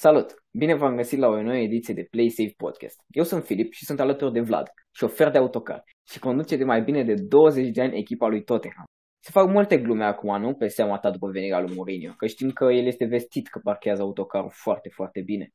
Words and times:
Salut! 0.00 0.34
Bine 0.58 0.74
v-am 0.74 0.96
găsit 0.96 1.18
la 1.18 1.26
o 1.26 1.42
nouă 1.42 1.56
ediție 1.56 1.94
de 1.94 2.06
Play 2.10 2.28
Safe 2.28 2.54
Podcast. 2.56 3.00
Eu 3.08 3.24
sunt 3.24 3.44
Filip 3.44 3.72
și 3.72 3.84
sunt 3.84 4.00
alături 4.00 4.32
de 4.32 4.40
Vlad, 4.40 4.66
șofer 4.94 5.30
de 5.30 5.38
autocar 5.38 5.82
și 6.10 6.18
conduce 6.18 6.56
de 6.56 6.64
mai 6.64 6.82
bine 6.82 7.04
de 7.04 7.14
20 7.14 7.70
de 7.70 7.82
ani 7.82 7.98
echipa 7.98 8.28
lui 8.28 8.44
Tottenham. 8.44 8.84
Se 9.24 9.30
fac 9.30 9.48
multe 9.48 9.78
glume 9.78 10.04
acum, 10.04 10.40
nu? 10.40 10.54
Pe 10.54 10.68
seama 10.68 10.98
ta 10.98 11.10
după 11.10 11.28
venirea 11.28 11.60
lui 11.60 11.74
Mourinho, 11.74 12.12
că 12.16 12.26
știm 12.26 12.50
că 12.50 12.64
el 12.64 12.86
este 12.86 13.04
vestit 13.04 13.48
că 13.48 13.60
parchează 13.62 14.02
autocarul 14.02 14.50
foarte, 14.52 14.88
foarte 14.88 15.20
bine. 15.20 15.48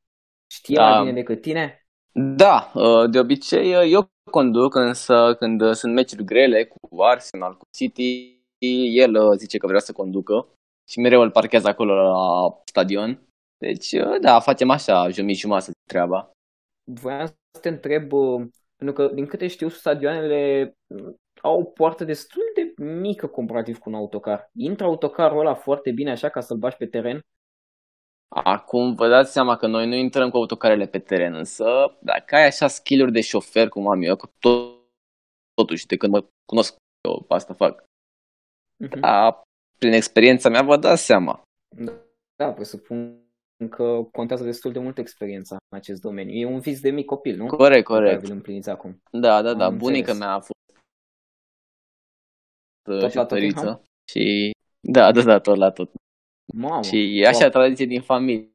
Știe 0.52 0.76
da. 0.76 0.90
mai 0.90 1.00
bine 1.00 1.14
decât 1.14 1.42
tine? 1.42 1.86
Da, 2.36 2.72
uh, 2.74 3.10
de 3.10 3.20
obicei 3.20 3.76
uh, 3.76 3.92
eu 3.92 4.08
conduc, 4.32 4.76
însă 4.76 5.36
când 5.40 5.62
uh, 5.62 5.72
sunt 5.72 5.94
meciuri 5.94 6.24
grele 6.24 6.66
cu 6.66 7.02
Arsenal, 7.02 7.58
cu 7.58 7.66
City, 7.78 8.40
el 8.94 9.38
zice 9.38 9.58
că 9.58 9.68
vrea 9.68 9.80
să 9.80 9.92
conducă 9.92 10.48
și 10.90 11.00
mereu 11.00 11.22
îl 11.22 11.32
parchează 11.32 11.68
acolo 11.68 11.94
la 11.94 12.62
stadion 12.66 13.28
deci, 13.64 13.92
uh, 13.92 14.20
da, 14.22 14.40
facem 14.40 14.70
așa, 14.70 15.10
jumătate 15.10 15.34
jumătate 15.34 15.72
treaba. 15.90 16.32
Voiam 16.84 17.26
să 17.26 17.60
te 17.62 17.70
întreb, 17.70 18.12
uh, 18.12 18.46
pentru 18.76 18.96
că, 18.96 19.14
din 19.14 19.26
câte 19.26 19.48
știu, 19.48 19.70
stadioanele 19.70 20.74
uh, 20.88 21.14
au 21.42 21.60
o 21.60 21.64
poartă 21.64 22.04
destul 22.04 22.44
de 22.56 22.84
mică 22.84 23.28
comparativ 23.28 23.78
cu 23.78 23.90
un 23.90 23.96
autocar. 23.96 24.50
Intră 24.54 24.86
autocarul 24.86 25.40
ăla 25.40 25.54
foarte 25.54 25.92
bine 25.92 26.12
așa 26.12 26.30
ca 26.30 26.42
să-l 26.42 26.58
bași 26.58 26.78
pe 26.78 26.86
teren? 26.86 27.20
Acum 28.28 28.94
vă 28.94 29.08
dați 29.08 29.32
seama 29.32 29.56
că 29.56 29.68
noi 29.68 29.88
nu 29.88 29.96
intrăm 29.96 30.30
cu 30.30 30.38
autocarele 30.38 30.86
pe 30.86 31.00
teren, 31.00 31.34
însă 31.34 31.98
dacă 32.02 32.36
ai 32.36 32.46
așa 32.46 32.68
skill 32.68 33.12
de 33.12 33.22
șofer 33.22 33.70
cum 33.70 33.90
am 33.90 34.02
eu, 34.02 34.16
că 34.16 34.30
tot, 34.40 34.80
totuși 35.54 35.86
de 35.86 35.98
când 35.98 36.14
mă 36.14 36.26
cunosc 36.46 36.76
eu 37.08 37.26
asta 37.28 37.54
fac, 37.54 37.84
uh-huh. 37.84 39.00
da, 39.00 39.42
prin 39.78 39.92
experiența 39.92 40.50
mea 40.50 40.62
vă 40.62 40.78
dați 40.78 41.06
seama. 41.06 41.42
Da, 42.36 42.52
presupun 42.54 43.23
că 43.70 44.08
contează 44.12 44.44
destul 44.44 44.72
de 44.72 44.80
mult 44.80 44.98
experiența 44.98 45.58
în 45.70 45.78
acest 45.78 46.02
domeniu. 46.02 46.34
E 46.34 46.46
un 46.46 46.60
vis 46.60 46.82
de 46.82 46.90
mic 46.90 47.06
copil, 47.06 47.38
nu? 47.38 47.46
Corect, 47.46 47.86
corect. 47.86 48.24
Îl 48.24 48.32
împliniți 48.32 48.70
acum. 48.70 49.02
Da, 49.12 49.42
da, 49.42 49.54
da. 49.54 49.66
Am 49.66 49.78
Bunica 49.78 50.12
înțeles. 50.12 50.20
mea 50.20 50.34
a 50.34 50.40
fost 50.40 50.52
tot 52.84 53.14
la 53.14 53.26
tot, 53.26 53.38
și 54.12 54.52
da, 54.80 55.12
da, 55.12 55.22
da, 55.22 55.40
tot 55.40 55.58
la 55.58 55.72
tot. 55.72 55.92
Mamă, 56.54 56.82
și 56.82 57.20
e 57.20 57.28
așa 57.28 57.40
wow. 57.40 57.50
tradiție 57.50 57.86
din 57.86 58.02
familie. 58.02 58.52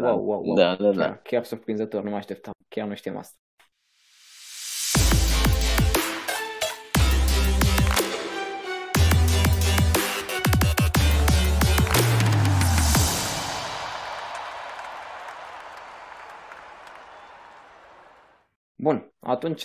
Da. 0.00 0.12
Wow, 0.12 0.24
wow, 0.24 0.42
wow. 0.44 0.54
Da, 0.54 0.76
da, 0.76 0.90
da. 0.90 1.04
Chiar, 1.04 1.22
chiar 1.22 1.44
surprinzător, 1.44 2.02
nu 2.02 2.10
mă 2.10 2.16
așteptam. 2.16 2.52
Chiar 2.68 2.88
nu 2.88 2.94
știam 2.94 3.16
asta. 3.16 3.36
Bun, 18.80 19.12
atunci, 19.18 19.62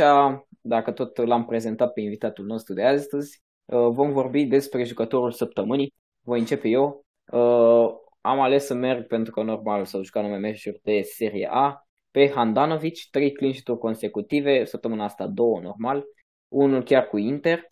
dacă 0.62 0.92
tot 0.92 1.18
l-am 1.18 1.46
prezentat 1.46 1.94
pe 1.94 2.02
invitatul 2.02 2.46
nostru 2.46 2.74
de 2.74 2.84
astăzi, 2.84 3.42
uh, 3.66 3.88
vom 3.90 4.12
vorbi 4.12 4.46
despre 4.46 4.84
jucătorul 4.84 5.32
săptămânii. 5.32 5.94
Voi 6.22 6.40
începe 6.40 6.68
eu. 6.68 7.06
Uh, 7.32 7.88
am 8.22 8.40
ales 8.40 8.66
să 8.66 8.74
merg 8.74 9.08
pentru 9.08 9.32
că 9.32 9.42
normal 9.42 9.86
să 9.86 10.02
jucat 10.04 10.24
nume 10.24 10.38
meciuri 10.38 10.80
de 10.84 11.02
Serie 11.02 11.48
A 11.52 11.88
pe 12.12 12.30
Handanovic, 12.30 13.10
trei 13.12 13.32
clean 13.32 13.78
consecutive, 13.80 14.66
săptămâna 14.66 15.04
asta 15.04 15.28
două 15.28 15.60
normal, 15.60 16.04
unul 16.48 16.84
chiar 16.84 17.08
cu 17.08 17.18
Inter. 17.18 17.68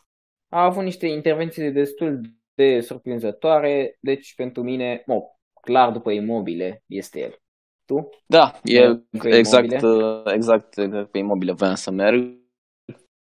A 0.49 0.63
avut 0.63 0.83
niște 0.83 1.07
intervenții 1.07 1.71
destul 1.71 2.21
de 2.53 2.79
surprinzătoare, 2.79 3.97
deci 3.99 4.35
pentru 4.35 4.63
mine, 4.63 5.03
mo, 5.05 5.21
clar 5.61 5.91
după 5.91 6.11
imobile 6.11 6.83
este 6.87 7.19
el 7.19 7.42
tu? 7.85 8.09
Da, 8.25 8.59
e 8.63 9.03
exact, 9.21 9.71
exact, 9.71 10.77
exact 10.77 11.09
pe 11.11 11.17
imobile 11.17 11.51
voiam 11.51 11.75
să 11.75 11.91
merg. 11.91 12.41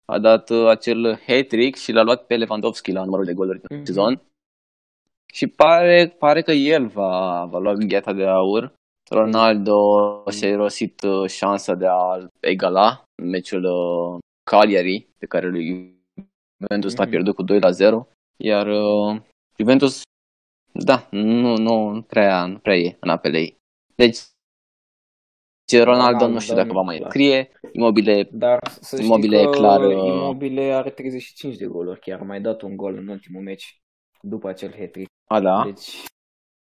A 0.05 0.19
dat 0.19 0.51
uh, 0.51 0.67
acel 0.67 1.21
hat-trick 1.27 1.77
și 1.77 1.93
l-a 1.93 2.03
luat 2.03 2.27
pe 2.27 2.37
Lewandowski 2.37 2.93
la 2.93 3.05
numărul 3.05 3.25
de 3.25 3.35
goluri 3.35 3.61
din 3.61 3.79
mm-hmm. 3.79 3.85
sezon. 3.85 4.23
Și 5.33 5.47
pare, 5.47 6.15
pare 6.19 6.43
că 6.43 6.53
el 6.53 6.87
va, 6.87 7.45
va 7.45 7.59
lua 7.59 7.73
gheta 7.73 8.13
de 8.13 8.27
aur. 8.27 8.73
Ronaldo 9.11 9.79
mm-hmm. 9.79 10.37
și-a 10.37 10.49
irosit 10.49 11.03
uh, 11.03 11.29
șansa 11.29 11.75
de 11.75 11.87
a 11.87 12.27
egala 12.41 13.03
în 13.23 13.29
meciul 13.29 13.65
uh, 13.65 14.19
Cagliari, 14.51 15.09
pe 15.19 15.27
care 15.27 15.49
lui 15.49 15.97
Juventus 16.61 16.95
mm-hmm. 16.95 17.07
a 17.07 17.09
pierdut 17.09 17.35
cu 17.35 17.43
2 17.43 17.61
la 17.61 17.71
0. 17.71 18.09
Iar 18.37 18.67
uh, 18.67 19.21
Juventus, 19.57 20.03
da, 20.73 21.07
nu, 21.11 21.23
nu, 21.23 21.57
nu, 21.57 22.03
prea, 22.03 22.47
nu 22.47 22.59
prea 22.59 22.77
e 22.77 22.97
în 23.01 23.09
apele 23.09 23.39
ei. 23.39 23.57
Deci 23.95 24.19
ce 25.69 25.83
Ronaldo, 25.83 26.03
Ronaldo 26.03 26.29
nu 26.29 26.39
știu 26.39 26.55
dacă 26.55 26.73
va 26.73 26.81
mai 26.81 27.05
scrie, 27.09 27.51
Imobile, 27.73 28.29
Dar 28.33 28.69
să 28.81 29.03
Imobile 29.03 29.45
că 29.45 29.51
clar... 29.51 29.81
Uh, 29.81 29.93
Imobile 29.93 30.73
are 30.73 30.91
35 30.91 31.57
de 31.57 31.67
goluri, 31.67 32.01
chiar 32.01 32.21
a 32.21 32.25
mai 32.25 32.41
dat 32.41 32.63
un 32.63 32.77
gol 32.77 32.97
în 32.97 33.09
ultimul 33.09 33.43
meci 33.43 33.83
după 34.21 34.49
acel 34.49 34.75
hat-trick. 34.79 35.11
A, 35.25 35.41
da? 35.41 35.65
Deci, 35.65 36.05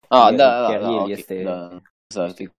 a, 0.08 0.30
el, 0.30 0.36
da, 0.36 0.62
da, 0.62 0.68
chiar 0.68 0.82
da, 0.82 0.88
el 0.88 0.94
okay, 0.94 1.12
este 1.12 1.44
da, 1.44 1.82
exact. 2.08 2.54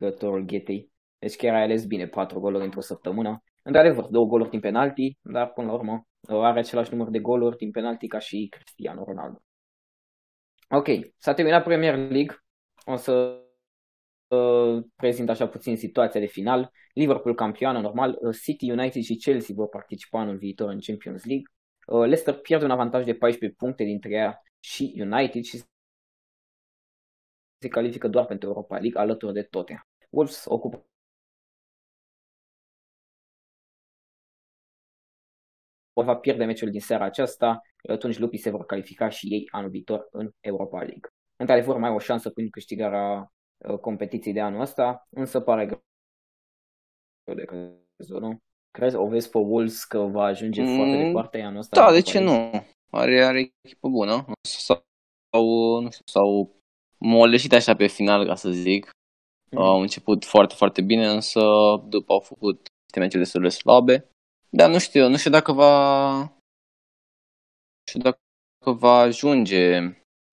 jucătorul 0.00 0.44
ghetei. 0.44 0.92
Deci 1.18 1.36
chiar 1.36 1.54
ai 1.54 1.62
ales 1.62 1.84
bine 1.84 2.06
4 2.06 2.40
goluri 2.40 2.64
într-o 2.64 2.80
săptămână. 2.80 3.42
Într-adevăr, 3.62 4.04
două 4.04 4.26
goluri 4.26 4.50
din 4.50 4.60
penalti, 4.60 5.18
dar 5.22 5.52
până 5.52 5.66
la 5.66 5.72
urmă 5.72 6.06
are 6.28 6.58
același 6.58 6.92
număr 6.92 7.08
de 7.08 7.18
goluri 7.18 7.56
din 7.56 7.70
penalti 7.70 8.06
ca 8.06 8.18
și 8.18 8.48
Cristiano 8.50 9.04
Ronaldo. 9.04 9.42
Ok, 10.70 10.86
s-a 11.16 11.34
terminat 11.34 11.64
Premier 11.64 11.96
League. 11.96 12.36
O 12.84 12.96
să 12.96 13.12
uh, 13.12 13.46
prezint 14.96 15.28
așa 15.28 15.48
puțin 15.48 15.76
situația 15.76 16.20
de 16.20 16.26
final. 16.26 16.72
Liverpool 16.92 17.34
campioană 17.34 17.80
normal, 17.80 18.18
uh, 18.20 18.36
City, 18.42 18.70
United 18.70 19.02
și 19.02 19.16
Chelsea 19.16 19.54
vor 19.54 19.68
participa 19.68 20.20
anul 20.20 20.36
viitor 20.36 20.68
în 20.68 20.80
Champions 20.80 21.24
League. 21.24 21.44
Uh, 21.86 22.00
Leicester 22.00 22.34
pierde 22.34 22.64
un 22.64 22.70
avantaj 22.70 23.04
de 23.04 23.14
14 23.14 23.58
puncte 23.58 23.84
dintre 23.84 24.10
ea 24.10 24.42
și 24.60 24.94
United 24.98 25.42
și 25.42 25.62
se 27.58 27.68
califică 27.68 28.08
doar 28.08 28.26
pentru 28.26 28.48
Europa 28.48 28.78
League 28.78 29.00
alături 29.00 29.32
de 29.32 29.42
Tottenham. 29.42 29.86
Wolves 30.10 30.44
ocupă 30.46 30.82
va 35.92 36.16
pierde 36.16 36.44
meciul 36.44 36.70
din 36.70 36.80
seara 36.80 37.04
aceasta, 37.04 37.60
atunci 37.88 38.18
lupii 38.18 38.38
se 38.38 38.50
vor 38.50 38.64
califica 38.64 39.08
și 39.08 39.26
ei 39.26 39.48
anul 39.50 39.70
viitor 39.70 40.08
în 40.10 40.30
Europa 40.40 40.78
League. 40.78 41.10
Într-adevăr, 41.36 41.76
mai 41.76 41.90
o 41.90 41.98
șansă 41.98 42.30
prin 42.30 42.50
câștigarea 42.50 43.18
Uh, 43.20 43.37
competiții 43.80 44.32
de 44.32 44.40
anul 44.40 44.60
ăsta, 44.60 45.06
însă 45.10 45.40
pare 45.40 45.66
greu 45.66 47.36
de 47.36 47.44
crezut, 47.44 48.20
nu? 48.20 48.38
Crezi, 48.70 48.96
o 48.96 49.06
vezi 49.06 49.30
pe 49.30 49.38
Wolves 49.38 49.84
că 49.84 49.98
va 49.98 50.22
ajunge 50.22 50.62
mm, 50.62 50.76
foarte 50.76 51.04
departe 51.04 51.40
anul 51.40 51.58
ăsta? 51.58 51.80
Da, 51.80 51.92
de 51.92 52.00
ce 52.00 52.18
nu? 52.18 52.50
Are, 52.90 53.24
are 53.24 53.52
echipă 53.60 53.88
bună. 53.88 54.24
Sau, 54.48 55.80
nu 55.80 55.90
știu, 55.90 56.04
sau 56.06 56.56
moleșit 56.98 57.52
așa 57.52 57.76
pe 57.76 57.86
final, 57.86 58.26
ca 58.26 58.34
să 58.34 58.50
zic. 58.50 58.90
Mm. 59.50 59.58
Au 59.58 59.80
început 59.80 60.24
foarte, 60.24 60.54
foarte 60.54 60.82
bine, 60.82 61.06
însă 61.06 61.40
după 61.88 62.12
au 62.12 62.20
făcut 62.20 62.68
niște 62.82 62.98
meciuri 62.98 63.22
destul 63.22 63.42
de 63.42 63.48
slabe. 63.48 64.10
Dar 64.50 64.70
nu 64.70 64.78
știu, 64.78 65.08
nu 65.08 65.16
știu 65.16 65.30
dacă 65.30 65.52
va... 65.52 66.18
Nu 67.78 67.86
știu 67.88 68.00
dacă 68.00 68.18
va 68.60 68.98
ajunge 68.98 69.78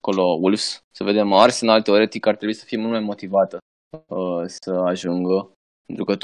acolo 0.06 0.38
Wolves, 0.40 0.84
să 0.90 1.04
vedem 1.04 1.32
Arsenal, 1.32 1.82
teoretic 1.82 2.26
ar 2.26 2.36
trebui 2.36 2.54
să 2.54 2.64
fie 2.64 2.78
mult 2.78 2.90
mai 2.90 3.00
motivată 3.00 3.58
uh, 4.06 4.44
să 4.46 4.72
ajungă, 4.72 5.52
pentru 5.86 6.04
că 6.04 6.16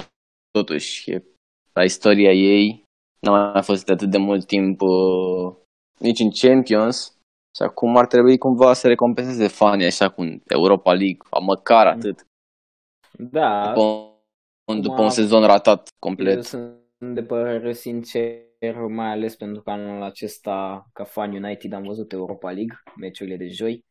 totuși 0.51 1.11
e, 1.11 1.25
la 1.73 1.85
istoria 1.85 2.33
ei 2.33 2.85
n-a 3.21 3.53
mai 3.53 3.63
fost 3.63 3.85
de 3.85 3.93
atât 3.93 4.11
de 4.11 4.19
mult 4.19 4.47
timp 4.47 4.81
uh, 4.81 5.55
nici 5.99 6.19
în 6.21 6.31
Champions 6.31 7.17
și 7.57 7.63
acum 7.63 7.97
ar 7.97 8.07
trebui 8.07 8.39
cumva 8.39 8.73
să 8.73 8.89
recompenseze 8.89 9.47
fanii 9.47 9.87
așa 9.87 10.11
cu 10.11 10.23
Europa 10.47 10.93
League, 10.93 11.19
măcar 11.41 11.87
mm. 11.87 11.99
atât. 11.99 12.27
Da. 13.19 13.67
După 13.69 13.81
un, 14.65 14.81
după 14.81 15.03
un 15.03 15.11
sezon 15.11 15.47
ratat 15.47 15.89
complet. 15.99 16.35
Eu 16.35 16.43
sunt 16.43 16.81
de 17.15 17.23
părere 17.23 17.73
sincer 17.73 18.52
mai 18.71 19.11
ales 19.11 19.37
pentru 19.37 19.63
că 19.63 19.71
anul 19.71 20.03
acesta, 20.03 20.87
ca 20.93 21.05
fan 21.05 21.33
United, 21.33 21.73
am 21.73 21.83
văzut 21.83 22.13
Europa 22.13 22.51
League, 22.51 22.77
meciurile 22.97 23.37
de 23.37 23.49
joi. 23.49 23.85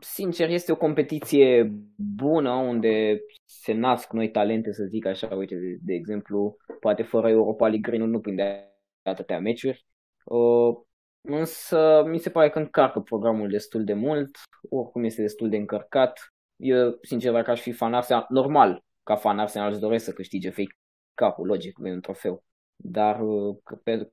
Sincer, 0.00 0.48
este 0.48 0.72
o 0.72 0.76
competiție 0.76 1.72
bună 1.96 2.50
unde 2.50 3.20
se 3.44 3.72
nasc 3.72 4.12
noi 4.12 4.30
talente, 4.30 4.72
să 4.72 4.84
zic 4.84 5.06
așa. 5.06 5.34
Uite, 5.34 5.54
de, 5.54 5.76
de 5.80 5.94
exemplu, 5.94 6.56
poate 6.80 7.02
fără 7.02 7.28
Europa 7.28 7.68
League 7.68 7.90
Green 7.90 8.10
nu 8.10 8.20
prinde 8.20 8.74
atâtea 9.02 9.40
meciuri. 9.40 9.86
Uh, 10.24 10.76
însă 11.20 12.04
mi 12.06 12.18
se 12.18 12.30
pare 12.30 12.50
că 12.50 12.58
încarcă 12.58 13.00
programul 13.00 13.48
destul 13.48 13.84
de 13.84 13.92
mult, 13.92 14.38
oricum 14.70 15.04
este 15.04 15.22
destul 15.22 15.48
de 15.48 15.56
încărcat. 15.56 16.32
Eu, 16.56 16.98
sincer, 17.02 17.32
dacă 17.32 17.50
aș 17.50 17.60
fi 17.60 17.72
fan 17.72 17.94
Arsenal, 17.94 18.26
normal, 18.28 18.84
ca 19.02 19.16
fan 19.16 19.38
Arsenal 19.38 19.70
îți 19.70 19.80
doresc 19.80 20.04
să 20.04 20.12
câștige 20.12 20.50
fake 20.50 20.76
cup 21.14 21.44
logic, 21.46 21.78
un 21.78 22.00
trofeu 22.00 22.44
dar 22.82 23.20
uh, 23.20 23.56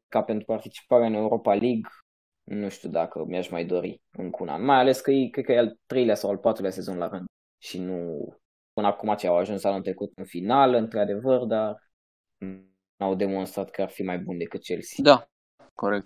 ca 0.07 0.23
pentru 0.23 0.45
participarea 0.45 1.07
în 1.07 1.13
Europa 1.13 1.53
League 1.53 1.89
nu 2.43 2.69
știu 2.69 2.89
dacă 2.89 3.25
mi-aș 3.27 3.49
mai 3.49 3.65
dori 3.65 4.01
încă 4.11 4.37
un 4.41 4.49
an. 4.49 4.63
Mai 4.63 4.77
ales 4.77 5.01
că 5.01 5.11
e, 5.11 5.27
cred 5.27 5.45
că 5.45 5.51
e 5.51 5.57
al 5.57 5.77
treilea 5.85 6.15
sau 6.15 6.29
al 6.29 6.37
patrulea 6.37 6.71
sezon 6.71 6.97
la 6.97 7.07
rând. 7.07 7.25
Și 7.57 7.79
nu... 7.79 8.27
Până 8.73 8.87
acum 8.87 9.15
ce 9.15 9.27
au 9.27 9.37
ajuns 9.37 9.63
anul 9.63 9.81
trecut 9.81 10.11
în 10.15 10.25
final, 10.25 10.73
într-adevăr, 10.73 11.45
dar 11.45 11.75
au 12.97 13.15
demonstrat 13.15 13.69
că 13.69 13.81
ar 13.81 13.89
fi 13.89 14.03
mai 14.03 14.19
bun 14.19 14.37
decât 14.37 14.61
Chelsea. 14.61 15.03
Da, 15.03 15.27
corect. 15.73 16.05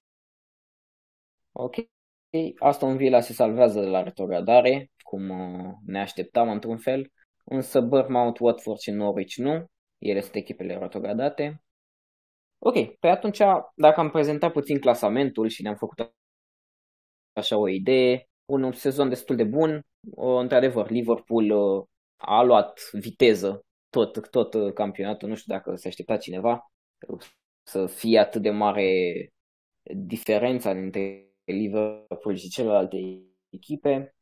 Ok. 1.52 1.76
Aston 2.60 2.98
Villa 2.98 3.20
se 3.20 3.34
salvează 3.34 3.80
de 3.80 3.88
la 3.88 4.04
retrogradare, 4.04 4.92
cum 5.04 5.30
uh, 5.30 5.74
ne 5.86 6.02
așteptam 6.02 6.50
într-un 6.50 6.78
fel, 6.78 7.12
însă 7.44 7.82
Bournemouth, 7.82 8.40
Watford 8.40 8.80
și 8.80 8.92
Norwich 8.92 9.36
nu. 9.36 9.66
Ele 9.98 10.22
sunt 10.22 10.36
echipele 10.36 10.78
retrogradate. 10.78 11.64
Ok, 12.64 13.00
pe 13.00 13.08
atunci, 13.08 13.38
dacă 13.76 14.00
am 14.00 14.10
prezentat 14.10 14.52
puțin 14.52 14.80
clasamentul 14.80 15.48
și 15.48 15.62
ne-am 15.62 15.76
făcut 15.76 16.14
așa 17.34 17.58
o 17.58 17.68
idee, 17.68 18.30
un 18.46 18.72
sezon 18.72 19.10
destul 19.10 19.36
de 19.36 19.44
bun, 19.44 19.82
într-adevăr, 20.16 20.90
Liverpool 20.90 21.52
uh, 21.52 21.86
a 22.18 22.44
luat 22.44 22.80
viteză 22.92 23.66
tot, 23.90 24.30
tot 24.30 24.54
uh, 24.54 24.74
campionatul, 24.74 25.30
nu 25.30 25.36
știu 25.36 25.54
dacă 25.54 25.76
se 25.76 25.88
aștepta 25.88 26.18
cineva 26.18 26.72
să 27.64 27.86
fie 27.86 28.20
atât 28.20 28.42
de 28.42 28.50
mare 28.50 29.30
diferența 29.96 30.74
dintre 30.74 31.26
Liverpool 31.44 32.36
și 32.36 32.50
celelalte 32.50 32.98
echipe. 33.50 34.16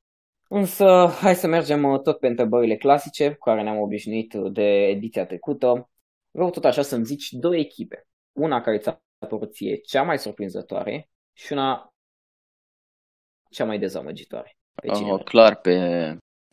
Însă, 0.50 1.08
hai 1.22 1.36
să 1.36 1.48
mergem 1.48 1.84
uh, 1.84 2.02
tot 2.02 2.20
pe 2.20 2.28
întrebările 2.28 2.78
clasice 2.78 3.32
cu 3.34 3.40
care 3.40 3.64
ne-am 3.64 3.80
obișnuit 3.80 4.34
de 4.34 4.88
ediția 4.88 5.26
trecută. 5.26 5.90
Vreau 6.32 6.50
tot 6.50 6.66
așa 6.66 6.82
să-mi 6.82 7.06
zici 7.06 7.32
două 7.32 7.56
echipe. 7.56 8.09
Una 8.40 8.62
care 8.62 8.78
ți-a 8.78 9.02
părut 9.30 9.54
ție 9.54 9.78
cea 9.78 10.04
mai 10.04 10.20
surprinzătoare 10.20 11.10
și 11.38 11.54
una 11.54 11.94
cea 13.52 13.66
mai 13.66 13.80
dezamăgitoare. 13.80 14.52
Pe 14.82 14.92
uh, 14.92 15.24
clar 15.24 15.56
pe 15.56 15.74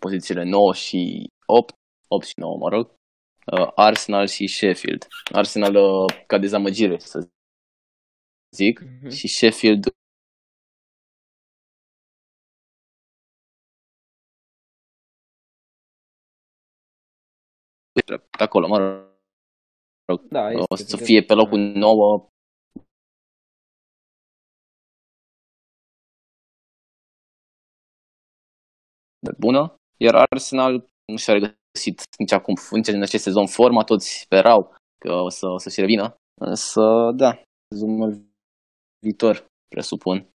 pozițiile 0.00 0.43
9 0.43 0.73
și 0.75 1.27
8, 1.47 1.75
8 2.09 2.27
și 2.27 2.33
9, 2.37 2.56
mă 2.56 2.69
rog, 2.69 2.87
uh, 3.53 3.71
Arsenal 3.75 4.27
și 4.27 4.47
Sheffield. 4.47 5.06
Arsenal 5.33 5.75
uh, 5.75 6.25
ca 6.27 6.38
dezamăgire, 6.38 6.99
să 6.99 7.29
zic, 8.56 8.81
uh-huh. 8.82 9.11
și 9.11 9.29
Sheffield 9.29 9.85
acolo, 18.31 18.67
mă 18.67 18.79
rog. 18.79 19.06
Da, 20.31 20.50
este, 20.50 20.64
o 20.69 20.76
să 20.76 20.97
fie 20.97 21.23
pe 21.23 21.35
locul 21.35 21.58
9 21.58 22.29
bună, 29.38 29.75
iar 29.97 30.14
Arsenal 30.14 30.88
nu 31.12 31.17
și-a 31.17 31.32
regăsit 31.32 32.03
nici 32.19 32.32
acum, 32.32 32.55
nici 32.70 32.87
în 32.87 33.03
acest 33.03 33.23
sezon 33.23 33.47
forma, 33.47 33.85
toți 33.85 34.20
sperau 34.20 34.75
că 34.99 35.12
o 35.12 35.29
să, 35.29 35.47
o 35.47 35.58
să-și 35.58 35.81
revină, 35.81 36.17
însă 36.41 37.12
da, 37.17 37.43
sezonul 37.69 38.26
viitor, 38.99 39.47
presupun. 39.69 40.29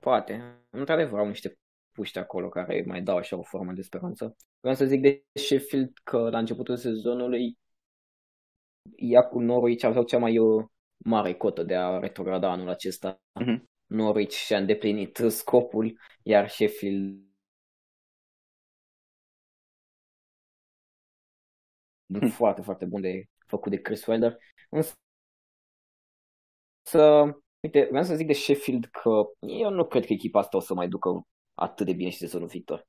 Poate, 0.00 0.64
într-adevăr 0.70 1.18
au 1.18 1.26
niște 1.26 1.54
puști 1.92 2.18
acolo 2.18 2.48
care 2.48 2.84
mai 2.86 3.02
dau 3.02 3.16
așa 3.16 3.36
o 3.36 3.42
formă 3.42 3.72
de 3.72 3.82
speranță. 3.82 4.36
Vreau 4.60 4.76
să 4.76 4.84
zic 4.84 5.00
de 5.00 5.22
Sheffield 5.32 5.92
că 6.04 6.30
la 6.30 6.38
începutul 6.38 6.76
sezonului 6.76 7.58
ea 8.96 9.22
cu 9.22 9.40
Norwich 9.40 9.84
aveau 9.84 10.04
cea 10.04 10.18
mai 10.18 10.38
uh, 10.38 10.64
mare 10.96 11.34
cotă 11.34 11.62
de 11.62 11.74
a 11.74 11.98
retrograda 11.98 12.50
anul 12.50 12.68
acesta. 12.68 13.20
Mm-hmm. 13.40 13.62
Norwich 13.86 14.34
și-a 14.34 14.58
îndeplinit 14.58 15.16
scopul, 15.28 15.98
iar 16.22 16.48
Sheffield 16.48 17.20
mm. 22.06 22.28
foarte, 22.28 22.62
foarte 22.62 22.84
bun 22.84 23.00
de 23.00 23.24
făcut 23.46 23.70
de 23.70 23.80
Chris 23.80 24.06
Wilder. 24.06 24.36
Însă, 24.70 24.94
uite, 27.60 27.86
vreau 27.88 28.04
să 28.04 28.14
zic 28.14 28.26
de 28.26 28.32
Sheffield 28.32 28.84
că 28.84 29.10
eu 29.40 29.70
nu 29.70 29.86
cred 29.86 30.04
că 30.06 30.12
echipa 30.12 30.38
asta 30.38 30.56
o 30.56 30.60
să 30.60 30.74
mai 30.74 30.88
ducă 30.88 31.26
atât 31.54 31.86
de 31.86 31.92
bine 31.92 32.10
și 32.10 32.18
sezonul 32.18 32.48
viitor. 32.48 32.88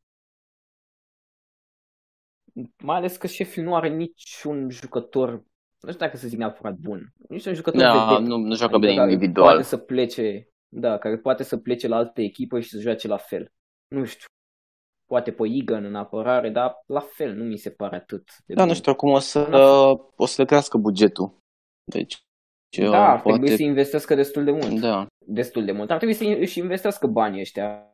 Mai 2.84 2.98
ales 2.98 3.18
că 3.18 3.28
Sheffield 3.28 3.68
nu 3.68 3.76
are 3.76 3.90
niciun 3.90 4.70
jucător, 4.70 5.44
nu 5.82 5.92
știu 5.92 6.06
dacă 6.06 6.18
să 6.18 6.28
zic 6.28 6.38
neapărat 6.38 6.76
bun, 6.76 7.14
niciun 7.30 7.54
jucător 7.54 7.82
da, 7.82 8.06
vedet, 8.06 8.28
nu, 8.28 8.38
nu 8.38 8.56
joacă 8.56 8.78
bine 8.78 8.92
individual. 8.92 9.48
Poate 9.48 9.64
să 9.64 9.78
plece, 9.78 10.50
da, 10.68 10.98
care 10.98 11.18
poate 11.18 11.44
să 11.44 11.58
plece 11.58 11.88
la 11.88 11.96
altă 11.96 12.22
echipă 12.22 12.60
și 12.60 12.70
să 12.70 12.80
joace 12.80 13.08
la 13.08 13.18
fel. 13.18 13.52
Nu 13.88 14.06
știu, 14.06 14.26
poate 15.06 15.32
pe 15.32 15.44
Egan 15.48 15.86
în 15.86 15.96
apărare, 15.96 16.50
dar 16.50 16.74
la 16.86 17.00
fel 17.00 17.34
nu 17.34 17.44
mi 17.44 17.58
se 17.58 17.70
pare 17.70 17.96
atât 17.96 18.24
de 18.46 18.54
Da, 18.54 18.62
bine. 18.62 18.66
nu 18.66 18.74
știu, 18.74 18.92
acum 18.92 19.10
o 19.10 19.20
să, 19.20 19.40
uh, 19.40 20.06
o 20.16 20.26
să 20.26 20.42
le 20.42 20.48
crească 20.48 20.78
bugetul. 20.78 21.38
Deci, 21.84 22.24
da, 22.78 23.12
ar 23.12 23.22
poate... 23.22 23.38
trebui 23.38 23.56
să 23.56 23.64
investească 23.64 24.16
destul 24.16 24.44
de 24.44 24.52
mult. 24.52 24.80
Da. 24.80 25.08
Destul 25.26 25.66
de 25.66 25.72
mult. 25.72 25.92
Ar 25.92 25.98
trebui 25.98 26.16
să 26.16 26.24
își 26.24 26.60
investească 26.60 27.08
banii 27.08 27.40
ăștia 27.40 27.92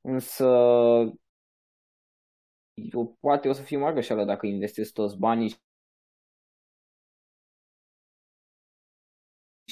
Însă 0.00 0.46
eu, 2.92 3.16
poate 3.20 3.48
o 3.48 3.52
să 3.52 3.62
fie 3.62 3.76
mare 3.76 3.92
greșeală 3.92 4.24
dacă 4.24 4.46
investesc 4.46 4.92
toți 4.92 5.18
banii 5.18 5.54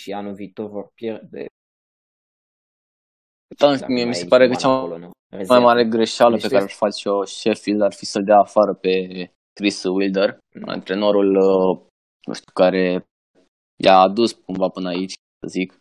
și 0.06 0.12
anul 0.12 0.34
viitor 0.34 0.70
vor 0.70 0.88
pierde. 0.94 1.46
Da, 3.58 3.86
mie 3.86 4.04
mi 4.04 4.14
se 4.14 4.26
pare 4.26 4.48
că 4.48 4.54
cea 4.54 4.68
mai, 4.68 5.44
mai 5.48 5.60
mare 5.60 5.84
greșeală 5.84 6.36
pe 6.36 6.48
care 6.48 6.64
o 6.64 6.66
face 6.66 7.08
o 7.08 7.24
Sheffield 7.24 7.80
ar 7.80 7.92
fi 7.92 8.04
să-l 8.04 8.24
dea 8.24 8.38
afară 8.38 8.74
pe 8.74 8.92
Chris 9.52 9.84
Wilder, 9.84 10.38
mm. 10.54 10.68
antrenorul, 10.68 11.36
uh, 11.36 11.86
nu 12.26 12.32
știu, 12.34 12.52
care 12.52 13.06
i-a 13.84 13.96
adus 13.98 14.32
cumva 14.32 14.68
până 14.68 14.88
aici, 14.88 15.12
să 15.40 15.46
zic. 15.48 15.80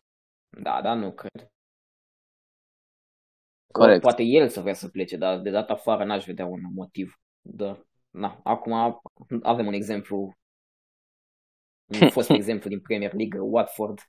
Da, 0.62 0.81
da, 0.81 0.94
nu 0.94 1.12
cred. 1.12 1.48
Corect. 3.74 4.01
Poate 4.01 4.24
el 4.24 4.50
să 4.50 4.62
vrea 4.62 4.74
să 4.74 4.89
plece, 4.89 5.18
dar 5.18 5.39
de 5.39 5.50
data 5.50 5.74
afară 5.74 6.06
n-aș 6.06 6.25
vedea 6.25 6.45
un 6.45 6.62
motiv. 6.74 7.13
Da. 7.42 7.86
Na, 8.10 8.39
acum 8.44 8.74
avem 9.42 9.66
un 9.66 9.74
exemplu, 9.74 10.31
un 12.01 12.10
fost 12.10 12.30
exemplu 12.39 12.69
din 12.69 12.81
Premier 12.81 13.13
League, 13.13 13.39
Watford. 13.39 14.00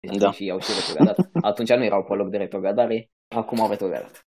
Da. 0.00 0.32
Și 0.32 0.50
au 0.50 0.58
și 0.60 0.70
retrogradat. 0.74 1.30
Atunci 1.50 1.72
nu 1.72 1.84
erau 1.84 2.04
pe 2.04 2.14
loc 2.14 2.30
de 2.30 2.36
retrogradare, 2.36 3.10
acum 3.28 3.60
au 3.60 3.68
retrogradat. 3.68 4.24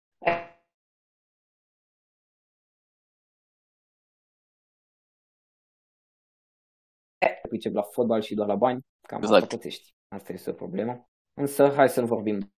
pricep 7.53 7.75
la 7.75 7.83
fotbal 7.83 8.21
și 8.21 8.35
doar 8.35 8.49
la 8.49 8.55
bani, 8.55 8.81
cam 9.09 9.19
exact. 9.23 9.43
asta 9.43 9.57
pățești. 9.57 9.95
Asta 10.09 10.33
este 10.33 10.51
o 10.51 10.53
problemă. 10.53 11.09
Însă 11.35 11.73
hai 11.77 11.89
să 11.89 12.01
nu 12.01 12.07
vorbim 12.07 12.53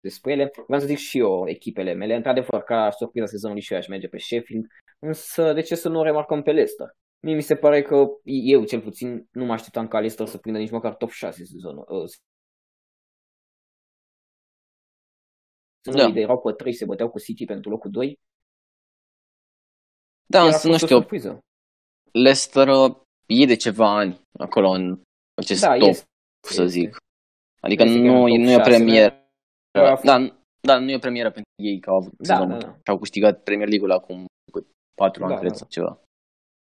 despre 0.00 0.32
ele. 0.32 0.50
Vreau 0.66 0.80
să 0.80 0.86
zic 0.86 0.98
și 0.98 1.18
eu 1.18 1.48
echipele 1.48 1.92
mele. 1.92 2.14
Într-adevăr, 2.14 2.62
ca 2.62 2.90
surpriza 2.90 3.26
sezonului 3.26 3.62
și 3.62 3.72
eu 3.72 3.78
aș 3.78 3.88
merge 3.88 4.08
pe 4.08 4.18
Sheffield. 4.18 4.66
Însă 4.98 5.52
de 5.52 5.60
ce 5.60 5.74
să 5.74 5.88
nu 5.88 6.02
remarcăm 6.02 6.42
pe 6.42 6.52
Leicester? 6.52 6.86
Mie 7.20 7.34
mi 7.34 7.42
se 7.42 7.56
pare 7.56 7.82
că 7.82 8.06
eu, 8.24 8.64
cel 8.64 8.80
puțin, 8.80 9.28
nu 9.32 9.44
mă 9.44 9.52
așteptam 9.52 9.88
ca 9.88 9.98
Leicester 9.98 10.26
să 10.26 10.38
prindă 10.38 10.58
nici 10.58 10.70
măcar 10.70 10.94
top 10.94 11.10
6 11.10 11.44
sezonul. 11.44 11.86
Uh, 11.88 12.10
da. 15.94 16.10
de 16.10 16.20
erau 16.20 16.40
pe 16.40 16.52
3, 16.52 16.72
se 16.72 16.84
băteau 16.84 17.10
cu 17.10 17.18
City 17.18 17.44
pentru 17.44 17.70
locul 17.70 17.90
2. 17.90 18.18
Da, 20.26 20.44
însă 20.44 20.68
nu 20.68 20.76
știu. 20.76 21.06
Leicester 22.12 22.68
e 23.26 23.46
de 23.46 23.56
ceva 23.56 23.96
ani 23.96 24.20
acolo 24.38 24.68
în 24.68 25.02
acest 25.34 25.60
da, 25.60 25.76
top, 25.76 25.88
este, 25.88 26.06
să 26.40 26.66
zic. 26.66 26.88
Este. 26.88 26.98
Adică 27.60 27.82
este 27.82 27.98
nu, 27.98 28.26
nu 28.26 28.50
e 28.50 28.56
o 28.56 28.60
premieră. 28.60 29.30
Da, 30.02 30.38
da, 30.60 30.78
nu 30.78 30.90
e 30.90 30.94
o 30.94 30.98
premieră 30.98 31.30
pentru 31.30 31.50
ei 31.62 31.80
că 31.80 31.90
au 31.90 31.96
avut 31.96 32.12
da, 32.16 32.46
da, 32.46 32.56
da. 32.56 32.78
au 32.84 32.98
câștigat 32.98 33.42
Premier 33.42 33.68
League-ul 33.68 33.92
acum 33.92 34.24
4 34.94 35.24
ani, 35.24 35.32
da, 35.32 35.38
cred, 35.38 35.50
da. 35.50 35.56
sau 35.56 35.68
ceva. 35.68 36.02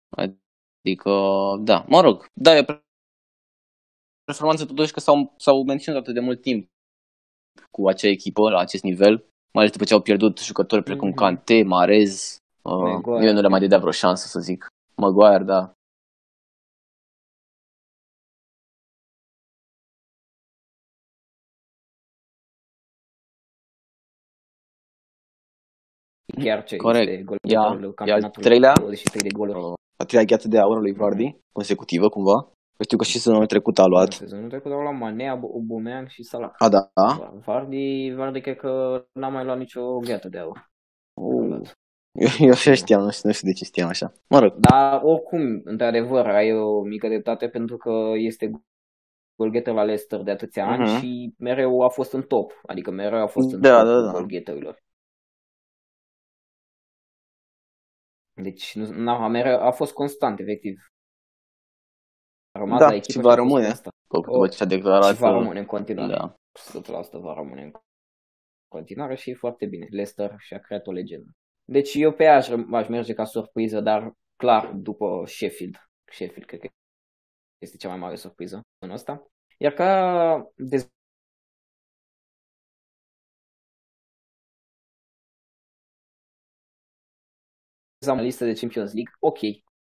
Adică, 0.10 1.12
da, 1.60 1.86
mă 1.88 2.01
rog, 2.01 2.25
da, 2.34 2.58
e 2.58 2.66
performanță 4.24 4.66
totuși 4.66 4.94
că 4.94 5.00
s-au, 5.00 5.34
s-au 5.38 5.63
menținut 5.63 5.98
atât 5.98 6.13
de 6.13 6.20
mult 6.20 6.42
timp 6.42 6.70
cu 7.72 7.88
acea 7.88 8.08
echipă 8.08 8.50
la 8.50 8.60
acest 8.60 8.84
nivel, 8.84 9.16
mai 9.54 9.63
ales 9.63 9.72
după 9.72 9.84
ce 9.84 9.94
au 9.94 10.01
pierdut 10.01 10.39
jucători 10.39 10.84
precum 10.84 11.12
mm-hmm. 11.12 11.16
Kante, 11.16 11.63
Marez, 11.63 12.38
uh, 12.62 13.01
eu 13.06 13.34
nu 13.34 13.42
le 13.42 13.48
mai 13.48 13.60
dădea 13.60 13.78
vreo 13.78 13.92
șansă 13.92 14.28
să 14.28 14.39
zic. 14.39 14.68
Maguire, 14.96 15.44
da. 15.44 15.74
chiar 26.39 26.63
ce 26.63 26.75
Corect. 26.75 27.10
este 27.10 27.24
golul 27.24 27.94
ia, 28.06 28.18
ia 28.20 28.30
treilea, 28.30 28.74
23 28.74 29.22
de 29.22 29.38
goluri. 29.38 29.78
A 30.01 30.06
treia 30.06 30.24
gheață 30.24 30.48
de 30.48 30.60
aur 30.60 30.79
lui 30.82 30.94
Vardy, 30.94 31.38
consecutivă 31.51 32.10
cumva. 32.10 32.51
Știu 32.84 32.98
că 32.98 33.03
și 33.03 33.20
sezonul 33.20 33.46
trecut 33.46 33.79
a 33.79 33.86
luat. 33.86 34.12
Sezonul 34.12 34.50
trecut 34.50 34.72
au 34.72 34.79
luat 34.82 34.98
Manea, 34.98 35.32
Aubameyang 35.32 36.08
și 36.08 36.24
Salah. 36.24 36.51
A, 36.58 36.70
da? 36.70 36.91
Vardy, 37.46 38.13
Vardy 38.15 38.41
cred 38.41 38.58
că 38.58 39.03
n-a 39.13 39.27
mai 39.29 39.44
luat 39.46 39.58
nicio 39.58 39.98
gheată 39.98 40.29
de 40.29 40.38
aur. 40.38 40.70
Uh. 41.22 41.62
Eu, 42.12 42.27
eu 42.39 42.50
așa 42.50 42.74
știam, 42.74 43.01
nu 43.01 43.10
știu, 43.12 43.27
nu 43.29 43.34
știu 43.36 43.48
de 43.48 43.53
ce 43.53 43.63
știam 43.65 43.88
așa. 43.89 44.12
Mă 44.29 44.39
rog. 44.39 44.53
Dar 44.53 45.01
oricum, 45.03 45.62
într-adevăr, 45.63 46.25
ai 46.25 46.53
o 46.53 46.82
mică 46.82 47.08
dreptate 47.08 47.48
pentru 47.48 47.77
că 47.77 47.91
este 48.15 48.51
golgheter 49.36 49.74
la 49.74 49.84
Leicester 49.84 50.22
de 50.22 50.32
atâția 50.32 50.65
uh-huh. 50.65 50.70
ani 50.79 50.84
Mhm. 50.84 51.00
și 51.00 51.34
mereu 51.38 51.82
a 51.82 51.89
fost 51.89 52.13
în 52.13 52.22
top. 52.22 52.51
Adică 52.65 52.91
mereu 52.91 53.22
a 53.22 53.27
fost 53.27 53.53
în 53.53 53.62
Da, 53.62 53.77
top 53.77 53.88
da, 53.88 54.01
da. 54.01 54.12
golgheterilor. 54.12 54.77
Deci 58.41 58.75
nu, 58.75 58.86
n-a, 58.86 59.27
mereu, 59.27 59.60
a 59.62 59.72
fost 59.72 59.93
constant, 59.93 60.39
efectiv. 60.39 60.88
A 62.51 62.60
rămas 62.60 62.79
Da, 62.79 62.88
la 62.88 62.96
echipă 62.96 63.12
și 63.12 63.17
va 63.25 63.31
a 63.31 63.36
fost 63.36 63.48
rămâne. 63.48 63.65
constant. 63.65 63.96
După 64.08 64.48
ce 64.48 64.63
a 64.63 64.65
declarat 64.65 65.13
Și 65.15 65.19
va 65.19 65.27
că- 65.29 65.34
rămâne 65.38 65.60
în 65.60 65.65
continuare. 65.65 66.13
Da. 66.13 66.36
100% 66.60 67.19
va 67.19 67.34
rămâne 67.34 67.62
în 67.63 67.72
continuare 68.67 69.15
și 69.15 69.29
e 69.29 69.34
foarte 69.34 69.65
bine. 69.65 69.88
Leicester 69.89 70.36
și-a 70.38 70.60
creat 70.60 70.88
o 70.88 70.91
legendă. 70.91 71.29
Deci 71.65 71.93
eu 71.93 72.13
pe 72.13 72.24
ea 72.24 72.36
aș, 72.36 72.48
răm- 72.50 72.74
aș 72.74 72.88
merge 72.88 73.13
ca 73.13 73.25
surpriză, 73.25 73.79
dar 73.81 74.12
clar 74.36 74.72
după 74.74 75.24
Sheffield. 75.25 75.75
Sheffield 76.12 76.46
cred 76.48 76.60
că 76.60 76.67
este 77.62 77.77
cea 77.77 77.89
mai 77.89 77.98
mare 77.98 78.15
surpriză 78.15 78.62
în 78.86 78.89
ăsta. 78.91 79.25
Iar 79.58 79.74
ca 79.74 80.51
dez- 88.00 88.20
listă 88.22 88.46
de 88.46 88.53
Champions 88.53 88.94
League, 88.94 89.13
ok, 89.20 89.38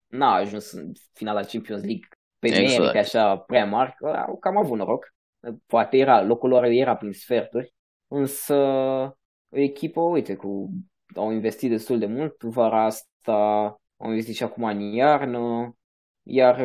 n-a 0.07 0.35
ajuns 0.35 0.73
în 0.73 0.93
finala 1.13 1.41
Champions 1.41 1.83
League 1.83 2.09
pe 2.39 2.49
Exact. 2.49 2.79
merite 2.79 2.99
așa 2.99 3.37
prea 3.37 3.65
mari, 3.67 3.95
că 3.97 4.07
au 4.07 4.39
cam 4.39 4.57
avut 4.57 4.79
noroc. 4.79 5.15
Poate 5.67 5.97
era, 5.97 6.23
locul 6.23 6.49
lor 6.49 6.65
era 6.65 6.97
prin 6.97 7.13
sferturi, 7.13 7.75
însă 8.09 8.55
o 9.49 9.59
echipă, 9.59 10.01
uite, 10.01 10.37
cu, 10.37 10.71
au 11.15 11.31
investit 11.31 11.71
destul 11.71 11.99
de 11.99 12.07
mult 12.07 12.43
vara 12.43 12.85
asta, 12.85 13.33
au 13.97 14.09
investit 14.09 14.35
și 14.35 14.43
acum 14.43 14.65
în 14.65 14.81
iarnă, 14.81 15.75
iar 16.23 16.63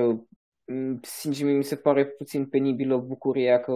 m, 0.65 0.99
sincer 1.01 1.45
mi 1.47 1.63
se 1.63 1.75
pare 1.75 2.05
puțin 2.05 2.45
penibilă 2.45 2.97
bucuria 2.97 3.59
că, 3.59 3.73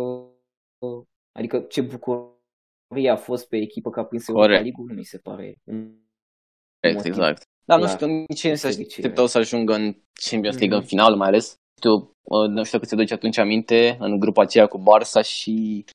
adică 1.32 1.60
ce 1.60 1.82
bucurie 1.82 3.10
a 3.10 3.16
fost 3.16 3.48
pe 3.48 3.58
echipă 3.58 3.90
că 3.90 4.00
a 4.00 4.06
prins 4.06 4.28
Europa 4.28 4.46
Corect. 4.46 4.64
League, 4.64 4.84
nu 4.88 4.94
mi 4.94 5.04
se 5.04 5.18
pare 5.18 5.56
un 5.64 5.96
Corect, 6.82 6.98
motiv. 6.98 7.14
exact. 7.14 7.48
Dar 7.66 7.80
nu 7.80 7.84
Clar. 7.86 7.96
știu 7.98 8.08
nici 8.08 8.40
cine 8.40 8.56
se 8.56 8.68
Fericire. 8.68 8.96
așteptau 9.02 9.28
să 9.28 9.38
ajungă 9.38 9.74
în 9.74 9.96
Champions 10.30 10.56
League 10.58 10.76
în 10.76 10.82
Mhm. 10.82 10.88
final, 10.88 11.16
mai 11.16 11.28
ales. 11.28 11.56
Știu, 11.78 11.94
uh, 12.22 12.48
nu 12.48 12.64
știu 12.64 12.80
că 12.80 12.86
ți 12.86 12.96
duce 12.96 13.14
atunci 13.14 13.38
aminte, 13.38 13.98
în 14.00 14.20
grupa 14.20 14.42
aceea 14.42 14.68
cu 14.68 14.80
Barça 14.84 15.26
și 15.26 15.86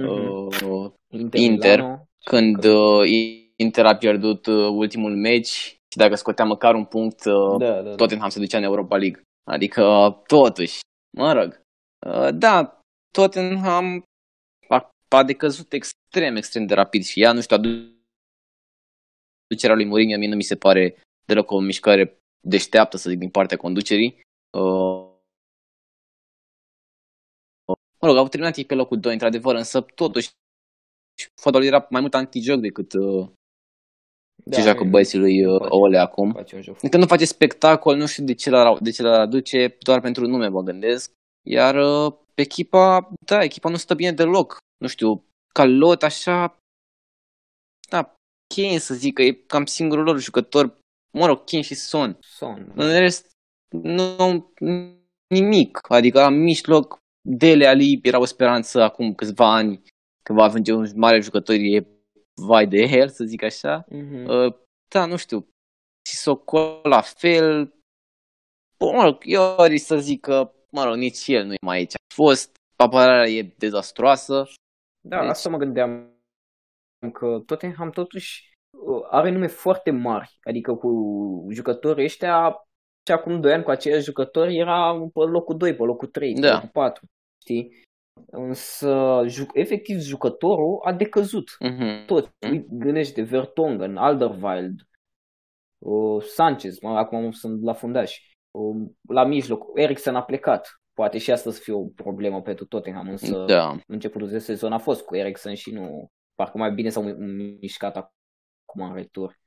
Mhm. 0.00 0.08
uh, 0.08 0.90
Inter, 1.12 1.40
Inter, 1.40 1.78
Milano, 1.78 2.06
când 2.24 2.60
că- 2.60 2.68
uh, 2.70 3.08
Inter 3.56 3.86
a 3.86 3.96
pierdut 3.96 4.46
uh, 4.46 4.68
ultimul 4.68 5.16
meci 5.16 5.46
și 5.92 5.96
dacă 5.96 6.14
scotea 6.14 6.44
măcar 6.44 6.74
un 6.74 6.84
punct, 6.84 7.24
uh, 7.24 7.56
da, 7.58 7.72
da, 7.72 7.82
da. 7.82 7.94
Tottenham 7.94 8.28
se 8.28 8.38
ducea 8.38 8.58
în 8.58 8.64
Europa 8.64 8.96
League. 8.96 9.22
Adică, 9.50 9.82
totuși, 10.26 10.78
mă 11.18 11.32
rog, 11.32 11.60
uh, 12.06 12.28
da, 12.34 12.80
Tottenham 13.10 14.02
a, 14.68 14.90
a 15.08 15.22
decăzut 15.24 15.72
extrem, 15.72 16.36
extrem 16.36 16.66
de 16.66 16.74
rapid 16.74 17.02
și 17.04 17.20
ea, 17.22 17.32
nu 17.32 17.40
știu, 17.40 17.56
aducerea 19.48 19.74
lui 19.76 19.84
Mourinho 19.84 20.18
mie 20.18 20.28
nu 20.28 20.36
mi 20.36 20.42
se 20.42 20.56
pare 20.56 20.96
deloc 21.24 21.50
o 21.50 21.60
mișcare 21.60 22.18
deșteaptă, 22.48 22.96
să 22.96 23.08
zic, 23.08 23.18
din 23.18 23.30
partea 23.30 23.56
conducerii. 23.56 24.20
Uh, 24.58 25.10
mă 28.00 28.06
rog, 28.08 28.16
au 28.16 28.28
terminat 28.28 28.56
ei 28.56 28.64
pe 28.64 28.74
locul 28.74 29.00
2, 29.00 29.12
într-adevăr, 29.12 29.54
însă 29.54 29.80
totuși 29.80 30.30
fotbalul 31.40 31.66
era 31.66 31.86
mai 31.90 32.00
mult 32.00 32.14
antijoc 32.14 32.60
decât 32.60 32.92
uh, 32.92 33.28
Da, 34.44 34.56
ce 34.56 34.62
joacă 34.62 34.84
e- 34.84 34.88
băieții 34.88 35.18
lui 35.18 35.40
nu 35.40 35.52
uh, 35.52 35.58
face- 35.60 35.74
Ole 35.74 35.98
acum. 35.98 36.32
face 36.32 36.56
un 36.56 36.62
joc 36.62 36.76
Adică 36.76 36.96
nu 36.96 37.06
face 37.06 37.24
spectacol, 37.24 37.96
nu 37.96 38.06
știu 38.06 38.24
de 38.24 38.34
ce 38.34 38.50
l-ar, 38.50 38.78
de 38.78 38.90
ce 38.90 39.02
l-ar 39.02 39.20
aduce, 39.20 39.76
doar 39.80 40.00
pentru 40.00 40.26
nume 40.26 40.48
mă 40.48 40.62
gândesc. 40.62 41.12
Iar 41.48 41.74
uh, 41.74 42.18
echipa, 42.34 43.08
da, 43.26 43.42
echipa 43.42 43.68
nu 43.68 43.76
stă 43.76 43.94
bine 43.94 44.12
deloc. 44.12 44.56
Nu 44.78 44.86
știu, 44.86 45.24
ca 45.54 45.64
lot 45.64 46.02
așa, 46.02 46.56
da, 47.90 48.14
Kane 48.54 48.78
să 48.78 48.94
zic 48.94 49.14
că 49.14 49.22
e 49.22 49.32
cam 49.32 49.66
singurul 49.66 50.04
lor 50.04 50.18
jucător, 50.18 50.78
mă 51.12 51.26
rog, 51.26 51.44
Kane 51.44 51.62
și 51.62 51.74
Son. 51.74 52.18
Son. 52.20 52.72
În 52.74 52.98
rest, 52.98 53.30
nu 53.82 54.52
nimic. 55.26 55.78
Adică 55.88 56.20
la 56.20 56.28
mijloc, 56.28 57.00
Dele 57.24 57.66
Ali 57.66 58.00
era 58.02 58.18
o 58.18 58.24
speranță 58.24 58.82
acum 58.82 59.14
câțiva 59.14 59.54
ani 59.54 59.82
că 60.22 60.32
va 60.32 60.42
ajunge 60.42 60.72
un 60.72 60.86
mare 60.94 61.20
jucător, 61.20 61.54
e 61.54 61.86
vai 62.34 62.66
de 62.66 62.76
el, 62.76 63.08
să 63.08 63.24
zic 63.24 63.42
așa. 63.42 63.84
Mhm. 63.88 64.24
Uh, 64.28 64.54
da, 64.88 65.06
nu 65.06 65.16
știu, 65.16 65.48
Sissoko 66.08 66.80
la 66.82 67.00
fel. 67.00 67.74
Bă, 68.78 68.92
mă 68.92 69.02
rog, 69.02 69.22
eu 69.24 69.56
aș 69.56 69.80
să 69.80 69.96
zic 69.96 70.20
că, 70.20 70.52
mă 70.70 70.84
rog, 70.84 70.94
nici 70.94 71.26
el 71.26 71.44
nu 71.46 71.52
e 71.52 71.66
mai 71.66 71.76
aici. 71.76 71.94
A 71.94 72.14
fost, 72.14 72.56
apărarea 72.76 73.30
e 73.30 73.54
dezastroasă. 73.56 74.48
Da, 75.00 75.20
Deci- 75.20 75.28
asta 75.28 75.48
mă 75.48 75.56
gândeam 75.56 76.16
că 77.12 77.42
Tottenham 77.46 77.90
totuși 77.90 78.44
uh, 78.48 78.51
are 79.10 79.30
nume 79.30 79.46
foarte 79.46 79.90
mari, 79.90 80.38
adică 80.42 80.74
cu 80.74 80.90
jucătorii 81.50 82.04
ăștia 82.04 82.56
și 83.06 83.12
acum 83.12 83.40
2 83.40 83.52
ani 83.52 83.62
cu 83.62 83.70
aceiași 83.70 84.04
jucători 84.04 84.56
era 84.56 84.92
pe 85.12 85.20
locul 85.20 85.56
2, 85.56 85.74
pe 85.74 85.82
locul 85.82 86.08
3, 86.08 86.34
pe 86.34 86.40
Da. 86.40 86.52
locul 86.52 86.68
4, 86.72 87.06
știi? 87.40 87.80
Însă, 88.30 89.22
ju- 89.26 89.46
efectiv, 89.52 89.98
jucătorul 89.98 90.80
a 90.84 90.92
decăzut. 90.92 91.56
Mhm. 91.60 92.04
Tot. 92.06 92.30
Uite, 92.50 92.66
Gândește, 92.70 93.22
Vertonghen, 93.22 93.96
Alderweireld, 93.96 94.80
uh, 95.78 96.22
Sanchez, 96.22 96.78
mă, 96.80 96.88
acum 96.98 97.30
sunt 97.30 97.62
la 97.62 97.72
fundaș. 97.72 98.18
Uh, 98.50 98.88
la 99.08 99.24
mijloc, 99.24 99.64
Eriksen 99.74 100.14
a 100.14 100.22
plecat. 100.22 100.80
Poate 100.94 101.18
și 101.18 101.30
asta 101.30 101.50
să 101.50 101.60
fie 101.60 101.72
o 101.72 101.84
problemă 101.84 102.42
pentru 102.42 102.64
Tottenham, 102.66 103.08
însă 103.08 103.44
Da, 103.48 103.76
începutul 103.86 104.28
de 104.28 104.38
sezon 104.38 104.72
a 104.72 104.78
fost 104.78 105.02
cu 105.04 105.16
Eriksen 105.16 105.54
și 105.54 105.72
nu... 105.72 106.08
Parcă 106.34 106.58
mai 106.58 106.72
bine 106.72 106.88
s-au 106.88 107.02
mi- 107.02 107.56
mișcat 107.60 107.96
acum 108.72 108.88
în 108.90 108.94
retur. 108.94 109.40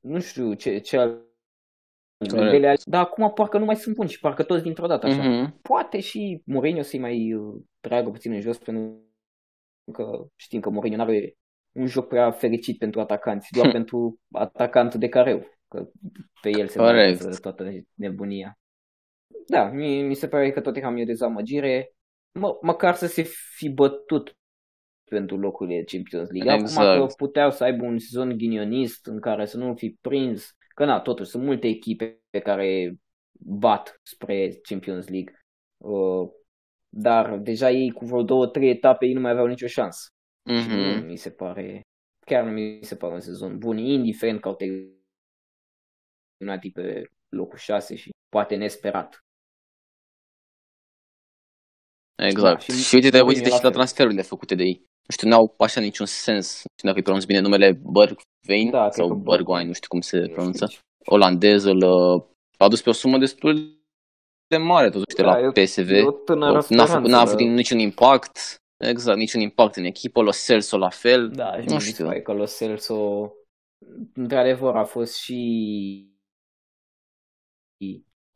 Nu 0.00 0.20
știu 0.20 0.54
ce, 0.54 0.78
ce 0.78 0.96
al... 0.96 1.30
Corect. 2.28 2.50
Dele- 2.50 2.74
Dar 2.84 3.04
acum 3.04 3.32
parcă 3.32 3.58
nu 3.58 3.64
mai 3.64 3.76
sunt 3.76 3.94
buni 3.94 4.08
și 4.08 4.20
parcă 4.20 4.42
toți 4.42 4.62
dintr-o 4.62 4.86
dată 4.86 5.06
așa. 5.06 5.28
Mhm. 5.28 5.60
Poate 5.60 6.00
și 6.00 6.42
Mourinho 6.44 6.82
să-i 6.82 6.98
mai 6.98 7.34
uh, 7.34 7.62
tragă 7.80 8.10
puțin 8.10 8.32
în 8.32 8.40
jos 8.40 8.58
pentru 8.58 9.00
că 9.92 10.26
știm 10.36 10.60
că 10.60 10.70
Mourinho 10.70 10.96
nu 10.96 11.02
are 11.02 11.36
un 11.72 11.86
joc 11.86 12.08
prea 12.08 12.30
fericit 12.30 12.78
pentru 12.78 13.00
atacanți, 13.00 13.48
doar 13.52 13.70
pentru 13.70 14.20
atacantul 14.30 15.00
de 15.00 15.08
careu, 15.08 15.46
că 15.68 15.88
pe 16.40 16.50
el 16.50 16.68
se 16.68 16.78
Corect. 16.78 17.16
bazează 17.16 17.40
toată 17.40 17.70
nebunia. 17.94 18.58
Da, 19.46 19.64
mi, 19.70 20.02
mi 20.02 20.14
se 20.14 20.28
pare 20.28 20.50
că 20.52 20.60
Tottenham 20.60 20.96
e 20.96 21.02
o 21.02 21.04
dezamăgire, 21.04 21.92
mă, 22.32 22.58
măcar 22.62 22.94
să 22.94 23.06
se 23.06 23.22
fi 23.56 23.68
bătut 23.68 24.36
pentru 25.10 25.36
locurile 25.38 25.82
Champions 25.84 26.30
League. 26.30 26.50
Acum 26.52 26.62
Exact. 26.64 26.98
că 27.08 27.14
puteau 27.16 27.50
să 27.50 27.64
aibă 27.64 27.84
un 27.84 27.98
sezon 27.98 28.36
ghinionist 28.36 29.06
în 29.06 29.20
care 29.20 29.46
să 29.46 29.56
nu 29.56 29.74
fi 29.74 29.96
prins, 30.00 30.56
că 30.74 30.84
na, 30.84 31.00
totuși 31.00 31.30
sunt 31.30 31.44
multe 31.44 31.66
echipe 31.66 32.20
pe 32.30 32.38
care 32.38 32.94
bat 33.38 34.00
spre 34.02 34.58
Champions 34.62 35.08
League. 35.08 35.34
Uh, 35.76 36.28
dar 36.88 37.38
deja 37.38 37.70
ei 37.70 37.90
cu 37.90 38.04
vreo 38.04 38.22
două, 38.22 38.46
trei 38.46 38.70
etape 38.70 39.06
ei 39.06 39.12
nu 39.12 39.20
mai 39.20 39.30
aveau 39.30 39.46
nicio 39.46 39.66
șansă. 39.66 40.06
Și 40.46 40.68
nu 40.68 40.74
Mhm. 40.96 41.06
mi 41.06 41.16
se 41.16 41.30
pare, 41.30 41.80
chiar 42.26 42.44
nu 42.44 42.50
mi 42.50 42.78
se 42.82 42.96
pare 42.96 43.14
un 43.14 43.20
sezon 43.20 43.58
bun, 43.58 43.78
indiferent 43.78 44.40
că 44.40 44.48
au 44.48 44.54
terminat 44.54 45.00
pe 46.72 47.04
locul 47.28 47.58
6 47.58 47.94
și 47.94 48.10
poate 48.28 48.54
nesperat. 48.56 49.20
Exact. 52.16 52.66
Da, 52.66 52.74
și 52.74 52.82
și 52.82 52.94
uite-te, 52.94 53.16
Mourinho 53.20 53.28
uite-te 53.28 53.48
la 53.48 53.56
și 53.56 53.62
la 53.62 53.68
fel. 53.68 53.70
transferurile 53.76 54.22
făcute 54.22 54.54
de 54.54 54.62
ei. 54.62 54.76
Nu 55.06 55.14
știu, 55.14 55.28
n-au 55.28 55.54
așa 55.58 55.80
niciun 55.80 56.06
sens. 56.06 56.46
Nu 56.54 56.70
știu 56.76 56.88
dacă 56.88 56.96
îi 56.96 57.02
pronunț 57.02 57.24
bine 57.24 57.38
numele 57.40 57.80
Bergwijn 57.92 58.70
Da, 58.70 58.80
cred 58.80 58.92
sau 58.92 59.08
că 59.08 59.14
Bergwijn, 59.14 59.66
nu 59.66 59.72
știu 59.72 59.88
cum 59.88 60.00
se 60.00 60.16
Nu 60.16 60.22
știu 60.22 60.34
pronunță. 60.34 60.64
nici. 60.64 60.78
Olandez 61.04 61.64
îl 61.64 61.76
uh, 61.82 62.22
a 62.58 62.64
adus 62.64 62.82
pe 62.82 62.88
o 62.88 62.92
sumă 62.92 63.18
destul 63.18 63.80
de 64.46 64.56
mare 64.56 64.90
totuși 64.90 65.16
de 65.16 65.22
Da, 65.22 65.30
la 65.32 65.40
e 65.40 65.46
o- 65.46 65.50
PSV. 65.52 65.90
E 65.90 66.02
o 66.02 66.10
tânără 66.10 66.52
N-a, 66.52 66.60
speranță, 66.60 66.92
făcut, 66.92 67.08
n-a 67.10 67.20
avut 67.20 67.36
dar- 67.38 67.46
niciun 67.46 67.78
impact. 67.78 68.56
Exact, 68.76 69.18
niciun 69.18 69.40
impact 69.40 69.76
în 69.76 69.84
echipă. 69.84 70.22
Lo 70.22 70.30
Celso 70.46 70.76
la 70.76 70.88
fel. 70.88 71.28
Da, 71.30 71.60
și 71.60 71.66
nu 71.68 71.74
mi 71.74 71.80
se 71.80 71.90
știu. 71.90 72.04
pare 72.04 72.22
că 72.22 72.32
Lo 72.32 72.44
Celso 72.46 73.32
într-adevăr 74.14 74.76
a 74.76 74.84
fost 74.84 75.16
și 75.16 75.40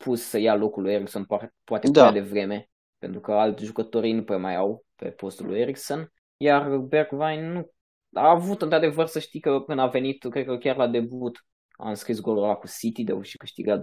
pus 0.04 0.22
să 0.22 0.38
ia 0.38 0.54
locul 0.54 0.82
lui 0.82 0.92
Ericsson 0.92 1.24
poate 1.24 1.54
poate 1.64 1.90
Da. 1.90 2.00
prea 2.08 2.22
devreme, 2.22 2.70
pentru 2.98 3.20
că 3.20 3.32
alți 3.32 3.64
jucători 3.64 4.12
nu 4.12 4.24
prea 4.24 4.38
mai 4.38 4.56
au 4.56 4.84
pe 4.94 5.10
postul 5.10 5.46
lui 5.46 5.60
Ericsson, 5.60 6.12
iar 6.36 6.78
Bergwijn 6.78 7.52
nu 7.52 7.70
a 8.12 8.30
avut 8.30 8.62
într-adevăr 8.62 9.06
să 9.06 9.18
știi 9.18 9.40
că 9.40 9.62
când 9.66 9.78
a 9.78 9.86
venit, 9.86 10.24
cred 10.30 10.44
că 10.44 10.58
chiar 10.58 10.76
la 10.76 10.86
debut, 10.88 11.46
a 11.76 11.88
înscris 11.88 12.20
golul 12.20 12.42
ăla 12.42 12.54
cu 12.54 12.66
City 12.66 13.04
de 13.04 13.22
și 13.22 13.36
câștigat 13.36 13.80
2-0. 13.80 13.82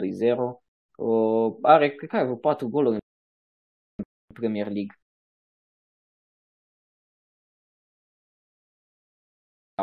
Uh, 0.97 1.55
are, 1.61 1.95
cred 1.95 2.09
că 2.09 2.15
are 2.15 2.25
vreo 2.25 2.37
4 2.37 2.69
goluri 2.69 2.95
în 2.95 4.35
Premier 4.35 4.65
League. 4.65 4.97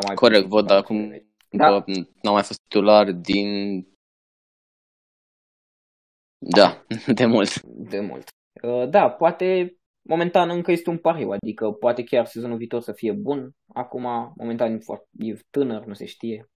Mai 0.06 0.14
Corect, 0.14 0.46
văd, 0.48 0.66
dar 0.66 0.76
acum 0.76 1.10
da. 1.48 1.84
n-a 2.22 2.30
mai 2.30 2.42
fost 2.42 2.60
titular 2.60 3.10
din... 3.12 3.48
Da, 6.38 6.86
de 7.18 7.26
mult. 7.26 7.62
De 7.62 8.00
mult. 8.00 8.28
Uh, 8.62 8.88
da, 8.88 9.10
poate 9.10 9.76
momentan 10.02 10.50
încă 10.50 10.72
este 10.72 10.90
un 10.90 10.98
pariu, 10.98 11.30
adică 11.30 11.72
poate 11.72 12.04
chiar 12.04 12.26
sezonul 12.26 12.56
viitor 12.56 12.80
să 12.80 12.92
fie 12.92 13.12
bun. 13.12 13.54
Acum, 13.66 14.32
momentan 14.36 14.80
e 15.18 15.34
tânăr, 15.50 15.84
nu 15.84 15.94
se 15.94 16.04
știe. 16.04 16.50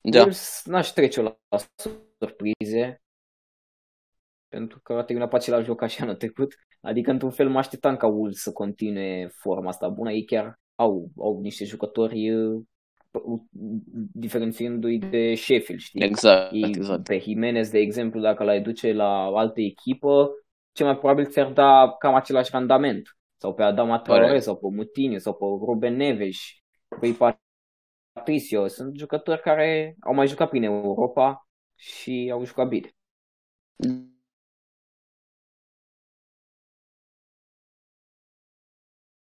Da. 0.00 0.18
Wolves 0.18 0.62
n-aș 0.64 0.88
trece 0.88 1.20
la 1.22 1.38
surprize, 2.18 3.02
pentru 4.48 4.80
că 4.82 4.92
a 4.92 5.04
terminat 5.04 5.30
pe 5.30 5.36
același 5.36 5.68
loc 5.68 5.78
ca 5.78 5.86
și 5.86 6.02
anul 6.02 6.14
trecut. 6.14 6.54
Adică, 6.80 7.10
într-un 7.10 7.30
fel, 7.30 7.48
mă 7.48 7.58
așteptam 7.58 7.96
ca 7.96 8.06
Wolves 8.06 8.40
să 8.40 8.52
continue 8.52 9.28
forma 9.32 9.68
asta 9.68 9.88
bună. 9.88 10.12
Ei 10.12 10.24
chiar 10.24 10.60
au, 10.74 11.10
au 11.16 11.40
niște 11.40 11.64
jucători 11.64 12.30
uh, 12.30 12.62
diferențiindu-i 14.12 14.98
de 14.98 15.34
Sheffield, 15.34 15.80
știi? 15.80 16.04
Exact, 16.04 16.52
Ei, 16.52 16.64
exact. 16.66 17.02
Pe 17.02 17.18
Jimenez, 17.18 17.70
de 17.70 17.78
exemplu, 17.78 18.20
dacă 18.20 18.44
l-ai 18.44 18.60
duce 18.60 18.92
la 18.92 19.24
altă 19.24 19.60
echipă, 19.60 20.30
cel 20.76 20.86
mai 20.86 20.96
probabil 20.96 21.26
ți-ar 21.26 21.52
da 21.52 21.96
cam 21.98 22.14
același 22.14 22.50
randament. 22.52 23.18
Sau 23.36 23.54
pe 23.54 23.62
Adama 23.62 23.98
Traore, 23.98 24.40
sau 24.40 24.56
pe 24.56 24.66
Mutini, 24.70 25.20
sau 25.20 25.34
pe 25.34 25.44
Ruben 25.44 25.96
Neves, 25.96 26.38
pe 27.00 27.16
Patricio. 28.12 28.66
Sunt 28.66 28.96
jucători 28.96 29.40
care 29.40 29.96
au 30.00 30.14
mai 30.14 30.26
jucat 30.26 30.48
prin 30.48 30.62
Europa 30.62 31.48
și 31.74 32.30
au 32.32 32.44
jucat 32.44 32.68
bine. 32.68 32.90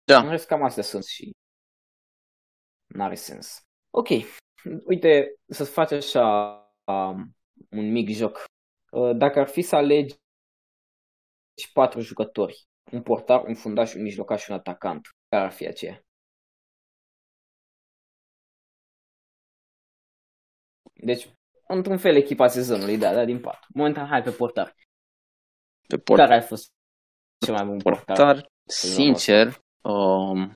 Da. 0.04 0.20
În 0.20 0.30
rest, 0.30 0.48
cam 0.48 0.64
astea 0.64 0.84
sunt 0.84 1.04
și 1.04 1.32
n-are 2.86 3.16
sens. 3.16 3.62
Ok, 3.90 4.08
uite, 4.86 5.36
să-ți 5.46 5.72
faci 5.72 5.92
așa 5.92 6.56
um, 6.84 7.36
un 7.70 7.92
mic 7.92 8.10
joc. 8.10 8.44
Uh, 8.92 9.16
dacă 9.18 9.40
ar 9.40 9.48
fi 9.48 9.62
să 9.62 9.76
alegi 9.76 10.16
patru 11.66 12.00
jucători, 12.00 12.68
un 12.92 13.02
portar, 13.02 13.44
un 13.44 13.56
fundaș, 13.56 13.94
un 13.94 14.02
mijlocaș 14.02 14.44
și 14.44 14.52
un 14.52 14.58
atacant, 14.58 15.08
care 15.30 15.44
ar 15.44 15.52
fi 15.52 15.68
aceea? 15.68 16.02
Deci, 20.94 21.30
într-un 21.68 21.98
fel, 21.98 22.16
echipa 22.16 22.48
sezonului, 22.48 22.98
da, 22.98 23.14
da, 23.14 23.26
din 23.26 23.40
patru. 23.40 23.68
Momentan, 23.74 24.08
hai 24.08 24.24
pe 24.24 24.32
portar. 24.32 24.76
Pe 25.88 25.98
portar. 25.98 26.28
Care 26.28 26.40
a 26.40 26.46
fost 26.46 26.72
cel 27.46 27.54
mai 27.54 27.66
bun 27.66 27.78
portar? 27.78 28.16
portar 28.16 28.50
sincer, 28.66 29.62
um, 29.82 30.54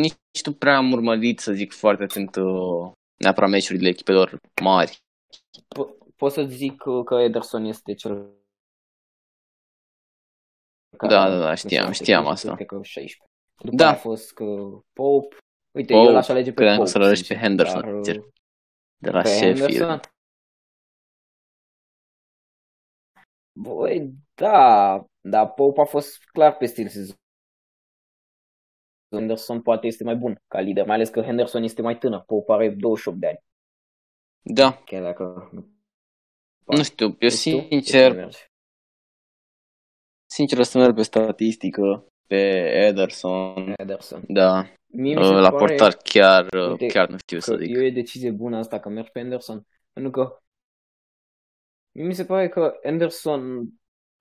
nici 0.00 0.44
nu 0.44 0.52
prea 0.52 0.76
am 0.76 0.92
urmărit, 0.92 1.38
să 1.38 1.52
zic, 1.52 1.72
foarte 1.72 2.02
atent 2.02 2.36
uh, 2.36 2.92
neapărat 3.16 3.50
meciurile 3.50 3.88
echipelor 3.88 4.40
mari. 4.62 4.98
Po- 5.58 6.14
pot 6.16 6.32
să 6.32 6.42
zic 6.42 6.82
că 7.04 7.20
Ederson 7.20 7.64
este 7.64 7.94
cel 7.94 8.34
da, 10.90 11.28
da, 11.28 11.38
da, 11.38 11.54
știam, 11.54 11.92
știam 11.92 12.26
asta. 12.26 12.54
Cred 12.54 12.66
că 12.66 12.78
16. 12.82 13.30
După 13.56 13.76
da. 13.76 13.88
a 13.88 13.94
fost 13.94 14.32
că 14.32 14.44
Pope. 14.92 15.36
Uite, 15.70 15.92
Pope, 15.92 16.06
eu 16.06 16.12
l-aș 16.12 16.28
alege 16.28 16.52
pe 16.52 16.74
Pope. 16.76 16.88
să-l 16.88 17.02
alegi 17.02 17.26
pe 17.26 17.36
Henderson, 17.36 18.02
dar, 18.02 18.16
de 18.96 19.10
la 19.10 19.24
Sheffield. 19.24 20.00
Băi, 23.52 24.14
da, 24.34 25.04
dar 25.20 25.52
Pope 25.52 25.80
a 25.80 25.84
fost 25.84 26.24
clar 26.24 26.56
pe 26.56 26.66
stil 26.66 26.88
sezon. 26.88 27.16
Henderson 29.08 29.62
poate 29.62 29.86
este 29.86 30.04
mai 30.04 30.16
bun 30.16 30.42
ca 30.48 30.60
lider, 30.60 30.86
mai 30.86 30.94
ales 30.94 31.08
că 31.08 31.22
Henderson 31.22 31.62
este 31.62 31.82
mai 31.82 31.98
tânăr, 31.98 32.20
Pope 32.20 32.52
are 32.52 32.70
28 32.70 33.18
de 33.18 33.26
ani. 33.26 33.38
Da. 34.42 34.82
Chiar 34.84 35.02
dacă... 35.02 35.50
Nu 36.66 36.82
știu, 36.82 37.16
eu 37.18 37.28
sincer, 37.28 38.28
sincer 40.36 40.62
să 40.62 40.78
merg 40.78 40.94
pe 40.94 41.02
statistică, 41.02 42.06
pe 42.26 42.42
Ederson. 42.88 43.72
Ederson. 43.76 44.22
Da. 44.28 44.64
Mie 44.86 45.16
mi 45.16 45.24
se 45.24 45.32
la 45.32 45.50
pare, 45.50 45.74
portar 45.74 45.96
chiar, 46.02 46.46
uite, 46.70 46.86
chiar 46.86 47.08
nu 47.08 47.16
știu 47.18 47.38
să 47.38 47.56
zic. 47.56 47.76
Eu 47.76 47.82
e 47.82 47.90
decizie 47.90 48.30
bună 48.30 48.56
asta 48.56 48.80
că 48.80 48.88
merg 48.88 49.08
pe 49.08 49.20
Anderson, 49.20 49.66
pentru 49.92 50.10
că 50.10 50.38
mi 51.92 52.14
se 52.14 52.24
pare 52.24 52.48
că 52.48 52.72
Anderson 52.82 53.68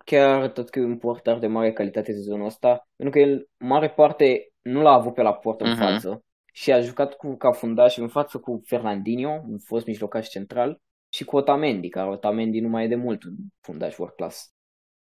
chiar 0.05 0.49
tot 0.49 0.69
că 0.69 0.79
e 0.79 0.83
un 0.83 0.97
portar 0.97 1.39
de 1.39 1.47
mare 1.47 1.73
calitate 1.73 2.11
sezonul 2.11 2.45
ăsta, 2.45 2.87
pentru 2.95 3.19
că 3.19 3.25
el 3.25 3.47
mare 3.57 3.89
parte 3.89 4.49
nu 4.61 4.81
l-a 4.81 4.91
avut 4.91 5.13
pe 5.13 5.21
la 5.21 5.33
port 5.33 5.61
în 5.61 5.73
uh-huh. 5.73 5.79
față 5.79 6.23
și 6.53 6.71
a 6.71 6.79
jucat 6.79 7.13
cu, 7.13 7.35
ca 7.35 7.51
fundaș 7.51 7.97
în 7.97 8.07
față 8.07 8.37
cu 8.37 8.61
Fernandinho, 8.65 9.29
un 9.29 9.57
fost 9.57 9.85
mijlocaș 9.85 10.27
central, 10.27 10.81
și 11.09 11.23
cu 11.23 11.35
Otamendi, 11.35 11.89
care 11.89 12.09
Otamendi 12.09 12.59
nu 12.59 12.69
mai 12.69 12.83
e 12.83 12.87
de 12.87 12.95
mult 12.95 13.23
un 13.23 13.35
fundaș 13.61 13.97
world 13.97 14.15
class. 14.15 14.54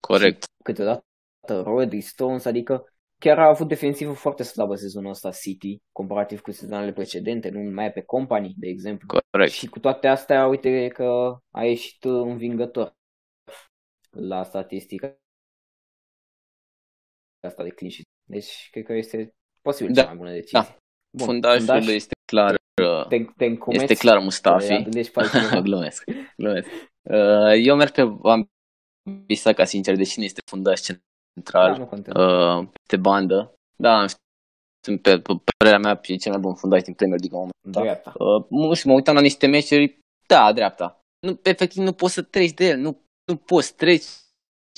Corect. 0.07 0.43
Și 0.43 0.49
câteodată 0.65 1.05
Rodri, 1.47 2.01
Stones, 2.01 2.45
adică 2.45 2.85
chiar 3.19 3.39
a 3.39 3.49
avut 3.49 3.69
defensivă 3.69 4.13
foarte 4.13 4.43
slabă 4.43 4.75
sezonul 4.75 5.11
ăsta 5.11 5.31
City, 5.31 5.83
comparativ 5.93 6.41
cu 6.41 6.51
sezonele 6.51 6.93
precedente, 6.93 7.49
nu 7.49 7.71
mai 7.71 7.87
e 7.87 7.91
pe 7.91 8.03
Company, 8.03 8.55
de 8.57 8.69
exemplu. 8.69 9.21
Corect. 9.31 9.53
Și 9.53 9.67
cu 9.67 9.79
toate 9.79 10.07
astea, 10.07 10.47
uite 10.47 10.89
că 10.89 11.39
a 11.51 11.65
ieșit 11.65 12.05
învingător 12.05 12.95
la 14.11 14.43
statistica 14.43 15.17
asta 17.41 17.63
de 17.63 17.69
clean 17.69 17.93
Deci, 18.25 18.69
cred 18.71 18.85
că 18.85 18.93
este 18.93 19.35
posibil 19.63 19.93
da. 19.93 20.01
cea 20.01 20.07
mai 20.07 20.17
bună 20.17 20.31
decizie. 20.31 20.59
Da. 20.61 20.77
Bun, 21.11 21.27
Fundașul 21.27 21.67
fundaș, 21.67 21.87
este 21.87 22.15
clar 22.25 22.55
te, 23.09 23.25
te 23.37 23.57
este 23.69 23.95
clar 23.95 24.19
Mustafi. 24.19 24.83
glumesc, 25.63 26.05
glumesc. 26.37 26.69
Uh, 27.03 27.53
eu 27.65 27.77
merg 27.77 27.91
pe 27.91 28.03
Van 29.05 29.25
Bissaka, 29.27 29.65
sincer, 29.65 29.97
deși 29.97 30.19
nu 30.19 30.25
este 30.25 30.41
fundaș 30.51 30.81
central 30.81 31.89
da, 32.03 32.21
uh, 32.21 32.69
pe 32.89 32.97
bandă. 32.97 33.55
Da, 33.77 34.05
sunt 34.85 35.03
pe, 35.03 35.21
pe 35.21 35.33
părerea 35.57 35.79
mea 35.79 36.01
e 36.03 36.17
cel 36.17 36.33
mai 36.33 36.41
bun 36.41 36.55
fundaș 36.55 36.83
din 36.83 36.95
Premier 36.95 37.21
League 37.21 37.39
în 37.39 37.51
momentul 37.73 38.13
uh, 38.27 38.45
Nu 38.49 38.75
știu, 38.75 38.91
mă 38.91 38.97
uitam 38.97 39.15
la 39.15 39.21
niște 39.21 39.47
meciuri, 39.47 39.99
da, 40.27 40.53
dreapta. 40.53 41.01
Nu, 41.27 41.39
efectiv 41.43 41.83
nu 41.83 41.93
poți 41.93 42.15
să 42.15 42.23
treci 42.23 42.53
de 42.53 42.67
el, 42.67 42.79
nu, 42.79 43.01
nu 43.25 43.37
poți 43.37 43.75
treci 43.75 44.07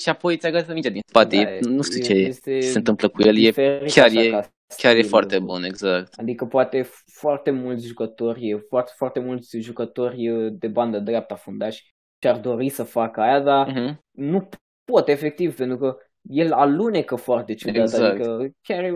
și 0.01 0.09
apoi 0.09 0.37
ți-a 0.37 0.51
găsit 0.51 0.73
mingea 0.73 0.89
din 0.89 1.01
spate. 1.07 1.35
Da, 1.35 1.51
e, 1.51 1.59
nu 1.59 1.81
știu 1.81 2.03
ce 2.03 2.31
se 2.61 2.77
întâmplă 2.77 3.07
cu 3.07 3.21
el, 3.21 3.37
e 3.37 3.51
chiar 3.85 4.11
e 4.11 4.49
Chiar 4.77 4.95
e 4.95 5.01
foarte 5.01 5.39
bun, 5.39 5.63
exact. 5.63 6.13
Adică 6.17 6.45
poate 6.45 6.89
foarte 7.05 7.51
mulți 7.51 7.85
jucători, 7.85 8.65
foarte, 8.67 8.91
foarte 8.95 9.19
mulți 9.19 9.57
jucători 9.57 10.29
de 10.51 10.67
bandă 10.67 10.99
dreapta 10.99 11.35
fundași 11.35 11.95
și-ar 12.21 12.39
dori 12.39 12.69
să 12.69 12.83
facă 12.83 13.21
aia, 13.21 13.39
dar 13.39 13.71
uh-huh. 13.71 13.97
nu 14.11 14.49
pot 14.83 15.07
efectiv, 15.07 15.55
pentru 15.55 15.77
că 15.77 15.97
el 16.21 16.51
alunecă 16.51 17.15
foarte 17.15 17.53
ciudat, 17.53 17.75
exact. 17.75 18.03
adică 18.03 18.49
chiar 18.61 18.83
e 18.83 18.91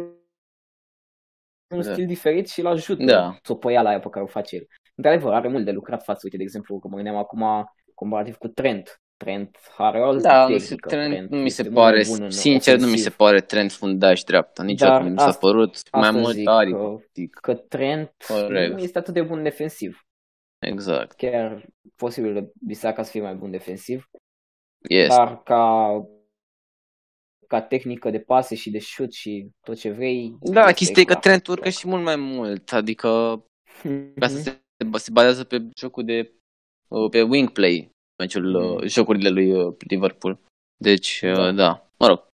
un 1.76 1.82
da. 1.82 1.92
stil 1.92 2.06
diferit 2.06 2.50
și 2.50 2.60
îl 2.60 2.68
ajută 2.68 3.04
da. 3.04 3.38
să 3.44 3.52
o 3.52 3.56
păia 3.56 3.82
la 3.82 3.90
aia 3.90 4.00
pe 4.00 4.10
care 4.10 4.24
o 4.24 4.28
face 4.28 4.56
el. 4.56 4.68
Într-adevăr, 4.96 5.34
are 5.34 5.48
mult 5.48 5.66
de 5.66 5.72
lucrat 5.72 6.04
față, 6.04 6.20
uite, 6.24 6.38
de 6.38 6.44
exemplu, 6.44 6.80
că 6.80 6.88
mă 6.88 6.96
gândeam 6.96 7.16
acum 7.16 7.74
comparativ 7.94 8.36
cu 8.36 8.48
Trent. 8.48 9.02
Trent 9.18 9.58
are 9.78 10.00
o 10.00 10.08
altă 10.08 10.22
da, 10.28 10.46
tehnică. 10.46 10.88
Trent, 10.88 11.12
Trent 11.12 11.30
nu 11.30 11.38
mi 11.38 11.50
se 11.50 11.64
pare, 11.64 12.04
sincer, 12.28 12.78
nu 12.78 12.88
mi 12.88 12.98
se 12.98 13.10
pare 13.10 13.40
Trent 13.42 13.72
fundaș 13.72 14.24
dreapta. 14.24 14.64
Niciodată 14.64 15.04
nu 15.04 15.10
mi 15.10 15.20
s-a 15.20 15.32
părut 15.32 15.78
mai 15.92 16.12
mult 16.12 16.48
aric. 16.48 16.76
Că, 16.76 17.40
că 17.42 17.54
Trent 17.54 18.12
Corect. 18.28 18.74
nu 18.74 18.80
este 18.80 18.98
atât 18.98 19.14
de 19.14 19.22
bun 19.22 19.44
defensiv. 19.44 20.06
Exact. 20.62 21.18
Chiar 21.18 21.66
posibil 21.96 22.52
Bisaca 22.66 23.04
să 23.04 23.12
fie 23.12 23.22
mai 23.22 23.36
bun 23.36 23.52
defensiv. 23.52 24.10
Yes. 24.90 25.08
Dar 25.08 25.44
ca 25.44 26.06
ca 27.48 27.62
tehnică 27.62 28.10
de 28.10 28.20
pase 28.20 28.56
și 28.56 28.70
de 28.70 28.80
șut 28.80 29.14
și 29.14 29.50
tot 29.66 29.78
ce 29.78 29.92
vrei. 29.92 30.38
Da, 30.42 30.72
chestia 30.72 31.02
e 31.02 31.06
că 31.06 31.16
Trent 31.16 31.48
urcă 31.48 31.70
și 31.70 31.88
mult 31.88 32.04
mai 32.04 32.16
mult, 32.16 32.74
adică 32.74 33.44
mm-hmm. 33.84 34.28
se, 34.44 34.62
se 34.98 35.12
bazează 35.12 35.44
pe 35.44 35.68
jocul 35.78 36.06
de 36.06 36.32
pe 37.12 37.22
wing 37.22 37.50
play, 37.50 37.90
meciul, 38.18 38.60
mm. 38.60 38.88
jocurile 38.88 39.30
lui 39.30 39.52
uh, 39.52 39.76
Liverpool. 39.88 40.40
Deci, 40.78 41.22
uh, 41.24 41.36
da. 41.36 41.52
da, 41.52 41.92
mă 41.98 42.08
rog. 42.08 42.28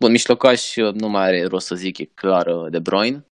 Bun, 0.00 0.10
mijlocaș 0.10 0.76
uh, 0.76 0.92
nu 0.92 1.08
mai 1.08 1.26
are 1.26 1.44
rost 1.44 1.66
să 1.66 1.74
zic, 1.74 1.98
e 1.98 2.04
clar 2.04 2.68
De 2.68 2.78
Bruyne. 2.78 3.24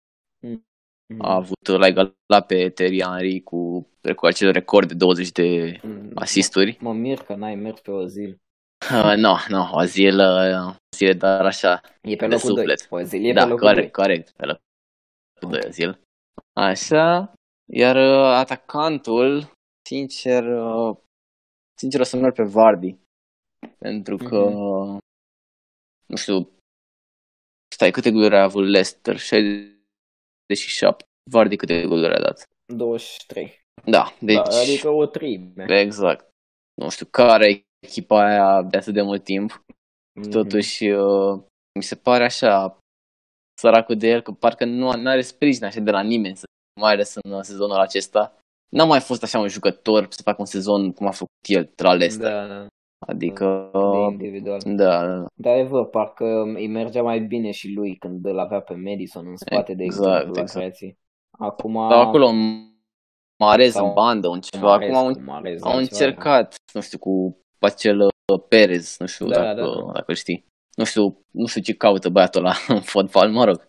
Mm. 1.14 1.22
A 1.22 1.36
avut 1.36 1.68
la 1.68 1.88
egalat 1.88 2.46
pe 2.48 2.70
Terry 2.70 3.02
Henry 3.02 3.42
cu, 3.44 3.88
cu 4.16 4.26
acel 4.26 4.52
record 4.52 4.88
de 4.88 4.94
20 4.94 5.32
de 5.32 5.80
mm. 5.84 6.12
asisturi. 6.16 6.78
Mă 6.82 6.94
mir 6.94 7.18
că 7.18 7.36
n-ai 7.36 7.56
mers 7.56 7.80
pe 7.80 7.92
Ozil. 7.92 8.38
Uh, 8.92 9.14
nu, 9.16 9.34
nu, 9.48 9.70
Ozil, 9.72 10.20
uh, 10.20 10.76
Ozil 10.94 11.18
dar 11.18 11.46
așa 11.46 11.82
E 12.02 12.16
pe 12.16 12.28
locul 12.28 12.54
2, 12.54 12.66
Ozil 12.90 13.26
e 13.26 13.34
da, 13.34 13.44
pe 13.44 13.50
locul 13.50 13.68
corect, 13.68 13.96
2. 13.96 14.06
corect, 14.06 14.32
pe 14.32 14.46
locul 14.46 15.60
2 15.60 15.62
Ozil. 15.68 16.00
Așa, 16.54 17.34
Iar 17.74 17.96
uh, 17.96 18.36
atacantul, 18.36 19.52
sincer, 19.90 20.44
uh, 20.44 20.98
sincer 21.80 22.00
o 22.00 22.04
să 22.04 22.18
merg 22.18 22.34
pe 22.34 22.44
Vardy. 22.44 22.98
Pentru 23.78 24.18
că, 24.18 24.40
Mhm. 24.50 24.98
nu 26.06 26.16
știu, 26.16 26.50
stai, 27.76 27.92
câte 27.92 28.12
goluri 28.12 28.36
a 28.36 28.44
avut 28.44 28.64
Leicester? 28.64 29.18
67. 30.54 31.06
Vardy 31.32 31.56
câte 31.56 31.86
goluri 31.86 32.14
a 32.14 32.20
dat? 32.20 32.44
23. 32.74 33.60
Da, 33.86 34.14
deci, 34.20 34.36
da, 34.36 34.60
adică 34.62 34.90
o 34.90 35.06
trime. 35.06 35.80
exact. 35.80 36.30
Nu 36.82 36.90
știu 36.90 37.06
care 37.06 37.50
e 37.50 37.64
echipa 37.86 38.26
aia 38.26 38.62
de 38.62 38.78
atât 38.78 38.94
de 38.94 39.02
mult 39.02 39.24
timp. 39.24 39.64
Mhm. 40.20 40.30
Totuși, 40.30 40.90
uh, 40.90 41.42
mi 41.78 41.84
se 41.84 41.96
pare 41.96 42.24
așa 42.24 42.78
săracul 43.60 43.98
de 43.98 44.08
el, 44.08 44.22
că 44.22 44.32
parcă 44.32 44.66
nu 44.66 44.90
are 44.90 45.22
sprijin 45.22 45.64
așa 45.64 45.80
de 45.80 45.92
la 45.92 46.02
nimeni, 46.02 46.36
să, 46.36 46.46
mai 46.80 46.92
ales 46.92 47.16
în 47.16 47.32
uh, 47.32 47.42
sezonul 47.42 47.78
acesta. 47.78 48.40
N-a 48.70 48.84
mai 48.84 49.00
fost 49.00 49.24
așa 49.24 49.40
un 49.40 49.48
jucător 49.48 50.08
să 50.10 50.22
facă 50.22 50.38
un 50.40 50.46
sezon 50.46 50.94
cum 50.94 51.08
a 51.08 51.12
făcut 51.12 51.36
el 51.48 51.70
la 51.76 51.94
Leicester. 51.94 52.32
Da, 52.32 52.48
da, 52.48 52.68
Adică, 53.00 53.70
de 53.74 53.98
individual. 54.12 54.60
da, 54.66 55.06
da, 55.08 55.26
Da, 55.34 55.52
adevăr, 55.52 55.86
parcă 55.90 56.42
îi 56.42 56.68
mergea 56.68 57.02
mai 57.02 57.20
bine 57.20 57.52
și 57.52 57.74
lui 57.74 57.96
când 57.96 58.26
îl 58.26 58.40
avea 58.40 58.60
pe 58.60 58.74
Madison 58.74 59.28
în 59.28 59.36
spate, 59.36 59.74
de 59.74 59.84
Exact, 59.84 60.06
exemplu, 60.08 60.34
la 60.34 60.42
exact. 60.42 60.60
creație. 60.60 60.98
Acum, 61.40 61.74
Sau 61.74 62.02
acolo 62.02 62.26
un 62.26 62.66
Marez 63.40 63.72
Sau 63.74 63.88
în 63.88 63.94
bandă, 63.94 64.28
un 64.28 64.40
ceva. 64.42 64.68
Mahrez, 64.68 64.90
Acum 64.96 65.08
au, 65.08 65.14
cu 65.14 65.20
Mahrez, 65.22 65.62
au 65.64 65.72
altceva. 65.72 66.06
încercat, 66.06 66.56
nu 66.74 66.82
știu, 66.82 66.98
cu 66.98 67.38
acel 67.60 68.00
uh, 68.02 68.10
Perez, 68.48 68.96
nu 69.00 69.06
știu 69.06 69.28
Da, 69.28 69.42
dacă, 69.42 69.62
da, 69.62 69.66
da. 69.86 69.92
dacă 69.92 70.06
îl 70.08 70.16
știi. 70.16 70.46
Nu 70.76 70.84
știu, 70.84 71.26
nu 71.32 71.46
știu 71.46 71.62
ce 71.62 71.74
caută 71.74 72.10
băiatul 72.10 72.40
ăla 72.46 72.54
în 72.68 72.82
fotbal, 72.82 73.30
mă 73.32 73.44
rog. 73.46 73.68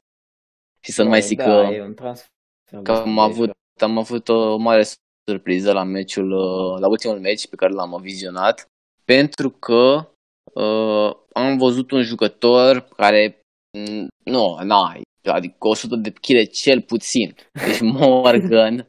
Și 0.80 0.92
să 0.92 1.02
nu 1.02 1.08
mai 1.08 1.20
zic 1.20 1.38
da, 1.38 1.44
că, 1.44 1.50
e 1.74 1.82
un 1.82 1.94
transfer 1.94 2.28
că 2.70 2.78
destul 2.80 3.08
am 3.08 3.14
de 3.14 3.20
avut, 3.20 3.50
am 3.80 3.98
avut 3.98 4.28
o 4.28 4.56
mare 4.56 4.82
surpriză 5.30 5.72
la 5.72 5.82
meciul, 5.82 6.30
uh, 6.32 6.80
la 6.80 6.88
ultimul 6.88 7.18
meci 7.20 7.48
pe 7.48 7.56
care 7.56 7.72
l-am 7.72 8.00
vizionat, 8.00 8.70
pentru 9.12 9.50
că 9.50 10.10
uh, 10.54 11.16
am 11.32 11.56
văzut 11.56 11.90
un 11.90 12.02
jucător 12.02 12.80
care 12.96 13.40
mm, 13.78 14.08
nu, 14.24 14.58
n-ai, 14.62 15.02
adică 15.22 15.68
100 15.68 15.96
de 15.96 16.10
kg 16.10 16.50
cel 16.50 16.82
puțin. 16.82 17.34
Deci 17.52 17.80
Morgan, 18.00 18.88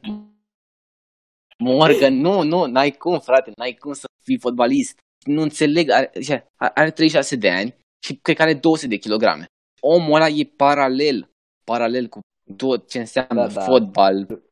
Morgan, 1.58 2.14
nu, 2.14 2.42
nu, 2.42 2.66
n-ai 2.66 2.90
cum, 2.90 3.18
frate, 3.18 3.52
n-ai 3.56 3.74
cum 3.74 3.92
să 3.92 4.06
fii 4.24 4.38
fotbalist. 4.38 4.98
Nu 5.26 5.42
înțeleg, 5.42 5.90
are, 5.90 6.10
zice, 6.14 6.46
are 6.56 6.90
36 6.90 7.36
de 7.36 7.50
ani 7.50 7.74
și 8.06 8.16
cred 8.22 8.36
că 8.36 8.42
are 8.42 8.54
200 8.54 8.88
de 8.88 8.96
kilograme. 8.96 9.44
Omul 9.80 10.14
ăla 10.14 10.28
e 10.28 10.44
paralel, 10.56 11.30
paralel 11.64 12.08
cu 12.08 12.20
tot 12.56 12.88
ce 12.88 12.98
înseamnă 12.98 13.46
Da, 13.46 13.52
da. 13.52 13.60
fotbal. 13.60 14.42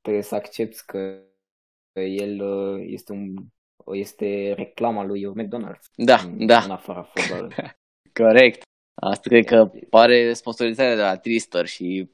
Trebuie 0.00 0.22
să 0.22 0.34
accepti 0.34 0.82
că 0.86 1.24
că 1.92 2.00
el 2.00 2.40
uh, 2.40 2.84
este 2.86 3.12
un 3.12 3.34
este 3.94 4.52
reclama 4.56 5.04
lui 5.04 5.26
McDonald's. 5.26 5.90
Da, 5.94 6.16
în, 6.20 6.46
da. 6.46 6.62
În 6.64 6.70
afara 6.70 7.02
fotbalului. 7.02 7.56
Corect. 8.22 8.62
Asta 9.02 9.28
cred 9.28 9.44
că 9.44 9.70
pare 9.90 10.32
sponsorizarea 10.32 10.94
de 10.94 11.00
la 11.00 11.16
Tristar 11.16 11.66
și 11.66 12.10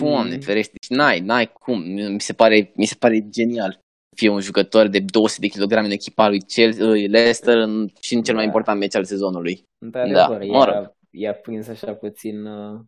Doamne, 0.00 0.34
Mm. 0.34 0.40
ferește, 0.40 0.72
deci 0.80 0.96
n-ai, 0.98 1.20
n-ai 1.20 1.52
cum, 1.52 1.80
mi 1.90 2.20
se 2.20 2.32
pare, 2.32 2.72
mi 2.76 2.84
se 2.84 2.94
pare 2.98 3.28
genial 3.28 3.72
să 3.72 4.14
fie 4.16 4.28
un 4.28 4.40
jucător 4.40 4.86
de 4.86 5.00
200 5.00 5.40
de 5.40 5.52
kilograme 5.52 5.86
în 5.86 5.92
echipa 5.92 6.28
lui 6.28 6.40
Chelsea, 6.42 6.84
lui 6.84 7.06
Leicester 7.08 7.56
în, 7.56 7.88
și 8.00 8.14
în 8.14 8.22
cel 8.22 8.34
mai 8.34 8.42
Da. 8.42 8.48
important 8.48 8.78
meci 8.78 8.94
al 8.94 9.04
sezonului. 9.04 9.62
Într-adevăr, 9.84 10.38
Da, 10.38 10.38
da, 10.38 10.44
mă 10.44 10.66
i-a, 10.70 10.96
i-a 11.10 11.34
prins 11.34 11.68
așa 11.68 11.94
puțin 11.94 12.44
uh, 12.46 12.80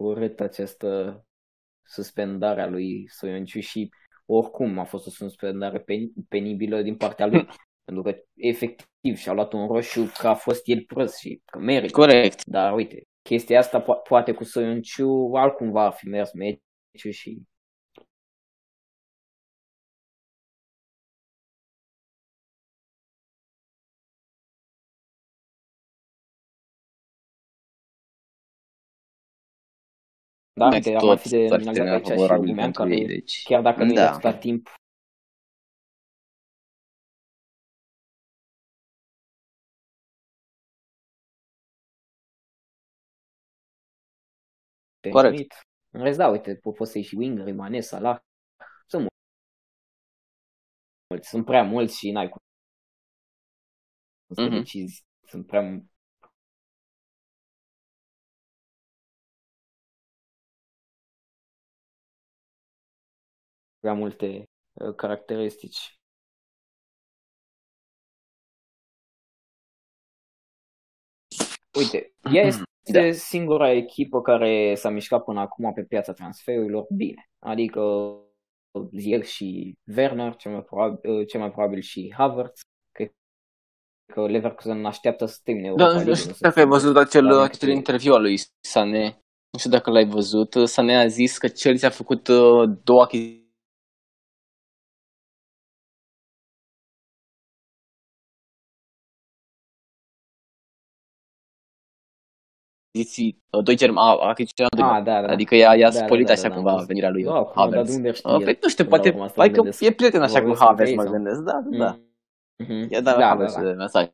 urât 0.00 0.40
această 0.40 1.20
suspendare 1.86 2.60
a 2.62 2.66
lui 2.68 3.08
Soionciu 3.08 3.60
și 3.60 3.90
oricum 4.26 4.78
a 4.78 4.84
fost 4.84 5.06
o 5.06 5.10
suspendare 5.10 5.78
pen, 5.78 6.12
penibilă 6.28 6.82
din 6.82 6.96
partea 6.96 7.26
lui. 7.26 7.46
pentru 7.84 8.02
că 8.02 8.18
efectiv 8.34 9.16
și-a 9.16 9.32
luat 9.32 9.52
un 9.52 9.66
roșu 9.66 10.12
că 10.18 10.28
a 10.28 10.34
fost 10.34 10.68
el 10.68 10.84
prost 10.86 11.18
și 11.18 11.40
că 11.44 11.58
merită. 11.58 11.92
Corect. 11.92 12.44
Dar 12.44 12.74
uite, 12.74 13.02
chestia 13.22 13.58
asta 13.58 13.82
po- 13.82 14.08
poate 14.08 14.32
cu 14.32 14.44
Soionciu 14.44 15.30
altcumva 15.34 15.84
ar 15.84 15.92
fi 15.92 16.08
mers 16.08 16.32
meciul 16.32 17.10
și 17.10 17.42
da, 30.54 30.68
Meci 30.68 30.86
uite, 30.86 30.96
ar 30.96 31.00
tot 31.00 31.06
mai 31.08 31.16
fi 31.16 31.28
de 31.28 31.46
s-ar 31.48 31.60
fi 31.60 31.68
minunat 31.68 31.74
terminat 31.74 31.94
aici 31.94 32.04
și 32.04 32.10
favorabil 32.10 32.48
Rumean, 32.48 32.72
pentru 32.72 32.82
care 32.82 32.94
ei, 33.00 33.06
deci... 33.06 33.42
chiar 33.42 33.62
dacă 33.62 33.84
nu 33.84 33.92
da. 33.92 34.00
e 34.00 34.04
atâta 34.04 34.32
timp 34.32 34.68
Corect. 45.00 45.30
permit. 45.34 45.54
În 45.90 46.02
rest, 46.02 46.18
da, 46.18 46.28
uite, 46.28 46.56
po- 46.56 46.74
poți 46.76 46.90
să 46.90 46.98
iei 46.98 47.06
și 47.06 47.14
Winger, 47.16 47.52
Mane, 47.54 47.80
Salah. 47.80 48.18
Sunt 48.86 49.08
mulți, 51.08 51.28
sunt 51.28 51.44
prea 51.44 51.62
mulți 51.62 51.98
și 51.98 52.10
n-ai 52.10 52.28
cum 52.28 52.40
să 54.34 54.42
Mhm. 54.42 54.50
decizi. 54.50 55.04
Sunt 55.26 55.46
prea 55.46 55.82
prea 63.84 63.96
multe 63.96 64.44
uh, 64.72 64.94
caracteristici. 64.94 65.98
Uite, 71.78 72.14
ea 72.32 72.42
este 72.50 72.62
Da. 72.92 73.12
singura 73.12 73.70
echipă 73.70 74.20
care 74.20 74.74
s-a 74.74 74.88
mișcat 74.90 75.24
până 75.24 75.40
acum 75.40 75.72
pe 75.72 75.82
piața 75.84 76.12
transferurilor 76.12 76.86
bine. 76.96 77.28
Adică 77.38 77.82
Ziyech 78.96 79.26
și 79.26 79.74
Werner, 79.96 80.36
cel 80.36 80.52
mai 80.52 80.62
probabil, 80.62 81.24
cel 81.24 81.40
mai 81.40 81.50
probabil 81.50 81.80
și 81.80 82.14
Havertz. 82.16 82.60
Cred 82.90 83.10
că 84.12 84.26
Leverkusen 84.26 84.84
așteaptă 84.84 85.26
să 85.26 85.40
termine 85.42 85.66
Europa 85.66 85.84
Da, 85.84 85.90
nu 85.90 85.96
League, 85.96 86.14
știu 86.14 86.28
nu 86.28 86.34
să 86.34 86.42
dacă 86.42 86.58
ai 86.58 86.64
fie 86.64 86.72
văzut 86.74 86.96
acel, 86.96 87.24
la 87.24 87.42
acel 87.42 87.58
meciul- 87.60 87.76
interviu 87.76 88.12
al 88.14 88.20
lui 88.20 88.38
Sané. 88.60 89.18
Nu 89.50 89.58
știu 89.58 89.70
dacă 89.70 89.90
l-ai 89.90 90.06
văzut. 90.06 90.54
Sané 90.64 90.96
a 90.96 91.06
zis 91.06 91.38
că 91.38 91.46
Chelsea 91.46 91.88
a 91.88 91.92
făcut 91.92 92.28
uh, 92.28 92.62
două 92.84 93.02
achiziții 93.02 93.43
uh, 102.98 103.62
doi 103.64 103.76
germani, 103.76 104.18
a 104.20 104.28
achiziționat 104.28 104.74
doi 104.74 104.84
Ah, 104.88 105.02
da, 105.04 105.20
da. 105.20 105.32
Adică 105.32 105.54
i-a, 105.54 105.74
i-a 105.74 105.90
Da, 105.90 105.98
da, 105.98 106.04
spoilit 106.04 106.26
da, 106.26 106.32
așa 106.32 106.42
da, 106.42 106.48
da, 106.48 106.54
cumva 106.54 106.68
am 106.70 106.74
văzut. 106.74 106.88
venirea 106.88 107.10
lui 107.10 107.22
Da, 107.22 107.34
acum, 107.34 107.52
Havertz. 107.62 107.74
dar 107.76 107.84
de 107.84 107.92
unde 107.96 108.12
știe 108.12 108.30
Uh, 108.30 108.38
el? 108.38 108.44
păi 108.44 108.58
nu 108.62 108.68
știu, 108.68 108.84
Până 108.84 108.96
la 108.96 109.02
poate, 109.02 109.08
urmă, 109.16 109.24
asta 109.28 109.40
hai 109.40 109.48
că 109.50 109.54
vorbesc- 109.56 109.80
e 109.82 109.92
prieten 109.92 110.22
așa 110.22 110.38
cu 110.38 110.40
vorbesc 110.40 110.60
Havertz, 110.62 110.90
între 110.90 110.94
mă 110.94 111.02
ei, 111.02 111.08
sau? 111.08 111.16
gândesc. 111.16 111.40
Da, 111.40 111.60
da, 111.70 111.84
da. 111.84 111.98
Mhm. 112.64 112.92
Ia 112.92 113.00
da, 113.00 113.10
Da, 113.10 113.12
da, 113.12 113.18
da, 113.18 113.26
Havertz 113.26 113.54
da. 113.54 113.60
mesaj 113.72 114.06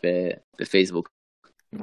pe, 0.00 0.44
pe 0.56 0.64
Facebook. 0.64 1.12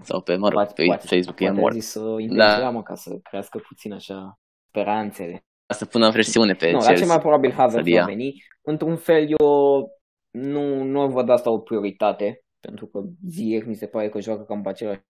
Sau 0.02 0.22
pe, 0.22 0.36
mă 0.36 0.46
rog, 0.50 0.54
Poate, 0.54 0.74
pe 0.76 0.86
poate, 0.86 1.08
Facebook 1.08 1.40
e 1.40 1.44
poate 1.44 1.58
a 1.58 1.62
mort. 1.62 1.74
zis 1.74 1.88
să 1.90 2.00
intensiva, 2.00 2.60
Da. 2.60 2.70
mă, 2.70 2.84
ca 2.84 2.96
să 2.96 3.18
crească 3.24 3.58
puțin 3.68 3.94
așa 3.94 4.40
speranțele. 4.70 5.46
Să 5.74 5.86
pună 5.86 6.12
presiune 6.12 6.54
pe 6.54 6.66
Nu, 6.66 6.72
dar 6.72 6.80
Chelsea. 6.82 6.96
cel 6.98 7.08
mai 7.08 7.20
probabil 7.20 7.52
Havertz 7.52 7.74
să-l 7.74 7.88
ia. 7.88 8.00
va 8.02 8.06
veni. 8.08 8.44
Într-un 8.62 8.96
fel, 8.98 9.28
eu 9.40 9.90
nu, 10.32 10.84
nu 10.84 11.08
văd 11.10 11.30
asta 11.30 11.50
o 11.50 11.58
prioritate, 11.60 12.42
pentru 12.62 12.88
că 12.88 13.04
Ziyech 13.28 13.66
mi 13.66 13.76
se 13.76 13.88
pare 13.88 14.10
că 14.10 14.20
joacă 14.20 14.44
cam 14.44 14.62
pe 14.62 14.70
același 14.70 15.00
post 15.00 15.10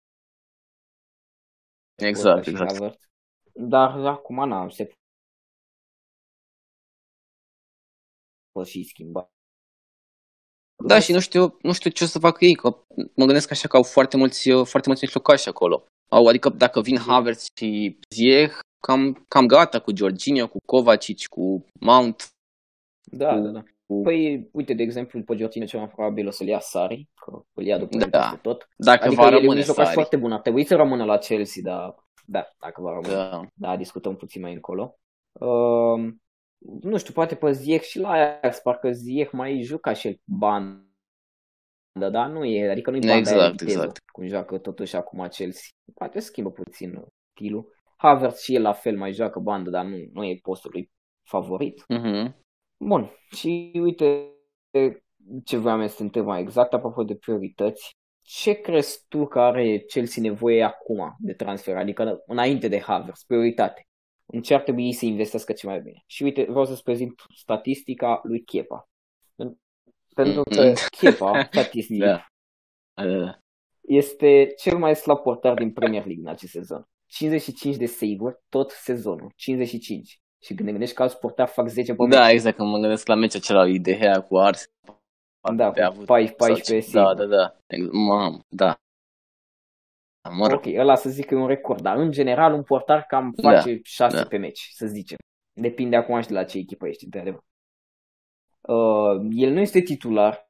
ca 2.01 2.07
Exact, 2.07 2.45
și 2.45 2.51
exact. 2.51 2.73
Havertz. 2.73 3.09
Dar 3.53 4.07
acum, 4.07 4.49
na, 4.49 4.71
se 4.71 4.93
poate 8.53 8.69
și 8.71 8.85
schimba. 8.85 9.29
Da, 10.87 11.01
și 11.01 11.13
nu 11.13 11.21
știu, 11.21 11.59
nu 11.63 11.73
știu 11.73 11.91
ce 11.91 12.05
o 12.05 12.07
să 12.07 12.19
facă 12.19 12.45
ei, 12.45 12.55
că 12.55 12.69
mă 13.15 13.25
gândesc 13.25 13.51
așa 13.51 13.69
că 13.69 13.77
au 13.77 13.83
foarte 13.83 14.17
mulți, 14.17 14.51
foarte 14.51 14.89
mulți 14.89 15.05
mijlocași 15.05 15.49
acolo. 15.49 15.87
Au, 16.09 16.27
adică 16.27 16.49
dacă 16.49 16.81
vin 16.81 16.99
Havertz 16.99 17.47
și 17.59 17.99
Ziyech, 18.15 18.59
cam, 18.87 19.25
cam 19.29 19.47
gata 19.47 19.81
cu 19.81 19.97
Jorginho, 19.97 20.49
cu 20.49 20.59
Kovacic, 20.67 21.27
cu 21.27 21.65
Mount. 21.81 22.29
Da, 23.05 23.35
Cu- 23.35 23.41
da, 23.41 23.51
da. 23.51 23.63
Cu- 23.87 24.01
Păi, 24.03 24.49
uite, 24.53 24.75
de 24.75 24.83
exemplu, 24.83 25.23
pe 25.23 25.35
Jorginho 25.37 25.67
cel 25.67 25.79
mai 25.79 25.89
probabil 25.89 26.27
o 26.27 26.31
să-l 26.31 26.47
ia 26.47 26.59
Sari, 26.61 27.09
că 27.15 27.43
îl 27.53 27.65
ia 27.65 27.79
după 27.79 27.97
Da. 27.97 28.05
el 28.05 28.11
peste 28.11 28.37
tot. 28.37 28.69
Dacă 28.77 29.05
Adică 29.05 29.21
va 29.21 29.27
el 29.27 29.33
e 29.33 29.35
un 29.37 29.41
rămâne 29.41 29.59
mijlocaș 29.59 29.85
Sari. 29.85 29.95
foarte 29.97 30.17
bun, 30.17 30.33
ar 30.33 30.41
trebui 30.41 30.65
să 30.65 30.77
rămână 30.77 31.05
la 31.05 31.17
Chelsea, 31.19 31.63
dar 31.65 31.95
da, 32.27 32.47
dacă 32.61 32.81
va 32.83 32.91
rămâne. 32.91 33.15
Da. 33.15 33.41
Da, 33.55 33.77
discutăm 33.77 34.17
puțin 34.17 34.41
mai 34.43 34.53
încolo. 34.53 34.99
Uh, 35.33 36.13
nu 36.81 36.97
știu, 36.99 37.13
poate 37.13 37.35
pe 37.35 37.53
Ziyech 37.53 37.85
și 37.85 37.99
la 37.99 38.09
Ajax, 38.11 38.59
parcă 38.59 38.91
Ziyech 38.93 39.33
mai 39.33 39.61
juca 39.63 39.93
și 39.93 40.07
el 40.07 40.17
bandă, 40.25 40.83
dar 42.11 42.29
nu 42.29 42.45
e, 42.45 42.71
adică 42.71 42.91
nu 42.91 42.97
e 42.97 43.01
banda 43.01 43.17
Exact, 43.17 43.41
aia 43.41 43.51
viteză, 43.51 43.71
exact. 43.73 43.99
cum 44.13 44.27
joacă 44.27 44.59
totuși 44.59 44.97
acum 44.97 45.27
Chelsea. 45.29 45.69
Poate 45.95 46.19
schimbă 46.21 46.51
puțin 46.51 46.95
uh, 46.97 47.05
stilul. 47.31 47.73
Havertz 47.97 48.41
și 48.41 48.55
el 48.55 48.63
la 48.63 48.73
fel 48.73 48.97
mai 48.97 49.13
joacă 49.13 49.39
bandă, 49.39 49.71
dar 49.71 49.85
nu, 49.85 49.97
nu 50.13 50.25
e 50.25 50.39
postul 50.43 50.71
lui 50.75 50.91
favorit. 51.29 51.85
Mhm. 51.89 52.43
Bun, 52.85 53.11
și 53.31 53.71
uite 53.75 54.31
ce 55.45 55.57
vreau 55.57 55.87
să 55.89 55.97
te 55.97 56.03
întreb 56.03 56.25
mai 56.25 56.41
exact 56.41 56.73
apropo 56.73 57.03
de 57.03 57.17
priorități. 57.17 57.97
Ce 58.23 58.53
crezi 58.53 59.05
tu 59.09 59.27
că 59.27 59.41
are 59.41 59.79
Chelsea 59.79 60.23
nevoie 60.23 60.63
acum 60.63 61.17
de 61.19 61.33
transfer, 61.33 61.77
adică 61.77 62.23
înainte 62.27 62.69
de 62.69 62.81
Havertz, 62.81 63.23
prioritate? 63.23 63.87
În 64.27 64.43
ce 64.43 64.55
ar 64.55 64.61
trebui 64.61 64.93
să 64.93 65.05
investească 65.05 65.53
ce 65.53 65.67
mai 65.67 65.81
bine? 65.81 66.03
Și 66.07 66.23
uite, 66.23 66.43
vreau 66.43 66.65
să-ți 66.65 66.83
prezint 66.83 67.13
statistica 67.37 68.21
lui 68.23 68.43
Kepa. 68.43 68.89
Pentru 70.15 70.43
că 70.43 70.73
Kepa, 70.99 71.43
statistic, 71.53 71.99
Da. 71.99 72.27
Da, 72.95 73.07
da, 73.07 73.19
da. 73.19 73.39
este 73.81 74.53
cel 74.57 74.79
mai 74.79 74.97
slab 74.97 75.19
portar 75.19 75.55
din 75.55 75.73
Premier 75.73 76.05
League 76.05 76.23
în 76.25 76.31
acest 76.31 76.53
sezon. 76.53 76.89
55 77.07 77.77
de 77.77 77.87
save-uri 77.87 78.37
tot 78.49 78.71
sezonul, 78.71 79.33
55. 79.37 80.19
Și 80.45 80.55
când 80.55 80.65
ne 80.65 80.71
gândești 80.71 80.95
că 80.95 81.03
alți 81.03 81.19
portari 81.19 81.51
fac 81.51 81.69
10 81.69 81.95
pe 81.95 82.07
Da, 82.09 82.21
meci. 82.25 82.33
exact, 82.33 82.57
când 82.57 82.69
mă 82.69 82.79
gândesc 82.79 83.07
la 83.07 83.15
meciul 83.15 83.41
acela 83.41 83.65
lui 83.65 83.81
De 83.81 83.97
Gea 83.99 84.21
cu 84.23 84.39
Ars. 84.39 84.65
Da, 85.55 85.73
cu 85.91 86.05
14 86.05 86.75
Da, 86.75 86.81
save-uri. 86.81 87.17
da, 87.31 87.37
da. 87.37 87.57
Ex- 87.67 87.89
Mamă, 87.93 88.39
da. 88.49 88.75
Mă 90.31 90.47
rog, 90.47 90.57
Ok, 90.57 90.67
ăla 90.77 90.95
să 90.95 91.09
zic 91.11 91.27
că 91.27 91.35
e 91.35 91.39
un 91.39 91.47
record, 91.47 91.81
dar 91.81 91.97
în 91.97 92.11
general 92.11 92.53
un 92.53 92.63
portar 92.63 93.03
cam 93.07 93.33
Da, 93.37 93.51
face 93.51 93.81
6 93.83 94.17
da. 94.17 94.25
pe 94.27 94.37
meci, 94.37 94.69
să 94.73 94.87
zicem. 94.87 95.17
Depinde 95.61 95.97
acum 95.97 96.21
și 96.21 96.29
de 96.29 96.35
la 96.35 96.45
ce 96.45 96.59
echipă 96.59 96.87
ești, 96.89 97.05
într-adevăr. 97.05 97.41
Uh, 98.61 99.27
el 99.31 99.53
nu 99.53 99.61
este 99.61 99.81
titular. 99.81 100.49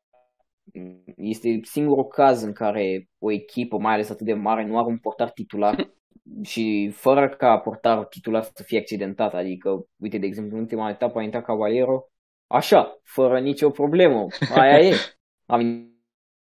Este 1.16 1.60
singurul 1.62 2.06
caz 2.06 2.42
în 2.42 2.52
care 2.52 3.08
o 3.18 3.30
echipă, 3.30 3.78
mai 3.78 3.92
ales 3.94 4.10
atât 4.10 4.26
de 4.26 4.34
mare, 4.34 4.64
nu 4.66 4.78
are 4.78 4.86
un 4.86 4.98
portar 4.98 5.30
titular 5.30 5.74
și 6.42 6.90
fără 6.94 7.28
ca 7.28 7.58
portarul 7.58 8.04
titular 8.04 8.42
să 8.42 8.62
fie 8.62 8.78
accidentat. 8.78 9.34
Adică, 9.34 9.86
uite, 9.96 10.18
de 10.18 10.26
exemplu, 10.26 10.56
în 10.56 10.62
ultima 10.62 10.90
etapă 10.90 11.18
a 11.18 11.22
intrat 11.22 11.44
Cavaliero, 11.44 12.08
așa, 12.46 13.00
fără 13.02 13.40
nicio 13.40 13.70
problemă. 13.70 14.26
Aia 14.54 14.78
e. 14.78 14.94
Am 15.46 15.60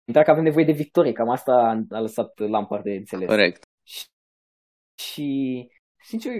intrat 0.04 0.24
că 0.24 0.30
avem 0.30 0.42
nevoie 0.42 0.64
de 0.64 0.72
victorie, 0.72 1.12
cam 1.12 1.28
asta 1.28 1.84
a 1.90 2.00
lăsat 2.00 2.38
Lampard 2.38 2.82
de 2.82 2.92
înțeles. 2.92 3.28
corect. 3.28 3.64
Și, 3.82 4.06
și 4.94 5.68
sincer, 6.04 6.32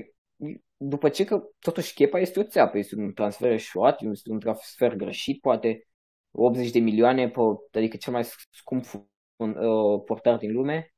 după 0.77 1.09
ce 1.09 1.25
că 1.25 1.43
totuși 1.59 1.95
Chepa 1.95 2.19
este 2.19 2.41
o 2.41 2.45
țeapă, 2.45 2.79
este 2.79 2.97
un 2.97 3.13
transfer 3.13 3.51
eșuat, 3.51 4.01
este 4.01 4.31
un 4.31 4.39
transfer 4.39 4.95
greșit, 4.95 5.41
poate 5.41 5.89
80 6.31 6.71
de 6.71 6.79
milioane, 6.79 7.29
pe, 7.29 7.41
adică 7.79 7.97
cel 7.97 8.13
mai 8.13 8.25
scump 8.51 8.85
un, 9.37 9.57
uh, 9.57 10.03
portar 10.05 10.37
din 10.37 10.53
lume, 10.53 10.94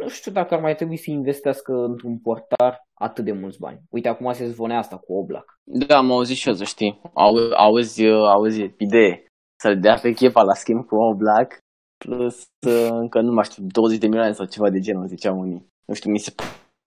nu 0.00 0.08
știu 0.08 0.32
dacă 0.32 0.54
ar 0.54 0.60
mai 0.60 0.74
trebui 0.74 0.96
să 0.96 1.10
investească 1.10 1.72
într-un 1.72 2.18
portar 2.18 2.80
atât 2.94 3.24
de 3.24 3.32
mulți 3.32 3.58
bani. 3.58 3.80
Uite, 3.90 4.08
acum 4.08 4.32
se 4.32 4.46
zvonea 4.46 4.78
asta 4.78 4.96
cu 4.96 5.12
Oblak. 5.12 5.44
Da, 5.64 5.96
am 5.96 6.10
auzit 6.12 6.36
și 6.36 6.48
eu, 6.48 6.54
să 6.54 6.64
știi. 6.64 7.00
Au, 7.14 7.34
auzi, 7.56 8.04
auzi, 8.06 8.60
idee. 8.78 9.24
Să-l 9.62 9.80
dea 9.80 9.94
pe 10.02 10.12
Chepa 10.12 10.42
la 10.42 10.54
schimb 10.54 10.84
cu 10.84 10.96
Black 11.16 11.58
plus 12.04 12.36
uh, 12.68 12.88
încă 12.90 13.20
nu 13.20 13.32
mai 13.32 13.44
știu, 13.44 13.62
20 13.66 13.98
de 13.98 14.06
milioane 14.06 14.32
sau 14.32 14.46
ceva 14.46 14.70
de 14.70 14.78
genul, 14.78 15.06
ziceam 15.06 15.38
unii. 15.38 15.66
Nu 15.84 15.94
știu, 15.94 16.10
mi 16.10 16.18
se 16.18 16.34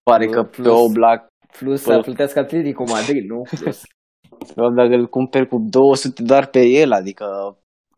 pare 0.04 0.26
că 0.26 0.44
pe 0.44 0.62
Plus- 0.62 0.92
Black, 0.94 1.28
Plus 1.58 1.82
Pă- 1.82 1.84
să 1.84 2.00
plătească 2.00 2.40
Atletico 2.40 2.84
Madrid, 2.88 3.30
nu? 3.30 3.42
Plus. 3.60 3.82
pe 4.56 4.62
Black 4.74 4.92
îl 4.92 5.08
cumperi 5.08 5.48
cu 5.48 5.58
200 5.70 6.24
doar 6.24 6.46
pe 6.48 6.60
el, 6.66 6.92
adică 6.92 7.26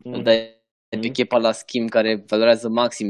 Mm. 0.04 0.12
îl 0.12 0.22
dai 0.22 0.60
pe 1.00 1.08
Chepa 1.08 1.36
la 1.38 1.52
schimb 1.52 1.88
care 1.88 2.24
valorează 2.26 2.68
maxim 2.68 3.08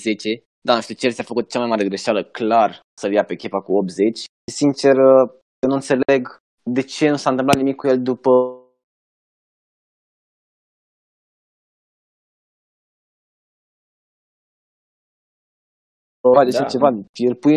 10. 0.00 0.44
Da, 0.60 0.74
nu 0.74 0.80
știu, 0.80 0.94
Chelsea 0.94 1.24
a 1.24 1.26
făcut 1.26 1.50
cea 1.50 1.58
mai 1.58 1.68
mare 1.68 1.84
greșeală, 1.84 2.24
clar, 2.24 2.80
să-l 3.00 3.12
ia 3.12 3.24
pe 3.24 3.34
Chepa 3.34 3.60
cu 3.62 3.72
80. 3.76 4.24
Sincer, 4.52 4.96
eu 4.96 5.68
nu 5.68 5.74
înțeleg 5.74 6.36
de 6.70 6.82
ce 6.82 7.10
nu 7.10 7.16
s-a 7.16 7.30
întâmplat 7.30 7.56
nimic 7.56 7.76
cu 7.76 7.86
el 7.86 8.02
după 8.02 8.30
face 16.34 16.58
Da. 16.58 16.64
ceva, 16.64 16.88
îl 17.28 17.34
pui 17.34 17.56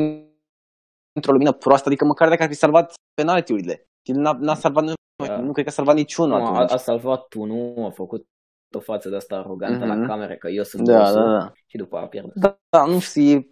într-o 1.15 1.31
lumină 1.31 1.51
proastă, 1.51 1.87
adică 1.87 2.05
măcar 2.05 2.29
dacă 2.29 2.43
ar 2.43 2.49
fi 2.49 2.55
salvat 2.55 2.93
penaltiurile. 3.13 3.85
El 4.09 4.15
n-a, 4.15 4.37
n-a 4.39 4.55
salvat, 4.55 4.83
nu, 4.83 4.93
Da. 5.25 5.37
nu 5.39 5.51
cred 5.51 5.65
că 5.65 5.71
a 5.71 5.73
salvat 5.73 5.95
niciunul 5.95 6.37
Nu, 6.39 6.45
a, 6.45 6.53
atunci. 6.53 6.71
a 6.71 6.77
salvat 6.77 7.33
unul, 7.33 7.85
a 7.85 7.89
făcut 7.89 8.25
o 8.75 8.79
față 8.79 9.09
de 9.09 9.15
asta 9.15 9.35
arogantă 9.37 9.85
Mhm. 9.85 9.99
la 9.99 10.07
camere, 10.07 10.37
că 10.37 10.47
eu 10.47 10.63
sunt 10.63 10.85
Da, 10.87 10.97
bossul 10.99 11.21
da, 11.23 11.37
da. 11.37 11.51
și 11.65 11.77
după 11.77 11.97
a 11.97 12.07
pierdut. 12.07 12.33
Da, 12.35 12.59
da, 12.69 12.85
nu 12.85 12.99
știu, 12.99 13.21
e, 13.21 13.47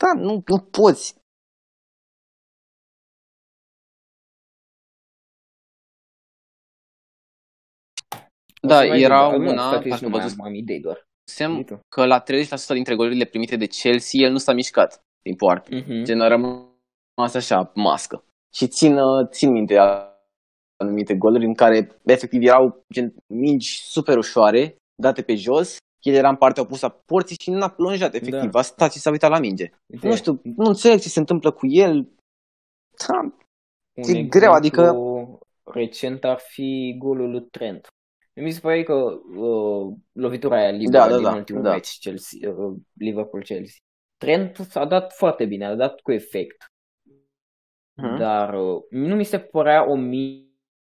da, 0.00 0.20
nu, 0.20 0.42
nu 0.46 0.58
poți. 0.70 1.14
O 8.62 8.66
Da, 8.66 8.80
să 8.80 8.86
mai 8.86 9.00
era 9.00 9.30
zic, 9.30 9.38
nu, 9.38 9.50
una, 9.50 9.62
statistici 9.62 9.90
parcă 9.90 10.04
nu 10.04 10.10
mai 10.10 10.20
văzut 10.20 10.38
am, 10.40 10.46
am 10.46 10.54
idei 10.54 10.80
doar. 10.80 11.06
sem 11.30 11.56
Uite. 11.56 11.80
că 11.88 12.06
la 12.06 12.20
30% 12.20 12.74
dintre 12.74 12.94
golurile 12.94 13.24
primite 13.24 13.56
de 13.56 13.66
Chelsea, 13.66 14.20
el 14.26 14.32
nu 14.32 14.38
s-a 14.38 14.52
mișcat 14.52 15.02
din 15.22 15.34
poartă. 15.36 15.74
Mhm. 15.74 16.02
Gen, 16.04 16.20
a 16.20 16.28
rămas 16.28 17.34
așa, 17.34 17.70
mască. 17.74 18.24
Și 18.54 18.68
țin, 18.68 18.96
uh, 18.98 19.28
țin 19.30 19.52
minte 19.52 19.76
anumite 20.84 21.14
goluri 21.16 21.44
în 21.44 21.54
care 21.54 21.96
efectiv 22.04 22.42
erau 22.42 22.84
gen 22.92 23.14
mingi 23.26 23.82
super 23.82 24.16
ușoare, 24.16 24.76
date 25.02 25.22
pe 25.22 25.34
jos, 25.34 25.76
el 26.00 26.14
era 26.14 26.28
în 26.28 26.36
partea 26.36 26.62
opusă 26.62 26.86
a 26.86 27.00
porții 27.06 27.36
și 27.40 27.50
nu 27.50 27.62
a 27.62 27.68
plonjat, 27.68 28.14
efectiv. 28.14 28.50
Da. 28.50 28.58
A 28.58 28.62
stat 28.62 28.92
și 28.92 28.98
s-a 28.98 29.10
uitat 29.10 29.30
la 29.30 29.38
minge. 29.38 29.70
Uite, 29.86 30.08
Nu 30.08 30.16
știu, 30.16 30.40
nu 30.42 30.64
înțeleg 30.66 31.00
ce 31.00 31.08
se 31.08 31.18
întâmplă 31.18 31.50
cu 31.52 31.66
el. 31.66 32.08
Da, 33.08 33.18
un 33.20 33.32
e 33.94 34.00
exemplu 34.00 34.28
greu, 34.28 34.52
adică- 34.52 34.98
recent 35.64 36.24
ar 36.24 36.38
fi 36.38 36.94
golul 36.98 37.30
lui 37.30 37.46
Trent. 37.50 37.86
Mi 38.34 38.50
se 38.50 38.60
pare 38.60 38.82
că 38.82 38.94
uh, 38.94 39.96
lovitura 40.12 40.56
aia 40.56 40.70
liberă 40.70 41.02
Da, 41.04 41.08
da, 41.08 41.14
din 41.14 41.24
da, 41.24 41.34
ultimul 41.34 41.62
da. 41.62 41.70
meci 41.72 41.98
Chelsea, 41.98 42.50
uh, 42.50 42.76
Liverpool-Chelsea. 42.98 43.76
Trent 44.16 44.68
a 44.74 44.86
dat 44.86 45.12
foarte 45.12 45.44
bine, 45.46 45.66
a 45.66 45.74
dat 45.74 46.00
cu 46.00 46.12
efect. 46.12 46.64
Mhm. 47.96 48.16
Dar 48.18 48.54
uh, 48.54 48.82
nu 48.90 49.14
mi 49.14 49.24
se 49.24 49.38
părea 49.38 49.90
o 49.90 49.94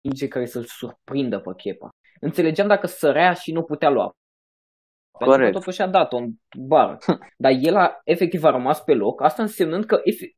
minge 0.04 0.28
care 0.28 0.46
să-l 0.46 0.64
surprindă 0.64 1.38
pe 1.38 1.50
Chepa. 1.56 1.88
Înțelegeam 2.20 2.68
dacă 2.68 2.86
sărea 2.86 3.32
și 3.32 3.52
nu 3.52 3.62
putea 3.62 3.88
lua. 3.90 4.12
Pentru 5.18 5.36
Corect. 5.36 5.52
că 5.52 5.58
totuși 5.58 5.82
a 5.82 5.86
dat-o 5.86 6.16
în 6.16 6.30
bar. 6.58 6.98
Dar 7.42 7.52
el 7.60 7.76
a, 7.76 8.00
efectiv 8.04 8.44
a 8.44 8.50
rămas 8.50 8.80
pe 8.82 8.94
loc, 8.94 9.22
asta 9.22 9.42
însemnând 9.42 9.84
că 9.84 10.00
efe- 10.04 10.32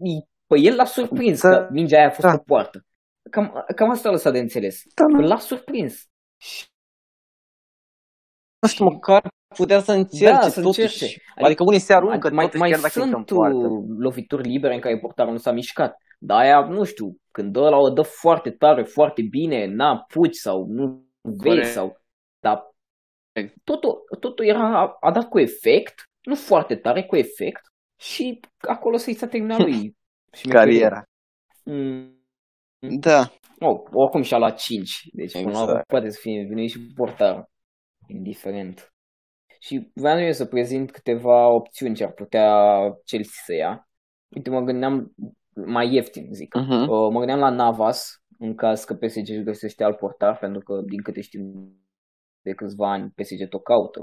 pe 0.47 0.59
el 0.59 0.75
l-a 0.77 0.85
surprins 0.85 1.41
Da. 1.43 1.49
că 1.49 1.69
mingea 1.73 1.97
aia 1.99 2.07
a 2.07 2.11
fost 2.11 2.27
Da. 2.27 2.37
pe 2.37 2.43
poartă. 2.47 2.85
Cam, 3.31 3.65
cam 3.75 3.91
asta 3.91 4.09
a 4.09 4.13
lăsat 4.13 4.33
de 4.33 4.39
înțeles. 4.39 4.83
Da, 4.95 5.05
Că 5.05 5.11
nu. 5.11 5.21
l-a 5.21 5.39
surprins. 5.39 6.05
Și 6.37 6.65
Nu 8.63 8.69
știu, 8.69 8.85
măcar 8.85 9.29
putea 9.57 9.81
să 9.81 9.93
încerce 9.93 10.25
Da, 10.25 10.41
să 10.49 10.61
totuși. 10.61 10.81
încerce. 10.81 11.05
Adică, 11.05 11.45
adică 11.45 11.63
unii 11.63 11.79
se 11.79 11.95
aruncă 11.95 12.31
mai, 12.31 12.45
totuși, 12.45 12.59
mai 12.61 12.71
chiar 12.71 12.81
dacă 12.81 12.93
sunt 12.93 13.05
sunt 13.11 13.17
în 13.31 13.37
poartă. 13.37 13.57
uh, 13.57 13.85
lovituri 13.99 14.49
libere 14.49 14.75
în 14.75 14.81
care 14.81 14.99
portarul 14.99 15.33
nu 15.33 15.39
s-a 15.39 15.53
mișcat. 15.53 15.97
Dar 16.19 16.39
aia, 16.41 16.61
nu 16.61 16.85
știu, 16.85 17.17
când 17.31 17.57
ăla 17.57 17.77
o 17.77 17.91
dă 17.91 18.03
foarte 18.03 18.51
tare, 18.51 18.83
foarte 18.83 19.23
bine, 19.23 19.67
n-a 19.67 20.05
puci 20.09 20.35
sau 20.35 20.67
nu 20.67 21.05
vezi 21.21 21.43
Corect. 21.43 21.67
sau... 21.67 22.01
Dar 22.39 22.69
totul, 23.65 24.05
totul 24.21 24.47
era, 24.47 24.81
a, 24.81 24.97
a 25.01 25.13
dat 25.13 25.29
cu 25.29 25.39
efect, 25.39 25.95
nu 26.21 26.35
foarte 26.35 26.77
tare, 26.77 27.05
cu 27.05 27.17
efect 27.17 27.61
și 27.99 28.41
acolo 28.59 28.97
să-i 28.97 29.15
s-a 29.15 29.27
terminat 29.27 29.59
lui 29.59 29.97
șmecheria. 30.39 30.61
Cariera. 30.61 31.03
Mm. 31.65 32.19
Da. 32.99 33.33
Oh, 33.59 33.81
oricum 33.93 34.23
și-a 34.23 34.39
luat 34.39 34.59
5, 34.59 35.09
deci 35.13 35.33
până 35.33 35.51
la 35.51 35.59
urmă 35.59 35.71
Exact. 35.71 35.87
poate 35.87 36.11
să 36.11 36.19
fie 36.21 36.45
vinit 36.49 36.71
și 36.71 36.93
portarul, 36.95 37.51
indiferent. 38.07 38.93
Și 39.61 39.91
vreau 39.95 40.21
eu 40.21 40.33
să 40.33 40.45
prezint 40.45 40.91
câteva 40.91 41.49
opțiuni 41.49 41.95
ce 41.95 42.05
ar 42.05 42.13
putea 42.13 42.81
Chelsea 43.05 43.43
să 43.45 43.55
ia. 43.55 43.89
Uite, 44.29 44.51
mă 44.51 44.61
gândeam 44.61 45.15
mai 45.55 45.95
ieftin, 45.95 46.29
zic. 46.33 46.55
Mhm. 46.55 46.81
Uh, 46.89 46.89
mă 47.13 47.19
gândeam 47.19 47.39
la 47.39 47.51
Navas, 47.51 48.23
în 48.39 48.55
caz 48.55 48.85
că 48.85 48.95
PSG 48.95 49.29
își 49.29 49.43
găsește 49.43 49.85
alt 49.85 49.97
portar, 49.97 50.39
pentru 50.39 50.61
că, 50.61 50.81
din 50.87 51.03
câte 51.03 51.21
știm 51.21 51.75
de 52.43 52.53
câțiva 52.53 52.91
ani, 52.91 53.11
PSG 53.15 53.49
tot 53.49 53.63
caută. 53.63 54.01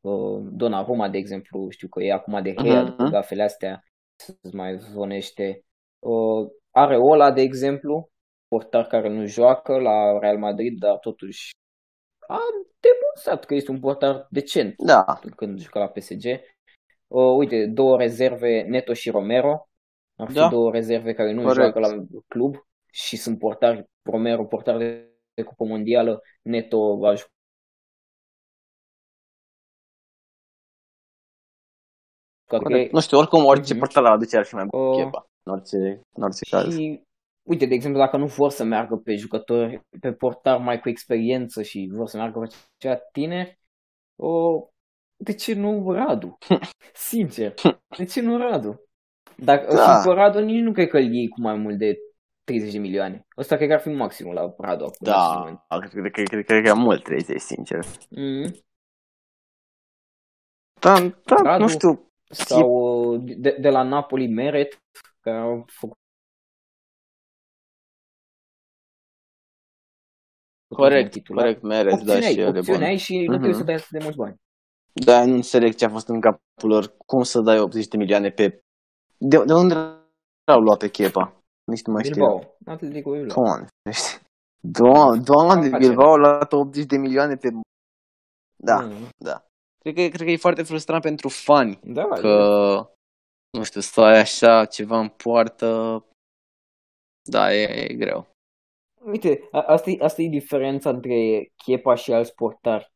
Uh, 0.00 0.46
Donnarumma, 0.52 1.08
de 1.08 1.18
exemplu, 1.18 1.70
știu 1.70 1.88
că 1.88 2.02
e 2.02 2.12
acum 2.12 2.42
de 2.42 2.54
Gea, 2.54 2.80
Mhm. 2.82 2.90
după 2.90 3.04
gafele 3.04 3.42
astea, 3.42 3.82
se 4.16 4.36
mai 4.52 4.78
zvonește. 4.78 5.64
Uh, 5.98 6.50
are 6.70 6.96
Ola, 6.96 7.32
de 7.32 7.40
exemplu, 7.40 8.08
portar 8.48 8.86
care 8.86 9.08
nu 9.08 9.26
joacă 9.26 9.78
la 9.78 10.18
Real 10.18 10.38
Madrid, 10.38 10.78
dar 10.78 10.98
totuși 10.98 11.50
a 12.28 12.38
demonstrat 12.80 13.44
că 13.44 13.54
este 13.54 13.70
un 13.70 13.80
portar 13.80 14.26
decent 14.30 14.74
Da. 14.76 15.18
când 15.36 15.58
juca 15.60 15.78
la 15.80 15.88
PSG. 15.88 16.24
Uh, 17.06 17.36
uite, 17.36 17.66
două 17.66 17.98
rezerve, 17.98 18.62
Neto 18.62 18.92
și 18.92 19.10
Romero. 19.10 19.68
Ar 20.16 20.26
fi 20.28 20.34
Da. 20.34 20.48
două 20.48 20.70
rezerve 20.70 21.12
care 21.12 21.32
nu 21.32 21.42
Corect. 21.42 21.56
joacă 21.60 21.78
la 21.78 22.04
club 22.28 22.54
și 22.92 23.16
sunt 23.16 23.38
portari, 23.38 23.84
Romero 24.02 24.44
portar 24.44 24.76
de, 24.78 25.08
de 25.34 25.42
Cupă 25.42 25.64
Mondială, 25.64 26.20
Neto 26.42 26.96
va 26.96 27.14
juca 27.14 27.28
Corect. 32.46 32.92
Nu 32.92 33.00
știu, 33.00 33.18
oricum 33.18 33.44
orice 33.44 33.72
Mhm. 33.72 33.78
portar 33.82 34.02
la 34.02 34.10
aducere 34.10 34.38
ar 34.38 34.46
fi 34.46 34.54
mai 34.54 34.64
bun 34.64 34.80
O- 34.80 34.94
Chepa, 34.96 35.26
în 35.42 35.52
orice, 35.52 35.76
în 36.12 36.22
orice 36.22 36.50
caz. 36.50 36.74
Și, 36.74 37.02
uite, 37.42 37.66
de 37.66 37.74
exemplu, 37.74 38.00
dacă 38.00 38.16
nu 38.16 38.26
vor 38.26 38.50
să 38.50 38.64
meargă 38.64 38.96
pe 38.96 39.14
jucători, 39.14 39.80
pe 40.00 40.12
portar 40.12 40.58
mai 40.58 40.80
cu 40.80 40.88
experiență 40.88 41.62
și 41.62 41.90
vor 41.92 42.08
să 42.08 42.16
meargă 42.16 42.38
pe 42.38 42.54
cea 42.76 42.96
tineri, 42.96 43.58
o, 44.16 44.58
de 45.16 45.34
ce 45.34 45.54
nu 45.54 45.92
Radu? 45.92 46.38
Sincer, 47.10 47.54
de 47.96 48.04
ce 48.04 48.20
nu 48.20 48.36
Radu? 48.36 48.80
Dacă 49.36 49.74
Da. 49.74 49.82
și 50.00 50.06
pe 50.08 50.12
Radu 50.14 50.38
nici 50.40 50.62
nu 50.62 50.72
cred 50.72 50.88
că 50.88 50.96
îl 50.96 51.12
iei 51.12 51.28
cu 51.28 51.40
mai 51.40 51.54
mult 51.54 51.78
de 51.78 51.96
30 52.44 52.72
de 52.72 52.78
milioane. 52.78 53.26
Ăsta 53.36 53.56
cred 53.56 53.68
că 53.68 53.74
ar 53.74 53.80
fi 53.80 53.88
maximul 53.88 54.34
la 54.34 54.54
Radu 54.58 54.84
acum. 54.84 54.96
în 55.00 55.12
acest 55.12 55.28
Da, 55.28 55.38
moment. 55.38 55.60
cred, 55.90 56.12
cred, 56.12 56.26
cred, 56.28 56.44
cred 56.44 56.62
că 56.62 56.68
e 56.68 56.72
mult 56.72 57.02
30, 57.04 57.40
sincer. 57.40 57.84
Mhm. 58.10 58.62
Da, 60.80 61.00
da, 61.24 61.42
Radu, 61.42 61.62
nu 61.62 61.68
știu. 61.68 62.08
Sau 62.30 62.68
uh, 62.70 63.20
de, 63.36 63.56
de 63.60 63.68
la 63.68 63.82
Napoli 63.82 64.26
Meret, 64.28 64.78
care 65.20 65.36
au 65.38 65.64
făcut 65.66 65.96
Corect, 70.74 71.10
titular. 71.10 71.44
corect, 71.44 71.62
Merez, 71.62 71.92
da, 72.02 72.14
Opțiune 72.14 72.20
și 72.20 72.26
ai, 72.26 72.34
el 72.36 72.54
e 72.54 72.58
opțiune 72.58 72.78
bun. 72.78 72.86
ai 72.86 72.96
și 72.96 73.16
nu 73.16 73.22
Mhm. 73.22 73.30
trebuie 73.32 73.54
să 73.54 73.62
dai 73.64 73.74
atât 73.74 73.88
de 73.90 73.98
mulți 74.02 74.16
bani. 74.16 74.36
Da, 74.92 75.24
nu 75.24 75.34
înțeleg 75.34 75.74
ce 75.74 75.84
a 75.84 75.88
fost 75.88 76.08
în 76.08 76.20
capul 76.20 76.68
lor. 76.68 76.94
Cum 77.06 77.22
să 77.22 77.40
dai 77.40 77.58
80 77.58 77.86
de 77.88 77.96
milioane 77.96 78.30
pe... 78.30 78.63
De, 79.28 79.44
de 79.44 79.52
unde 79.54 79.74
l-au 80.44 80.60
luat 80.60 80.78
pe 80.78 80.90
Chepa? 80.90 81.42
Nici 81.64 81.82
nu 81.82 81.92
mai 81.92 82.04
știu. 82.04 82.14
Bilbao, 82.14 82.56
Atletico 82.66 83.10
Bilbao. 83.10 83.34
Doamne, 83.44 83.68
Doamne, 84.60 85.22
doamne, 85.22 85.68
Face. 85.68 85.86
Bilbao 85.86 86.12
a 86.12 86.16
luat 86.16 86.52
80 86.52 86.84
de 86.86 86.96
milioane 86.96 87.36
pe... 87.36 87.48
Da, 88.56 88.80
Mhm. 88.80 89.08
da. 89.16 89.44
Cred 89.78 89.94
că, 89.94 90.00
cred 90.08 90.26
că 90.26 90.30
e 90.32 90.36
foarte 90.36 90.62
frustrant 90.62 91.02
pentru 91.02 91.28
fani 91.28 91.80
Da, 91.82 92.04
că, 92.04 92.36
nu 93.50 93.62
știu, 93.64 93.80
să 93.80 94.00
ai 94.00 94.18
așa 94.18 94.64
ceva 94.64 94.98
în 94.98 95.08
poartă. 95.08 96.04
Da, 97.30 97.54
e, 97.54 97.62
e 97.62 97.94
greu. 97.94 98.26
Uite, 99.04 99.48
a- 99.52 99.60
asta 99.66 99.90
e, 99.90 99.96
asta 100.00 100.22
e 100.22 100.28
diferența 100.28 100.90
între 100.90 101.48
Chepa 101.64 101.94
și 101.94 102.12
alți 102.12 102.34
portari. 102.34 102.92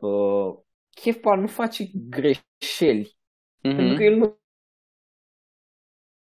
Uh, 0.00 0.58
Chepa 1.00 1.34
nu 1.34 1.46
face 1.46 1.84
greșeli, 2.08 3.16
pentru 3.60 3.84
Mhm. 3.84 3.96
că 3.96 4.02
el 4.02 4.16
nu 4.16 4.38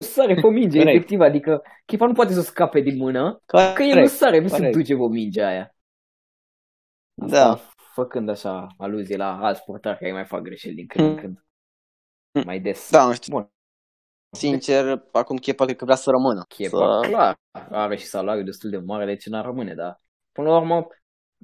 sare 0.02 0.34
pe 0.34 0.48
minge, 0.48 0.78
Corect. 0.78 0.96
efectiv, 0.96 1.20
adică 1.20 1.62
Chepa 1.84 2.06
nu 2.06 2.12
poate 2.12 2.32
să 2.32 2.40
scape 2.40 2.80
din 2.80 2.96
mână, 2.96 3.42
Corect. 3.46 3.74
că 3.74 3.82
el 3.82 3.98
nu 4.00 4.06
sare, 4.06 4.38
nu 4.40 4.48
se 4.48 4.56
corect. 4.56 4.76
duce 4.76 4.94
pe 4.94 5.06
mingea 5.10 5.46
aia. 5.48 5.74
Da. 7.14 7.50
Asta 7.50 7.66
Făcând 7.94 8.28
așa 8.28 8.66
aluzie 8.78 9.16
la 9.16 9.38
alți 9.38 9.64
portari 9.64 9.98
care 9.98 10.12
mai 10.12 10.24
fac 10.24 10.40
greșeli 10.40 10.74
din 10.74 10.86
când 10.86 11.06
în 11.06 11.12
Mm. 11.12 11.18
când. 11.20 11.44
Mai 12.46 12.60
des. 12.60 12.90
Da, 12.90 13.06
nu 13.06 13.12
știu. 13.12 13.32
Bun. 13.36 13.50
Sincer, 14.36 15.02
acum 15.12 15.36
Chepa 15.36 15.64
cred 15.64 15.76
că 15.76 15.84
vrea 15.84 15.96
să 15.96 16.10
rămână. 16.10 16.44
Chepa, 16.48 17.00
Să... 17.02 17.08
clar, 17.08 17.36
are 17.70 17.96
și 17.96 18.04
salariu 18.04 18.42
destul 18.44 18.70
de 18.70 18.76
mare, 18.78 19.04
de 19.04 19.16
ce 19.16 19.30
n-ar 19.30 19.44
rămâne, 19.44 19.74
dar 19.74 20.00
până 20.32 20.48
la 20.48 20.56
urmă, 20.56 20.86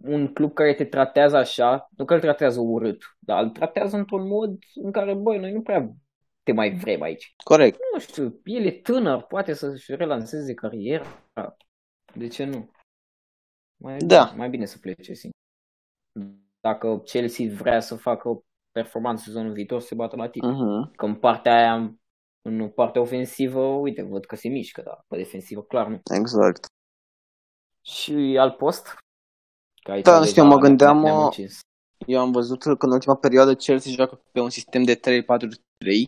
un 0.03 0.33
club 0.33 0.53
care 0.53 0.75
te 0.75 0.85
tratează 0.85 1.37
așa, 1.37 1.89
nu 1.97 2.05
că 2.05 2.15
îl 2.15 2.21
tratează 2.21 2.61
urât, 2.61 3.03
dar 3.19 3.43
îl 3.43 3.51
tratează 3.51 3.97
într-un 3.97 4.27
mod 4.29 4.59
în 4.83 4.93
care, 4.93 5.15
băi, 5.15 5.39
noi 5.39 5.53
nu 5.53 5.63
prea 5.63 5.91
te 6.49 6.55
mai 6.55 6.77
vrem 6.77 7.03
aici. 7.03 7.35
Corect. 7.45 7.79
Nu 7.93 7.99
știu, 7.99 8.41
el 8.45 8.65
e 8.65 8.71
tânăr, 8.71 9.23
poate 9.23 9.53
să-și 9.53 9.95
relanseze 9.95 10.55
cariera, 10.55 11.07
de 12.15 12.29
ce 12.29 12.45
nu? 12.45 12.71
Mai, 13.77 13.97
Da. 13.99 14.25
mai 14.37 14.49
bine 14.49 14.65
să 14.65 14.79
plece 14.79 15.13
singur. 15.15 15.39
Dacă 16.61 16.99
Chelsea 16.99 17.47
vrea 17.55 17.81
să 17.81 17.95
facă 17.97 18.43
performanță 18.73 19.23
sezonul 19.27 19.53
viitor, 19.53 19.81
se 19.81 19.95
bată 19.95 20.17
la 20.17 20.29
titlu. 20.29 20.51
Mhm. 20.51 20.95
Că 20.97 21.05
în 21.05 21.15
partea 21.15 21.55
aia, 21.57 21.99
în 22.43 22.69
partea 22.69 23.01
ofensivă, 23.01 23.61
uite, 23.61 24.03
văd 24.03 24.25
că 24.25 24.37
se 24.37 24.49
mișcă, 24.49 24.83
dar 24.83 25.05
pe 25.09 25.17
defensivă, 25.17 25.63
clar 25.63 25.87
nu. 25.89 26.01
Exact. 26.15 26.67
Și 27.83 28.13
alt 28.39 28.57
post? 28.57 28.87
Că 29.83 29.91
aici 29.91 30.05
Da, 30.05 30.13
nu 30.13 30.19
deja 30.19 30.31
știu, 30.31 30.45
mă 30.45 30.55
ne- 30.55 30.61
gândeam, 30.61 30.99
ne-am 31.01 31.17
uh, 31.19 31.23
încins. 31.25 31.61
Eu 32.07 32.21
am 32.21 32.33
văzut 32.33 32.63
că 32.63 32.77
în 32.79 32.93
ultima 32.93 33.17
perioadă 33.17 33.55
Chelsea 33.55 33.93
joacă 33.93 34.23
pe 34.33 34.41
un 34.41 34.51
sistem 34.51 34.83
de 34.83 34.97
3-4-3 34.97 36.07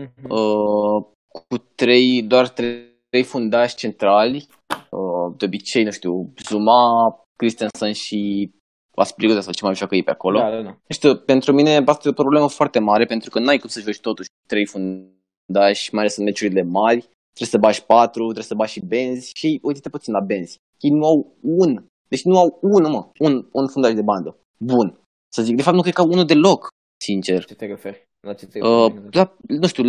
Mhm. 0.00 0.30
uh, 0.30 1.04
cu 1.28 1.58
trei, 1.74 2.22
doar 2.22 2.48
trei, 2.48 3.02
trei 3.08 3.22
fundași 3.22 3.74
centrali. 3.74 4.46
Uh, 4.90 5.34
de 5.36 5.44
obicei, 5.44 5.84
nu 5.84 5.90
știu, 5.90 6.32
Zuma, 6.48 7.14
Christensen 7.36 7.92
și 7.92 8.50
Aspilicueta 8.96 9.42
sau 9.42 9.52
ce 9.52 9.64
mai 9.64 9.74
joacă 9.74 9.94
ei 9.94 10.02
pe 10.02 10.10
acolo. 10.10 10.38
Da, 10.38 10.50
da, 10.50 10.62
da. 10.62 10.68
Nu 10.68 10.94
știu, 10.94 11.16
pentru 11.16 11.52
mine 11.52 11.82
asta 11.86 12.02
e 12.08 12.10
o 12.10 12.22
problemă 12.22 12.48
foarte 12.48 12.78
mare 12.78 13.04
pentru 13.04 13.30
că 13.30 13.38
n-ai 13.38 13.58
cum 13.58 13.68
să 13.68 13.80
joci 13.80 14.00
totuși 14.00 14.28
trei 14.48 14.66
fundași, 14.66 15.94
mai 15.94 16.02
ales 16.02 16.16
în 16.16 16.24
meciurile 16.24 16.62
mari. 16.62 17.00
Trebuie 17.34 17.48
să 17.48 17.58
bași 17.58 17.84
patru, 17.84 18.22
trebuie 18.22 18.44
să 18.44 18.54
bași 18.54 18.72
și 18.72 18.84
benzi 18.84 19.30
și 19.34 19.58
uite-te 19.62 19.88
puțin 19.88 20.12
la 20.12 20.20
benzi. 20.20 20.56
Ei 20.80 20.90
nu 20.90 21.06
au 21.06 21.36
un, 21.40 21.84
deci 22.08 22.22
nu 22.22 22.38
au 22.38 22.58
unul, 22.62 22.90
mă, 22.90 23.08
un, 23.18 23.48
un 23.52 23.68
fundaș 23.68 23.92
de 23.92 24.02
bandă. 24.02 24.36
Bun. 24.58 24.98
Să 25.32 25.42
zic, 25.42 25.56
de 25.56 25.62
fapt 25.62 25.76
nu 25.76 25.82
cred 25.82 25.94
că 25.94 26.00
au 26.00 26.08
unul 26.08 26.24
deloc, 26.24 26.68
sincer. 27.00 27.44
Ce 27.44 27.54
te 27.54 27.66
referi? 27.66 28.08
La 28.24 28.34
ce 28.34 28.46
te 28.46 28.58
Uh, 28.60 28.88
referi? 28.92 29.14
la, 29.16 29.36
nu 29.48 29.66
știu, 29.66 29.84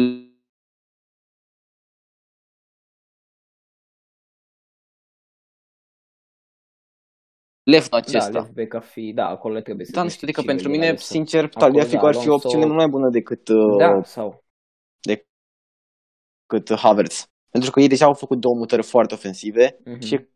leftul 7.64 8.00
da, 8.02 8.06
acesta. 8.08 8.40
left 8.40 8.54
back 8.54 8.74
ar 8.74 8.82
fi, 8.84 9.12
da, 9.14 9.28
acolo 9.28 9.54
le 9.54 9.62
trebuie 9.62 9.86
să 9.86 9.92
Da, 9.92 10.02
nu 10.02 10.04
găsești 10.08 10.26
știu, 10.26 10.42
adică 10.42 10.42
cine 10.42 10.54
pentru 10.54 10.72
e 10.72 10.76
mine, 10.76 10.88
ales 10.88 11.02
să- 11.06 11.12
sincer, 11.12 11.44
Acolo, 11.44 11.66
Tagliafico 11.66 12.02
da, 12.02 12.08
ar 12.08 12.14
fi 12.16 12.28
o 12.30 12.32
Alonso- 12.34 12.44
opțiune 12.46 12.66
mult 12.66 12.78
mai 12.78 12.88
bună 12.88 13.10
decât, 13.10 13.48
uh, 13.48 13.78
Da, 13.78 14.04
sau 14.04 14.44
decât 15.02 16.76
Havertz. 16.80 17.30
Pentru 17.52 17.72
că 17.72 17.80
ei 17.80 17.88
deja 17.88 18.06
au 18.06 18.14
făcut 18.14 18.40
două 18.40 18.56
mutări 18.56 18.84
foarte 18.84 19.14
ofensive 19.14 19.80
Mhm. 19.86 20.00
și 20.00 20.14
e 20.14 20.30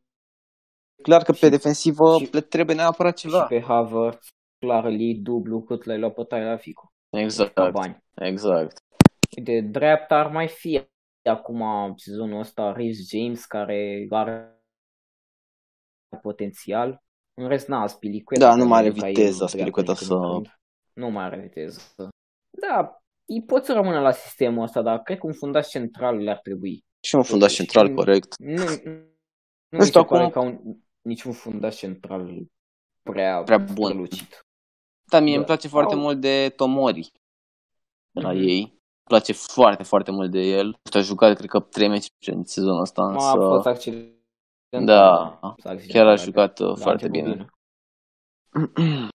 clar 1.04 1.24
că 1.24 1.32
pe 1.32 1.38
Și- 1.38 1.50
defensivă 1.50 2.18
și- 2.18 2.30
le 2.34 2.42
trebuie 2.42 2.76
neapărat 2.76 3.18
și 3.18 3.28
ceva. 3.28 3.46
pe 3.46 3.62
Havertz, 3.62 4.28
clar 4.60 4.86
îl 4.86 5.00
iei 5.00 5.16
dublu 5.16 5.62
cât 5.62 5.84
l-ai 5.84 6.00
luat 6.00 6.14
pe 6.14 6.24
Tagliafico. 6.24 6.94
Exact, 7.10 7.54
Ca 7.54 7.70
bani. 7.70 8.04
exact. 8.16 8.78
De 9.44 9.60
dreapta 9.62 10.16
ar 10.16 10.32
mai 10.32 10.48
fi 10.48 10.88
acum 11.30 11.94
sezonul 11.96 12.40
ăsta 12.40 12.72
Rhys 12.74 13.10
James 13.10 13.46
care 13.46 14.08
are 14.10 14.62
potențial. 16.22 17.04
În 17.34 17.48
rest, 17.48 17.68
n-a 17.68 17.88
Spilicueta. 17.88 18.44
Da, 18.46 18.50
care 18.50 18.62
nu 18.62 18.68
mai 18.68 18.80
are 18.80 18.88
e 18.88 18.92
ca 18.92 19.08
el 19.08 19.14
viteză, 19.14 19.36
dreapta 19.36 19.48
Spilicueta 19.48 19.94
din 19.94 20.08
când 20.08 20.12
în 20.22 20.28
să- 20.28 20.34
când. 20.34 20.60
Nu 20.94 21.10
mai 21.10 21.24
are 21.24 21.40
viteză. 21.42 21.80
Da, 22.50 23.02
ei 23.26 23.44
pot 23.44 23.66
să 23.66 23.74
rămână 23.74 24.00
la 24.00 24.12
sistemul 24.12 24.64
ăsta, 24.64 24.82
dar 24.82 25.02
cred 25.02 25.18
că 25.18 25.26
un 25.28 25.34
fundaș 25.34 25.68
central 25.68 26.16
le-ar 26.18 26.40
trebui. 26.40 26.84
Și 27.08 27.16
un 27.16 27.24
fundaș 27.24 27.52
Totuși, 27.56 27.70
central, 27.72 27.90
nu- 27.90 27.96
corect. 27.96 28.38
Nu, 28.38 28.54
nu, 28.54 28.92
nu 28.92 29.08
Nu 29.70 29.78
mi 29.78 29.86
știu 29.86 30.02
se 30.02 30.08
pare 30.08 30.24
acum- 30.24 30.32
ca 30.34 30.40
un, 30.42 30.76
niciun 31.02 31.32
fundaș 31.32 31.76
central 31.78 32.46
prea, 33.04 33.42
Prea 33.44 33.58
bun. 33.58 33.86
strălucit. 33.90 34.46
Da, 35.10 35.20
mie 35.20 35.32
Da. 35.32 35.38
îmi 35.38 35.46
place 35.46 35.68
foarte 35.68 35.94
Au- 35.94 36.00
mult 36.00 36.20
de 36.22 36.54
Tomori 36.56 37.12
la 38.12 38.32
Mhm. 38.32 38.42
ei. 38.42 38.60
Îmi 38.62 39.20
place 39.20 39.34
foarte, 39.34 39.84
foarte 39.84 40.12
mult 40.12 40.32
de 40.32 40.40
el. 40.42 40.66
Nu 40.66 40.80
știu, 40.86 41.00
a 41.00 41.04
jucat, 41.04 41.38
cred 41.38 41.50
că, 41.50 41.60
trei 41.60 41.88
meci 41.88 42.08
în 42.28 42.44
sezonul 42.44 42.82
ăsta, 42.82 43.02
Ma, 43.02 43.30
a 43.30 43.36
fost 43.36 43.56
însă 43.56 43.70
accidentat. 43.70 44.18
Da, 44.86 45.40
s-a 45.42 45.70
accidentat, 45.70 45.86
chiar 45.88 46.06
a 46.06 46.10
adică, 46.10 46.26
jucat 46.26 46.60
uh, 46.60 46.66
da, 46.66 46.72
a 46.72 46.76
foarte 46.76 47.06
început 47.06 47.32
bine. 47.34 47.46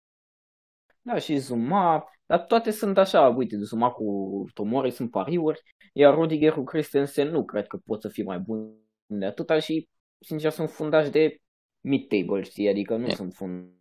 Da, 1.04 1.17
și 1.19 1.38
Zuma, 1.38 2.10
dar 2.25 2.39
toate 2.45 2.71
sunt 2.71 2.97
așa, 2.97 3.27
uite, 3.27 3.58
Zuma 3.58 3.89
cu 3.91 4.06
Tomori 4.54 4.91
sunt 4.91 5.12
pariuri, 5.12 5.62
iar 5.93 6.13
Rudiger 6.13 6.54
cu 6.54 6.63
Christensen 6.63 7.27
nu 7.30 7.45
cred 7.45 7.67
că 7.67 7.77
pot 7.86 8.01
să 8.01 8.08
fie 8.10 8.23
mai 8.23 8.39
bun 8.39 8.75
de 9.06 9.25
atâta 9.25 9.60
și, 9.60 9.88
sincer, 10.25 10.51
sunt 10.51 10.69
fundași 10.69 11.10
de 11.10 11.38
mid-table, 11.82 12.41
știi, 12.41 12.69
adică 12.69 12.95
nu 12.95 13.06
E- 13.08 13.13
sunt 13.13 13.34
fundași 13.34 13.80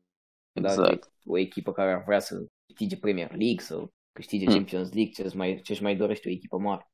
Exact. 0.68 1.00
de 1.00 1.08
o 1.26 1.38
echipă 1.38 1.72
care 1.72 1.92
ar 1.92 2.02
vrea 2.06 2.18
să 2.18 2.44
câștige 2.66 2.96
Premier 2.96 3.28
League, 3.28 3.58
să 3.58 3.86
câștige 4.12 4.44
Hmm. 4.44 4.54
Champions 4.54 4.92
League, 4.92 5.12
ce-și 5.12 5.36
mai, 5.36 5.60
ce-și 5.62 5.82
mai 5.82 5.96
dorește 5.96 6.28
o 6.28 6.32
echipă 6.32 6.58
mare. 6.58 6.90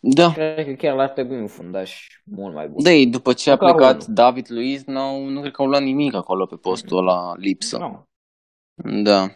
Da. 0.00 0.32
Cred 0.32 0.66
că 0.66 0.72
chiar 0.72 0.94
l-ar 0.96 1.08
trebui 1.10 1.40
un 1.40 1.46
fundaș 1.46 2.06
mult 2.24 2.54
mai 2.54 2.68
bun. 2.68 2.82
Da, 2.82 2.90
ei, 2.90 3.06
după 3.06 3.32
ce 3.32 3.50
a 3.50 3.52
Măcar 3.52 3.74
plecat 3.74 4.02
unul. 4.02 4.14
David 4.14 4.46
Luiz, 4.48 4.84
n-au, 4.84 5.24
nu 5.24 5.40
cred 5.40 5.52
că 5.52 5.62
au 5.62 5.68
luat 5.68 5.82
nimic 5.82 6.14
acolo 6.14 6.46
pe 6.46 6.56
postul 6.56 6.98
ăla 6.98 7.34
lipsă. 7.36 7.78
Nu. 7.78 8.04
Da. 9.02 9.28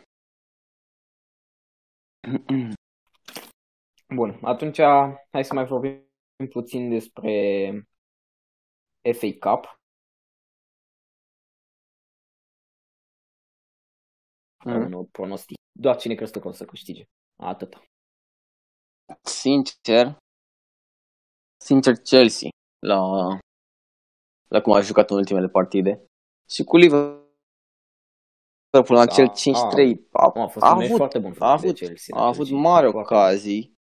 Bun, 4.15 4.39
atunci 4.43 4.81
hai 5.31 5.45
să 5.45 5.55
mai 5.55 5.65
vorbim 5.65 6.09
puțin 6.51 6.89
despre 6.89 7.71
FA 9.13 9.51
Cup. 9.51 9.80
Mm. 14.65 14.93
Un 14.95 15.05
pronostic. 15.05 15.57
Doar 15.79 15.97
cine 15.97 16.15
crezi 16.15 16.33
tu 16.33 16.41
că 16.41 16.49
o 16.49 16.53
să 16.53 16.65
câștige. 16.65 17.05
Atât. 17.43 17.75
Sincer, 19.23 20.17
sincer 21.65 21.95
Chelsea 21.97 22.49
la, 22.87 22.99
la 24.49 24.61
cum 24.61 24.73
a 24.73 24.81
jucat 24.81 25.11
în 25.11 25.17
ultimele 25.17 25.49
partide. 25.49 26.05
Și 26.51 26.65
cu 26.65 26.77
Liverpool 26.77 27.29
la 28.73 29.05
Da, 29.05 29.13
cel 29.15 29.27
a- 29.29 29.33
5-3 29.33 30.09
a, 30.13 30.33
A 30.41 30.47
fost 30.47 30.65
a 30.65 30.71
un 30.73 30.77
meci 30.79 30.87
avut, 30.87 30.97
foarte 30.97 31.19
bun 31.19 31.31
a 31.31 31.35
făcut 31.35 31.61
de 31.61 31.67
avut, 31.67 31.77
Chelsea. 31.79 32.17
a 32.17 32.27
avut 32.27 32.47
Chelsea. 32.47 32.57
mari 32.57 32.91
Foarte- 32.91 33.15
ocazii, 33.15 33.73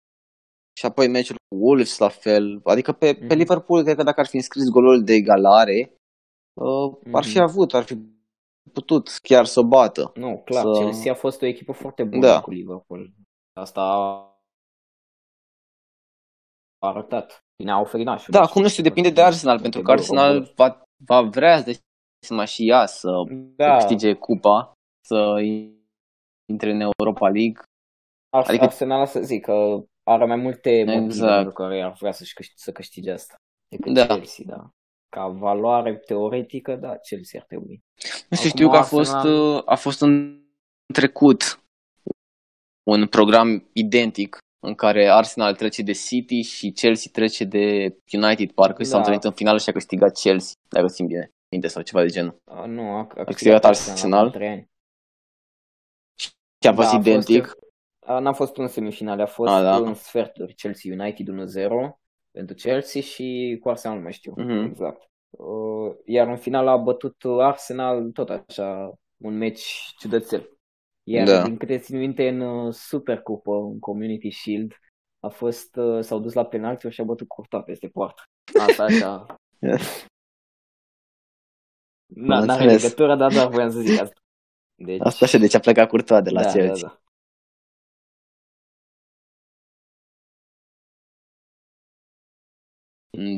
și 0.80 0.86
apoi 0.86 1.08
meciul 1.08 1.36
cu 1.36 1.56
Wolves 1.66 1.98
la 1.98 2.10
fel. 2.10 2.62
Adică 2.64 2.92
pe, 2.92 3.14
pe 3.14 3.24
Mhm. 3.26 3.34
Liverpool, 3.34 3.84
cred 3.84 3.96
că 3.96 4.04
dacă 4.04 4.20
ar 4.20 4.28
fi 4.28 4.36
înscris 4.36 4.70
golul 4.70 5.04
de 5.04 5.14
egalare, 5.14 5.96
uh, 6.62 6.98
ar 7.14 7.24
fi 7.24 7.38
Mhm. 7.38 7.48
avut, 7.48 7.74
ar 7.74 7.84
fi 7.84 7.96
putut 8.72 9.10
chiar 9.22 9.46
să 9.46 9.60
o 9.60 9.64
bată. 9.68 10.12
Nu, 10.16 10.42
clar, 10.46 10.64
Să- 10.64 10.80
Chelsea 10.82 11.12
a 11.12 11.16
fost 11.16 11.42
o 11.42 11.46
echipă 11.46 11.72
foarte 11.72 12.04
bună 12.04 12.28
Da. 12.28 12.42
cu 12.42 12.50
Liverpool. 12.52 13.12
Asta 13.54 13.82
a 13.82 14.28
a 16.82 16.88
arătat. 16.88 17.40
Ne-a 17.64 17.80
oferit 17.80 18.06
nașul. 18.06 18.34
Da, 18.34 18.42
acum 18.42 18.62
nu 18.62 18.68
știu, 18.68 18.84
depinde 18.84 19.10
de 19.10 19.22
Arsenal, 19.22 19.60
pentru 19.62 19.82
că 19.82 19.92
Arsenal 19.92 20.52
va, 20.56 20.82
va 21.06 21.22
vrea 21.22 21.62
de 21.62 21.80
seama 22.26 22.46
și 22.46 22.68
ea 22.70 22.86
să 22.86 23.12
da, 23.56 23.76
câștige 23.78 24.14
cupa, 24.14 24.72
să 25.06 25.40
intre 26.52 26.72
în 26.72 26.80
Europa 26.80 27.30
League. 27.30 27.62
Ar, 28.30 28.44
adică- 28.48 28.64
Arsenal 28.64 29.06
să 29.06 29.20
zic 29.22 29.44
că 29.44 29.84
are 30.04 30.26
mai 30.26 30.36
multe 30.36 30.70
motive 30.84 31.04
Exact. 31.04 31.34
pentru 31.36 31.54
care 31.54 31.82
ar 31.82 31.94
vrea 32.00 32.12
să-și 32.12 32.34
câștige, 32.34 32.60
să 32.62 32.72
câștige 32.72 33.12
asta 33.12 33.36
decât 33.76 33.94
Da. 33.94 34.06
Chelsea, 34.06 34.46
da. 34.48 34.70
Ca 35.10 35.28
valoare 35.28 35.96
teoretică, 35.96 36.76
da, 36.76 36.98
Chelsea 36.98 37.40
ar 37.40 37.46
trebui. 37.46 37.84
Nu 38.30 38.38
știu, 38.38 38.50
Acum 38.50 38.50
știu 38.50 38.70
că 38.70 38.76
a 38.76 38.80
Arsenal- 38.80 39.06
fost, 39.06 39.28
uh, 39.28 39.62
a 39.66 39.76
fost 39.76 40.02
în 40.02 40.44
trecut 40.94 41.64
un 42.84 43.08
program 43.08 43.70
identic 43.74 44.38
în 44.66 44.76
care 44.76 45.08
Arsenal 45.08 45.56
trece 45.56 45.82
de 45.82 45.92
City 45.92 46.42
și 46.42 46.72
Chelsea 46.72 47.12
trece 47.14 47.44
de 47.44 47.96
United, 48.12 48.52
parcă, 48.52 48.84
și 48.84 48.88
s-au 48.90 48.94
Da. 48.94 48.98
întâlnit 48.98 49.24
în 49.24 49.32
finală 49.32 49.58
și 49.58 49.70
a 49.70 49.72
câștigat 49.72 50.20
Chelsea, 50.20 50.54
dacă 50.70 50.88
simt 50.88 51.08
bine, 51.08 51.30
minte 51.52 51.68
sau 51.68 51.82
ceva 51.82 52.02
de 52.02 52.08
genul. 52.08 52.38
A, 52.52 52.66
nu, 52.66 52.82
a, 52.82 52.98
a 52.98 53.04
câștigat 53.06 53.26
câștigat 53.26 53.66
Arsenal 53.66 53.92
Arsenal? 53.96 54.20
acum 54.28 54.32
trei 54.32 54.48
ani. 54.50 54.68
Și 56.64 56.68
a 56.68 56.74
fost 56.74 56.90
Da, 56.90 56.96
a 56.96 57.00
identic. 57.00 57.46
Fost, 57.46 57.58
a, 58.06 58.20
n-a 58.20 58.34
fost 58.34 58.58
în 58.58 58.68
semifinale, 58.68 59.22
a 59.22 59.26
fost 59.26 59.52
A, 59.52 59.62
da. 59.62 59.76
în 59.76 59.94
sferturi. 59.94 60.54
Chelsea 60.54 60.94
United 60.94 61.28
1-0 61.28 61.99
pentru 62.32 62.56
Chelsea 62.56 63.02
și 63.02 63.58
cu 63.62 63.70
Arsenal 63.70 63.98
nu 63.98 64.04
mai 64.04 64.14
știu 64.14 64.34
Mhm. 64.38 64.64
exact. 64.64 65.02
Uh, 65.30 65.96
iar 66.06 66.28
în 66.28 66.38
final 66.38 66.68
a 66.68 66.78
bătut 66.78 67.16
Arsenal 67.40 68.12
tot 68.12 68.30
așa 68.30 68.94
un 69.18 69.38
meci 69.38 69.94
ciudățel. 70.00 70.50
Iar 71.04 71.28
Da. 71.28 71.44
din 71.44 71.58
câte 71.58 71.78
țin 71.78 71.98
minte 71.98 72.28
în 72.28 72.40
uh, 72.40 72.74
Supercupă, 72.74 73.52
în 73.52 73.80
Community 73.80 74.30
Shield, 74.32 74.74
a 75.20 75.28
fost, 75.28 75.76
uh, 75.76 76.04
s-au 76.04 76.20
dus 76.20 76.34
la 76.34 76.46
penalti 76.46 76.90
și 76.90 77.02
a 77.02 77.04
bătut 77.04 77.28
curta 77.28 77.62
peste 77.62 77.88
poartă. 77.88 78.22
Asta 78.68 78.84
așa. 78.84 79.26
Na, 82.16 82.38
Am 82.38 82.46
n-are 82.46 82.62
înțeles. 82.62 82.82
legătură, 82.84 83.16
dar 83.16 83.32
doar 83.34 83.48
voiam 83.48 83.70
să 83.70 83.80
zic 83.80 84.00
asta. 84.02 84.22
Deci, 84.76 85.00
Asta 85.02 85.26
așa, 85.26 85.38
deci 85.38 85.54
a 85.54 85.60
plecat 85.60 85.90
curtoa 85.90 86.22
de 86.22 86.30
la 86.30 86.42
da, 86.42 86.52
Chelsea. 86.52 86.88
da, 86.88 86.94
da. 86.94 87.00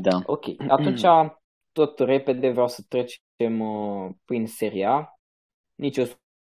Da. 0.01 0.21
Ok, 0.25 0.45
atunci 0.77 1.01
tot 1.71 1.99
repede 1.99 2.49
vreau 2.49 2.67
să 2.67 2.85
trecem 2.87 3.59
uh, 3.59 4.09
prin 4.25 4.47
seria. 4.47 5.19
Nici 5.75 5.97
o 5.97 6.03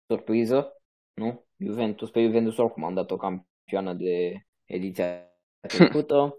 surpriză, 0.06 0.82
nu? 1.14 1.44
Juventus, 1.56 2.10
pe 2.10 2.22
Juventus 2.24 2.56
oricum 2.56 2.84
am 2.84 2.94
dat 2.94 3.10
o 3.10 3.16
campioană 3.16 3.92
de 3.92 4.44
ediția 4.64 5.32
trecută. 5.68 6.38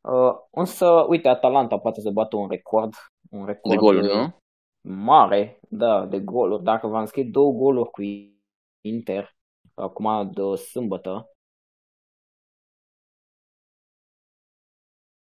Uh, 0.00 0.32
însă, 0.50 1.06
uite, 1.08 1.28
Atalanta 1.28 1.78
poate 1.78 2.00
să 2.00 2.10
bată 2.10 2.36
un 2.36 2.48
record. 2.48 2.94
Un 3.30 3.46
record 3.46 3.74
De 3.74 3.80
goluri, 3.80 4.06
uh, 4.06 4.14
nu? 4.14 4.34
mare, 4.80 5.60
da, 5.68 6.06
de 6.06 6.20
goluri. 6.20 6.62
Dacă 6.62 6.86
v-am 6.86 7.04
scris 7.04 7.30
două 7.30 7.52
goluri 7.52 7.90
cu 7.90 8.02
Inter, 8.80 9.36
acum 9.74 10.30
de 10.32 10.56
sâmbătă, 10.56 11.30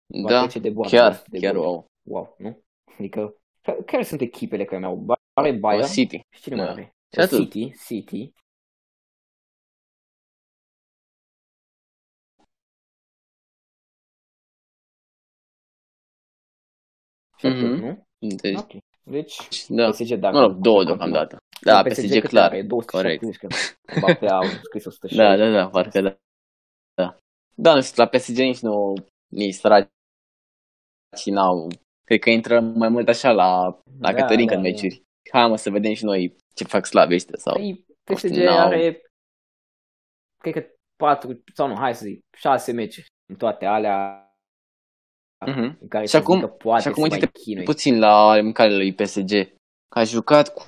Da, 0.09 0.41
trece 0.41 0.59
de 0.59 0.71
boardă 0.71 0.97
chiar, 0.97 1.23
de 1.27 1.39
chiar 1.39 1.55
goluri. 1.55 1.69
wow. 1.69 1.87
Wow, 2.03 2.35
nu? 2.39 2.63
Adică, 2.99 3.35
ca- 3.63 3.77
care 3.87 4.03
sunt 4.03 4.21
echipele 4.21 4.65
care 4.65 4.79
mi-au? 4.79 5.07
Are 5.33 5.53
Bayern? 5.53 5.87
City. 5.87 6.21
Și 6.31 6.43
cine 6.43 6.55
mai 6.55 6.65
Da. 6.65 6.71
are? 6.71 6.95
Și 7.13 7.21
atât. 7.21 7.39
City, 7.39 7.75
City. 7.87 8.33
Și 17.37 17.47
atât, 17.47 17.61
Mhm. 17.61 17.81
nu? 17.81 18.07
Deci, 18.19 18.59
Ok. 18.59 18.71
Deci, 19.03 19.67
da. 19.69 19.91
PSG 19.91 20.15
dacă... 20.15 20.37
Mă 20.37 20.41
rog, 20.43 20.57
două 20.57 20.85
deocamdată. 20.85 21.37
Da, 21.61 21.83
PSG 21.83 22.21
cât 22.21 22.31
clar. 22.31 22.51
Are? 22.51 22.63
270, 22.63 23.37
Corect. 23.37 23.39
cred. 23.39 23.97
Mbappé 23.97 24.27
a 24.29 24.41
scris 24.63 24.85
160. 24.85 25.19
Da, 25.27 25.37
da, 25.37 25.51
da, 25.51 25.69
parcă 25.69 26.01
da. 26.01 26.17
Da, 26.95 27.17
da 27.55 27.75
nu 27.75 27.83
știu, 27.83 28.03
la 28.03 28.09
PSG 28.09 28.39
nici 28.39 28.59
nu, 28.61 28.95
nici 29.27 29.55
săraci 29.55 29.89
și 31.17 31.31
n-au, 31.31 31.69
cred 32.05 32.19
că 32.21 32.31
intră 32.31 32.61
mai 32.61 32.89
mult 32.89 33.09
așa 33.09 33.31
la, 33.33 33.63
la 34.01 34.13
Da, 34.13 34.15
Cătălinca 34.15 34.53
da, 34.53 34.59
în 34.59 34.65
da. 34.65 34.69
meciuri. 34.69 35.03
Hai 35.33 35.49
mă 35.49 35.57
să 35.57 35.71
vedem 35.71 35.93
și 35.93 36.05
noi 36.05 36.37
ce 36.55 36.65
fac 36.65 36.87
slabe 36.87 37.15
ăștia 37.15 37.35
sau... 37.39 37.55
Păi, 37.55 37.85
PSG 38.05 38.31
n-au- 38.37 38.67
are, 38.67 39.03
cred 40.43 40.55
că 40.55 40.67
4, 40.97 41.43
sau 41.55 41.69
nu, 41.69 41.77
hai 41.77 41.95
să 41.95 42.05
zic, 42.05 42.21
6 42.37 42.73
meciuri 42.73 43.07
în 43.33 43.37
toate 43.37 43.65
alea 43.65 44.23
Mhm. 45.47 45.77
în 45.81 45.89
care 45.89 46.05
Și 46.05 46.11
să 46.11 46.17
acum- 46.17 46.39
zic 46.39 46.45
că 46.45 46.51
poate 46.51 46.83
și 46.83 46.89
acum 46.89 47.03
să 47.03 47.09
mai 47.09 47.19
uite-te 47.19 47.39
chinui. 47.41 47.65
Puțin 47.65 47.99
la 47.99 48.41
mâncarea 48.43 48.77
lui 48.77 48.95
PSG, 48.95 49.31
că 49.89 49.99
a 49.99 50.05
jucat 50.05 50.55
cu, 50.55 50.63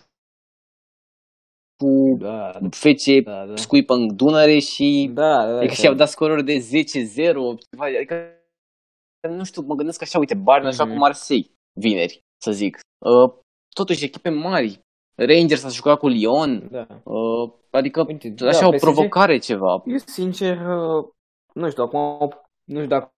cu 1.76 2.16
Da, 2.18 2.50
da, 2.60 2.68
FC 2.70 3.22
da, 3.24 3.46
da. 3.46 3.56
Scuipă 3.56 3.94
Dunăre 4.14 4.58
și 4.58 5.10
Da, 5.14 5.22
da, 5.46 5.56
Adică 5.56 5.66
da. 5.66 5.72
și-au 5.80 5.94
dat 5.94 6.08
scoruri 6.08 6.44
de 6.44 6.58
10-0, 6.58 7.56
ceva, 7.70 7.84
adică 7.84 8.39
nu 9.28 9.44
știu, 9.44 9.62
mă 9.62 9.74
gândesc 9.74 10.02
așa, 10.02 10.18
uite, 10.18 10.34
Bayern 10.34 10.66
așa 10.66 10.84
Mhm. 10.84 10.92
cu 10.92 10.98
Marseille, 10.98 11.50
vineri, 11.80 12.20
să 12.42 12.50
zic. 12.52 12.78
Uh, 12.98 13.32
totuși, 13.74 14.04
echipe 14.04 14.28
mari. 14.28 14.80
Rangers 15.14 15.64
a 15.64 15.68
jucat 15.68 15.98
cu 15.98 16.08
Lyon, 16.08 16.68
Da. 16.70 16.86
uh, 17.04 17.52
adică 17.70 18.04
Uite, 18.08 18.34
așa 18.46 18.60
da, 18.60 18.66
o 18.66 18.70
PSG 18.70 18.80
provocare 18.80 19.38
ceva. 19.38 19.82
Eu 19.86 19.96
sincer, 19.96 20.56
uh, 20.56 21.04
nu 21.54 21.70
știu, 21.70 21.82
acum 21.82 22.28
nu 22.64 22.74
știu 22.76 22.86
dacă 22.88 23.12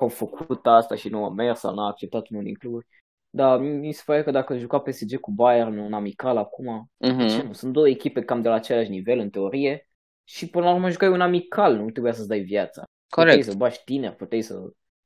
au 0.00 0.08
făcut 0.08 0.66
asta 0.66 0.94
și 0.94 1.08
nu 1.08 1.24
a 1.24 1.30
mers 1.30 1.58
sau 1.58 1.74
n-a 1.74 1.86
acceptat 1.86 2.28
unul 2.28 2.42
din 2.44 2.54
cluburi. 2.54 2.86
Dar 3.30 3.58
mi 3.60 3.92
se 3.92 4.02
pare 4.06 4.22
că 4.22 4.30
dacă 4.30 4.56
juca 4.56 4.78
PSG 4.78 5.20
cu 5.20 5.30
Bayern 5.30 5.78
un 5.78 5.92
amical 5.92 6.36
acum, 6.36 6.90
Mhm. 6.98 7.26
ce 7.28 7.42
nu? 7.42 7.52
Sunt 7.52 7.72
două 7.72 7.88
echipe 7.88 8.22
cam 8.22 8.42
de 8.42 8.48
la 8.48 8.54
același 8.54 8.90
nivel 8.90 9.18
în 9.18 9.30
teorie 9.30 9.88
și 10.28 10.48
până 10.50 10.64
la 10.64 10.72
urmă 10.74 10.90
jucai 10.90 11.08
un 11.08 11.20
amical, 11.20 11.76
nu 11.76 11.90
trebuia 11.90 12.12
să-ți 12.12 12.28
dai 12.28 12.40
viața. 12.40 12.82
Puteai 13.08 13.26
Corect. 13.30 13.48
să 13.50 13.56
bași 13.56 13.84
tineri, 13.84 14.16
puteai 14.16 14.42
să... 14.42 14.54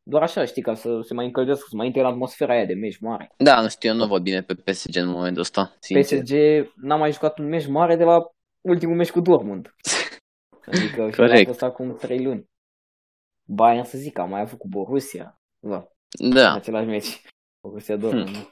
Doar 0.08 0.22
așa, 0.22 0.44
știi, 0.44 0.62
ca 0.62 0.74
să 0.74 1.00
se 1.04 1.14
mai 1.14 1.24
încălzească, 1.24 1.66
să 1.68 1.76
mai 1.76 1.86
intre 1.86 2.00
în 2.00 2.06
atmosfera 2.06 2.52
aia 2.52 2.64
de 2.64 2.74
meci 2.74 2.98
mare. 2.98 3.32
Da, 3.36 3.60
nu 3.60 3.68
știu, 3.68 3.88
eu 3.90 3.94
nu 3.96 4.06
văd 4.06 4.22
bine 4.22 4.42
pe 4.42 4.54
PSG 4.54 4.96
în 4.96 5.08
momentul 5.08 5.40
ăsta, 5.40 5.76
sincer. 5.80 6.20
PSG 6.22 6.32
n-a 6.74 6.96
mai 6.96 7.12
jucat 7.12 7.38
un 7.38 7.48
meci 7.48 7.66
mare 7.66 7.96
de 7.96 8.04
la 8.04 8.30
ultimul 8.60 8.96
meci 8.96 9.10
cu 9.10 9.20
Dortmund. 9.20 9.74
Adică 10.72 11.10
și 11.10 11.16
Corect. 11.16 11.48
a 11.48 11.50
fost 11.50 11.62
acum 11.62 11.96
3 11.96 12.24
luni. 12.24 12.44
Bayern 13.48 13.84
să 13.84 13.98
zic, 13.98 14.18
am 14.18 14.28
mai 14.30 14.40
avut 14.40 14.58
cu 14.58 14.68
Borussia. 14.68 15.40
Da, 15.58 15.88
în 16.18 16.30
Da, 16.30 16.52
același 16.52 16.86
meci. 16.86 17.20
Borussia 17.60 17.96
Dortmund. 17.96 18.28
Hmm. 18.28 18.50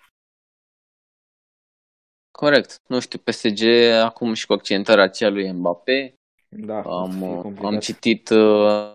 corect. 2.30 2.80
Nu 2.86 3.00
știu, 3.00 3.18
PSG 3.18 3.62
acum 4.02 4.34
și 4.34 4.46
cu 4.46 4.52
accentarea 4.52 5.05
aceea 5.05 5.30
lui 5.30 5.52
Mbappé, 5.52 6.14
Da, 6.48 6.80
am, 6.82 6.82
o 7.02 7.07
să 7.11 7.16
fie 7.18 7.26
uh, 7.28 7.42
complicat. 7.42 7.72
am 7.72 7.78
citit 7.78 8.28
uh, 8.28 8.93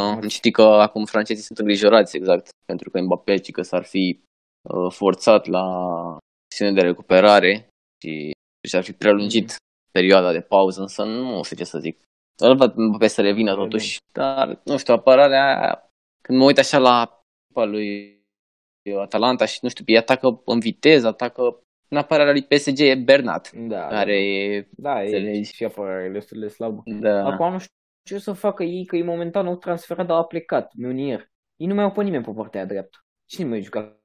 am 0.00 0.20
citit 0.20 0.52
că 0.54 0.62
acum 0.62 1.04
francezii 1.04 1.44
sunt 1.44 1.58
îngrijorați 1.58 2.16
exact 2.16 2.48
pentru 2.64 2.90
că 2.90 3.00
Mbappé 3.00 3.36
zice 3.36 3.52
că 3.52 3.62
s-ar 3.62 3.84
fi 3.84 4.20
uh, 4.68 4.92
forțat 4.92 5.46
la 5.46 5.64
sesiune 6.50 6.80
de 6.80 6.86
recuperare 6.86 7.68
și 8.02 8.30
și 8.68 8.76
ar 8.76 8.82
fi 8.82 8.92
prelungit 8.92 9.56
perioada 9.92 10.32
de 10.32 10.40
pauză, 10.40 10.80
însă 10.80 11.04
nu 11.04 11.42
știu 11.42 11.56
ce 11.56 11.64
să 11.64 11.78
zic. 11.78 12.02
Îl 12.42 12.56
văd 12.56 12.74
Mbappé 12.76 13.06
să 13.06 13.20
revină 13.20 13.50
Vedem. 13.54 13.64
totuși, 13.68 13.98
dar 14.12 14.60
nu 14.64 14.76
știu, 14.78 14.94
apărarea 14.94 15.44
aia, 15.60 15.90
când 16.22 16.38
mă 16.38 16.44
uit 16.44 16.58
așa 16.58 16.78
la 16.78 17.22
echipa 17.44 17.64
lui 17.64 18.14
Atalanta 19.00 19.44
și 19.44 19.58
nu 19.62 19.68
știu, 19.68 19.84
ei 19.86 19.96
atacă 19.96 20.42
în 20.44 20.58
viteză, 20.58 21.06
atacă 21.06 21.60
în 21.88 21.96
apărarea 21.96 22.32
lui 22.32 22.42
PSG 22.46 22.80
e 22.80 22.94
Bernat, 22.94 23.52
Da, 23.52 23.86
care 23.86 24.14
e, 24.24 24.68
da, 24.70 25.00
e 25.02 25.04
înțelegi? 25.04 25.54
și 25.54 25.64
apărare 25.64 26.08
destul 26.08 26.40
de 26.40 26.48
slabă. 26.48 26.82
da, 26.84 27.24
Acum 27.26 27.52
nu 27.52 27.58
știu 27.58 27.74
ce 28.06 28.18
să 28.18 28.32
facă 28.32 28.62
ei, 28.62 28.84
că 28.86 28.96
ei 28.96 29.02
momentan 29.02 29.46
au 29.46 29.56
transferat, 29.56 30.06
dar 30.06 30.16
a 30.18 30.24
plecat, 30.24 30.74
Meunier. 30.74 31.30
Ei 31.56 31.66
nu 31.66 31.74
mai 31.74 31.84
au 31.84 31.92
pe 31.92 32.02
nimeni 32.02 32.24
pe 32.24 32.32
partea 32.32 32.60
aia 32.60 32.68
dreaptă. 32.68 32.98
Cine 33.24 33.48
mai 33.48 33.62
juca? 33.62 34.00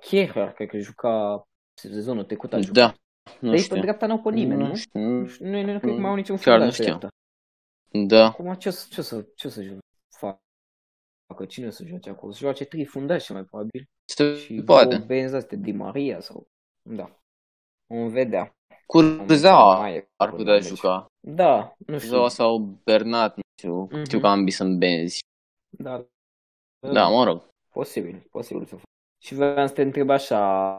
Kehrer, 0.00 0.52
cred 0.52 0.68
că 0.68 0.78
juca 0.78 1.42
sezonul 1.74 2.24
trecut 2.24 2.52
a 2.52 2.58
jucat. 2.60 2.74
da, 2.74 2.86
Dar 3.22 3.36
nu 3.40 3.48
ei 3.50 3.56
pe 3.56 3.62
știu. 3.62 3.80
dreapta 3.80 4.06
n-au 4.06 4.20
pe 4.20 4.30
nimeni, 4.30 4.60
nu? 4.60 4.66
Nu 4.66 4.74
știu, 4.74 5.00
Nu, 5.00 5.26
știu, 5.26 5.46
nu, 5.46 5.60
nu 5.60 5.78
cred 5.78 5.94
că 5.94 6.00
mai 6.00 6.10
au 6.10 6.16
niciun 6.16 6.36
Chiar 6.36 6.46
nu 6.58 6.58
fundaș 6.58 6.74
știu. 6.74 6.84
dreapta. 6.84 7.08
Da, 7.90 8.24
Acum 8.24 8.54
ce, 8.54 8.68
o 8.68 8.70
să- 8.70 8.86
ce, 8.90 9.00
o 9.00 9.02
să, 9.02 9.26
ce 9.34 9.46
o 9.46 9.50
să 9.50 9.62
ju- 9.62 9.78
facă? 10.18 11.44
Cine 11.48 11.66
o 11.66 11.70
să 11.70 11.84
joace 11.84 12.10
acolo? 12.10 12.32
Să 12.32 12.38
joace 12.38 12.64
trei 12.64 12.84
fundași, 12.84 13.32
mai 13.32 13.44
probabil. 13.44 13.84
se 14.04 14.36
Și 14.36 14.62
poate. 14.64 14.88
două 14.94 15.06
benzi 15.06 15.34
astea, 15.34 15.58
Di 15.58 15.72
Maria 15.72 16.20
sau... 16.20 16.46
Da. 16.82 17.18
Vom 17.86 18.08
vedea. 18.08 18.56
Curza 18.86 19.78
Mai 19.78 19.94
e 19.94 20.08
ar 20.16 20.26
acolo, 20.28 20.42
putea 20.42 20.58
deci. 20.58 20.66
juca. 20.66 21.06
Da, 21.20 21.74
nu 21.86 21.98
știu. 21.98 22.10
Curza 22.10 22.28
sau 22.28 22.58
Bernat, 22.84 23.36
nu 23.36 23.42
știu. 23.58 23.82
Mhm. 23.90 24.04
Știu 24.04 24.20
că 24.20 24.26
ambii 24.26 24.52
sunt 24.52 24.78
benzi. 24.78 25.18
Da, 25.78 26.04
Da, 26.92 27.08
mă 27.08 27.24
rog. 27.24 27.48
posibil, 27.72 28.26
posibil 28.30 28.64
să 28.64 28.74
fac. 28.76 28.84
Și 29.22 29.34
vreau 29.34 29.66
să 29.66 29.72
te 29.72 29.82
întreb 29.82 30.10
așa, 30.10 30.78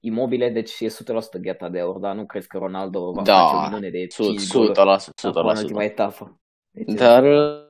imobile, 0.00 0.50
deci 0.50 0.80
e 0.80 0.88
100% 0.88 1.38
gheata 1.40 1.68
de 1.68 1.80
aur, 1.80 1.98
dar 1.98 2.14
nu 2.14 2.26
crezi 2.26 2.46
că 2.48 2.58
Ronaldo 2.58 3.12
va 3.12 3.22
Da, 3.22 3.46
face 3.46 3.56
o 3.56 3.60
minune 3.68 3.90
de 3.90 4.06
5 4.06 4.40
100%, 4.40 4.52
goluri 4.52 4.74
100%, 4.74 5.24
acum 5.24 5.46
în 5.48 5.56
ultima 5.56 5.82
100%. 5.82 5.84
etapă? 5.84 6.40
Deci 6.70 6.92
Dar, 6.94 7.24
uh, 7.24 7.62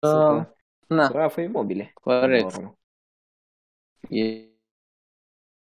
uh, 0.00 0.44
na, 0.88 1.08
Rafa 1.08 1.40
Imobile. 1.40 1.90
corect. 1.94 2.22
până 2.22 2.36
la 2.36 2.44
urmă. 2.44 2.74
E, 4.10 4.48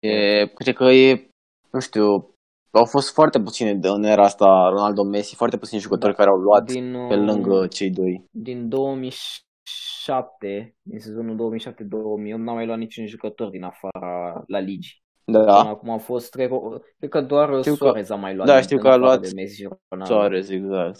e, 0.08 0.46
cred 0.54 0.74
că 0.74 0.84
e, 0.84 1.28
nu 1.70 1.80
știu, 1.80 2.34
au 2.70 2.84
fost 2.84 3.12
foarte 3.12 3.40
puține 3.40 3.74
de 3.74 3.88
în 3.88 4.02
era 4.04 4.24
asta 4.24 4.68
Ronaldo 4.68 5.02
Messi, 5.02 5.34
foarte 5.34 5.56
puțini 5.56 5.80
jucători 5.80 6.12
Da. 6.12 6.18
care 6.18 6.30
au 6.30 6.36
luat 6.36 6.64
Din, 6.64 6.92
pe 7.08 7.14
uh, 7.16 7.24
lângă 7.26 7.66
cei 7.66 7.90
doi. 7.90 8.24
din 8.30 8.68
2007, 8.68 10.76
din 10.82 11.00
sezonul 11.00 11.58
2007-2008, 11.60 12.36
n-a 12.36 12.52
mai 12.52 12.66
luat 12.66 12.78
niciun 12.78 13.06
jucător 13.06 13.48
din 13.48 13.62
afara 13.62 14.42
la 14.46 14.58
ligi. 14.58 15.02
Până 15.24 15.44
Da, 15.44 15.58
acum 15.58 15.90
au 15.90 15.98
fost 15.98 16.30
trei, 16.30 16.48
cred 16.98 17.10
că 17.10 17.20
doar 17.20 17.58
Știu 17.60 17.72
că- 17.72 17.78
Suarez 17.84 18.10
a 18.10 18.14
mai 18.14 18.34
luat. 18.34 18.46
da, 18.46 18.54
din- 18.54 18.62
știu 18.62 18.76
în 18.76 18.82
că 18.82 18.88
a 18.88 18.92
afară 18.92 19.06
luat 19.06 19.20
de 19.20 19.30
Messi 19.34 19.54
și 19.56 19.68
Ronaldo. 19.88 20.14
Suarez, 20.14 20.48
exact. 20.48 20.98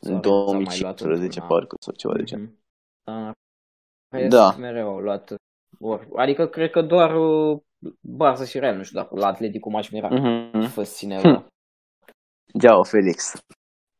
În 0.00 0.06
Suarez 0.06 0.06
a 0.06 0.10
mai 0.10 0.78
luat 0.80 1.00
2015, 1.00 1.24
într-una. 1.24 1.46
parcă, 1.46 1.76
sau 1.80 1.94
ceva 1.94 2.14
de 2.14 2.22
genul. 2.22 2.44
Mhm. 2.44 2.58
Da. 3.04 3.32
Rest, 4.18 4.30
Da. 4.30 4.54
mereu 4.58 4.88
au 4.88 4.98
luat. 4.98 5.34
Ori, 5.80 6.08
adică 6.16 6.46
cred 6.46 6.70
că 6.70 6.82
doar 6.82 7.14
uh, 7.16 7.58
Barça 8.18 8.48
și 8.48 8.58
Real, 8.58 8.76
nu 8.76 8.82
știu 8.82 9.00
dacă 9.00 9.14
la 9.14 9.26
Atletico 9.26 9.70
m-aș 9.70 9.90
mira. 9.90 10.08
Mhm. 10.08 10.66
Fost 10.68 10.96
cineva. 10.96 11.46
Geao, 12.58 12.82
Felix. 12.84 13.32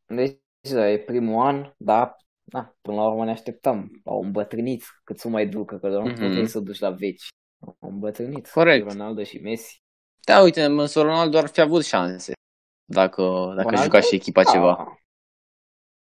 Deci, 0.06 0.38
da, 0.72 0.88
e 0.90 0.98
primul 0.98 1.46
an, 1.46 1.72
dar 1.76 2.16
na, 2.44 2.74
până 2.80 2.96
la 2.96 3.06
urmă 3.08 3.24
ne 3.24 3.30
așteptam. 3.30 4.00
Au 4.04 4.22
îmbătrânit 4.22 4.82
cât 5.04 5.18
să 5.18 5.28
mai 5.28 5.46
ducă, 5.48 5.78
că 5.78 5.88
doar 5.88 6.02
nu 6.02 6.10
Mhm. 6.10 6.20
puteai 6.26 6.46
să 6.46 6.60
duci 6.60 6.78
la 6.78 6.90
veci. 6.90 7.28
Au 7.80 7.90
îmbătrânit. 7.90 8.50
Corect. 8.50 8.90
Și 8.90 8.96
Ronaldo 8.96 9.22
și 9.22 9.38
Messi. 9.38 9.78
Da, 10.24 10.42
uite, 10.42 10.64
însă 10.64 11.00
Ronaldo 11.02 11.38
ar 11.38 11.46
fi 11.48 11.60
avut 11.60 11.84
șanse 11.84 12.32
dacă, 12.84 13.22
dacă 13.22 13.68
Ronaldo? 13.68 13.82
juca 13.82 14.00
și 14.00 14.14
echipa 14.14 14.42
Da. 14.42 14.50
ceva. 14.50 14.98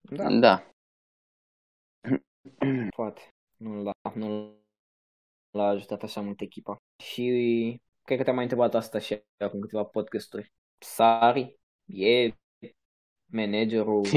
Da, 0.00 0.30
Da. 0.38 0.68
poate. 2.96 3.20
Nu 3.56 3.82
l-a, 3.82 3.92
nu 4.14 4.56
l-a 5.54 5.66
ajutat 5.66 6.02
așa 6.02 6.20
mult 6.20 6.40
echipa. 6.40 6.76
Și 7.02 7.22
cred 8.02 8.18
că 8.18 8.24
te-am 8.24 8.34
mai 8.34 8.44
întrebat 8.44 8.74
asta 8.74 8.98
și 8.98 9.22
acum 9.38 9.60
câteva 9.60 9.84
podcasturi. 9.84 10.52
Sari 10.78 11.58
e 11.86 12.32
managerul 13.26 14.02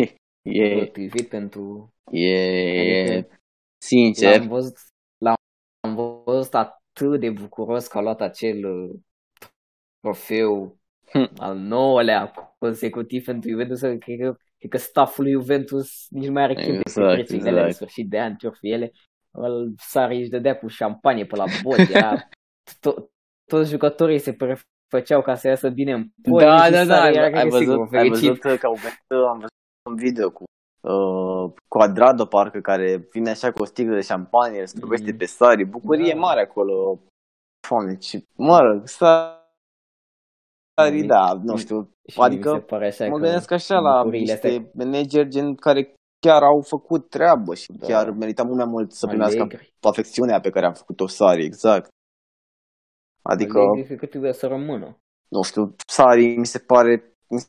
E, 0.50 0.70
potrivit 0.80 1.30
pentru... 1.30 1.94
e, 2.12 3.04
Adică 3.12 3.40
sincer, 3.78 4.40
L-am 4.40 4.48
văzut, 4.48 4.76
l-am 5.18 5.96
văzut 6.26 6.54
atât 6.54 7.20
de 7.20 7.30
bucuros 7.30 7.88
că 7.88 7.98
a 7.98 8.02
luat 8.02 8.22
acel 8.22 8.66
uh, 8.66 9.00
trofeu 10.00 10.78
Hm. 11.12 11.32
al 11.38 11.58
nouălea 11.58 12.34
consecutiv 12.60 13.26
pentru 13.26 13.50
Juventus. 13.50 13.80
Cred 13.80 14.00
că, 14.00 14.36
cred 14.58 14.72
că 14.72 14.78
stafful 14.78 15.24
lui 15.24 15.34
Juventus 15.34 16.08
nici 16.10 16.26
nu 16.26 16.32
mai 16.32 16.44
are 16.44 16.54
chef 16.54 16.78
de 16.78 16.82
Exact, 16.86 17.08
petrecinile 17.08 17.50
alea 17.50 17.64
de 17.64 17.70
exact. 17.70 17.76
sfârșit 17.76 18.10
de 18.10 18.20
an, 18.20 18.36
ce 18.36 18.50
fi 18.50 18.72
ele. 18.72 18.92
Îl 19.40 19.74
Sari 19.78 20.20
își 20.20 20.30
dădea 20.30 20.58
cu 20.58 20.68
șampanie 20.68 21.26
pe 21.26 21.36
la 21.36 21.46
bot. 21.64 21.78
Era 21.78 22.14
to- 22.88 23.04
toți 23.52 23.70
jucătorii 23.70 24.20
se 24.20 24.34
prefăceau 24.34 25.22
ca 25.22 25.36
să 25.36 25.48
iasă 25.48 25.70
bine 25.70 25.94
în 25.94 26.06
poli 26.22 26.46
Da, 26.46 26.64
și 26.66 26.72
da, 26.72 26.86
da, 26.86 26.96
Sarri 26.96 27.16
era, 27.16 27.24
ai, 27.26 27.32
cred 27.32 27.44
ai 27.44 27.50
că, 27.50 27.58
sigur, 27.58 27.76
văzut, 27.78 27.94
ai 27.94 28.08
fericit. 28.10 28.42
văzut 28.42 28.60
că 28.60 28.66
au 28.66 28.74
venit, 28.74 28.98
am 29.30 29.36
văzut 29.38 29.52
un 29.90 29.96
video 29.96 30.30
cu 30.32 30.44
uh, 30.82 31.54
Quadrado 31.68 32.26
parcă 32.26 32.60
care 32.60 33.08
vine 33.12 33.30
așa 33.30 33.52
cu 33.52 33.62
o 33.62 33.66
sticlă 33.66 33.94
de 33.96 34.02
șampanie, 34.02 34.60
îl 34.60 34.68
străvește 34.68 35.12
Mm. 35.12 35.18
pe 35.18 35.26
Sari, 35.26 35.66
bucurie 35.66 36.14
Da. 36.14 36.20
mare 36.20 36.42
acolo. 36.42 37.00
Foame, 37.68 37.98
ce, 37.98 38.24
mă 38.36 38.60
rog, 38.60 38.88
Sari, 38.88 39.36
Mie- 40.92 41.06
da, 41.06 41.34
nu 41.44 41.58
știu, 41.58 41.92
Și 42.08 42.20
mi 42.20 42.26
adică 42.26 42.52
se 42.52 42.60
pare 42.60 42.88
așa 42.88 43.04
mă 43.08 43.12
că 43.18 43.20
gândesc 43.24 43.52
așa 43.52 43.80
la 43.80 43.98
bucuriile 44.02 44.32
niște 44.32 44.48
astea 44.48 44.70
manageri 44.74 45.30
gen 45.30 45.56
care 45.56 45.94
chiar 46.20 46.44
au 46.44 46.62
făcut 46.62 47.10
treabă 47.10 47.56
și 47.56 47.72
Da. 47.72 47.88
chiar 47.88 48.10
merita 48.10 48.44
mult 48.44 48.58
mai 48.58 48.66
mult 48.66 48.92
să 48.94 49.08
primească 49.08 49.40
Allegri. 49.42 49.74
afecțiunea 49.82 50.40
pe 50.40 50.50
care 50.50 50.66
a 50.66 50.72
făcut-o 50.72 51.08
Sari, 51.08 51.44
exact. 51.44 51.90
Adică, 53.22 53.60
Allegri 53.60 53.86
cred 53.86 54.00
că 54.00 54.06
trebuie 54.06 54.34
să 54.34 54.48
rămână. 54.48 54.98
nu 55.28 55.42
știu, 55.42 55.76
Sari 55.88 56.36
mi 56.38 56.46
se 56.46 56.60
pare 56.60 57.12
mi 57.30 57.40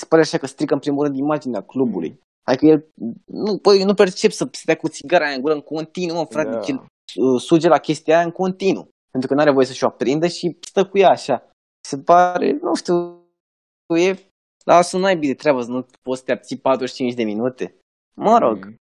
se 0.00 0.06
pare 0.06 0.22
așa 0.22 0.38
că 0.38 0.46
strică 0.46 0.74
în 0.74 0.80
primul 0.80 1.04
rând 1.04 1.16
imaginea 1.16 1.62
clubului. 1.62 2.20
Adică 2.46 2.66
el 2.66 2.86
nu, 3.24 3.58
păi, 3.58 3.84
nu 3.84 3.94
percep 3.94 4.30
să 4.30 4.48
se 4.52 4.62
dea 4.64 4.76
cu 4.76 4.88
țigara 4.88 5.24
aia 5.24 5.34
în 5.34 5.40
gură 5.40 5.54
în 5.54 5.60
continuu, 5.60 6.16
mă, 6.16 6.24
frate, 6.30 6.50
Da. 6.50 6.58
deci 6.58 6.68
el 6.68 6.76
uh, 6.76 7.40
suge 7.40 7.68
la 7.68 7.78
chestia 7.78 8.16
aia 8.16 8.24
în 8.24 8.30
continuu. 8.30 8.88
Pentru 9.10 9.28
că 9.28 9.34
nu 9.34 9.40
are 9.40 9.50
voie 9.50 9.66
să-și 9.66 9.84
o 9.84 9.86
aprindă 9.86 10.26
și 10.26 10.56
stă 10.60 10.86
cu 10.86 10.98
ea 10.98 11.10
așa. 11.10 11.50
Se 11.88 11.98
pare, 11.98 12.52
nu 12.52 12.74
știu, 12.74 13.24
e, 13.96 14.16
lasă 14.64 14.98
n-ai 14.98 15.16
bine 15.16 15.34
treabă, 15.34 15.62
să 15.62 15.70
nu 15.70 15.86
poți 16.02 16.18
să 16.18 16.24
te 16.24 16.32
abții 16.32 16.56
45 16.58 17.14
de 17.14 17.24
minute. 17.24 17.78
Mă 18.16 18.38
rog, 18.38 18.64
Mm. 18.64 18.76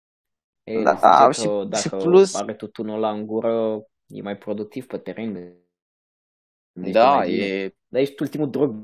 E, 0.64 0.82
Da, 0.84 0.94
da, 0.94 1.30
zice 1.32 1.42
și- 1.42 1.48
că 1.48 1.76
și 1.78 1.90
dacă 1.90 2.04
plus- 2.04 2.36
are 2.36 2.54
tutunul 2.54 2.96
ăla 2.96 3.12
în 3.12 3.26
gură, 3.26 3.84
e 4.08 4.22
mai 4.22 4.38
productiv 4.38 4.86
pe 4.88 4.98
teren. 4.98 5.34
Deci 6.80 6.94
da, 6.94 7.16
mai 7.16 7.30
bine. 7.30 7.46
e 7.46 7.76
Dar 7.88 8.02
ești 8.02 8.22
ultimul 8.22 8.50
drog. 8.50 8.76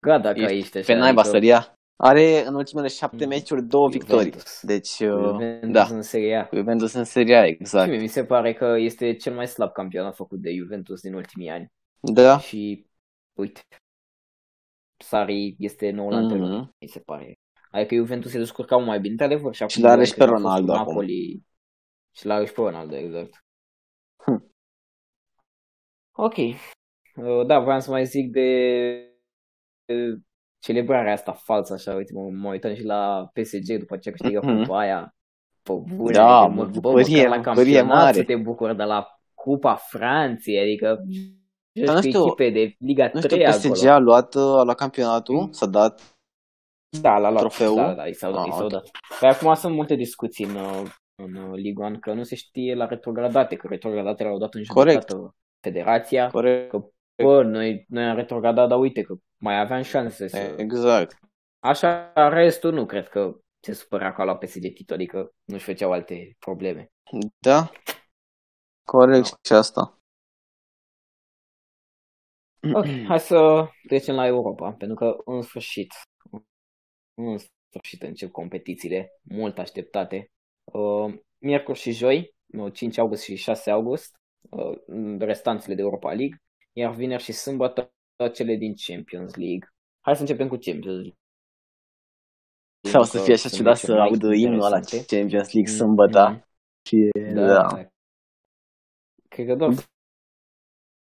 dacă 0.00 0.40
Ești 0.40 0.56
ești 0.56 0.76
așa. 0.78 0.92
pe 0.92 0.98
naiba 0.98 1.20
adică 1.20 1.38
să 1.38 1.44
ia. 1.44 1.74
Are 1.96 2.46
în 2.46 2.54
ultimele 2.54 2.88
șapte 2.88 3.22
Mm. 3.24 3.28
meciuri 3.28 3.62
două 3.62 3.88
victorii. 3.88 4.24
Juventus. 4.24 4.60
Deci, 4.62 4.98
uh, 5.00 5.08
Juventus 5.08 5.70
da, 5.70 5.84
în 5.84 6.02
Serie 6.02 6.36
A. 6.36 6.56
Juventus 6.56 6.92
în 6.92 7.04
Serie 7.04 7.36
A, 7.36 7.44
Și 7.44 7.50
exact. 7.50 7.90
mie 7.90 8.00
mi 8.00 8.06
se 8.08 8.24
pare 8.24 8.52
că 8.54 8.74
este 8.78 9.14
cel 9.16 9.34
mai 9.34 9.46
slab 9.48 9.72
campionat 9.72 10.14
făcut 10.14 10.40
de 10.40 10.52
Juventus 10.54 11.00
din 11.00 11.14
ultimii 11.14 11.50
ani. 11.50 11.66
Da. 12.00 12.38
Și 12.38 12.86
uite, 13.38 13.60
Sari 15.02 15.54
este 15.58 15.90
noul 15.90 16.12
antrenor, 16.12 16.48
Mhm. 16.50 16.74
mi 16.80 16.88
se 16.88 17.00
pare. 17.00 17.34
Adică 17.70 17.94
Juventus 17.94 18.30
se 18.30 18.38
descurca 18.38 18.76
mult 18.76 18.88
mai 18.88 19.00
bine, 19.00 19.12
într-adevăr. 19.12 19.54
Și, 19.54 19.64
Și 19.68 19.78
acum 19.78 19.82
l-are 19.82 19.96
doi 19.96 20.06
și 20.06 20.12
ani 20.12 20.18
pe 20.18 20.24
cred 20.24 20.38
că 20.38 20.46
a 20.46 20.50
fost 20.50 20.58
Ronaldo 20.64 20.72
cu 20.72 20.78
acum. 20.78 20.92
Napoli. 20.92 21.42
Și 22.16 22.26
l-are 22.26 22.44
și 22.44 22.52
pe 22.52 22.60
Ronaldo, 22.60 22.96
exact. 22.96 23.44
Hm. 24.24 24.54
Ok. 26.12 26.36
Uh, 26.36 27.46
Da, 27.46 27.60
vreau 27.60 27.80
să 27.80 27.90
mai 27.90 28.04
zic 28.04 28.30
de 28.30 29.06
de 29.84 30.16
celebrarea 30.58 31.12
asta 31.12 31.32
falsă, 31.32 31.72
așa, 31.72 31.94
uite, 31.94 32.12
mă, 32.14 32.28
mă 32.30 32.48
uitam 32.50 32.74
și 32.74 32.82
la 32.84 33.30
PSG 33.32 33.78
după 33.78 33.96
ce 33.96 34.10
câștigă 34.10 34.40
Mhm. 34.44 34.58
cupa 34.62 34.78
aia. 34.78 35.14
Pe 35.62 35.72
bune, 35.72 36.12
Da, 36.12 36.36
adică, 36.38 36.54
mă, 36.62 36.64
bă, 36.64 36.70
bucurie, 36.70 37.26
măcar 37.28 37.28
la 37.28 37.36
bucurie 37.52 37.74
campionat 37.76 38.02
mare. 38.02 38.12
să 38.16 38.24
te 38.24 38.36
bucuri 38.36 38.76
de 38.76 38.82
la 38.82 39.06
Cupa 39.34 39.74
Franței, 39.74 40.58
adică 40.60 41.02
Dar 41.80 41.94
nu 41.94 42.00
joci 42.00 42.02
cu 42.02 42.08
știu- 42.08 42.26
echipe 42.26 42.50
de 42.50 42.74
Liga 42.78 43.10
Nu 43.14 43.20
știu, 43.20 43.36
3 43.36 43.44
PSG 43.46 43.66
acolo. 43.66 43.90
a 43.92 43.98
luat, 43.98 44.34
uh, 44.34 44.42
a 44.42 44.62
luat 44.62 44.76
campionatul, 44.76 45.34
Mm. 45.40 45.50
s-a 45.50 45.66
dat. 45.66 46.16
Da, 47.00 47.18
l-a 47.18 47.28
luat. 47.30 47.40
Trofeul? 47.40 47.76
Da, 47.76 47.94
da, 47.94 48.06
i 48.06 48.12
s-au, 48.12 48.34
Ah, 48.34 48.46
i 48.46 48.50
s-au 48.52 48.64
ok. 48.64 48.70
dat. 48.70 48.90
Păi 49.20 49.28
acum 49.28 49.54
sunt 49.54 49.74
multe 49.74 49.94
discuții 49.94 50.44
în, 50.44 50.54
uh, 50.54 50.82
în 51.22 51.34
uh, 51.34 51.52
Liga 51.54 51.86
1 51.86 51.98
că 51.98 52.12
nu 52.12 52.22
se 52.22 52.34
știe 52.34 52.74
la 52.74 52.86
retrogradate, 52.86 53.56
că 53.56 53.66
retrogradatele 53.70 54.28
au 54.28 54.38
dat 54.38 54.54
în 54.54 54.64
Corect. 54.64 55.08
judecată 55.10 55.34
federația. 55.60 56.30
Corect. 56.30 56.70
Că, 56.70 56.84
bă, 57.22 57.42
noi, 57.42 57.84
noi 57.88 58.04
am 58.04 58.16
retrogradat, 58.16 58.68
dar 58.68 58.78
uite 58.78 59.02
că 59.02 59.14
mai 59.36 59.60
aveam 59.60 59.82
șanse 59.82 60.28
să... 60.28 60.54
Exact. 60.56 61.18
Așa, 61.64 62.12
restul 62.28 62.72
nu 62.72 62.86
cred 62.86 63.08
că 63.08 63.36
se 63.64 63.72
supărea 63.72 64.12
că 64.12 64.20
a 64.20 64.24
luat 64.24 64.38
PSG 64.38 64.60
titlul, 64.74 64.98
adică 64.98 65.30
nu-și 65.44 65.64
făceau 65.64 65.92
alte 65.92 66.36
probleme. 66.38 66.88
Da. 67.38 67.70
Corect 68.84 69.24
și 69.46 69.52
asta. 69.52 69.98
Ok, 72.74 72.86
hai 73.08 73.20
să 73.20 73.68
trecem 73.86 74.14
la 74.14 74.26
Europa, 74.26 74.72
pentru 74.72 74.96
că 74.96 75.16
în 75.24 75.42
sfârșit, 75.42 75.92
în 77.14 77.38
sfârșit 77.68 78.02
încep 78.02 78.30
competițiile 78.30 79.12
mult 79.22 79.58
așteptate. 79.58 80.30
Uh, 80.64 81.14
miercuri 81.38 81.78
și 81.78 81.92
joi, 81.92 82.34
uh, 82.58 82.72
5 82.72 82.98
august 82.98 83.22
și 83.22 83.36
6 83.36 83.70
august, 83.70 84.16
uh, 84.50 84.78
restanțele 85.18 85.74
de 85.74 85.80
Europa 85.80 86.12
League, 86.12 86.42
iar 86.72 86.94
vineri 86.94 87.22
și 87.22 87.32
sâmbătă 87.32 87.92
cele 88.32 88.54
din 88.56 88.74
Champions 88.86 89.34
League. 89.34 89.68
Hai 90.00 90.14
să 90.14 90.20
începem 90.20 90.48
cu 90.48 90.56
Champions 90.56 90.96
League. 90.96 91.16
Sau 92.80 93.02
să 93.02 93.16
că 93.18 93.22
fie 93.22 93.32
așa 93.32 93.48
sunt 93.48 93.60
ciudat 93.60 93.76
să 93.76 93.92
meciuri 93.92 93.98
mai 93.98 94.28
aud 94.28 94.38
imnul 94.40 94.64
ăla 94.64 94.76
interesante. 94.76 95.16
Champions 95.16 95.52
League 95.52 95.72
sâmbătă. 95.72 96.28
Mhm. 96.28 96.46
Și, 96.86 97.08
Da. 97.34 97.46
da. 97.46 97.86
Cred 99.28 99.46
că 99.46 99.54
doar 99.54 99.74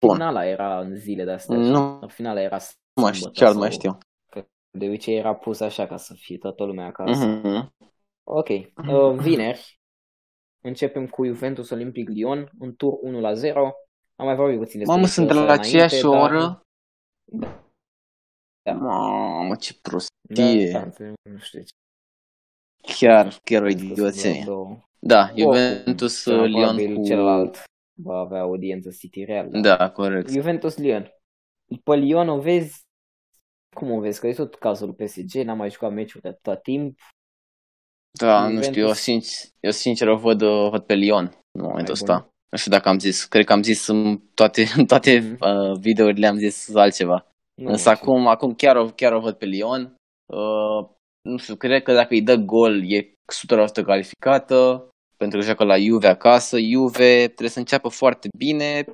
Bun. 0.00 0.14
finala 0.16 0.46
era 0.46 0.80
în 0.80 0.96
zile 0.96 1.24
de 1.24 1.30
astea. 1.30 1.56
Nu 1.56 1.70
Doar 1.72 2.10
Finala 2.10 2.40
era 2.40 2.58
Nu 2.94 3.02
mai 3.02 3.14
știu, 3.14 3.30
chiar 3.30 3.52
nu 3.52 3.58
mai 3.58 3.70
știu. 3.70 3.98
De 4.78 4.86
obicei 4.86 5.16
era 5.16 5.34
pus 5.34 5.60
așa 5.60 5.86
ca 5.86 5.96
să 5.96 6.14
fie 6.14 6.38
toată 6.38 6.64
lumea 6.64 6.86
acasă. 6.86 7.26
Mhm. 7.26 7.74
Ok. 8.22 8.48
Uh, 8.48 9.18
vineri 9.18 9.80
începem 10.64 11.06
cu 11.06 11.24
Juventus 11.24 11.70
Olympic 11.70 12.08
Lyon, 12.08 12.50
un 12.58 12.74
tur 12.74 12.92
1 13.02 13.20
la 13.20 13.34
0. 13.34 13.72
Am 14.16 14.26
mai 14.26 14.34
vorbit 14.36 14.58
puțin 14.58 14.78
despre 14.78 14.96
Mamă, 14.96 15.06
meciul 15.06 15.14
sunt 15.14 15.30
ăsta 15.30 15.42
la 15.42 15.52
înainte, 15.52 15.66
aceeași 15.68 16.02
dar- 16.02 16.20
oră? 16.20 16.60
Da. 18.62 18.72
Mamă, 18.72 19.54
ce 19.56 19.72
Da, 19.72 19.78
prostie. 19.82 20.70
da, 20.72 20.84
nu 21.30 21.38
știu 21.38 21.60
ce. 21.60 21.72
Chiar, 22.98 23.38
chiar 23.44 23.62
o 23.62 23.68
idioție. 23.68 24.44
Da, 24.98 25.30
Juventus, 25.36 26.24
Lyon 26.26 26.94
cu... 26.94 27.02
celălalt 27.02 27.64
va 28.02 28.18
avea 28.18 28.40
audiență 28.40 28.90
City 28.90 29.24
Real. 29.24 29.48
Da, 29.50 29.76
da 29.76 29.90
corect. 29.90 30.30
Juventus 30.30 30.76
Lyon. 30.76 31.12
Pe 31.84 31.94
Lyon 31.94 32.28
o 32.28 32.40
vezi 32.40 32.88
cum 33.74 33.90
o 33.90 34.00
vezi? 34.00 34.20
Că 34.20 34.26
e 34.26 34.32
tot 34.32 34.54
cazul 34.54 34.92
PSG, 34.92 35.34
n-am 35.34 35.56
mai 35.56 35.70
jucat 35.70 35.92
meciuri 35.92 36.22
de 36.22 36.38
tot 36.42 36.62
timp. 36.62 36.98
Da, 38.18 38.38
Juventus... 38.38 38.66
nu 38.66 38.72
știu, 38.72 38.86
eu, 38.86 38.92
sincer, 38.92 39.50
eu 39.60 39.70
sincer 39.70 40.08
o 40.08 40.16
văd, 40.16 40.42
o 40.42 40.70
văd 40.70 40.82
pe 40.82 40.94
Lyon 40.94 41.24
în 41.58 41.64
momentul 41.64 41.92
ăsta. 41.92 42.30
Nu 42.50 42.58
știu 42.58 42.70
dacă 42.70 42.88
am 42.88 42.98
zis, 42.98 43.24
cred 43.24 43.44
că 43.44 43.52
am 43.52 43.62
zis 43.62 43.86
în 43.86 44.18
toate, 44.34 44.64
în 44.76 44.86
toate 44.86 45.20
mm-hmm. 45.20 45.38
uh, 45.38 45.78
videourile 45.80 46.26
am 46.26 46.36
zis 46.36 46.74
altceva. 46.74 47.26
Nu, 47.54 47.70
Însă 47.70 47.88
acum, 47.88 48.26
acum 48.26 48.54
chiar, 48.54 48.76
o, 48.76 48.86
chiar 48.86 49.12
o 49.12 49.20
văd 49.20 49.34
pe 49.34 49.44
Lyon. 49.44 49.94
Uh, 50.32 50.88
nu 51.28 51.36
știu, 51.36 51.56
cred 51.56 51.82
că 51.82 51.92
dacă 51.92 52.14
îi 52.14 52.22
dă 52.22 52.34
gol 52.34 52.92
e 52.92 53.12
100% 53.80 53.84
calificată 53.84 54.88
pentru 55.20 55.38
că 55.38 55.44
joacă 55.44 55.64
la 55.64 55.78
Juve 55.78 56.06
acasă. 56.06 56.58
Juve 56.58 57.24
trebuie 57.24 57.48
să 57.48 57.58
înceapă 57.58 57.88
foarte 57.88 58.28
bine 58.36 58.84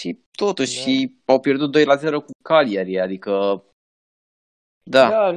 și 0.00 0.24
totuși 0.30 0.76
da. 0.76 0.82
și 0.82 1.16
au 1.24 1.40
pierdut 1.40 1.70
2 1.72 1.84
la 1.84 1.94
0 1.94 2.20
cu 2.20 2.30
Cagliari, 2.42 3.00
adică 3.00 3.64
da. 4.82 5.08
da. 5.08 5.32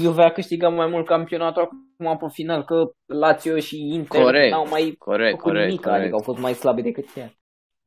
Juve 0.00 0.22
a 0.22 0.32
câștigat 0.32 0.74
mai 0.74 0.86
mult 0.86 1.06
campionatul 1.06 1.62
acum 1.62 2.16
pe 2.16 2.26
final, 2.32 2.64
că 2.64 2.90
Lazio 3.12 3.58
și 3.58 3.76
Inter 3.92 4.22
corect, 4.22 4.52
n-au 4.52 4.68
mai 4.68 4.94
corect, 4.98 5.30
făcut 5.30 5.44
corect, 5.44 5.66
nimic, 5.66 5.80
corect. 5.80 6.00
adică 6.00 6.14
au 6.14 6.22
fost 6.22 6.38
mai 6.38 6.54
slabe 6.54 6.82
decât 6.82 7.16
ea. 7.16 7.32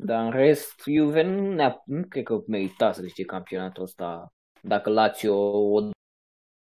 Dar 0.03 0.23
în 0.23 0.31
rest, 0.31 0.83
Juve 0.85 1.21
nu, 1.21 1.53
ne 1.53 1.75
nu 1.85 2.03
cred 2.09 2.23
că 2.23 2.43
merita 2.47 2.91
să 2.91 3.01
câștige 3.01 3.25
campionatul 3.25 3.83
ăsta 3.83 4.27
dacă 4.61 4.89
Lazio 4.89 5.35
o 5.75 5.89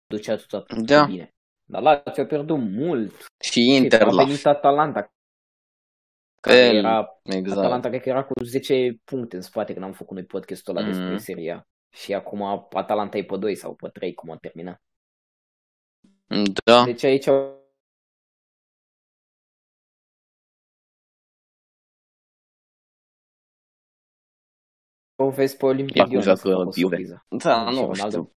ducea 0.06 0.36
tot 0.36 0.52
atât 0.52 0.86
da. 0.86 1.04
bine. 1.04 1.30
Dar 1.64 1.82
Lazio 1.82 2.22
a 2.22 2.26
pierdut 2.26 2.58
mult. 2.58 3.12
Și 3.44 3.60
Inter 3.60 4.02
A 4.02 4.10
venit 4.10 4.46
Atalanta. 4.46 5.10
Care 6.40 6.58
El, 6.58 6.76
era, 6.76 7.20
exact. 7.22 7.58
Atalanta 7.58 7.88
cred 7.88 8.00
că 8.02 8.08
era 8.08 8.24
cu 8.24 8.44
10 8.44 9.00
puncte 9.04 9.36
în 9.36 9.42
spate 9.42 9.72
când 9.72 9.84
am 9.84 9.92
făcut 9.92 10.16
noi 10.16 10.24
podcastul 10.24 10.76
ăla 10.76 10.86
mm. 10.86 10.92
despre 10.92 11.16
seria. 11.16 11.68
Și 11.92 12.14
acum 12.14 12.42
Atalanta 12.70 13.16
e 13.16 13.24
pe 13.24 13.36
2 13.36 13.54
sau 13.54 13.74
pe 13.74 13.88
3, 13.88 14.14
cum 14.14 14.30
a 14.30 14.36
terminat. 14.36 14.82
Da. 16.64 16.84
Deci 16.84 17.04
aici 17.04 17.26
o 25.16 25.30
vezi 25.30 25.56
pe 25.56 25.66
Olimpia 25.66 26.02
Acum 26.02 26.20
joacă 26.20 26.68
Juve. 26.76 27.02
Da, 27.28 27.70
nu 27.70 27.94
știu. 27.94 28.32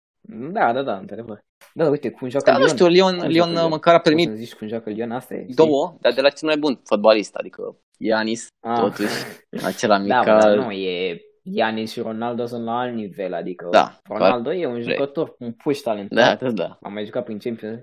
Da, 0.52 0.72
da, 0.72 0.82
da, 0.82 0.98
într-adevăr. 0.98 1.47
Da, 1.78 1.88
uite, 1.88 2.10
cum 2.10 2.28
joacă 2.28 2.50
da, 2.50 2.56
Lyon. 2.56 2.66
nu 2.68 2.74
știu, 2.74 2.86
Lyon, 2.86 3.14
Lyon, 3.28 3.50
Lyon 3.52 3.68
măcar 3.68 3.94
a 3.94 4.00
permit 4.00 4.30
zici 4.34 4.54
cum 4.54 4.68
joacă 4.68 4.90
Lyon, 4.90 5.10
asta 5.10 5.34
e. 5.34 5.46
Două, 5.54 5.96
dar 6.00 6.12
de 6.12 6.20
la 6.20 6.28
cel 6.30 6.48
mai 6.48 6.56
bun 6.58 6.80
fotbalist, 6.84 7.34
adică 7.34 7.76
Ianis, 7.98 8.46
Ah. 8.60 8.78
totuși, 8.80 9.14
acela 9.70 9.98
mic. 9.98 10.08
Da, 10.08 10.22
dar 10.24 10.56
nu, 10.56 10.70
e 10.70 11.20
Ianis 11.42 11.90
și 11.92 12.00
Ronaldo 12.00 12.46
sunt 12.46 12.64
la 12.64 12.78
alt 12.78 12.94
nivel, 12.94 13.34
adică 13.34 13.68
Da, 13.70 14.00
Ronaldo 14.04 14.52
e 14.52 14.66
un 14.66 14.72
corect. 14.72 14.90
jucător, 14.90 15.34
un 15.38 15.52
puș 15.52 15.78
talentat. 15.78 16.38
Da, 16.38 16.46
da, 16.48 16.52
da. 16.52 16.78
Am 16.82 16.92
mai 16.92 17.04
jucat 17.04 17.24
prin 17.24 17.38
Champions. 17.38 17.80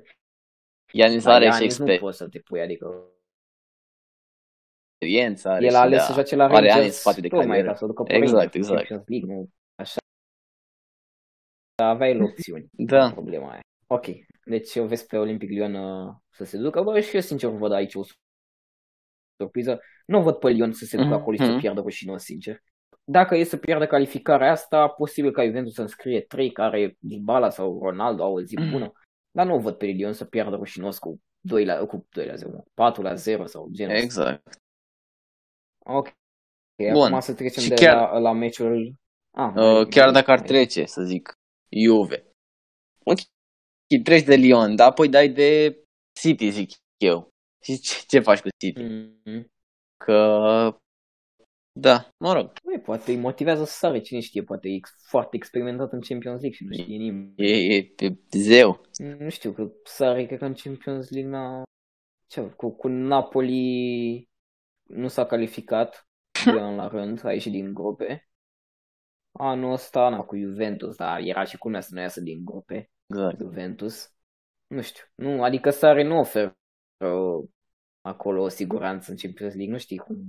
Ianis 0.91 1.23
Dar 1.23 1.33
are 1.33 1.43
și 1.45 1.49
Ianis 1.51 1.59
nu 1.61 1.65
experiență, 1.65 2.03
poți 2.05 2.17
să 2.17 2.27
te 2.27 2.39
pui, 2.39 2.61
adică 2.61 2.85
are 4.97 5.63
el 5.63 5.69
și 5.69 5.75
a 5.75 5.79
ales 5.79 5.97
da, 5.97 6.03
să 6.03 6.13
joace 6.13 6.35
la 6.35 6.43
are 6.43 6.53
ani 6.55 6.65
în 6.67 6.73
Rangers 6.73 6.95
spate 6.99 7.21
de 7.21 7.27
tocmai 7.27 7.47
carieră. 7.47 7.67
ca 7.67 7.75
să 7.75 7.85
ducă 7.85 8.03
pe 8.03 8.13
Exact, 8.15 8.31
Rangers 8.33 8.53
în 8.53 8.59
exact. 8.61 8.87
Champions 8.87 9.07
League, 9.09 9.35
nu 9.35 9.49
așa. 9.75 9.97
Dar 11.75 11.89
aveai 11.89 12.21
opțiuni. 12.27 12.69
Da. 12.71 13.11
Problema 13.11 13.51
aia. 13.51 13.59
Ok, 13.88 14.05
deci 14.45 14.75
o 14.75 14.86
vezi 14.86 15.05
pe 15.05 15.17
Olympic 15.17 15.49
Lyon 15.49 15.73
uh, 15.73 16.13
să 16.31 16.43
se 16.43 16.57
ducă. 16.57 16.81
Bă, 16.81 16.99
și 16.99 17.15
eu 17.15 17.21
sincer 17.21 17.49
văd 17.49 17.71
aici 17.71 17.95
o 17.95 18.01
surpriză. 19.38 19.81
Nu 20.05 20.21
văd 20.21 20.36
pe 20.36 20.49
Lyon 20.49 20.71
să 20.73 20.86
se 20.86 20.97
ducă 20.97 21.13
acolo 21.13 21.36
și 21.36 21.43
să 21.43 21.49
Mhm. 21.51 21.59
pierdă 21.59 21.81
rușinos, 21.81 22.23
sincer. 22.23 22.63
Dacă 23.03 23.36
e 23.36 23.43
să 23.43 23.57
pierdă 23.57 23.88
calificarea 23.88 24.51
asta, 24.51 24.88
posibil 24.88 25.31
ca 25.31 25.45
Juventus 25.45 25.73
să 25.73 25.81
înscrie 25.81 26.21
3 26.21 26.51
care 26.51 26.95
Dybala 26.99 27.49
sau 27.49 27.79
Ronaldo 27.81 28.23
au 28.23 28.33
o 28.33 28.41
zi 28.41 28.55
Mhm. 28.59 28.69
bună. 28.71 28.91
Dar 29.31 29.45
nu 29.45 29.59
văd 29.59 29.75
pe 29.75 29.86
Lyon 29.86 30.13
să 30.13 30.25
pierdă 30.25 30.55
rușinos 30.55 30.99
cu 30.99 31.21
2 31.39 31.65
la, 31.65 31.86
cu 31.86 32.05
2 32.09 32.25
la 32.25 32.36
0, 32.36 32.63
4 32.73 33.01
la 33.01 33.13
0 33.15 33.45
sau 33.45 33.67
genul 33.71 33.93
ăsta. 33.93 34.05
Exact. 34.05 34.59
Ok. 35.86 36.13
Bun. 36.91 37.05
Acum 37.05 37.19
să 37.19 37.33
trecem 37.33 37.63
Și 37.63 37.69
de 37.69 37.75
chiar- 37.75 37.95
la, 38.11 38.17
la 38.17 38.31
meciul... 38.31 38.93
Ah, 39.31 39.53
Uh, 39.55 39.88
chiar 39.88 40.11
dacă 40.11 40.31
ar 40.31 40.41
trece, 40.41 40.86
să 40.86 41.01
zic, 41.03 41.38
Juve. 41.69 42.25
Ok, 43.91 44.03
treci 44.03 44.23
de 44.23 44.36
Lyon, 44.36 44.75
dar 44.75 44.88
apoi 44.88 45.09
dai 45.09 45.29
de 45.29 45.79
City, 46.19 46.49
zic 46.49 46.71
eu. 46.97 47.29
Și 47.63 47.79
ce, 47.79 48.03
ce 48.07 48.19
faci 48.19 48.39
cu 48.39 48.47
City? 48.57 48.81
Mm-hmm. 48.81 49.45
Că, 49.97 50.79
da, 51.79 52.09
mă 52.17 52.33
rog, 52.33 52.51
Băi, 52.63 52.79
poate 52.79 53.11
îi 53.11 53.17
motivează 53.17 53.63
să 53.63 53.71
sare, 53.71 54.01
cine 54.01 54.19
știe, 54.19 54.43
poate 54.43 54.69
e 54.69 54.73
ex- 54.73 54.95
foarte 55.07 55.36
experimentat 55.36 55.91
în 55.91 56.01
Champions 56.01 56.41
League 56.41 56.57
și 56.57 56.63
nu 56.63 56.73
știe 56.73 56.97
nimeni. 56.97 57.33
e, 57.36 57.75
e, 57.75 57.93
e 57.97 58.15
zeu. 58.38 58.81
Nu 59.17 59.29
știu, 59.29 59.51
că 59.51 59.71
sare, 59.83 60.25
cred 60.25 60.39
că 60.39 60.45
în 60.45 60.53
Champions 60.53 61.09
League 61.09 61.31
n-a... 61.31 61.63
Ce, 62.27 62.41
cu, 62.41 62.69
cu 62.69 62.88
Napoli 62.88 64.29
nu 64.83 65.07
s-a 65.07 65.25
calificat 65.25 66.07
de 66.53 66.59
an 66.59 66.75
la 66.75 66.88
rând, 66.88 67.25
a 67.25 67.33
ieșit 67.33 67.51
din 67.51 67.73
grupe. 67.73 68.29
Anul 69.31 69.71
ăsta, 69.71 70.09
na, 70.09 70.21
cu 70.23 70.38
Juventus, 70.38 70.95
dar 70.95 71.19
era 71.19 71.43
și 71.43 71.57
cum 71.57 71.79
să 71.79 71.89
nu 71.91 71.99
iasă 72.01 72.21
din 72.21 72.45
grupe. 72.45 72.89
Exact. 73.07 73.37
Juventus. 73.39 74.13
Nu 74.67 74.81
știu. 74.81 75.03
Nu, 75.15 75.43
adică 75.43 75.69
Sare 75.69 76.03
nu 76.03 76.19
oferă 76.19 76.57
uh, 76.97 77.49
acolo 78.01 78.41
o 78.41 78.47
siguranță 78.47 79.11
în 79.11 79.17
Champions 79.17 79.53
League. 79.53 79.73
Nu 79.73 79.79
știi 79.79 79.97
cum 79.97 80.25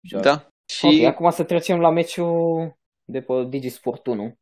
joacă. 0.00 0.28
Da. 0.28 0.48
Și 0.64 0.86
Ok, 0.86 1.06
acum 1.06 1.30
să 1.30 1.44
trecem 1.44 1.80
la 1.80 1.90
meciul 1.90 2.76
de 3.04 3.20
pe 3.20 3.44
Digisport 3.48 4.06
1. 4.06 4.38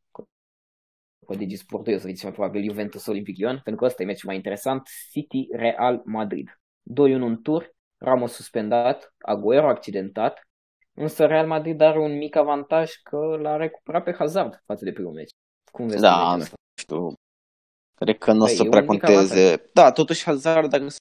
Pe 1.26 1.36
Digisport 1.36 1.84
2 1.84 1.94
o 1.94 1.98
să 1.98 2.08
zicem 2.08 2.32
probabil 2.32 2.68
Juventus 2.68 3.06
Olympic 3.06 3.36
Lyon, 3.36 3.60
pentru 3.64 3.76
că 3.76 3.84
ăsta 3.84 4.02
e 4.02 4.06
meciul 4.06 4.28
mai 4.28 4.36
interesant. 4.36 4.88
City 5.10 5.46
Real 5.52 6.02
Madrid. 6.04 6.60
2-1 6.82 6.92
în 7.20 7.42
tur, 7.42 7.74
Ramos 7.96 8.32
suspendat, 8.32 9.14
Aguero 9.18 9.68
accidentat, 9.68 10.40
însă 10.92 11.26
Real 11.26 11.46
Madrid 11.46 11.80
are 11.80 11.98
un 11.98 12.16
mic 12.16 12.36
avantaj 12.36 12.92
că 13.02 13.16
l-a 13.16 13.56
recuperat 13.56 14.04
pe 14.04 14.12
Hazard 14.12 14.62
față 14.64 14.84
de 14.84 14.92
primul 14.92 15.12
meci. 15.12 15.30
Cum 15.74 15.86
vezi 15.86 16.00
Da, 16.00 16.10
tu 16.14 16.18
meciul 16.18 16.36
nu 16.36 16.42
ăsta? 16.42 16.54
știu, 16.80 17.12
cred 17.94 18.18
că 18.18 18.32
nu 18.32 18.42
o 18.42 18.44
Băi, 18.44 18.54
să 18.54 18.62
e 18.64 18.68
prea 18.68 18.82
un 18.82 18.88
mic 18.88 19.00
conteze. 19.04 19.70
Da, 19.72 19.92
totuși 19.92 20.24
Hazard, 20.24 20.70
dacă 20.70 20.88
s- 20.88 20.96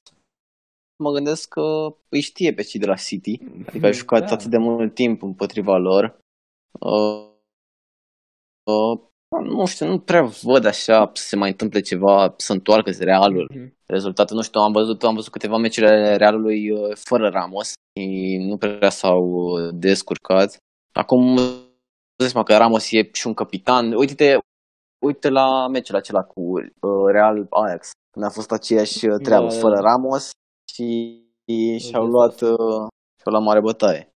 mă 1.02 1.10
gândesc 1.12 1.48
că 1.48 1.94
îi 2.08 2.20
știe 2.20 2.54
pe 2.54 2.62
cei 2.62 2.80
de 2.80 2.86
la 2.86 2.94
City, 2.94 3.40
adică 3.66 3.86
a 3.86 3.90
jucat 3.90 4.26
Da. 4.26 4.32
atât 4.34 4.46
de 4.50 4.56
mult 4.58 4.94
timp 4.94 5.22
împotriva 5.22 5.76
lor. 5.76 6.18
Uh, 6.80 7.28
uh, 8.70 9.00
nu 9.44 9.66
știu, 9.66 9.86
nu 9.86 9.98
prea 10.00 10.22
văd 10.42 10.64
așa 10.64 11.10
să 11.14 11.24
se 11.26 11.36
mai 11.36 11.50
întâmple 11.50 11.80
ceva, 11.80 12.34
să 12.36 12.52
întoarcă 12.52 12.90
Realul. 12.98 13.50
Mhm. 13.54 13.76
Rezultatul, 13.86 14.36
nu 14.36 14.42
știu, 14.42 14.60
am 14.60 14.72
văzut, 14.72 15.02
am 15.02 15.14
văzut 15.14 15.32
câteva 15.32 15.56
meciuri 15.56 15.86
ale 15.86 16.16
Realului 16.16 16.70
uh, 16.70 16.96
fără 16.96 17.28
Ramos 17.28 17.72
și 18.00 18.36
nu 18.48 18.56
prea 18.56 18.90
s-au 18.90 19.22
uh, 19.24 19.68
descurcat. 19.74 20.56
Acum, 20.92 21.36
îți 22.16 22.30
seama 22.30 22.46
că 22.46 22.56
Ramos 22.56 22.90
e 22.92 23.08
și 23.12 23.26
un 23.26 23.34
capitan. 23.34 23.92
Uite-te, 23.92 24.38
uite 25.04 25.28
la 25.28 25.68
meciul 25.68 25.96
acela 25.96 26.22
cu 26.22 26.40
uh, 26.40 27.06
Real 27.12 27.46
Ajax, 27.50 27.90
când 28.12 28.24
a 28.24 28.30
fost 28.30 28.50
aceeași 28.52 29.06
uh, 29.06 29.20
treabă, 29.22 29.46
Da, 29.46 29.54
da, 29.54 29.60
fără 29.60 29.74
da. 29.74 29.80
Ramos 29.80 30.30
și, 30.74 30.86
și-au 31.78 32.06
luat, 32.06 32.40
uh, 32.40 32.84
și-au 33.20 33.32
luat 33.32 33.42
mare 33.42 33.60
bătaie. 33.60 34.08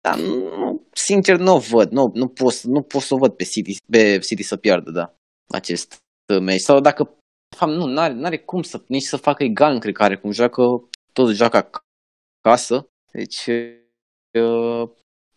Dar, 0.00 0.18
nu, 0.18 0.86
sincer, 0.92 1.38
nu 1.38 1.54
o 1.54 1.58
văd. 1.58 1.90
Nu, 1.90 2.10
nu, 2.14 2.28
pot, 2.28 2.52
să- 2.52 2.68
nu 2.68 2.82
pot 2.82 3.00
să 3.02 3.14
o 3.14 3.18
văd 3.18 3.32
pe 3.32 3.44
City, 3.44 3.76
pe 3.92 4.18
City 4.18 4.42
să 4.42 4.56
piardă, 4.56 4.90
da, 4.90 5.14
acest 5.48 5.96
uh, 6.34 6.40
meci. 6.40 6.60
Sau 6.60 6.80
dacă, 6.80 7.02
de 7.48 7.56
fapt, 7.56 7.72
nu, 7.72 7.86
n-are, 7.86 8.12
n-are 8.14 8.38
cum 8.38 8.62
să, 8.62 8.84
nici 8.86 9.02
să 9.02 9.16
facă 9.16 9.42
egal 9.42 9.72
în 9.72 9.92
care 9.92 10.16
cum 10.18 10.30
joacă, 10.30 10.62
toți 11.12 11.34
joacă 11.34 11.70
acasă. 12.40 12.86
Deci, 13.12 13.46
uh, 14.38 14.90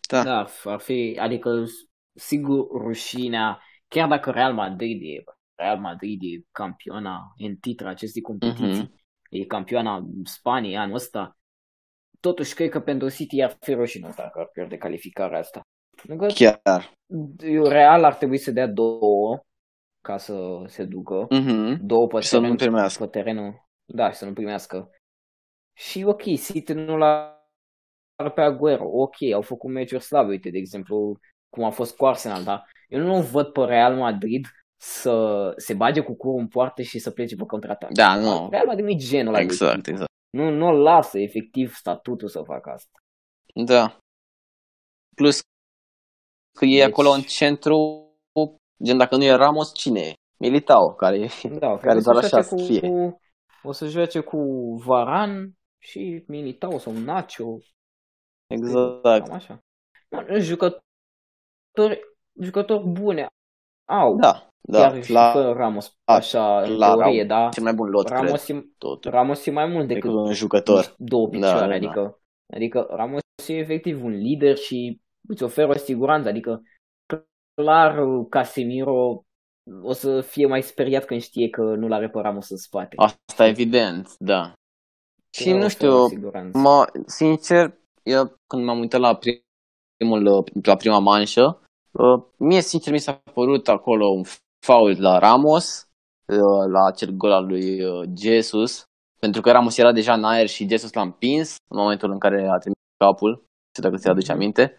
da. 0.08 0.22
Da, 0.22 0.46
ar 0.64 0.80
fi, 0.80 1.18
adică 1.20 1.50
sigur 2.14 2.66
rușinea, 2.70 3.62
chiar 3.88 4.08
dacă 4.08 4.30
Real 4.30 4.52
Madrid 4.54 5.00
e, 5.02 5.24
Real 5.54 5.78
Madrid 5.78 6.20
e 6.22 6.44
campioana 6.52 7.32
în 7.36 7.56
titra 7.56 7.88
acestei 7.88 8.22
competiții, 8.22 8.82
Mhm. 8.82 8.94
e 9.30 9.44
campioana 9.44 10.06
Spaniei 10.24 10.76
anul 10.76 10.94
ăsta, 10.94 11.36
totuși 12.20 12.54
cred 12.54 12.70
că 12.70 12.80
pentru 12.80 13.08
City 13.10 13.42
ar 13.42 13.56
fi 13.60 13.74
rușinos 13.74 14.14
dacă 14.16 14.38
ar 14.38 14.46
pierde 14.52 14.76
calificarea 14.76 15.38
asta. 15.38 15.60
Pentru 16.06 16.26
că 16.26 16.32
Chiar. 16.34 16.92
Real 17.68 18.04
ar 18.04 18.14
trebui 18.14 18.38
să 18.38 18.50
dea 18.50 18.66
două 18.66 19.40
ca 20.00 20.16
să 20.16 20.64
se 20.66 20.84
ducă, 20.84 21.26
Mhm. 21.30 21.86
două 21.86 22.06
pe 22.06 22.20
Și 22.20 22.28
să 22.28 22.36
nu 22.36 22.42
teren, 22.42 22.56
primească. 22.56 23.04
pe 23.04 23.10
terenul, 23.10 23.68
da, 23.84 24.10
și 24.10 24.16
să 24.16 24.24
nu 24.24 24.32
primească. 24.32 24.90
Și 25.76 26.02
ok, 26.06 26.22
City 26.22 26.72
nu 26.72 26.96
l-a 26.96 27.36
are 28.14 28.30
pe 28.30 28.40
Aguero, 28.40 28.84
ok, 28.84 29.16
au 29.34 29.42
făcut 29.42 29.70
meciuri 29.70 30.02
slabe, 30.02 30.28
uite, 30.30 30.50
de 30.50 30.58
exemplu, 30.58 31.18
cum 31.50 31.64
a 31.64 31.70
fost 31.70 31.96
cu 31.96 32.06
Arsenal, 32.06 32.42
dar 32.44 32.64
eu 32.88 33.00
nu 33.00 33.20
văd 33.22 33.46
pe 33.46 33.60
Real 33.64 33.94
Madrid 33.96 34.46
să 34.76 35.52
se 35.56 35.74
bage 35.74 36.00
cu 36.00 36.14
curul 36.14 36.38
în 36.40 36.48
poartă 36.48 36.82
și 36.82 36.98
să 36.98 37.10
plece 37.10 37.36
pe 37.36 37.44
contraatac. 37.44 37.92
Da, 37.92 38.16
nu. 38.16 38.48
Real 38.50 38.66
Madrid 38.66 38.84
nu 38.84 38.90
e 38.90 38.96
genul 38.96 39.28
ăla 39.28 39.36
de 39.36 39.42
Exact, 39.42 39.72
echipă. 39.72 39.90
exact. 39.90 40.10
Nu, 40.30 40.50
nu 40.50 40.72
lasă 40.72 41.18
efectiv 41.18 41.74
statutul 41.74 42.28
să 42.28 42.42
facă 42.42 42.70
asta. 42.70 42.98
Da. 43.54 43.98
Plus 45.14 45.40
că 46.58 46.64
e 46.64 46.68
Deci- 46.68 46.82
acolo 46.82 47.10
în 47.10 47.20
centru, 47.20 48.02
gen 48.84 48.96
dacă 48.96 49.16
nu 49.16 49.24
e 49.24 49.32
Ramos, 49.32 49.74
cine 49.74 50.00
e? 50.00 50.12
Militao, 50.40 50.94
care 50.94 51.16
e... 51.18 51.28
Da, 51.48 51.76
cred 51.76 51.80
Care 51.80 51.98
că 51.98 52.00
doar 52.00 52.16
o 52.16 52.20
să 52.20 52.36
așa 52.36 52.40
joace 52.40 52.64
să 52.64 52.64
fie. 52.72 52.80
Cu, 52.80 53.20
o 53.62 53.72
să 53.72 53.86
joace 53.86 54.20
cu 54.20 54.38
Varan 54.84 55.52
și 55.78 56.24
Militao 56.26 56.78
sau 56.78 56.92
Nacho. 56.92 57.58
Exact. 58.46 59.26
Cam 59.26 59.32
așa. 59.32 59.58
Mă, 60.10 60.24
Jucători, 61.78 62.00
jucători 62.40 62.86
bune 62.88 63.26
au. 63.90 64.16
Da, 64.16 64.48
da. 64.60 64.78
chiar 64.78 65.02
și 65.04 65.12
La, 65.12 65.30
fără 65.30 65.52
Ramos, 65.52 65.96
la- 66.04 66.14
așa, 66.14 66.60
în 66.62 66.76
la 66.76 66.86
teorie, 66.94 67.26
Ramos, 67.26 67.26
da. 67.44 67.48
cel 67.52 67.62
mai 67.62 67.74
bun 67.74 67.88
lot, 67.88 68.06
cred, 68.06 68.18
Ramos 68.18 68.48
e, 68.48 68.64
totul. 68.78 69.10
Ramos 69.10 69.46
e 69.46 69.50
mai 69.50 69.66
mult 69.66 69.86
decât 69.86 70.02
Decât 70.02 70.16
un 70.18 70.32
jucător. 70.32 70.94
două 70.98 71.26
Da, 71.26 71.30
picioare, 71.30 71.58
da, 71.60 71.66
da. 71.66 71.74
adică, 71.74 72.18
adică 72.54 72.86
Ramos 72.90 73.20
e 73.46 73.52
efectiv 73.52 74.04
un 74.04 74.10
lider 74.10 74.56
și 74.56 75.00
îți 75.28 75.42
oferă 75.42 75.68
o 75.68 75.72
siguranță, 75.72 76.28
adică 76.28 76.62
clar 77.54 77.98
Casemiro 78.28 79.22
o 79.82 79.92
să 79.92 80.20
fie 80.20 80.46
mai 80.46 80.62
speriat 80.62 81.04
când 81.04 81.20
știe 81.20 81.48
că 81.48 81.62
nu 81.62 81.88
l-are 81.88 82.08
pe 82.08 82.18
Ramos 82.20 82.50
în 82.50 82.56
spate. 82.56 82.94
Asta 82.96 83.46
evident, 83.46 84.14
da. 84.18 84.52
Și 85.36 85.42
Clar 85.44 85.54
nu 85.58 85.64
oferă 85.64 85.68
știu, 85.74 85.92
o 86.02 86.06
siguranță. 86.08 86.58
mă, 86.58 86.86
sincer, 87.06 87.78
eu 88.02 88.34
când 88.46 88.64
m-am 88.64 88.78
uitat 88.78 89.00
la 89.00 89.18
primul, 89.18 90.44
la 90.62 90.76
prima 90.76 90.98
manșă, 90.98 91.60
uh, 91.60 91.66
mie 92.36 92.60
sincer 92.60 92.92
mi 92.92 92.98
s-a 92.98 93.22
părut 93.32 93.68
acolo 93.68 94.06
un 94.08 94.22
fault 94.66 94.98
la 94.98 95.18
Ramos, 95.18 95.88
uh, 96.32 96.64
la 96.72 96.84
acel 96.86 97.10
gol 97.10 97.32
al 97.32 97.46
lui 97.46 97.84
uh, 97.84 98.08
Jesus, 98.20 98.84
pentru 99.20 99.40
că 99.40 99.50
Ramos 99.50 99.78
era 99.78 99.92
deja 99.92 100.12
în 100.14 100.24
aer 100.24 100.46
și 100.46 100.68
Jesus 100.68 100.92
l-a 100.92 101.02
împins 101.02 101.56
în 101.70 101.78
momentul 101.78 102.10
în 102.10 102.18
care 102.18 102.48
a 102.48 102.58
trimis 102.58 102.78
capul, 103.04 103.30
nu 103.30 103.70
știu 103.70 103.82
dacă 103.82 103.96
ți 103.96 104.08
aduce 104.08 104.32
Mhm. 104.32 104.40
aminte. 104.40 104.78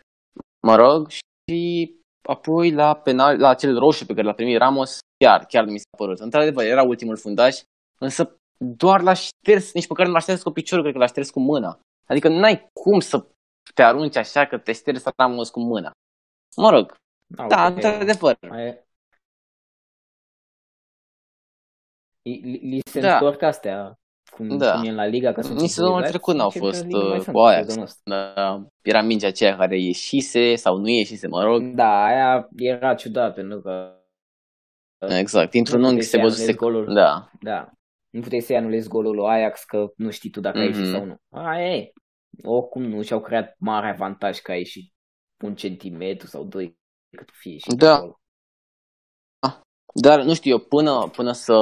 Mă 0.67 0.76
rog, 0.76 1.09
și 1.09 1.91
apoi 2.22 2.72
la 2.72 2.95
penal, 2.95 3.39
la 3.39 3.49
acel 3.49 3.78
roșu 3.78 4.05
pe 4.05 4.13
care 4.13 4.26
l-a 4.28 4.34
primit 4.34 4.57
Ramos, 4.57 4.99
chiar, 5.24 5.45
chiar 5.45 5.65
mi 5.65 5.78
s-a 5.78 5.97
părut. 5.97 6.20
Într-adevăr, 6.20 6.65
era 6.65 6.84
ultimul 6.84 7.17
fundaș, 7.17 7.61
însă 7.99 8.36
doar 8.57 9.01
l-a 9.01 9.13
șters, 9.13 9.74
nici 9.74 9.88
măcar 9.88 10.05
nu 10.05 10.11
l-a 10.11 10.20
șters 10.20 10.43
cu 10.43 10.51
piciorul, 10.51 10.84
cred 10.84 10.95
că 10.95 10.99
l-a 10.99 11.07
șters 11.13 11.30
cu 11.30 11.39
mâna. 11.39 11.80
Adică 12.07 12.28
n-ai 12.28 12.67
cum 12.74 12.99
să 12.99 13.26
te 13.74 13.84
arunci 13.84 14.15
așa 14.15 14.45
că 14.45 14.57
te 14.57 14.74
ștergi 14.74 15.01
Ramos 15.17 15.49
cu 15.49 15.59
mâna. 15.59 15.91
Mă 16.55 16.70
rog, 16.70 16.95
Da, 17.30 17.47
da, 17.47 17.65
uite, 17.73 17.88
într-adevăr. 17.88 18.38
mai- 18.49 18.88
Li, 22.21 22.41
li- 22.43 22.59
li 22.69 22.80
se 22.91 22.99
Da. 22.99 23.13
întorc 23.13 23.41
astea 23.41 23.99
cum, 24.32 24.57
Da. 24.57 24.73
cum 24.73 24.84
e 24.84 24.91
la 24.91 25.05
Liga 25.05 25.32
ca 25.32 25.41
să 25.41 25.53
Nici 25.53 25.59
sezonul 25.69 25.89
civilizați, 26.01 26.09
trecut 26.11 26.36
n-au 26.36 26.45
în 26.45 26.51
Champions 26.51 26.77
fost, 26.77 26.89
League 26.89 27.01
nu 27.03 27.09
mai 27.09 27.17
uh, 27.17 27.23
sunt 27.23 27.36
cu 27.36 27.41
Ajax. 27.41 27.65
sezonul 27.65 27.86
ăsta. 27.88 28.01
Da, 28.36 28.65
era 28.82 29.01
mingea 29.01 29.27
aceea 29.27 29.55
care 29.57 29.80
ieșise 29.80 30.55
sau 30.55 30.77
nu 30.77 30.88
ieșise, 30.89 31.27
mă 31.27 31.43
rog. 31.43 31.63
Da, 31.63 32.03
aia 32.05 32.49
era 32.55 32.95
ciudat 32.95 33.34
pentru 33.34 33.61
că 33.61 33.93
Exact, 35.17 35.51
dintr-un 35.51 35.80
Nu 35.80 35.88
unghi 35.88 36.05
puteai 36.05 36.11
se 36.11 36.17
să 36.17 36.23
văzuse... 36.23 36.41
anulezi 36.41 36.57
golul. 36.86 36.93
Da, 36.93 37.30
Da. 37.41 37.71
Nu 38.09 38.21
puteai 38.21 38.41
să-i 38.41 38.55
anulezi 38.57 38.88
golul 38.88 39.15
lui 39.15 39.25
Ajax 39.27 39.63
că 39.63 39.88
nu 39.95 40.09
știi 40.09 40.30
tu 40.30 40.39
dacă 40.39 40.57
a 40.57 40.63
ieșit 40.63 40.82
Mhm. 40.82 40.91
sau 40.91 41.05
nu. 41.05 41.15
Aia 41.30 41.75
e. 41.75 41.91
Oricum 42.43 42.82
nu 42.84 43.01
și-au 43.01 43.21
creat 43.21 43.55
mare 43.57 43.89
avantaj 43.89 44.39
că 44.39 44.51
a 44.51 44.55
ieșit 44.55 44.93
un 45.43 45.55
centimetru 45.55 46.27
sau 46.27 46.43
doi 46.43 46.77
cât 47.18 47.30
fie 47.34 47.51
ieșit 47.51 47.74
Da. 47.74 47.93
acolo. 47.95 48.14
dar 50.01 50.22
nu 50.24 50.34
știu 50.34 50.51
eu, 50.51 50.60
până, 50.60 51.10
până 51.10 51.32
să 51.32 51.55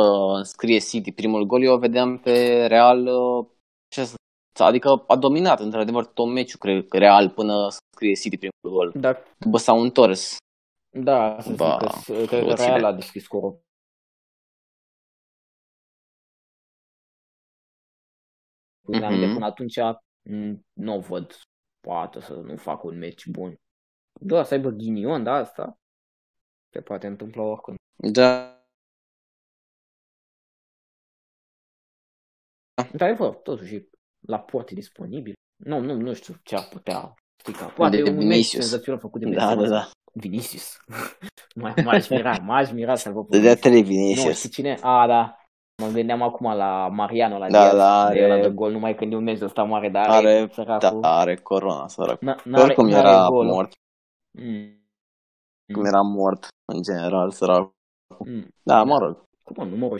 scrie 0.43 0.79
City 0.79 1.11
primul 1.11 1.43
gol, 1.45 1.63
eu 1.63 1.73
o 1.73 1.77
vedeam 1.77 2.17
pe 2.17 2.65
Real, 2.65 3.07
uh, 3.07 3.47
ce 3.87 4.03
să, 4.05 4.15
adică 4.63 5.03
a 5.07 5.15
dominat 5.15 5.59
într-adevăr 5.59 6.05
tot 6.05 6.27
meciul, 6.27 6.59
cred 6.59 6.87
că 6.87 6.97
Real, 6.97 7.29
până 7.29 7.69
să 7.69 7.77
scrie 7.95 8.13
City 8.13 8.37
primul 8.37 8.77
gol. 8.77 8.91
Da, 9.01 9.17
După 9.37 9.57
s-au 9.57 9.81
întors. 9.81 10.37
da, 10.89 11.37
să 11.41 11.49
zic 11.49 11.57
Ba, 11.57 11.77
că, 11.77 11.87
s- 11.87 12.05
cred 12.05 12.27
că 12.27 12.39
roțile. 12.39 12.65
Real 12.65 12.83
a 12.83 12.93
deschis 12.93 13.23
scorul. 13.23 13.59
Credeam 18.85 19.13
Mhm. 19.13 19.21
de 19.21 19.33
până 19.33 19.45
atunci 19.45 19.77
m, 20.21 20.65
nu 20.73 20.99
văd 20.99 21.39
poate 21.79 22.19
să 22.19 22.33
nu 22.33 22.57
facă 22.57 22.87
un 22.87 22.97
meci 22.97 23.27
bun. 23.27 23.55
Da, 24.19 24.43
să 24.43 24.53
aibă 24.53 24.69
ghinion, 24.69 25.23
da, 25.23 25.33
asta 25.33 25.77
se 26.73 26.81
poate 26.81 27.07
întâmpla 27.07 27.43
oricând. 27.43 27.77
Da, 27.95 28.51
Într-adevăr, 32.91 33.33
totuși, 33.35 33.87
la 34.27 34.39
poate 34.39 34.73
disponibil. 34.73 35.33
Nu, 35.63 35.79
nu, 35.79 35.93
nu 35.93 36.13
știu 36.13 36.33
ce 36.43 36.55
ar 36.55 36.67
putea 36.71 37.13
strica. 37.39 37.65
Poate 37.65 37.95
De 37.97 38.03
de 38.03 38.09
un 38.09 38.15
meci 38.15 38.25
Vinicius. 38.27 38.51
senzațional 38.67 38.99
făcut 38.99 39.21
de 39.21 39.29
da, 39.29 39.45
Benzema. 39.55 39.61
da, 39.61 39.67
da. 39.69 39.89
Vinicius. 40.13 40.77
M- 41.61 41.83
M-aș 41.83 42.09
mira, 42.09 42.37
m-aș 42.37 42.71
mira 42.71 42.95
să-l 42.95 43.13
văd 43.13 43.27
pe 43.27 43.37
Dădea 43.37 43.53
Vinicius. 43.53 43.71
trei 43.71 43.81
Nu, 43.81 43.87
Vinicius. 43.87 44.37
știi 44.37 44.49
cine? 44.49 44.77
A, 44.81 45.07
da. 45.07 45.37
Mă 45.81 45.87
gândeam 45.87 46.21
acum 46.21 46.53
la 46.55 46.87
Mariano, 46.87 47.37
la 47.37 47.49
Da, 47.49 47.59
Diaz. 47.61 47.77
da, 47.77 48.09
de 48.11 48.19
el 48.19 48.31
are- 48.31 48.41
de 48.41 48.49
gol 48.49 48.71
numai 48.71 48.95
când 48.95 49.13
e 49.13 49.15
un 49.15 49.23
meci 49.23 49.37
de 49.39 49.45
ăsta 49.45 49.63
mare, 49.63 49.89
dar 49.89 50.09
Are, 50.09 50.27
are, 50.27 50.45
da, 50.45 50.53
săracul. 50.53 51.03
are 51.03 51.35
corona, 51.35 51.87
sărac. 51.87 52.17
N- 52.17 52.43
n-are, 52.43 52.63
Oricum 52.63 52.87
n-are 52.87 53.07
era 53.07 53.27
gol. 53.27 53.45
mort, 53.45 53.71
Mm. 54.37 54.81
cum 55.73 55.85
era 55.85 56.01
mort, 56.01 56.47
în 56.73 56.81
general, 56.81 57.31
sărac. 57.31 57.71
Mm. 58.25 58.47
Da, 58.63 58.83
mă 58.83 58.97
rog. 58.97 59.23
Cum 59.43 59.55
mă, 59.57 59.63
numărul 59.65 59.99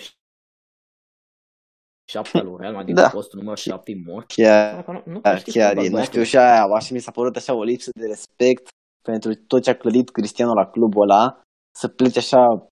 7 2.10 2.38
al 2.38 2.46
lui 2.46 2.56
Real 2.60 2.74
Madrid, 2.74 2.96
Da. 3.02 3.10
postul 3.10 3.40
numărul 3.40 3.58
7 3.58 3.92
e 3.92 3.96
mort. 4.06 4.28
Chiar, 4.28 4.76
Dacă 4.76 4.92
nu, 4.92 5.14
nu 5.14 5.20
chiar, 5.22 5.40
știți 5.40 5.58
chiar 5.58 5.68
fotbal, 5.68 5.86
e, 5.86 5.88
nu 5.88 5.94
băiatul. 5.94 6.12
știu, 6.14 6.24
și 6.30 6.38
aia, 6.38 6.64
așa 6.64 6.94
mi 6.94 7.00
s-a 7.00 7.12
părut 7.12 7.36
așa 7.36 7.54
o 7.54 7.64
lipsă 7.64 7.90
de 8.00 8.06
respect 8.08 8.68
pentru 9.02 9.34
tot 9.36 9.62
ce 9.64 9.70
a 9.70 9.78
clădit 9.78 10.10
Cristiano 10.10 10.54
la 10.54 10.70
clubul 10.70 11.02
ăla, 11.10 11.42
să 11.76 11.88
pleci 11.88 12.18
așa, 12.18 12.68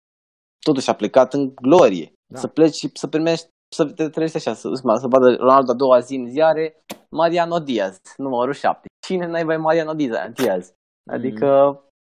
totuși 0.59 0.89
a 0.89 0.95
plecat 0.95 1.33
în 1.33 1.53
glorie, 1.55 2.11
Da. 2.33 2.39
să 2.39 2.47
pleci 2.47 2.73
și 2.75 2.89
să 2.93 3.07
primești, 3.07 3.47
să 3.75 3.85
te 3.85 4.09
trăiești 4.09 4.37
așa, 4.37 4.53
să, 4.53 4.69
să 4.73 5.07
vadă 5.07 5.35
Ronaldo 5.35 5.71
a 5.71 5.75
doua 5.75 5.99
zi 5.99 6.15
în 6.15 6.29
ziare, 6.29 6.77
Mariano 7.09 7.59
Diaz, 7.59 7.97
numărul 8.17 8.53
7. 8.53 8.87
Cine 9.07 9.25
n-ai 9.27 9.43
mai 9.43 9.57
Mariano 9.57 9.93
Diaz? 9.93 10.73
Adică, 11.05 11.45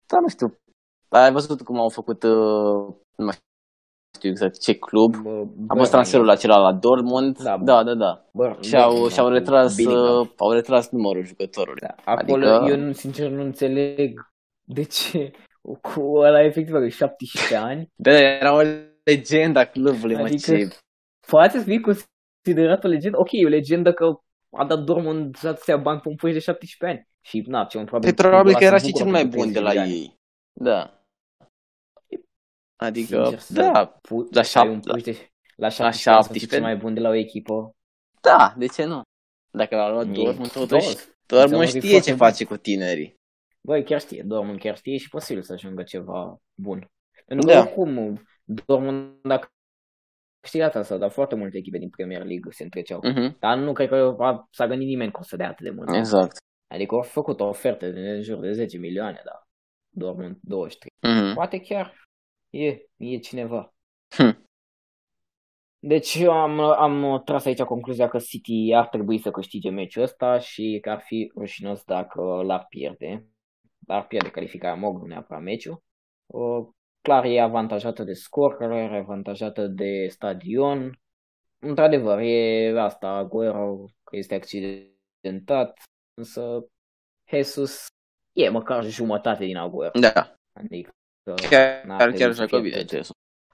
da, 0.07 0.19
nu 0.21 0.29
știu, 0.29 0.59
ai 1.09 1.33
văzut 1.33 1.63
cum 1.63 1.79
au 1.81 1.89
făcut, 1.89 2.23
uh, 2.23 2.95
nu 3.17 3.25
mai 3.25 3.35
știu 4.17 4.31
exact 4.31 4.59
ce 4.61 4.75
club, 4.79 5.17
Bă, 5.17 5.29
a 5.29 5.33
Burnley. 5.33 5.77
fost 5.79 5.91
transferul 5.91 6.31
acela 6.31 6.57
la 6.59 6.73
Dortmund, 6.73 7.39
Da, 7.43 7.59
da, 7.59 7.83
da, 7.83 7.95
da. 7.95 8.25
Bă, 8.33 8.57
Și-au, 8.61 8.91
Burnley, 8.91 9.11
și-au 9.11 9.27
da, 9.29 9.33
retras, 9.33 9.77
Bellingham. 9.77 10.19
uh, 10.21 10.29
au 10.37 10.51
retras 10.53 10.91
numărul 10.91 11.25
jucătorului. 11.25 11.81
Da. 11.81 11.95
Acolo 12.13 12.47
Adică- 12.47 12.71
eu 12.77 12.85
nu, 12.85 12.93
sincer 12.93 13.31
nu 13.31 13.43
înțeleg 13.43 14.21
de 14.63 14.83
ce 14.83 15.31
cu 15.83 16.17
ăla 16.17 16.45
efectiv 16.45 16.75
are 16.75 16.89
17 16.89 17.57
ani. 17.69 17.89
Da, 17.95 18.11
era 18.19 18.55
o 18.55 18.63
legenda 19.05 19.65
clubului, 19.65 20.15
mă, 20.17 20.23
Adică 20.23 20.57
ce... 20.57 20.69
poate 21.27 21.59
să 21.59 21.65
fie 21.65 21.81
considerat 21.81 22.85
o 22.85 22.89
legendă. 22.89 23.19
Ok, 23.19 23.29
e 23.31 23.47
o 23.47 23.49
legendă 23.49 23.93
că 23.93 24.07
a 24.57 24.65
dat 24.67 24.79
Dortmund 24.85 25.37
atâția 25.45 25.77
bani 25.77 26.01
pe 26.01 26.09
un 26.09 26.15
puiș 26.15 26.33
de 26.35 26.41
17 26.41 26.99
ani. 26.99 27.09
Și 27.21 27.45
na, 27.47 27.65
ce 27.65 27.79
un 27.79 27.85
probabil, 27.85 28.15
Păi 28.15 28.25
probabil 28.25 28.53
că 28.53 28.59
doar 28.59 28.71
era 28.71 28.79
se 28.81 28.87
și 28.87 28.91
bucură 28.93 29.05
cel 29.11 29.13
mai 29.13 29.23
pentru 29.23 29.41
bun 29.41 29.53
de 29.53 29.61
la 29.61 29.71
30 29.71 29.87
ani. 29.93 30.01
ei. 30.01 30.15
Da. 30.61 30.95
Adică, 32.77 33.23
Sincer, 33.23 33.39
să 33.39 33.53
da, 33.53 33.87
pu- 33.87 34.29
la 34.31 34.43
să 34.43 34.59
ai 34.59 34.69
un 34.69 34.75
șap- 34.81 34.83
puiș 34.91 35.03
de- 35.03 35.31
la 35.57 35.69
17 35.69 36.11
ani 36.11 36.23
să 36.25 36.31
fii 36.33 36.41
17. 36.41 36.55
cel 36.55 36.63
mai 36.63 36.77
bun 36.77 36.95
de 36.95 37.01
la 37.01 37.09
o 37.09 37.15
echipă. 37.15 37.75
da, 38.21 38.55
de 38.59 38.67
ce 38.67 38.85
nu? 38.85 39.03
Dacă 39.51 39.77
l-a 39.77 39.91
luat 39.91 40.07
E- 40.07 40.11
Dortmund, 40.13 40.51
totuși, 40.53 40.69
Dortmund. 40.69 41.17
Dortmund 41.27 41.61
Înseamnă 41.63 41.65
că 41.71 41.77
e 41.77 41.81
știe 41.81 41.81
ce 41.81 41.89
foarte 41.91 42.11
bun. 42.11 42.19
face 42.27 42.45
cu 42.45 42.57
tinerii. 42.57 43.15
Băi, 43.67 43.85
chiar 43.85 44.01
știe, 44.01 44.23
Dortmund 44.27 44.59
chiar 44.59 44.77
știe 44.77 44.97
și 44.97 45.09
posibil 45.09 45.43
să 45.43 45.53
ajungă 45.53 45.83
ceva 45.83 46.37
bun. 46.63 46.87
Pentru 47.27 47.47
că 47.47 47.53
Da. 47.53 47.61
oricum, 47.61 48.23
Dortmund 48.45 49.21
dacă 49.23 49.49
câștigat 50.41 50.75
asta, 50.77 50.97
dar 50.97 51.11
foarte 51.11 51.35
multe 51.35 51.57
echipe 51.59 51.79
din 51.79 51.89
Premier 51.91 52.25
League 52.25 52.51
se 52.53 52.63
întreceau. 52.63 53.01
Mhm, 53.03 53.37
Dar 53.39 53.57
nu 53.59 53.73
cred 53.73 53.89
că 53.89 54.17
a, 54.19 54.47
s-a 54.51 54.67
gândit 54.67 54.87
nimeni 54.89 55.13
că 55.13 55.19
o 55.21 55.23
să 55.23 55.37
dea 55.37 55.49
atât 55.49 55.65
de 55.65 55.71
mult. 55.71 55.95
Exact. 55.95 56.37
Adică 56.71 56.95
au 56.95 57.03
făcut 57.03 57.41
o 57.41 57.45
ofertă 57.45 57.91
de 57.91 58.11
în 58.11 58.23
jur 58.23 58.39
de 58.39 58.53
10 58.53 58.79
milioane, 58.79 59.23
dar 59.25 59.49
Dortmund 59.89 60.39
23. 60.41 61.15
Mhm. 61.15 61.35
Poate 61.35 61.61
chiar 61.61 62.09
e, 62.51 62.81
e 62.97 63.19
cineva. 63.19 63.75
Hm. 64.09 64.45
Deci 65.79 66.15
eu 66.15 66.33
am, 66.33 66.61
am 66.61 67.23
tras 67.25 67.45
aici 67.45 67.63
concluzia 67.63 68.09
că 68.09 68.19
City 68.19 68.73
ar 68.75 68.89
trebui 68.89 69.19
să 69.19 69.31
câștige 69.31 69.71
meciul 69.71 70.03
ăsta 70.03 70.39
și 70.39 70.79
că 70.83 70.91
ar 70.91 71.01
fi 71.01 71.33
rușinos 71.37 71.85
dacă 71.85 72.21
l-ar 72.23 72.67
pierde. 72.69 73.27
Ar 73.87 74.07
pierde 74.07 74.31
calificarea 74.31 74.77
MOG, 74.77 75.01
nu 75.01 75.07
neapărat 75.07 75.43
meciul. 75.43 75.83
Uh, 76.27 76.69
clar 77.01 77.25
e 77.25 77.41
avantajată 77.41 78.05
de 78.05 78.13
scor, 78.13 78.57
care 78.57 78.79
e 78.79 78.99
avantajată 78.99 79.67
de 79.67 80.07
stadion. 80.09 81.01
Într-adevăr, 81.59 82.19
e 82.19 82.81
asta, 82.81 83.09
Aguero 83.09 83.85
că 84.05 84.17
este 84.17 84.35
accidentat, 84.35 85.79
însă 86.15 86.67
Jesus 87.31 87.87
e 88.33 88.49
măcar 88.49 88.85
jumătate 88.85 89.45
din 89.45 89.57
Aguero. 89.57 89.99
Da, 90.01 90.35
Adică 90.53 90.91
chiar, 91.49 91.85
n-ar 91.85 91.99
chiar, 91.99 92.09
trebui 92.09 92.19
chiar 92.19 92.31
să 92.33 92.37
joacă 92.37 92.51
fie 92.57 92.61
bine 92.61 92.77
atât. 92.77 92.91
acest. 92.91 93.11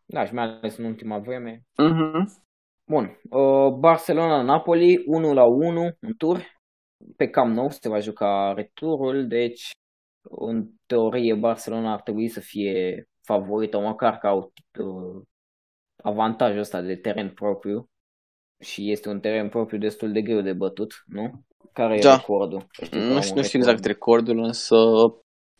Da, 0.06 0.24
și 0.24 0.34
mai 0.34 0.44
ales 0.44 0.76
în 0.76 0.84
ultima 0.84 1.18
vreme. 1.18 1.62
Mhm. 1.76 2.44
Bun, 2.90 3.20
uh, 3.30 3.72
Barcelona 3.78 4.38
în 4.40 4.46
Mhm. 4.46 4.54
Bun, 4.60 4.60
uh, 4.60 4.98
Barcelona-Napoli 4.98 5.02
1 5.06 5.32
la 5.32 5.44
1 5.44 5.82
în 6.00 6.14
tur. 6.18 6.54
Pe 7.16 7.28
Camp 7.28 7.54
Nou 7.54 7.70
se 7.70 7.88
va 7.88 7.98
juca 7.98 8.52
returul, 8.56 9.26
deci 9.26 9.70
în 10.30 10.70
teorie 10.86 11.34
Barcelona 11.34 11.92
ar 11.92 12.02
trebui 12.02 12.28
să 12.28 12.40
fie 12.40 13.04
favorită, 13.22 13.78
măcar 13.78 14.18
că 14.18 14.26
au 14.26 14.52
uh, 14.78 15.22
avantajul 16.02 16.58
ăsta 16.58 16.80
de 16.80 16.96
teren 16.96 17.30
propriu 17.34 17.88
și 18.64 18.90
este 18.90 19.08
un 19.08 19.20
teren 19.20 19.48
propriu 19.48 19.78
destul 19.78 20.12
de 20.12 20.22
greu 20.22 20.40
de 20.40 20.52
bătut, 20.52 20.92
nu? 21.06 21.42
Care 21.72 21.98
Da. 22.00 22.12
e 22.12 22.16
recordul? 22.16 22.66
Știi 22.70 22.88
că 22.88 22.96
au 22.96 23.02
Nu 23.08 23.14
un 23.14 23.20
știu, 23.20 23.34
nu 23.34 23.42
știu 23.42 23.58
record. 23.58 23.74
exact 23.74 23.84
recordul, 23.84 24.38
însă 24.38 24.76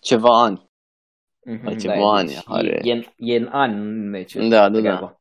ceva 0.01 0.42
ani. 0.42 0.64
Mhm, 1.47 1.64
la 1.64 1.74
ceva 1.74 1.94
e, 1.94 2.01
ani 2.03 2.28
deci 2.28 2.42
are. 2.44 2.80
E, 2.82 2.92
e, 2.92 3.12
e 3.16 3.36
în 3.36 3.49
ani 3.53 3.74
în 3.74 4.09
meciuri. 4.11 4.49
Da, 4.49 4.68
da, 4.68 4.68
da. 4.68 4.78
treaba. 4.80 5.18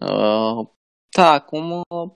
Uh, 0.00 0.66
da, 1.16 1.30
acum 1.32 1.70
uh, 1.70 2.10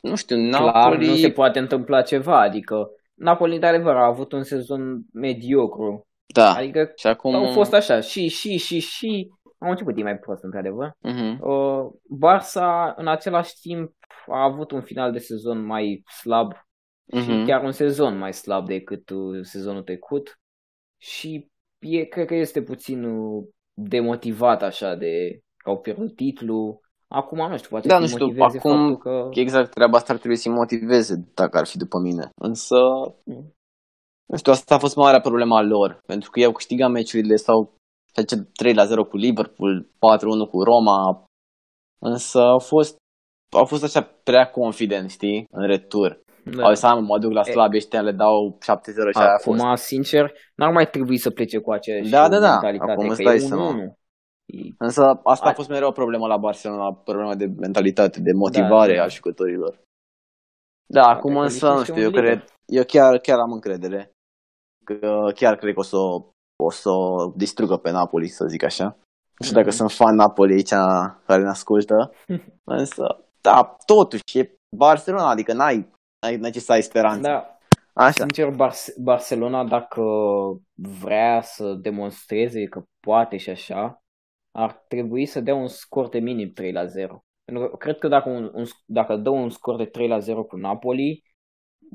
nu 0.00 0.16
știu, 0.16 0.48
Clar, 0.48 0.74
Napoli... 0.74 1.06
nu 1.06 1.14
se 1.14 1.30
poate 1.30 1.58
întâmpla 1.58 2.02
ceva, 2.02 2.40
adică 2.40 2.88
Napoli, 3.14 3.58
de 3.58 3.66
adevăr, 3.66 3.96
a 3.96 4.06
avut 4.06 4.32
un 4.32 4.42
sezon 4.42 5.02
mediocru. 5.12 6.06
Da, 6.34 6.54
Adică 6.54 6.92
și 6.96 7.06
acum... 7.06 7.34
au 7.34 7.52
fost 7.52 7.72
așa, 7.72 8.00
și, 8.00 8.28
și, 8.28 8.56
și, 8.56 8.78
și, 8.80 9.30
au 9.62 9.70
început 9.70 9.94
din 9.94 10.04
mai 10.04 10.18
prost, 10.18 10.42
într-adevăr. 10.42 10.92
Mhm. 11.00 11.38
Uh, 11.48 11.90
Barça, 12.26 12.94
în 12.96 13.08
același 13.08 13.54
timp, 13.60 13.92
a 14.32 14.42
avut 14.44 14.70
un 14.70 14.80
final 14.82 15.12
de 15.12 15.18
sezon 15.18 15.64
mai 15.64 16.02
slab 16.22 16.52
și 17.20 17.30
Mhm. 17.30 17.44
chiar 17.46 17.62
un 17.64 17.72
sezon 17.72 18.18
mai 18.18 18.32
slab 18.32 18.66
decât 18.66 19.10
uh, 19.10 19.40
sezonul 19.42 19.82
trecut 19.82 20.40
și 21.00 21.50
e, 21.78 22.04
cred 22.04 22.26
că 22.26 22.34
este 22.34 22.62
puțin 22.62 23.04
uh, 23.04 23.44
demotivat 23.74 24.62
așa 24.62 24.94
de 24.94 25.40
că 25.56 25.70
au 25.70 25.78
pierdut 25.78 26.16
titlul. 26.16 26.80
Acum 27.08 27.48
nu 27.48 27.56
știu, 27.56 27.68
poate 27.70 27.88
Da, 27.88 27.94
să 27.94 28.00
nu 28.00 28.06
știu, 28.06 28.24
motiveze 28.26 28.58
acum 28.58 28.70
faptul 28.70 28.96
că... 28.98 29.28
Exact, 29.40 29.70
treaba 29.70 29.96
asta 29.96 30.12
ar 30.12 30.18
trebui 30.18 30.36
să-i 30.36 30.52
motiveze 30.52 31.30
dacă 31.34 31.58
ar 31.58 31.66
fi 31.66 31.76
după 31.76 31.98
mine. 31.98 32.30
Însă, 32.34 32.76
Mm. 33.24 33.54
nu 34.26 34.36
știu, 34.36 34.52
asta 34.52 34.74
a 34.74 34.78
fost 34.78 34.96
marea 34.96 35.20
problema 35.20 35.60
lor. 35.62 36.00
Pentru 36.06 36.30
că 36.30 36.38
ei 36.38 36.44
au 36.46 36.52
câștigat 36.52 36.90
meciurile 36.90 37.36
sau 37.36 37.74
face 38.12 38.36
3 38.36 38.74
la 38.74 38.84
0 38.84 39.04
cu 39.04 39.16
Liverpool, 39.16 39.88
4-1 39.98 40.46
cu 40.50 40.62
Roma. 40.62 41.24
Însă 41.98 42.38
au 42.40 42.58
fost, 42.58 42.96
au 43.56 43.64
fost 43.64 43.82
așa 43.84 44.02
prea 44.22 44.50
confident, 44.50 45.10
știi, 45.10 45.46
în 45.50 45.66
retur. 45.66 46.20
Da. 46.44 46.62
Au 46.64 46.72
zis, 46.72 46.82
"Hai, 46.84 46.94
mă, 46.94 47.00
mă 47.00 47.18
duc 47.18 47.32
la 47.32 47.42
slabe 47.42 47.76
ăștia, 47.76 48.00
le 48.02 48.12
dau 48.12 48.58
7-0 48.60 49.10
și 49.10 49.18
aia 49.18 49.32
a 49.34 49.38
fost. 49.38 49.60
Acum, 49.60 49.74
sincer, 49.74 50.32
n-ar 50.54 50.72
mai 50.72 50.90
trebui 50.90 51.18
să 51.18 51.30
plece 51.30 51.58
cu 51.58 51.72
aceeași 51.72 52.10
Da, 52.10 52.28
da, 52.28 52.38
da. 52.38 52.50
mentalitate, 52.50 52.90
Acum 52.92 53.06
că 53.06 53.12
îți 53.12 53.22
e 53.22 53.24
dai 53.24 53.36
1-1. 53.38 53.46
seama. 53.48 53.96
E- 54.46 54.74
Însă 54.78 55.02
asta 55.24 55.44
a 55.44 55.46
Hai. 55.46 55.54
fost 55.54 55.68
mereu 55.68 55.88
o 55.88 55.92
problemă 55.92 56.26
la 56.26 56.36
Barcelona, 56.36 56.92
problema 56.94 57.34
de 57.34 57.46
mentalitate, 57.46 58.20
de 58.20 58.32
motivare 58.32 58.92
Da, 58.92 58.98
da. 58.98 59.04
a 59.04 59.08
jucătorilor. 59.08 59.80
Da, 60.86 61.02
acum 61.02 61.32
că 61.34 61.40
însă, 61.40 61.64
nici 61.66 61.72
nu 61.72 61.78
nu 61.78 61.82
știu, 61.82 61.92
știu 61.94 62.04
eu 62.06 62.08
în 62.10 62.14
ligă. 62.14 62.26
cred, 62.26 62.44
eu 62.66 62.84
chiar, 62.84 63.18
chiar 63.18 63.38
am 63.38 63.52
încredere 63.52 64.10
că 64.84 65.30
chiar 65.34 65.56
cred 65.56 65.74
că 65.74 65.80
o 65.80 65.82
să, 65.82 65.96
o 65.96 66.31
să 66.70 66.90
o 66.90 67.32
distrugă 67.36 67.76
pe 67.76 67.90
Napoli, 67.90 68.28
să 68.28 68.46
zic 68.46 68.62
așa. 68.62 68.84
Nu 69.38 69.44
știu 69.46 69.54
dacă 69.56 69.68
Mhm. 69.68 69.76
sunt 69.76 69.90
fan 69.90 70.14
Napoli 70.14 70.52
aici 70.52 70.68
care 71.26 71.42
ne 71.42 71.48
ascultă, 71.48 72.12
însă, 72.64 73.24
da, 73.40 73.76
totuși, 73.86 74.38
e 74.38 74.54
Barcelona, 74.76 75.28
adică 75.28 75.52
n-ai, 75.52 75.90
n-ai, 76.20 76.36
n-ai 76.36 76.50
ce 76.50 76.60
să 76.60 76.72
ai 76.72 76.82
speranță. 76.82 77.20
Da, 77.28 77.58
Așa. 77.94 78.10
sincer, 78.10 78.50
Bar- 78.50 78.94
Barcelona, 79.02 79.64
dacă 79.64 80.02
vrea 80.74 81.40
să 81.42 81.72
demonstreze 81.74 82.64
că 82.64 82.82
poate 83.00 83.36
și 83.36 83.50
așa, 83.50 84.02
ar 84.58 84.84
trebui 84.88 85.26
să 85.26 85.40
dea 85.40 85.54
un 85.54 85.68
scor 85.68 86.08
de 86.08 86.18
minim 86.18 86.52
3 86.52 86.72
la 86.72 86.84
0. 86.86 87.20
Pentru 87.44 87.68
că 87.68 87.76
cred 87.76 87.98
că 87.98 88.08
dacă, 88.08 88.28
un, 88.28 88.50
un, 88.54 88.64
dacă 88.86 89.16
dă 89.16 89.30
un 89.30 89.50
scor 89.50 89.76
de 89.76 89.84
3 89.84 90.08
la 90.08 90.18
0 90.18 90.44
cu 90.44 90.56
Napoli, 90.56 91.22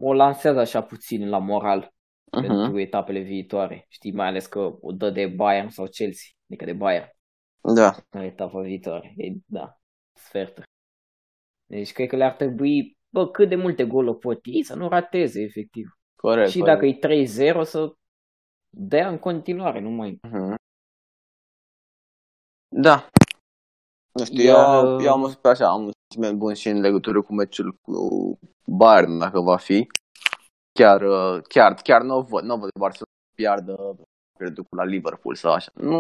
o 0.02 0.14
lansează 0.14 0.60
așa 0.60 0.82
puțin 0.82 1.30
la 1.30 1.38
moral 1.38 1.90
Mhm. 2.32 2.48
pentru 2.48 2.80
etapele 2.80 3.20
viitoare. 3.20 3.86
Știi, 3.90 4.12
mai 4.12 4.28
ales 4.28 4.46
că 4.46 4.78
o 4.82 4.92
dă 4.92 5.10
de 5.10 5.28
Bayern 5.28 5.70
sau 5.70 5.86
Chelsea, 5.86 6.30
adică 6.50 6.66
de 6.66 6.74
Bayern. 6.74 7.10
Da, 7.76 7.96
în 8.10 8.22
etapa 8.22 8.62
viitoare. 8.62 9.14
E, 9.18 9.34
da, 9.46 9.78
sfertă. 10.14 10.64
Deci 11.66 11.92
cred 11.92 12.08
că 12.08 12.16
le-ar 12.16 12.34
trebui, 12.34 12.98
bă, 13.10 13.28
cât 13.28 13.50
de 13.50 13.56
multe 13.56 13.86
goluri 13.86 14.18
pot 14.18 14.40
ei 14.44 14.64
să 14.64 14.76
nu 14.76 14.90
rateze, 14.90 15.42
efectiv. 15.42 15.98
corect. 16.16 16.50
și 16.50 16.60
corect. 16.60 16.80
dacă 16.80 16.86
e 16.86 17.24
3-0 17.62 17.64
să 17.64 17.94
dea 18.70 19.10
în 19.10 19.18
continuare, 19.18 19.80
nu 19.80 19.90
mai... 19.90 20.20
Mhm. 20.22 20.56
Da. 22.68 23.08
Nu 24.12 24.26
știu, 24.26 24.44
Iar, 24.44 24.84
eu, 24.84 24.96
uh, 24.96 25.04
eu 25.06 25.12
am 25.12 25.22
un, 25.22 25.34
așa, 25.44 25.68
am 25.68 25.84
un 25.84 25.92
sentiment 26.08 26.40
bun 26.40 26.54
și 26.54 26.68
în 26.70 26.80
legătură 26.80 27.22
cu 27.22 27.34
meciul 27.34 27.78
cu 27.82 28.40
Bayern, 28.66 29.18
dacă 29.18 29.40
va 29.40 29.58
fi. 29.58 29.88
Chiar, 30.80 31.02
uh, 31.02 31.42
chiar, 31.54 31.72
chiar 31.88 32.02
nu 32.02 32.16
o 32.16 32.22
văd, 32.22 32.44
nu 32.44 32.54
o 32.54 32.58
văd 32.58 32.70
Barcelona 32.80 33.16
să 33.28 33.34
piardă, 33.42 33.74
cred 34.40 34.54
cu 34.70 34.76
la 34.76 34.84
Liverpool 34.84 35.36
sau 35.36 35.52
așa. 35.52 35.72
Nu, 35.74 35.98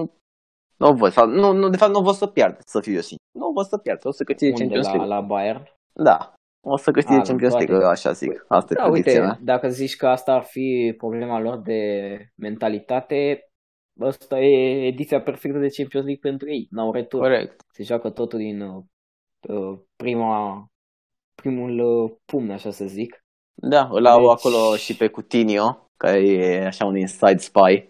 nu 0.78 0.88
o 0.88 0.93
văd, 0.93 1.11
sau, 1.11 1.25
nu, 1.28 1.51
nu, 1.51 1.69
de 1.69 1.78
fapt 1.78 1.91
nu 1.91 1.99
o 1.99 2.03
văd 2.03 2.13
să 2.13 2.28
piardă, 2.28 2.59
să 2.65 2.80
fiu 2.82 2.93
eu 2.93 3.05
sincer. 3.09 3.28
Nu 3.39 3.47
o 3.47 3.51
văd 3.57 3.65
să 3.65 3.78
piardă, 3.78 4.07
o 4.07 4.11
să 4.11 4.23
câștige 4.23 4.51
Unde, 4.51 4.61
Champions 4.61 4.86
la, 4.86 4.91
League. 4.93 5.13
la 5.15 5.21
Bayern. 5.21 5.63
Da, 5.93 6.34
o 6.67 6.78
să 6.78 6.91
câștige 6.91 7.17
A, 7.17 7.19
nu, 7.21 7.28
Champions 7.30 7.53
poate. 7.53 7.67
League, 7.67 7.86
eu 7.86 7.91
așa 7.91 8.11
zic. 8.11 8.45
Asta 8.47 8.73
e 8.73 8.75
Da, 8.75 8.84
predicția 8.84 9.11
uite, 9.13 9.25
mea. 9.25 9.39
dacă 9.41 9.67
zici 9.67 9.95
că 9.95 10.07
asta 10.07 10.32
ar 10.34 10.43
fi 10.43 10.93
problema 10.97 11.39
lor 11.39 11.57
de 11.61 11.82
mentalitate, 12.36 13.49
asta 13.99 14.39
e 14.39 14.86
ediția 14.86 15.21
perfectă 15.21 15.57
de 15.57 15.75
Champions 15.78 16.05
League 16.05 16.30
pentru 16.30 16.49
ei. 16.49 16.67
N-au 16.69 16.91
retur. 16.91 17.19
Corect. 17.19 17.61
Se 17.73 17.84
joacă 17.84 18.09
totul 18.09 18.39
din 18.39 18.61
uh, 18.61 18.84
uh, 19.49 19.80
prima, 19.95 20.65
primul 21.41 21.80
uh, 21.80 22.11
pumn, 22.25 22.49
așa 22.51 22.71
să 22.71 22.86
zic. 22.86 23.21
Da, 23.62 23.88
îl 23.91 24.05
au 24.05 24.20
Deci- 24.20 24.30
acolo 24.30 24.76
și 24.76 24.95
pe 24.97 25.08
Coutinho, 25.08 25.88
care 25.97 26.20
e 26.28 26.66
așa 26.66 26.86
un 26.86 26.95
inside 26.97 27.38
spy. 27.38 27.88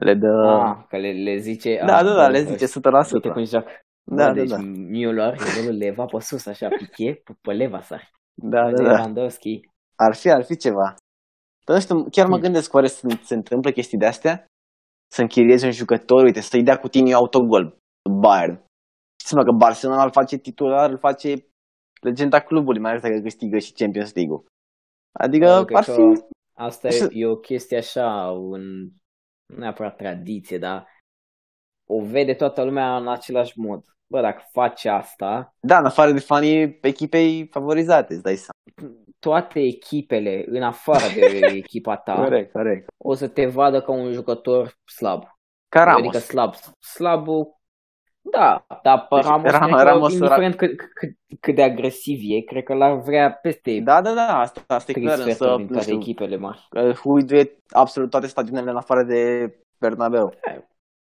Le 0.00 0.14
dă... 0.14 0.28
Ah, 0.28 0.84
că 0.88 0.96
le, 0.96 1.12
le 1.12 1.36
zice... 1.36 1.82
Da, 1.86 1.96
ah, 1.96 2.04
da, 2.04 2.14
da, 2.14 2.26
bă, 2.26 2.30
le 2.30 2.38
ăștia- 2.38 2.56
zice 2.56 2.80
100%. 2.80 3.12
Uite 3.12 3.28
cum 3.28 3.44
joacă. 3.44 3.70
Da, 4.04 4.14
Bă, 4.16 4.22
da, 4.22 4.32
deci 4.32 4.48
da. 4.48 4.56
Müller, 4.94 5.34
idolul 5.50 5.76
leva 5.78 6.04
pe 6.04 6.18
sus, 6.20 6.46
așa, 6.46 6.68
piche, 6.68 7.20
pe, 7.24 7.32
pe 7.40 7.52
leva 7.52 7.80
sari. 7.80 8.10
Da, 8.34 8.70
da, 8.70 8.82
da. 8.82 8.82
Lewandowski. 8.82 9.60
Ar 9.96 10.14
fi, 10.14 10.30
ar 10.30 10.44
fi 10.44 10.56
ceva. 10.56 10.94
Dar 11.66 11.76
nu 11.76 11.82
știu, 11.82 12.04
chiar 12.10 12.26
mă 12.26 12.32
Hmm. 12.34 12.42
gândesc 12.42 12.74
oare 12.74 12.86
să 12.86 13.08
se 13.22 13.34
întâmplă 13.34 13.70
chestii 13.70 13.98
de 13.98 14.06
astea? 14.06 14.44
Să 15.12 15.20
închiriezi 15.20 15.64
un 15.64 15.70
jucător, 15.70 16.22
uite, 16.24 16.40
să-i 16.40 16.62
dea 16.62 16.76
cu 16.78 16.88
tine 16.88 17.12
autogol, 17.12 17.76
Bayern. 18.20 18.64
Știți 19.20 19.34
mă 19.34 19.42
că 19.44 19.52
Barcelona 19.52 20.02
îl 20.04 20.10
face 20.10 20.36
titular, 20.36 20.90
îl 20.90 20.98
face 20.98 21.46
legenda 22.00 22.40
clubului, 22.40 22.80
mai 22.80 22.90
ales 22.90 23.02
dacă 23.02 23.18
câștigă 23.20 23.58
și 23.58 23.72
Champions 23.72 24.14
League-ul. 24.14 24.44
Adică 25.12 25.44
Eu 25.44 25.64
cred 25.64 25.76
ar 25.76 25.84
că 25.84 25.92
fi... 25.92 26.24
Asta 26.54 26.88
e, 26.88 27.08
e 27.12 27.26
o 27.26 27.36
chestie 27.36 27.76
așa, 27.76 28.30
un, 28.30 28.62
nu 29.46 29.58
neapărat 29.58 29.96
tradiție, 29.96 30.58
dar 30.58 30.86
o 31.86 32.00
vede 32.00 32.34
toată 32.34 32.62
lumea 32.62 32.96
în 32.96 33.08
același 33.08 33.58
mod. 33.58 33.84
Bă, 34.06 34.20
dacă 34.20 34.42
faci 34.52 34.84
asta, 34.84 35.54
Da, 35.60 35.78
în 35.78 35.84
afară 35.84 36.12
de 36.12 36.18
fanii 36.20 36.78
echipei 36.82 37.48
favorizate, 37.50 38.12
îți 38.14 38.22
dai 38.22 38.36
seama. 38.36 38.92
toate 39.18 39.60
echipele, 39.60 40.44
în 40.48 40.62
afară 40.62 41.04
de 41.14 41.46
echipa 41.62 41.96
ta, 41.96 42.14
Corect, 42.14 42.52
corect. 42.52 42.88
o 43.04 43.14
să 43.14 43.28
te 43.28 43.46
vadă 43.46 43.82
ca 43.82 43.92
un 43.92 44.12
jucător 44.12 44.78
slab. 44.84 45.22
Ca 45.68 45.84
Ramos. 45.84 46.00
Adică 46.00 46.18
slab. 46.18 46.54
Slabul, 46.78 47.60
da, 48.22 48.66
dar 48.82 49.06
pe 49.08 49.14
Deci, 49.14 49.24
Ramos, 49.24 49.50
Ram- 49.52 49.58
cred 49.62 49.76
că, 49.76 49.82
Ramos- 49.82 50.12
indiferent 50.12 50.54
cât, 50.54 50.76
cât, 50.94 51.16
cât 51.40 51.54
de 51.54 51.62
agresiv 51.62 52.18
e, 52.22 52.40
cred 52.40 52.62
că 52.62 52.74
l-ar 52.74 52.96
vrea 53.00 53.32
peste 53.32 53.80
Da, 53.80 54.00
da, 54.02 54.14
da, 54.14 54.38
asta, 54.38 54.60
asta 54.66 54.90
e 54.90 54.94
trei 54.94 55.04
clar, 55.06 55.18
însă, 55.18 55.32
sferturi 55.34 55.56
din 55.56 55.66
nu 55.66 55.72
toate 55.72 55.82
știu, 55.86 55.96
echipele 55.98 56.36
mari. 56.36 56.66
îl 56.70 56.94
huiduie 56.94 57.56
absolut 57.70 58.10
toate 58.10 58.26
stadionele 58.26 58.70
în 58.70 58.76
afară 58.76 59.02
de 59.02 59.52
Bernabeu. 59.78 60.34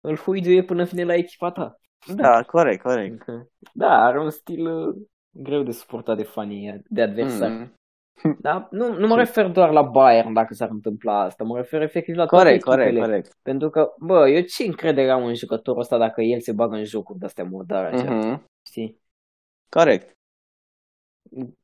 Îl 0.00 0.16
huiduie 0.16 0.62
până 0.62 0.84
vine 0.84 1.04
la 1.04 1.14
echipa 1.14 1.50
ta. 1.50 1.78
Da, 2.14 2.42
corect, 2.42 2.82
corect. 2.82 3.10
Încă- 3.10 3.48
Da, 3.72 4.04
are 4.04 4.20
un 4.20 4.30
stil 4.30 4.66
uh, 4.66 4.94
greu 5.30 5.62
de 5.62 5.70
suportat 5.72 6.16
de 6.16 6.22
fanii, 6.22 6.82
de 6.88 7.02
adversari. 7.02 7.52
Mm. 7.52 7.72
Dar 8.40 8.68
nu, 8.70 8.98
nu 8.98 9.06
mă 9.06 9.16
refer 9.16 9.46
doar 9.46 9.70
la 9.70 9.82
Bayern 9.82 10.32
dacă 10.32 10.54
s-ar 10.54 10.68
întâmpla 10.70 11.20
asta, 11.20 11.44
mă 11.44 11.56
refer 11.56 11.82
efectiv 11.82 12.16
la 12.16 12.26
toate 12.26 12.44
Corect, 12.44 12.64
corect, 12.64 12.86
echipele. 12.86 13.06
corect. 13.06 13.36
Pentru 13.42 13.70
că, 13.70 13.92
bă, 13.98 14.28
eu 14.28 14.40
ce 14.40 14.64
încredere 14.64 15.10
am 15.10 15.24
în 15.24 15.34
jucătorul 15.34 15.80
ăsta 15.80 15.98
dacă 15.98 16.20
el 16.22 16.40
se 16.40 16.52
bagă 16.52 16.76
în 16.76 16.84
jocuri 16.84 17.18
de-astea 17.18 17.44
murdare, 17.44 17.94
așa, 17.96 18.10
Mhm. 18.14 18.44
știi? 18.66 19.00
Corect. 19.68 20.12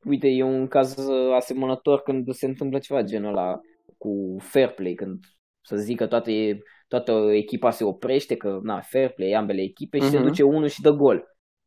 Uite, 0.05 0.27
e 0.27 0.43
un 0.43 0.67
caz 0.67 0.97
uh, 1.07 1.33
asemănător 1.33 2.01
când 2.01 2.33
se 2.33 2.45
întâmplă 2.45 2.79
ceva 2.79 3.01
genul 3.01 3.29
ăla 3.29 3.59
cu 3.97 4.35
fair 4.39 4.69
play, 4.69 4.93
când 4.93 5.19
să 5.61 5.75
zic 5.75 5.97
că 5.97 6.07
toate, 6.07 6.61
toată 6.87 7.11
echipa 7.31 7.71
se 7.71 7.83
oprește, 7.83 8.35
că 8.35 8.59
na, 8.63 8.79
fair 8.81 9.09
play, 9.09 9.31
ambele 9.31 9.61
echipe 9.61 9.99
și 9.99 10.07
se 10.09 10.17
Mhm. 10.17 10.27
duce 10.27 10.43
unul 10.43 10.67
și 10.67 10.81
dă 10.81 10.91
gol. 10.91 11.15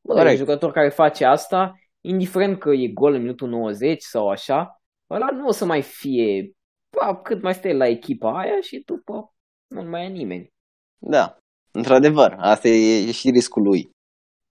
Bă, 0.01 0.13
e 0.13 0.17
un 0.17 0.23
Corect. 0.23 0.39
jucător 0.39 0.71
care 0.73 0.89
face 0.89 1.25
asta, 1.25 1.75
indiferent 2.01 2.59
că 2.59 2.71
e 2.71 2.89
gol 2.89 3.15
în 3.15 3.21
minutul 3.21 3.49
90 3.49 4.03
sau 4.03 4.29
așa, 4.29 4.83
ăla 5.11 5.31
nu 5.31 5.47
o 5.47 5.51
să 5.53 5.65
mai 5.65 5.83
fie 5.83 6.51
bă, 6.97 7.21
cât 7.23 7.43
mai 7.43 7.55
stai 7.55 7.77
la 7.77 7.87
echipa 7.87 8.39
aia 8.39 8.61
și 8.61 8.83
după 8.87 9.35
nu 9.75 9.83
mai 9.83 10.05
e 10.05 10.09
nimeni. 10.09 10.49
Da. 10.99 11.39
Într-adevăr, 11.73 12.35
asta 12.39 12.69
e, 12.69 13.07
e 13.09 13.13
și 13.13 13.31
riscul 13.31 13.63
lui. 13.63 13.91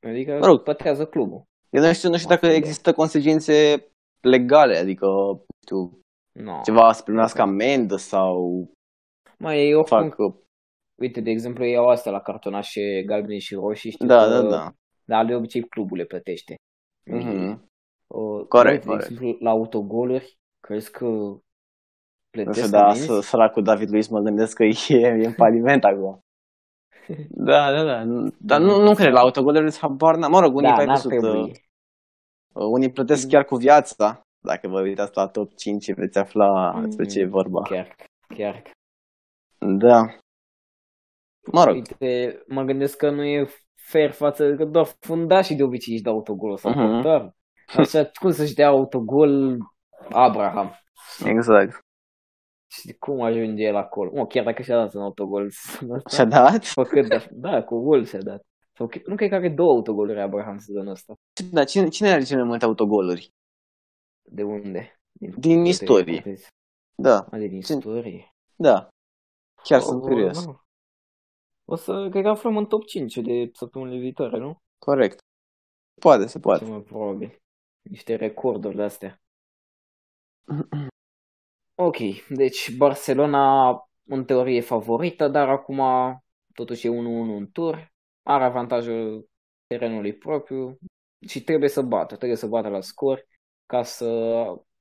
Adică 0.08 0.38
Mă 0.38 0.46
rog. 0.46 0.64
pătează 0.64 1.06
clubul. 1.06 1.44
Eu 1.70 1.82
nu 1.84 1.94
știu, 1.94 2.10
nu 2.10 2.18
știu 2.18 2.30
dacă 2.30 2.46
există 2.48 2.94
consecințe 2.94 3.88
legale, 4.22 4.78
adică, 4.78 5.06
nu 5.06 5.46
știu, 5.66 6.00
No. 6.40 6.62
ceva 6.64 6.92
să 6.92 7.04
primească 7.04 7.42
amendă 7.42 7.96
sau 7.96 8.68
Mai 9.38 9.68
e 9.70 9.76
oricum, 9.76 9.98
fac... 10.10 10.16
uite, 11.02 11.22
de 11.22 11.30
exemplu, 11.30 11.64
iau 11.64 11.88
astea 11.88 12.12
la 12.12 12.22
cartonașe 12.22 13.04
galbene 13.06 13.38
și 13.38 13.54
roșii, 13.54 13.92
știu 13.92 14.06
Da, 14.08 14.24
că, 14.24 14.30
da, 14.30 14.42
da. 14.42 14.72
Dar 15.06 15.26
de 15.26 15.36
obicei 15.36 15.62
clubul 15.68 15.98
le 15.98 16.06
plătește. 16.06 16.56
Mhm. 17.06 17.70
Uh, 18.08 18.46
Corect, 18.48 18.82
de 18.82 18.88
corect. 18.88 19.04
exemplu, 19.10 19.38
la 19.40 19.50
autogoluri, 19.50 20.38
crezi 20.68 20.92
că 20.92 21.06
Nu 21.06 21.42
plătesc 22.30 22.58
știu, 22.60 22.70
da, 22.72 22.84
amenzi? 22.84 23.06
să, 23.06 23.20
săracul 23.22 23.64
David 23.64 23.90
Luiz 23.90 24.08
mă 24.08 24.20
gândesc 24.20 24.56
că 24.56 24.64
e, 24.64 24.74
e 24.98 25.26
în 25.26 25.34
faliment 25.34 25.84
acum. 25.84 26.20
Da, 27.30 27.72
da, 27.72 27.84
da. 27.84 28.04
Dar 28.40 28.60
nu, 28.62 28.82
nu 28.82 28.94
cred, 28.94 29.12
la 29.14 29.20
autogoluri 29.20 29.78
habar 29.78 30.16
n-am. 30.16 30.32
Mă 30.32 30.40
rog, 30.40 30.56
unii 30.56 30.70
Da, 30.70 30.76
pe 30.76 30.84
n-ar 30.84 30.96
văzut, 30.96 31.12
uh, 31.12 31.20
trebui. 31.20 31.66
unii 32.54 32.92
plătesc 32.92 33.28
chiar 33.28 33.46
cu 33.46 33.56
viața. 33.56 34.22
Dacă 34.46 34.68
vă 34.68 34.82
uitați 34.82 35.12
la 35.16 35.28
top 35.28 35.56
5 35.56 35.94
veți 35.94 36.18
afla 36.18 36.80
despre 36.84 37.06
ce 37.06 37.20
e 37.20 37.26
vorba. 37.26 37.62
Chiar, 37.62 37.96
chiar. 38.36 38.62
Da. 39.58 40.16
Mă 41.52 41.64
rog, 41.64 41.74
Uite, 41.76 42.44
mă 42.48 42.64
gândesc 42.64 42.98
că 42.98 43.10
nu 43.10 43.24
e 43.24 43.48
fair 43.76 44.12
față 44.12 44.56
că 44.56 44.66
doar 44.66 44.86
fundașii 45.00 45.56
de 45.56 45.64
obicei 45.64 45.94
își 45.94 46.04
dau 46.04 46.14
autogol 46.14 46.58
sau 46.58 46.72
Mhm. 46.72 46.80
uh-huh. 46.80 46.92
portar. 47.02 47.36
Așa, 47.78 48.10
cum 48.20 48.32
să-și 48.32 48.54
dea 48.54 48.68
autogol 48.68 49.58
Abraham? 50.12 50.72
exact. 51.26 51.80
Și 52.72 52.94
cum 52.94 53.22
ajunge 53.22 53.64
el 53.64 53.76
acolo? 53.76 54.12
Mă, 54.14 54.28
chiar 54.28 54.44
dacă 54.44 54.62
și-a 54.62 54.76
dat 54.76 54.94
un 54.94 55.02
autogol. 55.02 55.50
Și-a 56.14 56.26
dat? 56.26 56.66
Făcând, 56.66 57.08
da, 57.08 57.20
da, 57.32 57.64
cu 57.64 57.80
gol 57.84 58.06
și-a 58.06 58.22
dat. 58.22 58.42
Sau, 58.78 58.88
că- 58.88 59.02
nu 59.06 59.16
cred 59.16 59.30
că 59.30 59.36
are 59.36 59.50
două 59.50 59.72
autogoluri 59.72 60.22
Abraham 60.22 60.58
sezonul 60.58 60.92
ăsta. 60.92 61.14
Dar 61.52 61.66
cine, 61.66 61.88
cine 61.88 62.10
are 62.12 62.24
cele 62.24 62.40
mai 62.40 62.48
multe 62.50 62.66
autogoluri? 62.66 63.34
De 64.22 64.44
unde? 64.44 65.00
Din 65.12 65.32
câte 65.58 65.68
istorie. 65.70 66.14
ipoteze? 66.14 66.48
Da, 66.96 67.18
A, 67.32 67.38
din 67.38 67.48
Cine- 67.62 67.78
istorie. 67.78 68.34
da. 68.56 68.88
Chiar 69.64 69.80
O, 69.80 69.84
sunt 69.84 70.02
o, 70.04 70.06
curios. 70.08 70.46
nu. 70.46 70.62
O 71.66 71.76
să, 71.76 72.08
cred 72.10 72.24
că 72.24 72.30
aflăm 72.30 72.58
în 72.58 72.66
top 72.66 72.86
5 72.86 73.18
de 73.18 73.50
săptămânile 73.54 74.00
viitoare, 74.00 74.38
nu? 74.38 74.58
Corect. 74.78 75.20
Poate, 76.02 76.26
se 76.26 76.40
poate. 76.40 76.64
Cel 76.64 76.74
mai 76.74 76.82
probabil. 76.82 77.42
Niște 77.90 78.16
recorduri 78.16 78.76
de 78.76 78.84
astea. 78.84 79.22
Ok, 81.76 81.98
deci 82.30 82.76
Barcelona 82.78 83.70
în 84.10 84.26
teorie 84.26 84.56
e 84.58 84.62
favorită, 84.62 85.28
dar 85.28 85.50
acum 85.50 85.82
totuși 86.54 86.88
e 86.88 86.90
1-1 86.90 86.94
în 87.38 87.48
tur. 87.52 87.92
Are 88.24 88.44
avantajul 88.44 89.28
terenului 89.68 90.14
propriu 90.14 90.78
și 91.28 91.44
trebuie 91.44 91.70
să 91.70 91.82
bată, 91.82 92.16
trebuie 92.16 92.38
să 92.38 92.48
bată 92.48 92.68
la 92.68 92.82
scor 92.82 93.26
ca 93.66 93.84
să 93.84 94.06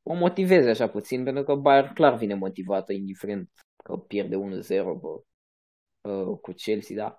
o 0.03 0.15
motiveze 0.15 0.71
așa 0.71 0.89
puțin, 0.89 1.25
pentru 1.25 1.43
că 1.43 1.55
Bayern 1.55 1.95
clar 1.95 2.15
vine 2.15 2.35
motivată, 2.35 2.93
indiferent 2.93 3.51
că 3.85 3.97
pierde 3.97 4.37
1-0 4.37 4.39
bă, 5.01 5.23
uh, 6.09 6.39
cu 6.41 6.53
Chelsea, 6.53 6.97
da. 6.97 7.19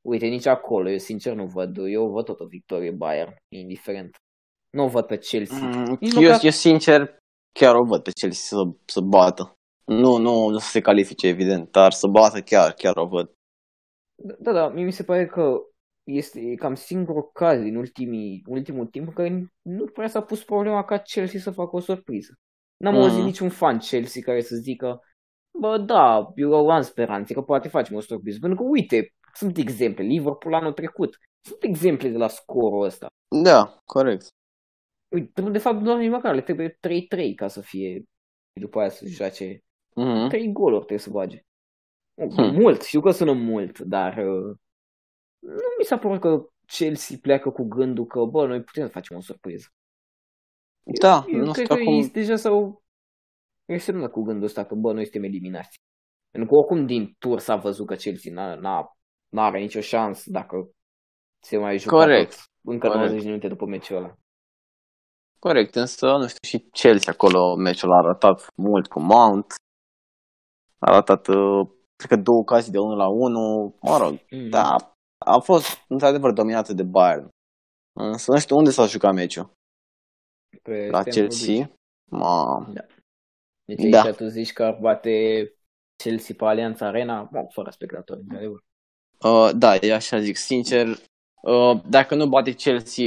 Uite, 0.00 0.26
nici 0.26 0.46
acolo, 0.46 0.90
eu 0.90 0.98
sincer 0.98 1.34
nu 1.34 1.46
văd, 1.46 1.76
eu 1.76 2.10
văd 2.10 2.24
tot 2.24 2.40
o 2.40 2.46
victorie 2.46 2.90
Bayern, 2.90 3.34
indiferent. 3.48 4.16
Nu 4.70 4.82
o 4.84 4.88
văd 4.88 5.06
pe 5.06 5.18
Chelsea. 5.18 5.56
Mm, 5.68 5.96
Nici 6.00 6.14
Eu, 6.14 6.22
măcar- 6.22 6.40
eu 6.44 6.50
sincer 6.50 7.16
chiar 7.52 7.74
o 7.74 7.84
văd 7.84 8.02
pe 8.02 8.10
Chelsea 8.10 8.58
să, 8.58 8.70
să 8.84 9.00
bată. 9.00 9.56
Nu, 9.84 10.16
nu, 10.16 10.48
nu 10.48 10.58
să 10.58 10.68
se 10.70 10.80
califice, 10.80 11.26
evident, 11.26 11.70
dar 11.70 11.92
să 11.92 12.06
bată 12.06 12.40
chiar, 12.40 12.72
chiar 12.72 12.96
o 12.96 13.06
văd. 13.06 13.30
Da, 14.38 14.52
da, 14.52 14.68
mie 14.68 14.84
mi 14.84 14.92
se 14.92 15.02
pare 15.02 15.26
că 15.26 15.60
este 16.04 16.54
cam 16.54 16.74
singurul 16.74 17.30
caz 17.32 17.60
din 17.60 17.76
ultimii, 17.76 18.42
ultimul 18.46 18.86
timp 18.86 19.06
în 19.06 19.12
care 19.12 19.46
nu 19.62 19.84
prea 19.84 20.08
s-a 20.08 20.20
pus 20.22 20.44
problema 20.44 20.84
ca 20.84 20.98
Chelsea 20.98 21.40
să 21.40 21.50
facă 21.50 21.76
o 21.76 21.80
surpriză. 21.80 22.32
N-am 22.76 22.94
Mhm. 22.94 23.02
auzit 23.02 23.24
niciun 23.24 23.48
fan 23.48 23.78
Chelsea 23.78 24.22
care 24.22 24.40
să 24.40 24.56
zică 24.56 25.00
bă, 25.58 25.78
da, 25.78 26.32
eu 26.34 26.70
am 26.70 26.82
speranțe 26.82 27.34
că 27.34 27.42
poate 27.42 27.68
facem 27.68 27.96
o 27.96 28.00
surpriză. 28.00 28.38
Pentru 28.40 28.62
că, 28.62 28.68
uite, 28.70 29.14
sunt 29.34 29.56
exemple. 29.56 30.04
Liverpool 30.04 30.54
anul 30.54 30.72
trecut. 30.72 31.16
Sunt 31.48 31.62
exemple 31.62 32.08
de 32.08 32.16
la 32.16 32.28
scorul 32.28 32.84
ăsta. 32.84 33.06
Da, 33.42 33.78
corect. 33.84 34.26
Uite, 35.12 35.42
de 35.42 35.58
fapt, 35.58 35.82
doar 35.82 35.98
nici 35.98 36.10
măcar 36.10 36.34
le 36.34 36.40
trebuie 36.40 36.78
3-3 36.80 37.34
ca 37.36 37.48
să 37.48 37.60
fie 37.60 38.02
după 38.60 38.78
aia 38.80 38.88
să 38.88 39.06
joace 39.06 39.60
Mhm. 39.94 40.28
3 40.28 40.52
goluri 40.52 40.78
trebuie 40.78 40.98
să 40.98 41.10
bage. 41.10 41.40
Hmm. 42.14 42.54
Mult, 42.54 42.82
știu 42.82 43.00
că 43.00 43.10
sună 43.10 43.32
mult, 43.32 43.78
dar 43.78 44.16
uh, 44.16 44.56
nu 45.38 45.68
mi 45.78 45.84
s-a 45.84 45.98
părut 45.98 46.20
că 46.20 46.46
Chelsea 46.66 47.16
pleacă 47.20 47.50
cu 47.50 47.62
gândul 47.62 48.06
că, 48.06 48.24
bă, 48.24 48.46
noi 48.46 48.62
putem 48.62 48.86
să 48.86 48.92
facem 48.92 49.16
o 49.16 49.20
surpriză. 49.20 49.66
Da, 51.00 51.24
Eu 51.28 51.38
nu 51.38 51.52
cred 51.52 51.64
știu 51.64 51.74
că 51.76 51.80
acum... 51.82 51.92
ei 51.92 52.08
deja 52.10 52.36
s-au 52.36 52.82
resemnat 53.64 54.10
cu 54.10 54.22
gândul 54.22 54.44
ăsta 54.44 54.64
că, 54.64 54.74
bă, 54.74 54.92
noi 54.92 55.02
suntem 55.02 55.22
eliminați. 55.22 55.80
Pentru 56.30 56.50
că 56.50 56.56
oricum 56.56 56.86
din 56.86 57.14
tur 57.18 57.38
s-a 57.38 57.56
văzut 57.56 57.86
că 57.86 57.94
Chelsea 57.94 58.32
n-a, 58.32 58.54
n-a, 58.54 58.96
n-are 59.28 59.58
nicio 59.60 59.80
șansă 59.80 60.30
dacă 60.30 60.70
se 61.42 61.56
mai 61.56 61.78
jucă 61.78 61.94
Corect. 61.94 62.30
tot 62.30 62.72
încă 62.72 62.86
Corect. 62.86 63.02
90 63.04 63.22
de 63.22 63.28
minute 63.28 63.48
după 63.48 63.66
meciul 63.66 63.96
ăla. 63.96 64.16
Corect, 65.46 65.74
însă, 65.74 66.06
nu 66.06 66.26
știu, 66.28 66.48
și 66.48 66.58
Chelsea 66.58 67.12
acolo 67.12 67.56
meciul 67.56 67.92
a 67.92 67.96
arătat 67.96 68.46
mult 68.56 68.86
cu 68.88 69.00
Mount. 69.00 69.46
A 70.78 70.90
arătat, 70.92 71.26
uh, 71.26 71.68
cred 71.96 72.10
că 72.10 72.16
două 72.16 72.38
ocazii 72.38 72.72
de 72.72 72.78
1 72.78 72.94
la 72.94 73.08
1. 73.08 73.76
Mă 73.82 73.96
rog, 73.96 74.14
Mm. 74.30 74.48
da, 74.48 74.76
a 75.18 75.38
fost 75.38 75.84
într-adevăr 75.88 76.32
dominată 76.32 76.72
de 76.72 76.82
Bayern. 76.82 77.28
Însă 77.92 78.32
nu 78.32 78.38
știu 78.38 78.56
unde 78.56 78.70
s-a 78.70 78.86
jucat 78.86 79.14
meciul. 79.14 79.50
Pe 80.62 80.88
La 80.90 81.00
Stamford 81.00 81.12
Chelsea. 81.14 81.54
Bridge. 81.54 81.72
Ma... 82.10 82.66
Deci 83.64 83.90
Da. 83.90 84.02
aici 84.02 84.16
tu 84.16 84.26
zici 84.26 84.52
că 84.52 84.62
ar 84.64 84.78
bate 84.80 85.10
Chelsea 86.02 86.34
pe 86.38 86.44
Alianța 86.44 86.86
Arena, 86.86 87.28
bă, 87.32 87.46
fără 87.50 87.70
spectatori, 87.70 88.20
într-adevăr. 88.20 88.64
Uh, 89.24 89.50
da, 89.56 89.76
eu 89.76 89.94
așa 89.94 90.18
zic, 90.20 90.36
sincer, 90.36 90.86
uh, 91.42 91.80
dacă 91.88 92.14
nu 92.14 92.26
bate 92.28 92.52
Chelsea, 92.52 93.04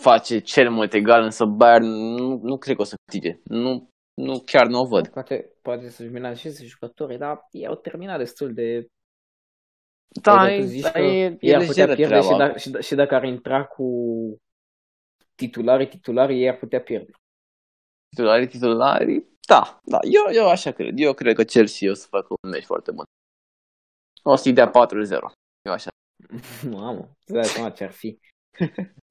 face 0.00 0.38
cel 0.38 0.70
mult 0.70 0.92
egal, 0.92 1.22
însă 1.22 1.44
Bayern 1.44 1.86
nu, 1.86 2.40
nu 2.42 2.58
cred 2.58 2.76
că 2.76 2.82
o 2.82 2.84
să 2.84 2.94
câștige. 3.04 3.40
Nu, 3.44 3.88
nu, 4.14 4.40
chiar 4.40 4.66
nu 4.66 4.80
o 4.80 4.86
văd. 4.86 5.08
Poate, 5.08 5.52
poate 5.62 5.88
să-și 5.88 6.10
menajeze 6.10 6.64
jucătorii, 6.64 7.18
dar 7.18 7.46
ei 7.50 7.66
au 7.66 7.74
terminat 7.74 8.18
destul 8.18 8.54
de... 8.54 8.86
Da, 10.22 10.40
Adică 10.40 10.54
e, 10.54 10.60
tu 10.60 10.66
zici 10.66 10.82
da, 10.82 10.90
că 10.90 10.98
e, 10.98 11.02
ei 11.02 11.38
e 11.40 11.54
ar 11.54 11.64
putea 11.64 11.86
lejeră 11.86 11.94
pierde 11.94 12.14
și, 12.14 12.20
treaba. 12.20 12.44
dacă, 12.44 12.58
și, 12.58 12.70
da- 12.70 12.80
și 12.80 12.94
dacă 12.94 13.14
ar 13.14 13.24
intra 13.24 13.64
cu 13.64 13.86
titularii, 15.34 15.88
titularii, 15.88 16.42
ei 16.42 16.48
ar 16.48 16.56
putea 16.56 16.80
pierde. 16.80 17.10
Titularii, 18.08 18.46
titularii, 18.46 19.36
da, 19.46 19.80
da, 19.84 19.98
eu, 20.02 20.34
eu 20.34 20.48
așa 20.48 20.70
cred. 20.70 20.94
Eu 20.98 21.12
cred 21.14 21.34
că 21.34 21.44
Chelsea 21.44 21.90
o 21.90 21.94
să 21.94 22.06
facă 22.06 22.26
un 22.42 22.50
meci 22.50 22.64
foarte 22.64 22.90
bun. 22.90 23.04
O 24.22 24.36
să-i 24.36 24.52
dea 24.52 24.70
4-0. 24.70 24.72
Eu 25.62 25.72
așa. 25.72 25.90
Mamă, 26.70 27.10
îți 27.24 27.32
dai 27.32 27.44
seama 27.44 27.70
ce 27.70 27.84
ar 27.84 27.92
fi. 27.92 28.18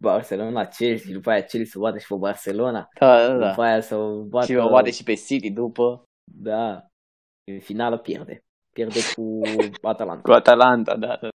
Barcelona, 0.00 0.64
Chelsea, 0.66 1.12
după 1.12 1.30
aia 1.30 1.40
Chelsea 1.40 1.70
să 1.72 1.78
bate 1.78 1.98
și 1.98 2.06
pe 2.08 2.14
Barcelona, 2.14 2.88
Da, 2.98 3.36
da, 3.38 3.48
după 3.48 3.62
aia 3.62 3.80
să 3.80 3.96
bată... 4.28 4.46
Și 4.46 4.54
o 4.54 4.68
bate 4.68 4.90
și 4.90 5.02
pe 5.02 5.14
City 5.14 5.50
după, 5.50 6.04
Da, 6.32 6.86
în 7.50 7.60
finală 7.60 7.98
pierde. 7.98 8.40
Pierde 8.74 8.98
cu 9.14 9.40
Atalanta. 9.92 10.22
cu 10.22 10.30
Atalanta, 10.32 10.96
da. 10.96 11.16
da. 11.20 11.28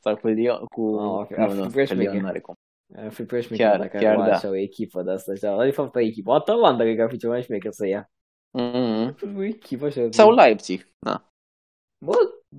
Sau 0.00 0.16
cu 0.16 0.26
Lyon, 0.26 0.64
cu... 0.64 0.96
Ah, 0.98 1.06
ok. 1.20 1.30
nu, 1.36 1.42
Ar 1.42 1.50
fi 1.50 1.56
nu, 1.56 1.66
prea 1.68 1.84
că 1.84 1.92
Lyon 1.94 2.02
șmecher. 2.04 2.20
n-are 2.22 2.40
cum. 2.40 2.54
Ar 2.96 3.10
fi 3.12 3.24
prea 3.24 3.40
șmecher 3.40 3.66
Chiar- 3.66 3.78
dacă 3.80 3.98
chiar 3.98 4.18
ar 4.18 4.28
da. 4.28 4.34
așa 4.34 4.48
o 4.48 4.54
echipă 4.54 5.02
de 5.02 5.10
asta. 5.10 5.32
Așa. 5.32 5.64
De 5.64 5.70
fapt, 5.70 5.94
o 5.94 5.98
echipă. 6.00 6.32
Atalanta 6.32 6.82
cred 6.82 6.96
că 6.96 7.02
ar 7.02 7.10
fi 7.10 7.16
ceva 7.16 7.32
mai 7.32 7.42
șmecher 7.42 7.72
să 7.72 7.86
ia. 7.86 8.10
Mm-hmm. 8.58 9.36
O 9.36 9.42
echipă 9.42 9.84
așa. 9.86 10.06
Sau 10.10 10.34
Leipzig, 10.34 10.88
da. 11.06 11.28
Bă, 12.04 12.14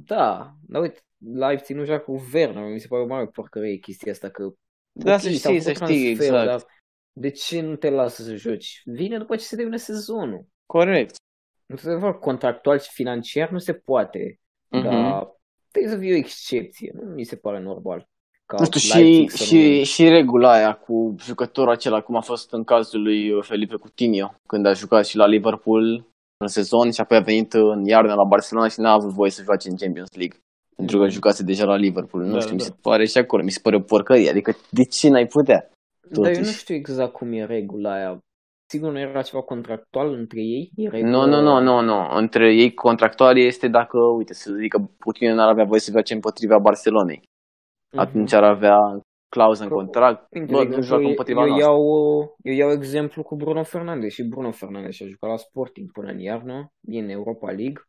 da. 0.06 0.54
Dar 0.68 0.82
uite, 0.82 1.00
Leipzig 1.34 1.76
nu 1.76 1.84
joacă 1.84 2.04
cu 2.04 2.22
Werner. 2.34 2.72
Mi 2.72 2.80
se 2.80 2.88
pare 2.88 3.02
o 3.04 3.08
mare 3.08 3.26
porcărie 3.26 3.78
chestia 3.78 4.12
asta 4.12 4.30
că... 4.30 4.54
Da, 5.04 5.14
ok, 5.14 5.20
să 5.20 5.30
s-au 5.30 5.52
știi, 5.52 5.60
să 5.62 5.72
făcut 5.74 5.88
știi, 5.88 6.04
transferuri, 6.04 6.42
exact. 6.42 6.46
Dar 6.46 6.64
de 7.14 7.30
ce 7.30 7.62
nu 7.62 7.76
te 7.76 7.90
lasă 7.90 8.24
să 8.24 8.36
joci? 8.36 8.82
Vine 8.86 9.18
după 9.18 9.36
ce 9.36 9.44
se 9.44 9.56
termină 9.56 9.78
sezonul. 9.78 10.46
Corect. 10.66 11.16
Într-adevăr, 11.66 12.20
contractual 12.20 12.80
și 12.80 12.90
financiar 12.94 13.50
nu 13.50 13.58
se 13.58 13.74
poate. 13.74 14.40
Mhm. 14.68 14.84
Dar 14.84 15.28
trebuie 15.72 15.92
să 15.92 15.98
fie 16.00 16.14
o 16.14 16.18
excepție. 16.18 16.92
Nu 16.94 17.14
mi 17.14 17.24
se 17.24 17.36
pare 17.36 17.60
normal. 17.60 18.08
Ca 18.46 18.58
Nu 18.60 18.66
știu, 18.66 18.80
și, 18.80 18.94
Leipzig 18.94 19.30
să 19.30 19.44
și, 19.44 19.78
nu- 19.78 19.84
și 19.84 20.08
regula 20.10 20.52
aia 20.52 20.74
cu 20.76 21.16
jucătorul 21.20 21.72
acela, 21.72 22.02
cum 22.02 22.16
a 22.16 22.22
fost 22.22 22.52
în 22.54 22.64
cazul 22.64 23.02
lui 23.02 23.42
Felipe 23.44 23.76
Coutinho, 23.76 24.34
când 24.48 24.66
a 24.66 24.74
jucat 24.74 25.06
și 25.06 25.18
la 25.18 25.26
Liverpool 25.26 26.08
în 26.38 26.48
sezon 26.48 26.92
și 26.92 27.02
apoi 27.02 27.18
a 27.18 27.22
venit 27.22 27.54
în 27.54 27.86
iarnă 27.86 28.14
la 28.14 28.24
Barcelona 28.24 28.68
și 28.68 28.80
n-a 28.80 28.92
avut 28.92 29.10
voie 29.10 29.32
să 29.32 29.44
joace 29.44 29.70
în 29.70 29.76
Champions 29.76 30.10
League. 30.16 30.38
Pentru 30.78 30.98
că 30.98 31.04
Mhm. 31.04 31.12
jucase 31.14 31.44
deja 31.44 31.66
la 31.66 31.76
Liverpool. 31.76 32.24
Nu 32.24 32.34
Da, 32.34 32.40
știu, 32.40 32.52
mi 32.54 32.58
da. 32.60 32.64
se 32.64 32.76
pare 32.82 33.06
și 33.06 33.18
acolo, 33.18 33.44
mi 33.44 33.52
se 33.52 33.60
pare 33.64 33.76
o 33.76 33.80
porcărie. 33.80 34.30
Adică 34.30 34.52
de 34.70 34.84
ce 34.84 35.10
n-ai 35.10 35.28
putea? 35.28 35.70
Dar 36.10 36.26
eu 36.26 36.32
nu 36.32 36.38
Totuși. 36.38 36.60
știu 36.60 36.76
exact 36.76 37.12
cum 37.14 37.32
e 37.34 37.46
regula 37.46 37.94
aia. 37.94 38.20
sigur 38.70 38.92
nu 38.92 39.00
era 39.00 39.22
ceva 39.22 39.42
contractual 39.42 40.14
între 40.14 40.40
ei? 40.42 40.72
Era 40.76 40.98
Nu, 40.98 41.26
nu, 41.26 41.42
nu, 41.42 41.60
nu, 41.62 41.82
nu. 41.82 42.08
Între 42.16 42.54
ei 42.56 42.74
contractual 42.74 43.38
este 43.38 43.68
dacă, 43.68 43.98
uite, 44.18 44.34
să 44.34 44.54
zic 44.54 44.72
că 44.72 44.80
Putin 44.98 45.34
n-ar 45.34 45.50
avea 45.50 45.64
voie 45.64 45.80
să 45.80 45.92
joace 45.92 46.14
împotriva 46.14 46.58
Barcelonei. 46.60 47.22
Mhm. 47.92 48.00
Atunci 48.02 48.34
ar 48.34 48.44
avea 48.44 48.78
clauză 49.30 49.64
în 49.64 49.70
Că- 49.70 49.76
contract. 49.76 50.28
Uite, 50.32 50.46
Bă, 50.46 50.52
de 50.52 50.54
nu 50.54 50.60
exemplu, 50.62 50.82
joacă 50.88 51.04
eu, 51.04 51.10
împotriva 51.10 51.42
eu, 51.42 51.48
noastră. 51.48 51.70
iau, 51.70 52.36
eu 52.44 52.54
iau 52.54 52.72
exemplu 52.72 53.24
cu 53.24 53.36
Bruno 53.36 53.64
Fernandes 53.64 54.14
și 54.14 54.24
Bruno 54.24 54.52
Fernandes 54.52 54.96
și-a 54.96 55.08
jucat 55.08 55.30
la 55.30 55.38
Sporting 55.38 55.92
până 55.92 56.12
în 56.12 56.20
iarnă, 56.20 56.68
din 56.80 57.10
Europa 57.10 57.48
League 57.52 57.82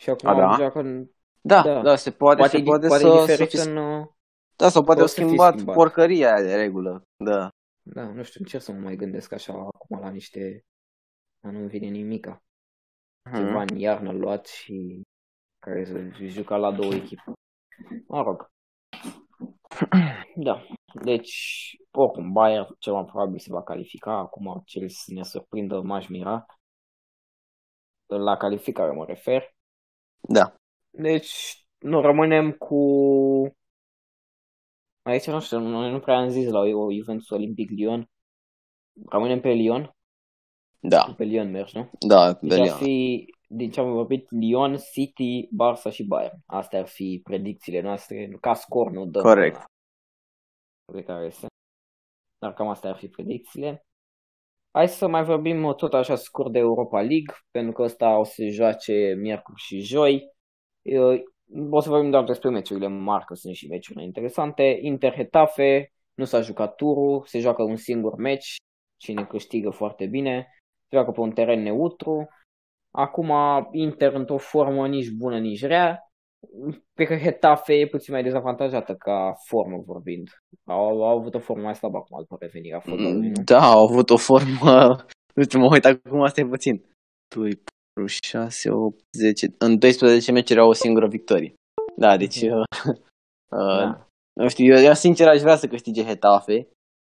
și 0.00 0.10
acum 0.10 0.28
A, 0.28 0.34
da? 0.34 0.54
joacă 0.58 0.78
în... 0.78 1.06
Da, 1.46 1.62
da. 1.62 1.82
da, 1.82 1.96
se 1.96 2.10
poate, 2.10 2.36
Poate, 2.36 2.56
se 2.56 2.62
e- 2.62 2.64
poate, 2.64 2.86
poate 2.86 3.02
să, 3.02 3.08
e 3.08 3.10
să 3.10 3.20
diferit 3.20 3.60
fi, 3.60 3.68
în... 3.68 3.76
uh, 3.76 4.06
Da, 4.56 4.68
sau 4.68 4.84
poate 4.84 5.00
au 5.00 5.06
poate 5.06 5.06
să 5.06 5.14
fie 5.14 5.24
schimbat, 5.24 5.52
schimbat. 5.52 5.74
porcăria 5.74 6.34
aia 6.34 6.42
de 6.42 6.54
regulă. 6.54 7.02
Da. 7.24 7.48
Da, 7.82 8.02
nu 8.02 8.22
știu, 8.22 8.40
încerc 8.42 8.62
să 8.62 8.72
mă 8.72 8.78
mai 8.78 8.96
gândesc 8.96 9.32
așa 9.32 9.52
acum 9.52 9.98
la 10.00 10.10
niște... 10.10 10.64
Dar 11.40 11.52
nu-mi 11.52 11.68
vine 11.68 11.86
nimica. 11.88 12.42
Ceva 13.34 13.62
Mhm. 13.62 13.72
în 13.72 13.78
iarnă 13.78 14.12
luat 14.12 14.46
și 14.46 15.02
care 15.58 15.84
să 15.84 16.26
juca 16.26 16.56
la 16.56 16.72
două 16.72 16.94
echipe. 16.94 17.32
Mă 18.08 18.22
rog. 18.22 18.46
Da. 20.36 20.66
Deci, 21.04 21.34
oricum, 21.90 22.32
Bayern 22.32 22.66
cel 22.78 22.92
mai 22.92 23.04
probabil 23.04 23.38
se 23.38 23.52
va 23.52 23.62
califica. 23.62 24.12
Acum, 24.12 24.62
cel 24.64 24.88
să 24.88 25.12
ne 25.12 25.22
surprindă, 25.22 25.80
m-aș 25.80 26.08
mira. 26.08 26.46
La 28.06 28.36
calificare 28.36 28.92
mă 28.92 29.04
refer. 29.04 29.54
Da. 30.20 30.54
Deci, 30.96 31.64
nu 31.78 32.00
rămânem 32.00 32.52
cu... 32.52 32.76
Aici 35.02 35.26
nu 35.26 35.40
știu, 35.40 35.58
noi 35.58 35.90
nu 35.90 36.00
prea 36.00 36.16
am 36.18 36.28
zis 36.28 36.48
la 36.48 36.58
o 36.60 36.92
Juventus 36.92 37.30
Olympic 37.30 37.70
Lyon. 37.70 38.10
Rămânem 39.10 39.40
pe 39.40 39.48
Lyon. 39.48 39.94
Da, 40.80 41.14
Pe 41.16 41.24
Lyon 41.24 41.50
mergi, 41.50 41.76
nu? 41.76 41.90
da, 42.06 42.32
de 42.32 42.46
Deci 42.46 42.58
ar 42.58 42.64
Lyon. 42.64 42.76
fi, 42.76 43.26
din 43.48 43.70
ce 43.70 43.80
am 43.80 43.92
vorbit, 43.92 44.30
Lyon, 44.30 44.76
City, 44.76 45.48
Barça 45.48 45.90
și 45.92 46.04
Bayern. 46.06 46.38
Astea 46.46 46.78
ar 46.78 46.86
fi 46.86 47.20
predicțiile 47.24 47.80
noastre. 47.80 48.28
Ca 48.40 48.54
scor 48.54 48.90
nu 48.90 49.06
dăm. 49.06 49.22
Corect. 49.22 49.64
Pe 50.92 51.02
care 51.02 51.26
este. 51.26 51.46
Dar 52.38 52.54
cam 52.54 52.68
astea 52.68 52.90
ar 52.90 52.96
fi 52.96 53.08
predicțiile. 53.08 53.86
Hai 54.70 54.88
să 54.88 55.06
mai 55.06 55.24
vorbim 55.24 55.64
uh, 55.64 55.74
tot 55.74 55.94
așa 55.94 56.14
scurt 56.14 56.52
de 56.52 56.58
Europa 56.58 56.98
League, 56.98 57.34
pentru 57.50 57.72
că 57.72 57.82
ăsta 57.82 58.18
o 58.18 58.24
să 58.24 58.32
se 58.34 58.48
joace 58.48 59.14
miercuri 59.18 59.60
și 59.60 59.80
joi. 59.80 60.33
Uh, 60.84 61.20
O 61.70 61.80
să 61.80 61.88
vorbim 61.88 62.10
doar 62.10 62.24
despre 62.24 62.50
meciurile 62.50 62.88
mari, 62.88 63.24
că 63.24 63.34
sunt 63.34 63.54
și 63.54 63.68
meciuri 63.68 64.04
interesante. 64.04 64.78
Inter 64.80 65.14
Hetafe, 65.14 65.92
nu 66.14 66.24
s-a 66.24 66.40
jucat 66.40 66.74
turul, 66.74 67.22
se 67.26 67.38
joacă 67.38 67.62
un 67.62 67.76
singur 67.76 68.16
meci, 68.16 68.56
cine 68.96 69.24
câștigă 69.24 69.70
foarte 69.70 70.06
bine, 70.06 70.46
se 70.88 70.96
joacă 70.96 71.10
pe 71.10 71.20
un 71.20 71.30
teren 71.30 71.62
neutru. 71.62 72.28
Acum 72.90 73.32
Inter 73.72 74.12
într-o 74.14 74.38
formă 74.38 74.88
nici 74.88 75.10
bună, 75.10 75.38
nici 75.38 75.64
rea. 75.64 75.98
Pe 76.92 77.04
că 77.04 77.16
Hetafe 77.16 77.74
e 77.74 77.86
puțin 77.86 78.14
mai 78.14 78.22
dezavantajată 78.22 78.94
ca 78.94 79.32
formă 79.48 79.82
vorbind. 79.86 80.28
Au, 80.64 81.02
au 81.02 81.18
avut 81.18 81.34
o 81.34 81.38
formă 81.38 81.62
mai 81.62 81.74
slabă 81.74 81.96
acum 81.96 82.18
după 82.18 82.36
revenirea 82.40 82.80
fotbalului, 82.80 83.28
nu? 83.28 83.42
Da, 83.44 83.72
au 83.72 83.84
avut 83.84 84.10
o 84.10 84.16
formă... 84.16 84.96
Nu 85.34 85.42
știu, 85.42 85.58
mă 85.58 85.68
uit 85.72 85.84
acum, 85.84 86.22
asta 86.22 86.40
e 86.40 86.46
puțin. 86.46 86.84
2, 87.34 87.62
4, 87.94 88.06
6, 88.24 88.70
8, 88.70 89.00
10... 89.12 89.46
În 89.58 89.78
12 89.78 90.32
meciuri 90.32 90.60
au 90.60 90.68
o 90.68 90.72
singură 90.72 91.08
victorie. 91.08 91.54
Da, 91.96 92.16
deci... 92.16 92.42
Mhm. 92.42 92.52
Uh, 92.58 92.64
uh, 93.58 93.78
Da. 93.78 94.06
Nu 94.40 94.48
știu, 94.48 94.74
eu, 94.74 94.82
eu 94.82 94.94
sincer 94.94 95.28
aș 95.28 95.40
vrea 95.40 95.56
să 95.56 95.66
câștige 95.68 96.04
Hetafe, 96.04 96.68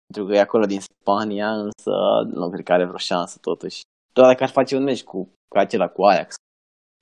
pentru 0.07 0.27
că 0.27 0.35
e 0.35 0.41
acolo 0.41 0.65
din 0.67 0.81
Spania, 0.81 1.51
însă 1.53 1.91
nu 2.33 2.51
cred 2.51 2.65
că 2.65 2.73
are 2.73 2.85
vreo 2.85 2.97
șansă 2.97 3.39
totuși. 3.41 3.81
Doar 4.13 4.27
dacă 4.31 4.43
ar 4.43 4.49
face 4.49 4.77
un 4.77 4.83
meci 4.83 5.05
cu, 5.05 5.33
cu 5.49 5.59
acela 5.59 5.89
cu 5.89 6.03
Ajax, 6.05 6.35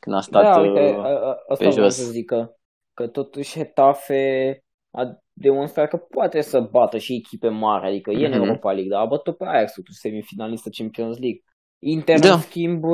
când 0.02 0.16
a 0.16 0.20
stat 0.20 0.42
Da, 0.42 0.60
uh, 0.60 0.68
uite, 0.68 0.80
a- 0.80 1.00
a- 1.00 1.42
asta 1.48 1.64
pe 1.64 1.68
vreau 1.70 1.84
jos. 1.88 1.96
să 1.96 2.10
zic 2.10 2.26
că, 2.26 2.54
că 2.94 3.08
totuși 3.08 3.58
Hetafe 3.58 4.58
a 4.96 5.18
demonstrat 5.40 5.88
că 5.88 5.96
poate 5.96 6.40
să 6.40 6.60
bată 6.60 6.98
și 6.98 7.14
echipe 7.14 7.48
mari, 7.48 7.86
adică 7.86 8.10
e 8.10 8.26
în 8.26 8.32
Mhm. 8.32 8.42
Europa 8.42 8.72
League, 8.72 8.90
dar 8.90 9.00
a 9.00 9.06
bătut 9.06 9.36
pe 9.36 9.44
Ajax, 9.44 9.72
totuși 9.72 9.98
semifinalistă 9.98 10.68
Champions 10.72 11.18
League. 11.18 11.40
Inter, 11.82 12.18
Da. 12.18 12.32
în 12.34 12.40
schimb, 12.40 12.84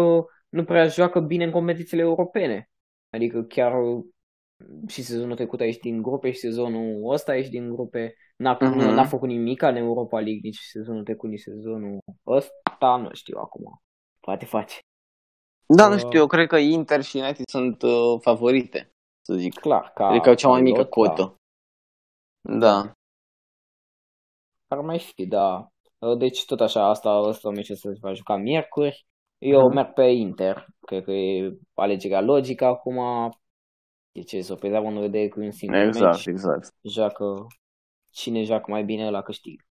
nu 0.51 0.65
prea 0.65 0.87
joacă 0.87 1.21
bine 1.21 1.45
în 1.45 1.51
competițiile 1.51 2.03
europene. 2.03 2.71
Adică 3.11 3.43
chiar 3.43 3.73
și 4.89 5.03
sezonul 5.03 5.37
trecut 5.37 5.61
a 5.61 5.65
ieșit 5.65 5.81
din 5.81 6.03
grupe 6.03 6.31
și 6.31 6.39
sezonul 6.39 7.13
ăsta 7.13 7.33
a 7.33 7.35
ieșit 7.35 7.51
din 7.51 7.75
grupe. 7.75 8.15
N-a, 8.37 8.59
Mhm. 8.61 8.65
nu, 8.79 8.91
n-a 8.95 9.05
făcut 9.05 9.29
nimic 9.29 9.63
în 9.63 9.77
Europa 9.77 10.17
League, 10.21 10.41
nici 10.43 10.59
sezonul 10.59 11.03
trecut, 11.05 11.31
nici 11.31 11.41
sezonul 11.41 11.99
ăsta, 12.27 12.97
nu 12.97 13.09
știu 13.13 13.39
acum. 13.39 13.81
Poate 14.21 14.45
face. 14.45 14.79
Da, 15.67 15.89
nu 15.89 15.95
Uh, 15.95 15.99
știu, 15.99 16.19
eu 16.19 16.27
cred 16.27 16.47
că 16.49 16.57
Inter 16.57 17.03
și 17.03 17.17
United 17.17 17.45
sunt 17.49 17.83
uh, 17.83 18.21
favorite, 18.21 18.93
să 19.21 19.35
zic. 19.35 19.55
Clar, 19.55 19.93
ca 19.95 20.07
Adică 20.07 20.29
au 20.29 20.35
cea 20.35 20.49
mai 20.49 20.61
mică 20.63 20.79
lot, 20.79 20.85
da. 20.85 20.91
cotă. 20.91 21.35
Da. 22.41 22.93
Ar 24.69 24.81
mai 24.81 24.99
fi, 24.99 25.27
da. 25.27 25.69
Deci 26.19 26.45
tot 26.45 26.61
așa, 26.61 26.89
asta, 26.89 27.11
asta 27.11 27.51
meciul 27.51 27.77
se 27.77 27.93
va 28.01 28.13
juca 28.13 28.37
miercuri. 28.37 29.07
Eu 29.41 29.61
Mhm. 29.67 29.75
merg 29.75 29.93
pe 29.93 30.03
Inter. 30.03 30.67
Cred 30.81 31.05
că 31.05 31.11
e 31.13 31.53
alegerea 31.75 32.21
logică 32.21 32.65
acum. 32.65 32.99
De 34.13 34.23
ce 34.23 34.41
surpriză 34.43 34.77
având 34.77 34.97
în 34.97 35.01
vedere 35.03 35.29
că 35.29 35.41
e 35.41 35.45
un 35.45 35.51
singur 35.51 35.79
Exact, 35.79 36.15
meci. 36.15 36.27
exact. 36.27 36.75
Joacă 36.83 37.47
cine 38.13 38.43
joacă 38.43 38.71
mai 38.71 38.85
bine 38.85 39.11
la 39.11 39.23
câștig. 39.23 39.61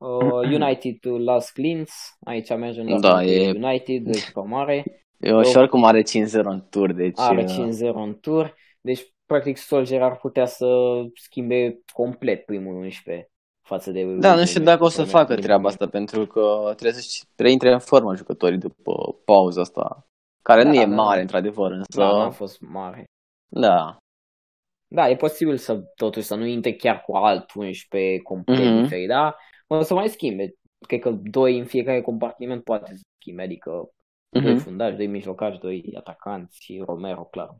Uh, 0.00 0.42
United 0.60 0.96
Las 1.02 1.50
Clintz, 1.50 1.92
aici 2.24 2.48
mergem 2.56 2.86
doar 2.86 3.00
Da, 3.00 3.14
pentru 3.14 3.32
e- 3.34 3.66
United, 3.66 4.06
o 4.06 4.10
echipă 4.10 4.42
mare. 4.42 4.84
Eu 5.20 5.42
și 5.42 5.56
oricum 5.56 5.84
are 5.84 6.02
5-0 6.02 6.50
în 6.50 6.66
tur, 6.70 6.92
deci... 6.92 7.18
Are 7.18 7.42
uh, 7.42 7.48
5-0 7.48 7.94
în 7.94 8.18
tur. 8.20 8.54
Deci, 8.80 9.14
practic, 9.26 9.56
Solskjaer 9.56 10.02
ar 10.02 10.16
putea 10.16 10.46
să 10.46 10.66
schimbe 11.14 11.80
complet 11.92 12.44
primul 12.44 12.74
11 12.74 13.30
față 13.70 13.90
de... 13.90 14.04
Da, 14.04 14.34
nu 14.34 14.44
știu 14.44 14.62
dacă 14.62 14.84
o 14.84 14.88
să 14.88 15.02
din- 15.02 15.10
facă 15.10 15.34
din- 15.34 15.42
treaba 15.42 15.68
asta, 15.68 15.88
pentru 15.88 16.26
că 16.26 16.62
trebuie 16.76 16.92
să-și 17.02 17.22
reintre 17.36 17.72
în 17.72 17.78
formă 17.78 18.14
jucătorii 18.16 18.58
după 18.58 18.92
pauza 19.24 19.60
asta, 19.60 20.06
care 20.42 20.62
nu 20.62 20.74
Da, 20.74 20.80
e 20.80 20.86
da, 20.86 20.94
mare, 20.94 21.14
da. 21.16 21.20
într-adevăr, 21.20 21.70
însă... 21.70 22.00
Da, 22.00 22.06
n-a 22.16 22.30
fost 22.30 22.60
mare. 22.60 23.04
Da. 23.48 23.96
Da, 24.94 25.08
e 25.08 25.16
posibil 25.16 25.56
să 25.56 25.82
totuși 25.94 26.26
să 26.26 26.34
nu 26.34 26.44
intre 26.44 26.72
chiar 26.72 27.00
cu 27.06 27.16
alt 27.16 27.52
11 27.54 28.18
complet 28.22 28.58
Mhm. 28.72 28.82
diferit, 28.82 29.08
da? 29.08 29.36
O 29.66 29.82
să 29.82 29.94
mai 29.94 30.08
schimbe. 30.08 30.52
Cred 30.86 31.00
că 31.00 31.10
doi 31.10 31.58
în 31.58 31.64
fiecare 31.64 32.00
compartiment 32.00 32.64
poate 32.64 32.94
să 32.94 33.02
schimbe, 33.20 33.42
adică 33.42 33.70
doi 34.42 34.52
Mhm. 34.52 34.62
fundași, 34.62 34.96
doi 34.96 35.06
mijlocași, 35.06 35.58
doi 35.58 35.92
atacanți 35.96 36.58
și 36.62 36.82
Romero, 36.86 37.24
clar. 37.24 37.56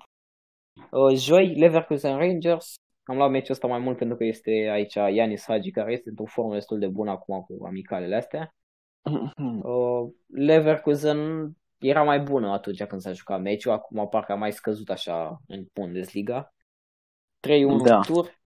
Uh, 0.90 1.14
Joi, 1.16 1.54
Leverkusen 1.54 2.16
Rangers. 2.16 2.74
Am 3.10 3.16
luat 3.16 3.30
meciul 3.30 3.52
ăsta 3.52 3.66
mai 3.66 3.78
mult 3.78 3.96
pentru 3.96 4.16
că 4.16 4.24
este 4.24 4.50
aici 4.50 4.94
Ianis 4.94 5.44
Hagi, 5.44 5.70
care 5.70 5.92
este 5.92 6.08
într-o 6.08 6.24
formă 6.24 6.54
destul 6.54 6.78
de 6.78 6.88
bună 6.88 7.10
acum 7.10 7.40
cu 7.40 7.64
amicalele 7.64 8.16
astea. 8.16 8.54
Uh, 9.62 10.08
Leverkusen 10.26 11.50
era 11.78 12.02
mai 12.02 12.20
bună 12.20 12.50
atunci 12.52 12.84
când 12.84 13.00
s-a 13.00 13.12
jucat 13.12 13.40
meciul, 13.40 13.72
acum 13.72 14.08
parcă 14.08 14.32
a 14.32 14.34
mai 14.34 14.52
scăzut 14.52 14.90
așa 14.90 15.40
în 15.46 15.66
Bundesliga. 15.74 16.54
3-1 17.40 17.84
Da. 17.84 17.96
în 17.96 18.02
tur. 18.02 18.40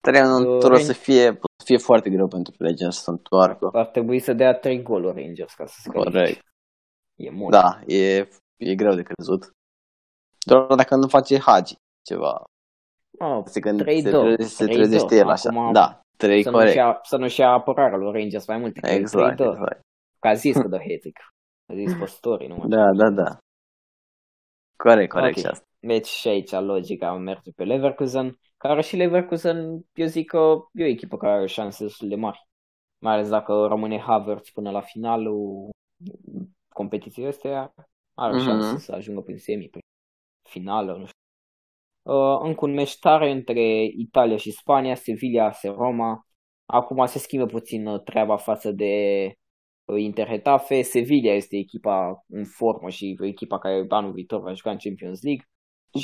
Trebuie 0.00 0.22
în 0.22 0.46
Uh, 0.46 0.58
tur 0.60 0.70
o 0.72 0.76
Ran- 0.78 0.82
să 0.82 0.92
fie, 0.92 1.28
o 1.28 1.46
să 1.56 1.64
fie 1.64 1.76
foarte 1.76 2.10
greu 2.10 2.28
pentru 2.28 2.54
Rangers 2.58 3.02
să 3.02 3.10
întoarcă. 3.10 3.68
Ar 3.72 3.86
trebui 3.86 4.18
să 4.18 4.32
dea 4.32 4.54
3 4.54 4.82
goluri 4.82 5.22
Rangers 5.22 5.54
ca 5.54 5.66
să 5.66 5.74
se 5.80 5.88
Corect. 5.90 6.14
califice. 6.14 6.40
E 7.14 7.30
mult. 7.30 7.50
Da, 7.52 7.80
e, 7.86 8.28
e 8.56 8.74
greu 8.74 8.94
de 8.94 9.02
crezut. 9.02 9.50
Doar 10.46 10.74
dacă 10.74 10.94
nu 10.96 11.08
face 11.08 11.38
Hagi 11.38 11.74
ceva. 12.02 12.44
Oh, 13.18 13.42
Se, 13.44 13.60
gând, 13.60 13.82
3-2, 13.82 13.84
se, 13.84 14.10
treze, 14.10 14.42
se 14.42 14.64
3-2. 14.64 14.68
trezește 14.72 15.16
el 15.16 15.28
așa. 15.28 15.48
Acum 15.48 15.72
Da, 15.72 16.00
3 16.16 16.42
să, 16.42 16.50
nu 16.50 16.56
corect. 16.56 16.72
și 16.78 16.80
să 17.02 17.16
nu-și 17.16 17.40
ia 17.40 17.48
apărarea 17.50 17.96
lui 17.98 18.12
Rangers 18.12 18.46
mai 18.46 18.58
mult. 18.58 18.78
că 18.78 18.86
e 18.86 18.94
Exact, 18.94 19.34
3-2. 19.40 19.46
exact. 19.46 19.80
Că 20.18 20.28
a 20.28 20.34
zis 20.34 20.56
că 20.56 20.68
dă 20.74 20.76
hat 20.78 21.32
A 21.72 21.74
zis 21.74 21.94
pe 21.98 22.04
story, 22.04 22.46
nu 22.46 22.54
mai 22.56 22.68
Da, 22.68 22.92
da, 22.92 23.10
da. 23.10 23.38
Corect, 24.76 25.12
corect 25.12 25.36
Ok. 25.36 25.42
și 25.42 25.46
asta. 25.50 25.64
Deci 25.78 26.06
și 26.06 26.28
aici 26.28 26.50
logica 26.50 27.12
merge 27.16 27.50
pe 27.56 27.64
Leverkusen, 27.64 28.38
care 28.56 28.80
și 28.82 28.96
Leverkusen, 28.96 29.84
eu 29.94 30.06
zic 30.06 30.26
că 30.28 30.56
e 30.72 30.84
o 30.84 30.86
echipă 30.86 31.16
care 31.16 31.32
are 31.32 31.46
șanse 31.46 31.84
destul 31.84 32.08
de 32.08 32.14
mari. 32.14 32.46
Mai 32.98 33.12
ales 33.12 33.28
dacă 33.28 33.52
rămâne 33.66 33.98
Havertz 33.98 34.48
până 34.50 34.70
la 34.70 34.80
finalul 34.80 35.68
competiției 36.74 37.26
astea, 37.26 37.72
are 38.14 38.32
Mhm. 38.34 38.42
șanse 38.44 38.78
să 38.78 38.92
ajungă 38.94 39.20
prin 39.20 39.38
semi, 39.38 39.68
prin 39.68 39.80
finală, 40.48 40.92
nu 40.92 41.06
știu. 41.06 41.18
Uh, 42.06 42.38
încă 42.42 42.64
un 42.64 42.72
meci 42.72 42.98
tare 42.98 43.30
între 43.30 43.84
Italia 43.96 44.36
și 44.36 44.50
Spania, 44.50 44.94
Sevilla 44.94 45.52
se 45.52 45.68
Roma. 45.68 46.26
Acum 46.66 47.06
se 47.06 47.18
schimbă 47.18 47.46
puțin 47.46 47.86
uh, 47.86 48.02
treaba 48.02 48.36
față 48.36 48.70
de 48.70 48.94
uh, 49.84 50.00
Inter 50.00 50.28
Hetafe. 50.28 50.82
Sevilla 50.82 51.32
este 51.32 51.56
echipa 51.56 52.24
în 52.28 52.44
formă 52.44 52.88
și 52.88 53.16
echipa 53.20 53.58
care 53.58 53.84
anul 53.88 54.12
viitor 54.12 54.40
va 54.40 54.52
juca 54.52 54.70
în 54.70 54.76
Champions 54.76 55.22
League. 55.22 55.44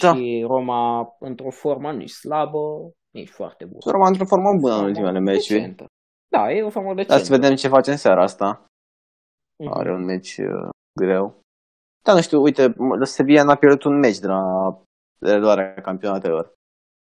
Da. 0.01 0.15
Și 0.15 0.45
Roma 0.47 1.09
într-o 1.19 1.51
formă 1.51 1.93
nici 1.93 2.11
slabă, 2.11 2.59
nici 3.11 3.29
foarte 3.29 3.65
bună. 3.65 3.79
Roma 3.91 4.07
într-o 4.09 4.25
formă 4.25 4.59
bună 4.61 4.75
în 4.75 4.85
ultimele 4.85 5.19
meciuri. 5.19 5.59
Decentă. 5.59 5.87
Da, 6.29 6.53
e 6.53 6.63
o 6.63 6.71
formă 6.71 6.95
Dar 6.95 6.97
decentă. 6.97 7.25
să 7.25 7.35
vedem 7.37 7.55
ce 7.55 7.69
face 7.69 7.91
în 7.91 7.97
seara 7.97 8.23
asta. 8.23 8.65
Mhm. 9.59 9.73
are 9.79 9.93
un 9.93 10.05
meci 10.05 10.37
uh, 10.37 10.69
greu. 11.01 11.41
Da, 12.05 12.15
nu 12.15 12.21
știu, 12.21 12.43
uite, 12.43 12.75
Sevilla 13.03 13.43
n-a 13.43 13.55
pierdut 13.55 13.83
un 13.83 13.99
meci 13.99 14.19
de 14.19 14.27
la 14.27 14.43
reluarea 15.23 15.75
campionatelor. 15.75 16.53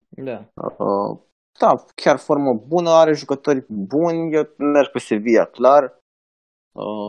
Da. 0.09 0.51
Uh, 0.55 1.19
da, 1.59 1.85
chiar 1.95 2.19
formă 2.19 2.55
bună, 2.55 2.91
are 2.91 3.13
jucători 3.15 3.65
buni, 3.69 4.35
eu 4.35 4.49
merg 4.59 4.91
pe 4.91 4.99
Sevilla, 4.99 5.45
clar. 5.45 5.99
Uh, 6.73 7.07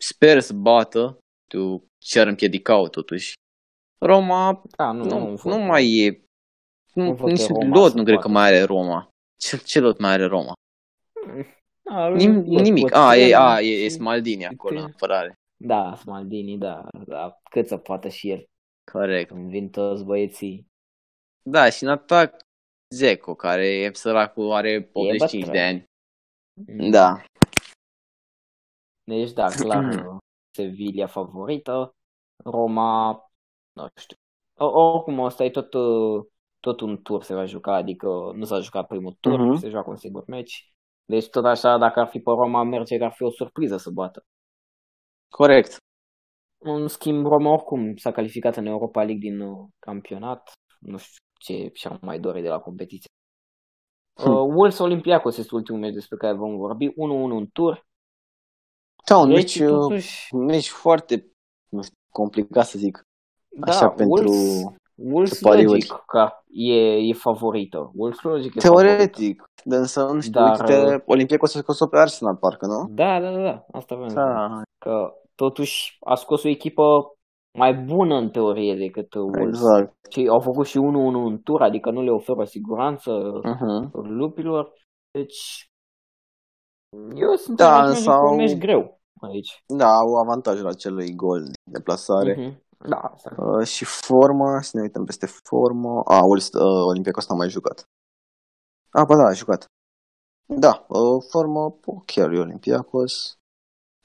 sper 0.00 0.40
să 0.40 0.52
bată, 0.54 1.18
tu 1.48 1.86
ce 1.98 2.20
ar 2.20 2.26
împiedicau 2.26 2.88
totuși. 2.88 3.32
Roma 4.00 4.62
Da, 4.76 4.92
nu, 4.92 5.04
nu, 5.04 5.18
nu, 5.18 5.28
nu, 5.28 5.34
văd. 5.34 5.52
mai 5.66 5.84
e, 5.98 6.24
nu, 6.94 7.04
Nu 7.04 7.14
văd 7.14 7.30
nici 7.30 7.46
că 7.46 7.52
Roma 7.52 7.76
lot 7.76 7.90
să 7.90 7.96
nu 7.96 8.02
cred 8.04 8.14
că 8.16 8.20
poată. 8.28 8.38
mai 8.38 8.46
are 8.48 8.62
Roma. 8.62 9.08
Ce, 9.36 9.56
ce 9.56 9.80
lot 9.80 9.98
mai 9.98 10.12
are 10.12 10.24
Roma? 10.26 10.52
Da, 11.82 12.08
Nim, 12.08 12.34
lot 12.34 12.62
nimic. 12.62 12.82
pot 12.82 12.92
A, 12.92 13.16
e, 13.16 13.24
fi 13.26 13.34
a, 13.34 13.60
e, 13.60 13.84
e 13.84 13.88
și- 13.88 13.90
Smaldini 13.90 14.46
acolo 14.46 14.76
în 14.78 14.82
Uite. 14.84 14.94
apărare. 14.96 15.34
Da, 15.56 15.94
Smaldini, 15.96 16.58
da, 16.58 16.88
da, 17.06 17.36
cât 17.50 17.66
să 17.68 17.76
poată 17.76 18.08
și 18.08 18.30
el. 18.30 18.44
Corect. 18.92 19.28
Când 19.28 19.50
vin 19.50 19.70
toți 19.70 20.04
băieții. 20.04 20.66
Da, 21.42 21.70
și 21.70 21.82
în 21.82 21.88
atac 21.88 22.34
Zeco, 22.94 23.34
care 23.34 23.66
e 23.66 23.92
săracul, 23.92 24.52
are 24.52 24.90
85 24.92 25.44
de 25.44 25.50
bătrân. 25.50 25.66
ani. 25.66 26.90
Da. 26.90 27.22
Deci, 29.04 29.32
da, 29.32 29.48
clar, 29.48 29.84
Sevilla 30.56 31.06
favorită. 31.06 31.94
Roma, 32.44 33.12
nu 33.72 33.86
știu. 34.00 34.16
O- 34.58 34.80
Oricum, 34.92 35.18
ăsta 35.18 35.44
e 35.44 35.50
tot, 35.50 35.74
uh, 35.74 36.24
tot 36.60 36.80
un 36.80 37.02
tur 37.02 37.22
se 37.22 37.34
va 37.34 37.44
juca, 37.44 37.74
adică 37.74 38.06
nu 38.34 38.44
s-a 38.44 38.60
jucat 38.60 38.86
primul 38.86 39.16
tur, 39.20 39.40
Mhm. 39.40 39.56
se 39.56 39.68
joacă 39.68 39.90
un 39.90 39.96
singur 39.96 40.24
meci. 40.26 40.72
Deci, 41.04 41.28
tot 41.28 41.44
așa, 41.44 41.78
dacă 41.78 42.00
ar 42.00 42.06
fi 42.08 42.18
pe 42.20 42.30
Roma, 42.30 42.62
merge 42.62 42.98
că 42.98 43.04
ar 43.04 43.12
fi 43.12 43.22
o 43.22 43.30
surpriză 43.30 43.76
să 43.76 43.90
bată. 43.90 44.24
Corect. 45.28 45.76
În 46.62 46.88
schimb, 46.88 47.26
Roma 47.26 47.52
oricum 47.52 47.96
s-a 47.96 48.12
calificat 48.12 48.56
în 48.56 48.66
Europa 48.66 49.02
League 49.02 49.28
din 49.28 49.40
uh, 49.40 49.68
campionat. 49.78 50.52
Nu 50.80 50.96
știu 50.96 51.16
ce 51.38 51.70
și-ar 51.72 51.98
mai 52.00 52.18
dori 52.18 52.42
de 52.42 52.48
la 52.48 52.58
competiție. 52.58 53.10
Hm. 54.20 54.30
Uh, 54.30 54.36
Wolves 54.54 54.78
Olympiacos 54.78 55.36
este 55.36 55.54
ultimul 55.54 55.80
meci 55.80 55.94
despre 55.94 56.16
care 56.16 56.36
vom 56.36 56.56
vorbi. 56.56 56.88
1-1 56.88 56.92
în 57.38 57.46
tur. 57.52 57.86
Da, 59.06 59.16
un 59.18 59.28
Deci, 59.28 59.58
meci, 59.58 59.68
uh, 59.68 59.78
totuși, 59.78 60.34
un 60.34 60.44
meci 60.44 60.68
foarte, 60.68 61.32
nu 61.68 61.82
știu, 61.82 61.96
complicat 62.10 62.66
să 62.66 62.78
zic. 62.78 63.02
da, 63.48 63.72
Așa 63.72 63.88
pentru... 63.88 64.12
Wolves, 64.12 64.62
Wolves 64.94 65.40
pariuri. 65.40 65.70
logic 65.70 65.92
că 66.06 66.30
e, 66.52 66.96
e 66.96 67.12
favorită. 67.12 67.90
Wolves 67.94 68.20
logic 68.20 68.54
e 68.54 68.58
Teoretic, 68.58 69.44
de 69.64 69.76
însă, 69.76 70.04
nu 70.12 70.20
știu, 70.20 70.32
Dar, 70.32 70.60
uite, 70.60 71.02
Olimpia 71.06 71.38
să 71.42 71.58
scos 71.58 71.78
pe 71.90 71.98
Arsenal, 71.98 72.36
parcă, 72.36 72.66
nu? 72.66 72.72
favorită. 72.72 73.02
Da, 73.02 73.20
da, 73.20 73.30
da, 73.30 73.42
da. 73.42 73.64
Asta 73.72 73.94
vreau 73.94 74.10
să 74.10 74.14
zic. 74.14 74.24
Da, 74.24 74.62
Că 74.78 75.12
totuși 75.46 75.96
a 76.00 76.14
scos 76.14 76.42
o 76.44 76.48
echipă 76.48 76.84
mai 77.58 77.74
bună 77.74 78.14
în 78.16 78.30
teorie 78.30 78.74
decât 78.76 79.14
uh, 79.14 79.22
Wolves. 79.22 79.48
exact. 79.60 79.96
Și 80.12 80.26
au 80.30 80.40
făcut 80.40 80.66
și 80.66 80.78
1-1 80.78 80.80
în 81.30 81.38
tur, 81.42 81.62
adică 81.62 81.90
nu 81.90 82.02
le 82.02 82.10
oferă 82.10 82.44
siguranță 82.44 83.10
Uh-huh. 83.52 83.90
lupilor. 84.20 84.72
Deci, 85.18 85.70
eu 87.14 87.34
sincer 87.34 87.66
Da, 87.66 87.80
da, 87.80 87.88
însă 87.88 88.00
sau- 88.00 88.30
un 88.30 88.36
meci 88.36 88.58
greu 88.58 89.00
aici. 89.20 89.62
Da, 89.66 89.86
au 89.88 90.14
avantajul 90.24 90.66
acelui 90.66 91.14
gol 91.14 91.42
de 91.44 91.52
deplasare. 91.64 92.32
Mhm. 92.38 92.60
Da, 92.88 92.96
asta. 92.96 93.34
Uh, 93.38 93.66
și 93.66 93.84
formă, 93.84 94.58
să 94.60 94.70
ne 94.76 94.82
uităm 94.82 95.04
peste 95.04 95.26
formă. 95.26 96.00
A, 96.04 96.18
Wolves, 96.24 96.52
uh, 96.52 96.86
Olympiacos 96.90 97.28
n-a 97.28 97.36
mai 97.36 97.48
jucat. 97.48 97.84
A, 98.90 99.04
ba 99.04 99.16
da, 99.16 99.22
a 99.30 99.32
jucat. 99.32 99.64
Da, 100.46 100.84
uh, 100.88 101.22
formă 101.30 101.60
ok, 101.84 102.14
lui 102.14 102.38
Olympiacos. 102.38 103.36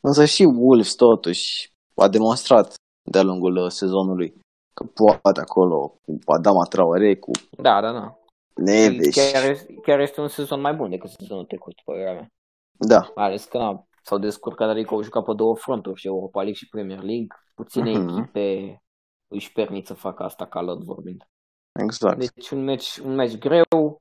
Însă 0.02 0.26
și 0.26 0.44
Wolves 0.44 0.96
totuși 0.96 1.72
a 1.96 2.08
demonstrat 2.08 2.74
de-a 3.12 3.24
lungul 3.24 3.56
uh, 3.56 3.70
sezonului 3.72 4.34
că 4.74 4.84
poate 4.94 5.40
acolo 5.40 5.88
cu 6.06 6.18
Adama 6.26 6.64
Traore, 6.64 7.16
cu 7.16 7.32
Da, 7.62 7.82
da, 7.82 7.92
da. 7.92 8.18
Neves. 8.56 9.16
Chiar, 9.16 9.50
este- 9.50 9.74
chiar 9.74 10.00
este 10.00 10.22
un 10.22 10.28
sezon 10.28 10.62
mai 10.62 10.74
bun 10.74 10.90
decât 10.90 11.10
sezonul 11.10 11.46
trecut, 11.46 11.74
părerea 11.86 12.14
mea. 12.14 12.28
Da, 12.80 13.12
Mai 13.16 13.26
ales 13.26 13.46
că 13.46 13.58
na, 13.58 13.84
s-au 14.04 14.18
descurcat, 14.18 14.70
adică 14.70 14.94
au 14.94 15.02
jucat 15.02 15.24
pe 15.24 15.34
două 15.34 15.56
fronturi, 15.56 16.00
și 16.00 16.08
Europa 16.08 16.38
League 16.40 16.54
și 16.58 16.70
Premier 16.70 16.98
League. 17.02 17.28
Puține 17.56 17.98
Mhm. 17.98 18.18
echipe 18.18 18.78
își 19.28 19.52
permit 19.52 19.86
să 19.88 19.94
facă 19.94 20.24
asta 20.24 20.46
ca 20.46 20.62
lot 20.62 20.84
vorbind. 20.84 21.24
exact. 21.80 22.18
Deci 22.20 22.50
un 22.50 22.64
meci, 22.64 22.98
un 22.98 23.16
meci 23.16 23.38
greu, 23.38 23.98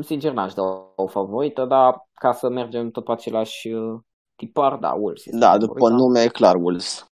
sincer 0.00 0.32
n-aș 0.32 0.54
da 0.54 0.62
o 0.96 1.06
favorită, 1.06 1.64
dar 1.64 2.06
ca 2.14 2.32
să 2.32 2.48
mergem 2.48 2.90
tot 2.90 3.04
pe 3.04 3.12
același 3.12 3.68
uh, 3.72 4.00
tipar, 4.46 4.76
da, 4.76 4.92
Wolves 4.94 5.26
este 5.26 5.38
Da, 5.38 5.58
după 5.58 5.72
favorita. 5.72 5.96
nume 5.98 6.22
e 6.22 6.28
clar 6.28 6.56
Wolves. 6.56 7.06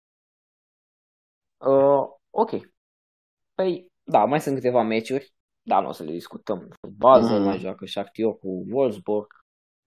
Uh, 1.57 2.03
ok. 2.29 2.49
Păi, 3.53 3.91
da, 4.03 4.25
mai 4.25 4.41
sunt 4.41 4.55
câteva 4.55 4.81
meciuri, 4.81 5.33
dar 5.61 5.81
nu 5.83 5.87
o 5.89 5.91
să 5.91 6.03
le 6.03 6.11
discutăm. 6.11 6.69
Basel 6.97 7.35
Mhm. 7.37 7.47
mai 7.47 7.59
joacă 7.59 7.85
Shakhtar 7.85 8.33
cu 8.33 8.65
Wolfsburg, 8.71 9.27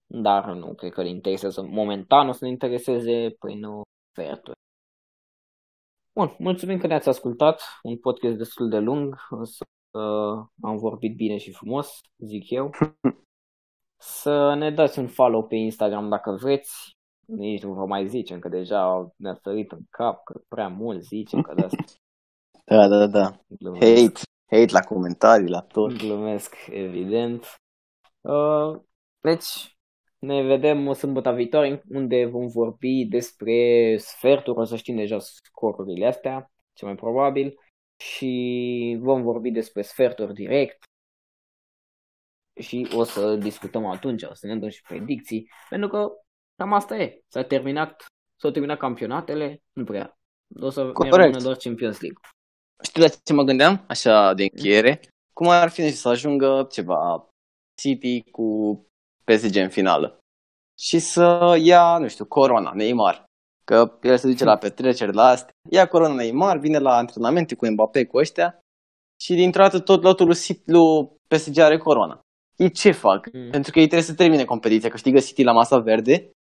dar 0.07 0.45
nu 0.53 0.73
cred 0.73 0.91
că 0.91 1.01
le 1.01 1.09
interesează. 1.09 1.61
Momentan 1.63 2.27
o 2.27 2.31
să 2.31 2.43
ne 2.45 2.49
intereseze 2.49 3.35
prin 3.39 3.63
uh, 3.63 3.81
sferturi. 4.11 4.57
Bun, 6.13 6.35
mulțumim 6.39 6.77
că 6.79 6.87
ne-ați 6.87 7.09
ascultat. 7.09 7.61
Un 7.83 7.97
podcast 7.97 8.37
destul 8.37 8.69
de 8.69 8.77
lung, 8.77 9.15
însă 9.29 9.63
uh, 9.91 10.45
am 10.61 10.77
vorbit 10.77 11.15
bine 11.15 11.37
și 11.37 11.51
frumos, 11.51 11.99
zic 12.17 12.49
eu. 12.49 12.69
Să 14.03 14.53
ne 14.53 14.71
dați 14.71 14.99
un 14.99 15.07
follow 15.07 15.47
pe 15.47 15.55
Instagram 15.55 16.09
dacă 16.09 16.31
vreți. 16.31 16.91
Nici 17.25 17.63
nu 17.63 17.73
vă 17.73 17.85
mai 17.85 18.07
zicem 18.07 18.39
că 18.39 18.49
deja 18.49 19.11
ne-a 19.15 19.39
sărit 19.43 19.71
în 19.71 19.81
cap, 19.89 20.23
că 20.23 20.41
prea 20.47 20.67
mult 20.67 21.01
zicem 21.01 21.41
că 21.41 21.53
de 21.53 21.63
asta 21.63 21.83
Da, 22.65 22.87
da, 22.87 23.07
da. 23.07 23.39
glumesc. 23.47 23.85
Hate, 23.85 24.21
hate 24.45 24.71
la 24.71 24.79
comentarii, 24.79 25.49
la 25.49 25.61
tot. 25.61 25.97
Glumesc, 25.97 26.55
evident. 26.69 27.55
Uh, 28.21 28.81
deci, 29.19 29.77
ne 30.19 30.41
vedem 30.41 30.93
sâmbătă 30.93 31.31
viitoare, 31.31 31.83
unde 31.89 32.25
vom 32.25 32.47
vorbi 32.47 33.05
despre 33.05 33.97
sferturi, 33.97 34.59
o 34.59 34.63
să 34.63 34.75
știm 34.75 34.95
deja 34.95 35.19
scorurile 35.19 36.05
astea, 36.05 36.51
cel 36.73 36.87
mai 36.87 36.97
probabil, 36.97 37.59
și 37.97 38.97
vom 38.99 39.21
vorbi 39.21 39.51
despre 39.51 39.81
sferturi 39.81 40.33
direct 40.33 40.83
și 42.59 42.87
o 42.95 43.03
să 43.03 43.35
discutăm 43.35 43.85
atunci, 43.85 44.23
o 44.23 44.33
să 44.33 44.47
ne 44.47 44.55
dăm 44.55 44.69
și 44.69 44.81
predicții, 44.81 45.49
pentru 45.69 45.89
că 45.89 46.11
cam 46.61 46.73
asta 46.73 46.95
e. 46.95 47.21
S-a 47.33 47.43
terminat, 47.43 48.05
s-au 48.41 48.51
terminat 48.51 48.77
campionatele, 48.77 49.61
nu 49.73 49.83
prea. 49.83 50.17
O 50.61 50.69
să 50.69 50.83
ne 50.83 50.91
Corect. 50.91 51.15
rămână 51.15 51.41
doar 51.41 51.55
Champions 51.55 51.99
League. 52.01 52.19
Știi 52.83 53.01
la 53.01 53.07
ce 53.07 53.33
mă 53.33 53.43
gândeam, 53.43 53.83
așa 53.87 54.33
de 54.33 54.43
încheiere? 54.43 54.99
Cum 55.33 55.47
ar 55.49 55.69
fi 55.69 55.81
nu 55.81 55.87
știu, 55.87 55.99
să 55.99 56.09
ajungă 56.09 56.67
ceva 56.71 57.27
City 57.81 58.21
cu 58.31 58.47
PSG 59.23 59.55
în 59.55 59.69
finală 59.69 60.17
și 60.79 60.99
să 60.99 61.57
ia, 61.61 61.97
nu 61.97 62.07
știu, 62.07 62.25
Corona, 62.25 62.71
Neymar. 62.73 63.23
Că 63.65 63.97
el 64.01 64.17
se 64.17 64.27
duce 64.27 64.43
la 64.43 64.57
petreceri, 64.57 65.13
la 65.13 65.25
astea. 65.25 65.53
Ia 65.69 65.87
Corona 65.87 66.13
Neymar, 66.13 66.57
vine 66.57 66.77
la 66.77 66.95
antrenamente 66.95 67.55
cu 67.55 67.67
Mbappé, 67.67 68.05
cu 68.05 68.17
ăștia 68.17 68.59
și 69.21 69.33
dintr-o 69.33 69.61
dată 69.61 69.79
tot 69.79 70.03
lotul 70.03 70.25
lui, 70.25 70.35
City, 70.35 70.71
lui 70.71 71.11
PSG 71.27 71.57
are 71.57 71.77
Corona. 71.77 72.19
Ei 72.55 72.71
ce 72.71 72.91
fac? 72.91 73.29
Mm. 73.33 73.49
Pentru 73.49 73.71
că 73.71 73.79
ei 73.79 73.87
trebuie 73.87 74.07
să 74.07 74.15
termine 74.15 74.45
competiția. 74.45 74.89
Câștigă 74.89 75.19
City 75.19 75.43
la 75.43 75.51
masa 75.51 75.79
verde. 75.79 76.31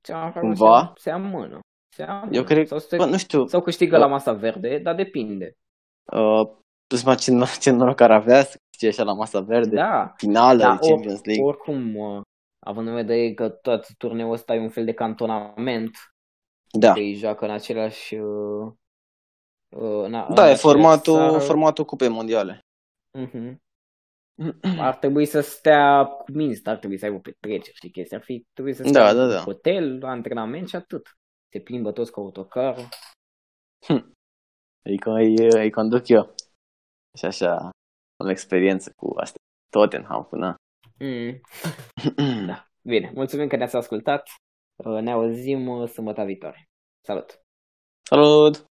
Ceva 0.00 0.32
Cumva? 0.32 0.92
Se, 0.96 1.00
se 1.02 1.10
amână. 1.10 1.58
Se 1.94 2.02
amână. 2.02 2.34
Eu 2.36 2.44
cred 2.44 2.66
sau, 2.66 2.78
se, 2.78 2.96
Bă, 2.96 3.04
nu 3.04 3.16
știu, 3.18 3.46
sau 3.46 3.60
câștigă 3.62 3.98
la 3.98 4.06
masa 4.06 4.32
verde, 4.32 4.78
dar 4.78 4.94
depinde. 4.94 5.52
uh, 6.12 6.48
îți 6.94 7.04
mă, 7.06 7.14
ce, 7.14 7.32
nor- 7.32 7.58
ce 7.60 7.70
noroc 7.70 8.00
ar 8.00 8.10
avea 8.10 8.42
să 8.42 8.56
câștige 8.70 8.88
așa 8.88 9.02
la 9.02 9.12
masa 9.14 9.40
verde. 9.40 9.74
Da, 9.76 10.12
Finală 10.16 10.58
da 10.62 10.76
de 10.80 10.88
Champions 10.88 11.24
League. 11.24 11.44
oricum, 11.44 11.96
uh, 11.96 12.20
având 12.66 12.88
în 12.88 12.94
vedere 12.94 13.32
că 13.34 13.48
tot 13.48 13.86
turneul 13.96 14.32
ăsta 14.32 14.54
e 14.54 14.60
un 14.60 14.68
fel 14.68 14.84
de 14.84 14.92
cantonament, 14.92 15.90
Da. 16.78 16.92
că 16.92 16.98
îi 16.98 17.14
joacă 17.14 17.44
în 17.44 17.50
același... 17.50 18.14
Uh, 18.14 18.72
uh, 19.76 20.04
în, 20.04 20.14
a- 20.14 20.26
în 20.26 20.34
Da, 20.34 20.40
e 20.40 20.42
aceeași 20.42 20.60
formatul, 20.60 21.14
țară. 21.14 21.38
formatul 21.38 21.84
cupei 21.84 22.08
mondiale. 22.08 22.60
Mhm. 23.18 23.60
Ar 24.88 24.96
trebui 24.96 25.26
să 25.26 25.40
stea 25.40 26.04
cu 26.04 26.32
minți, 26.32 26.68
ar 26.68 26.76
trebui 26.76 26.98
să 26.98 27.04
aibă 27.04 27.18
petreceri 27.18 27.76
și 27.76 27.90
chestii. 27.90 28.16
Ar 28.16 28.22
fi, 28.22 28.46
trebuie 28.52 28.74
să 28.74 28.82
Da, 28.82 28.88
stea 28.88 29.14
da, 29.14 29.22
în 29.22 29.30
da. 29.30 29.40
hotel, 29.40 29.98
la 29.98 30.08
antrenament 30.08 30.68
și 30.68 30.76
atât. 30.76 31.06
Se 31.52 31.60
plimbă 31.60 31.92
toți 31.92 32.10
cu 32.12 32.20
autocarul. 32.20 32.88
Adică 34.84 35.10
îi, 35.10 35.34
îi 35.50 35.70
conduc 35.70 36.08
eu. 36.08 36.34
Și 37.18 37.24
așa, 37.24 37.56
am 38.16 38.26
o 38.26 38.30
experiență 38.30 38.92
cu 38.96 39.12
asta. 39.16 39.36
Tottenham 39.70 40.26
până. 40.30 40.54
Mm. 41.00 41.40
Da. 42.46 42.66
Bine, 42.82 43.10
mulțumim 43.14 43.48
că 43.48 43.56
ne-ați 43.56 43.76
ascultat. 43.76 44.28
Uh, 44.84 45.00
Ne 45.00 45.10
auzim 45.10 45.66
uh, 45.66 45.88
sâmbătă 45.88 46.24
viitoare. 46.24 46.68
Salut! 47.06 47.40
Salut! 48.06 48.67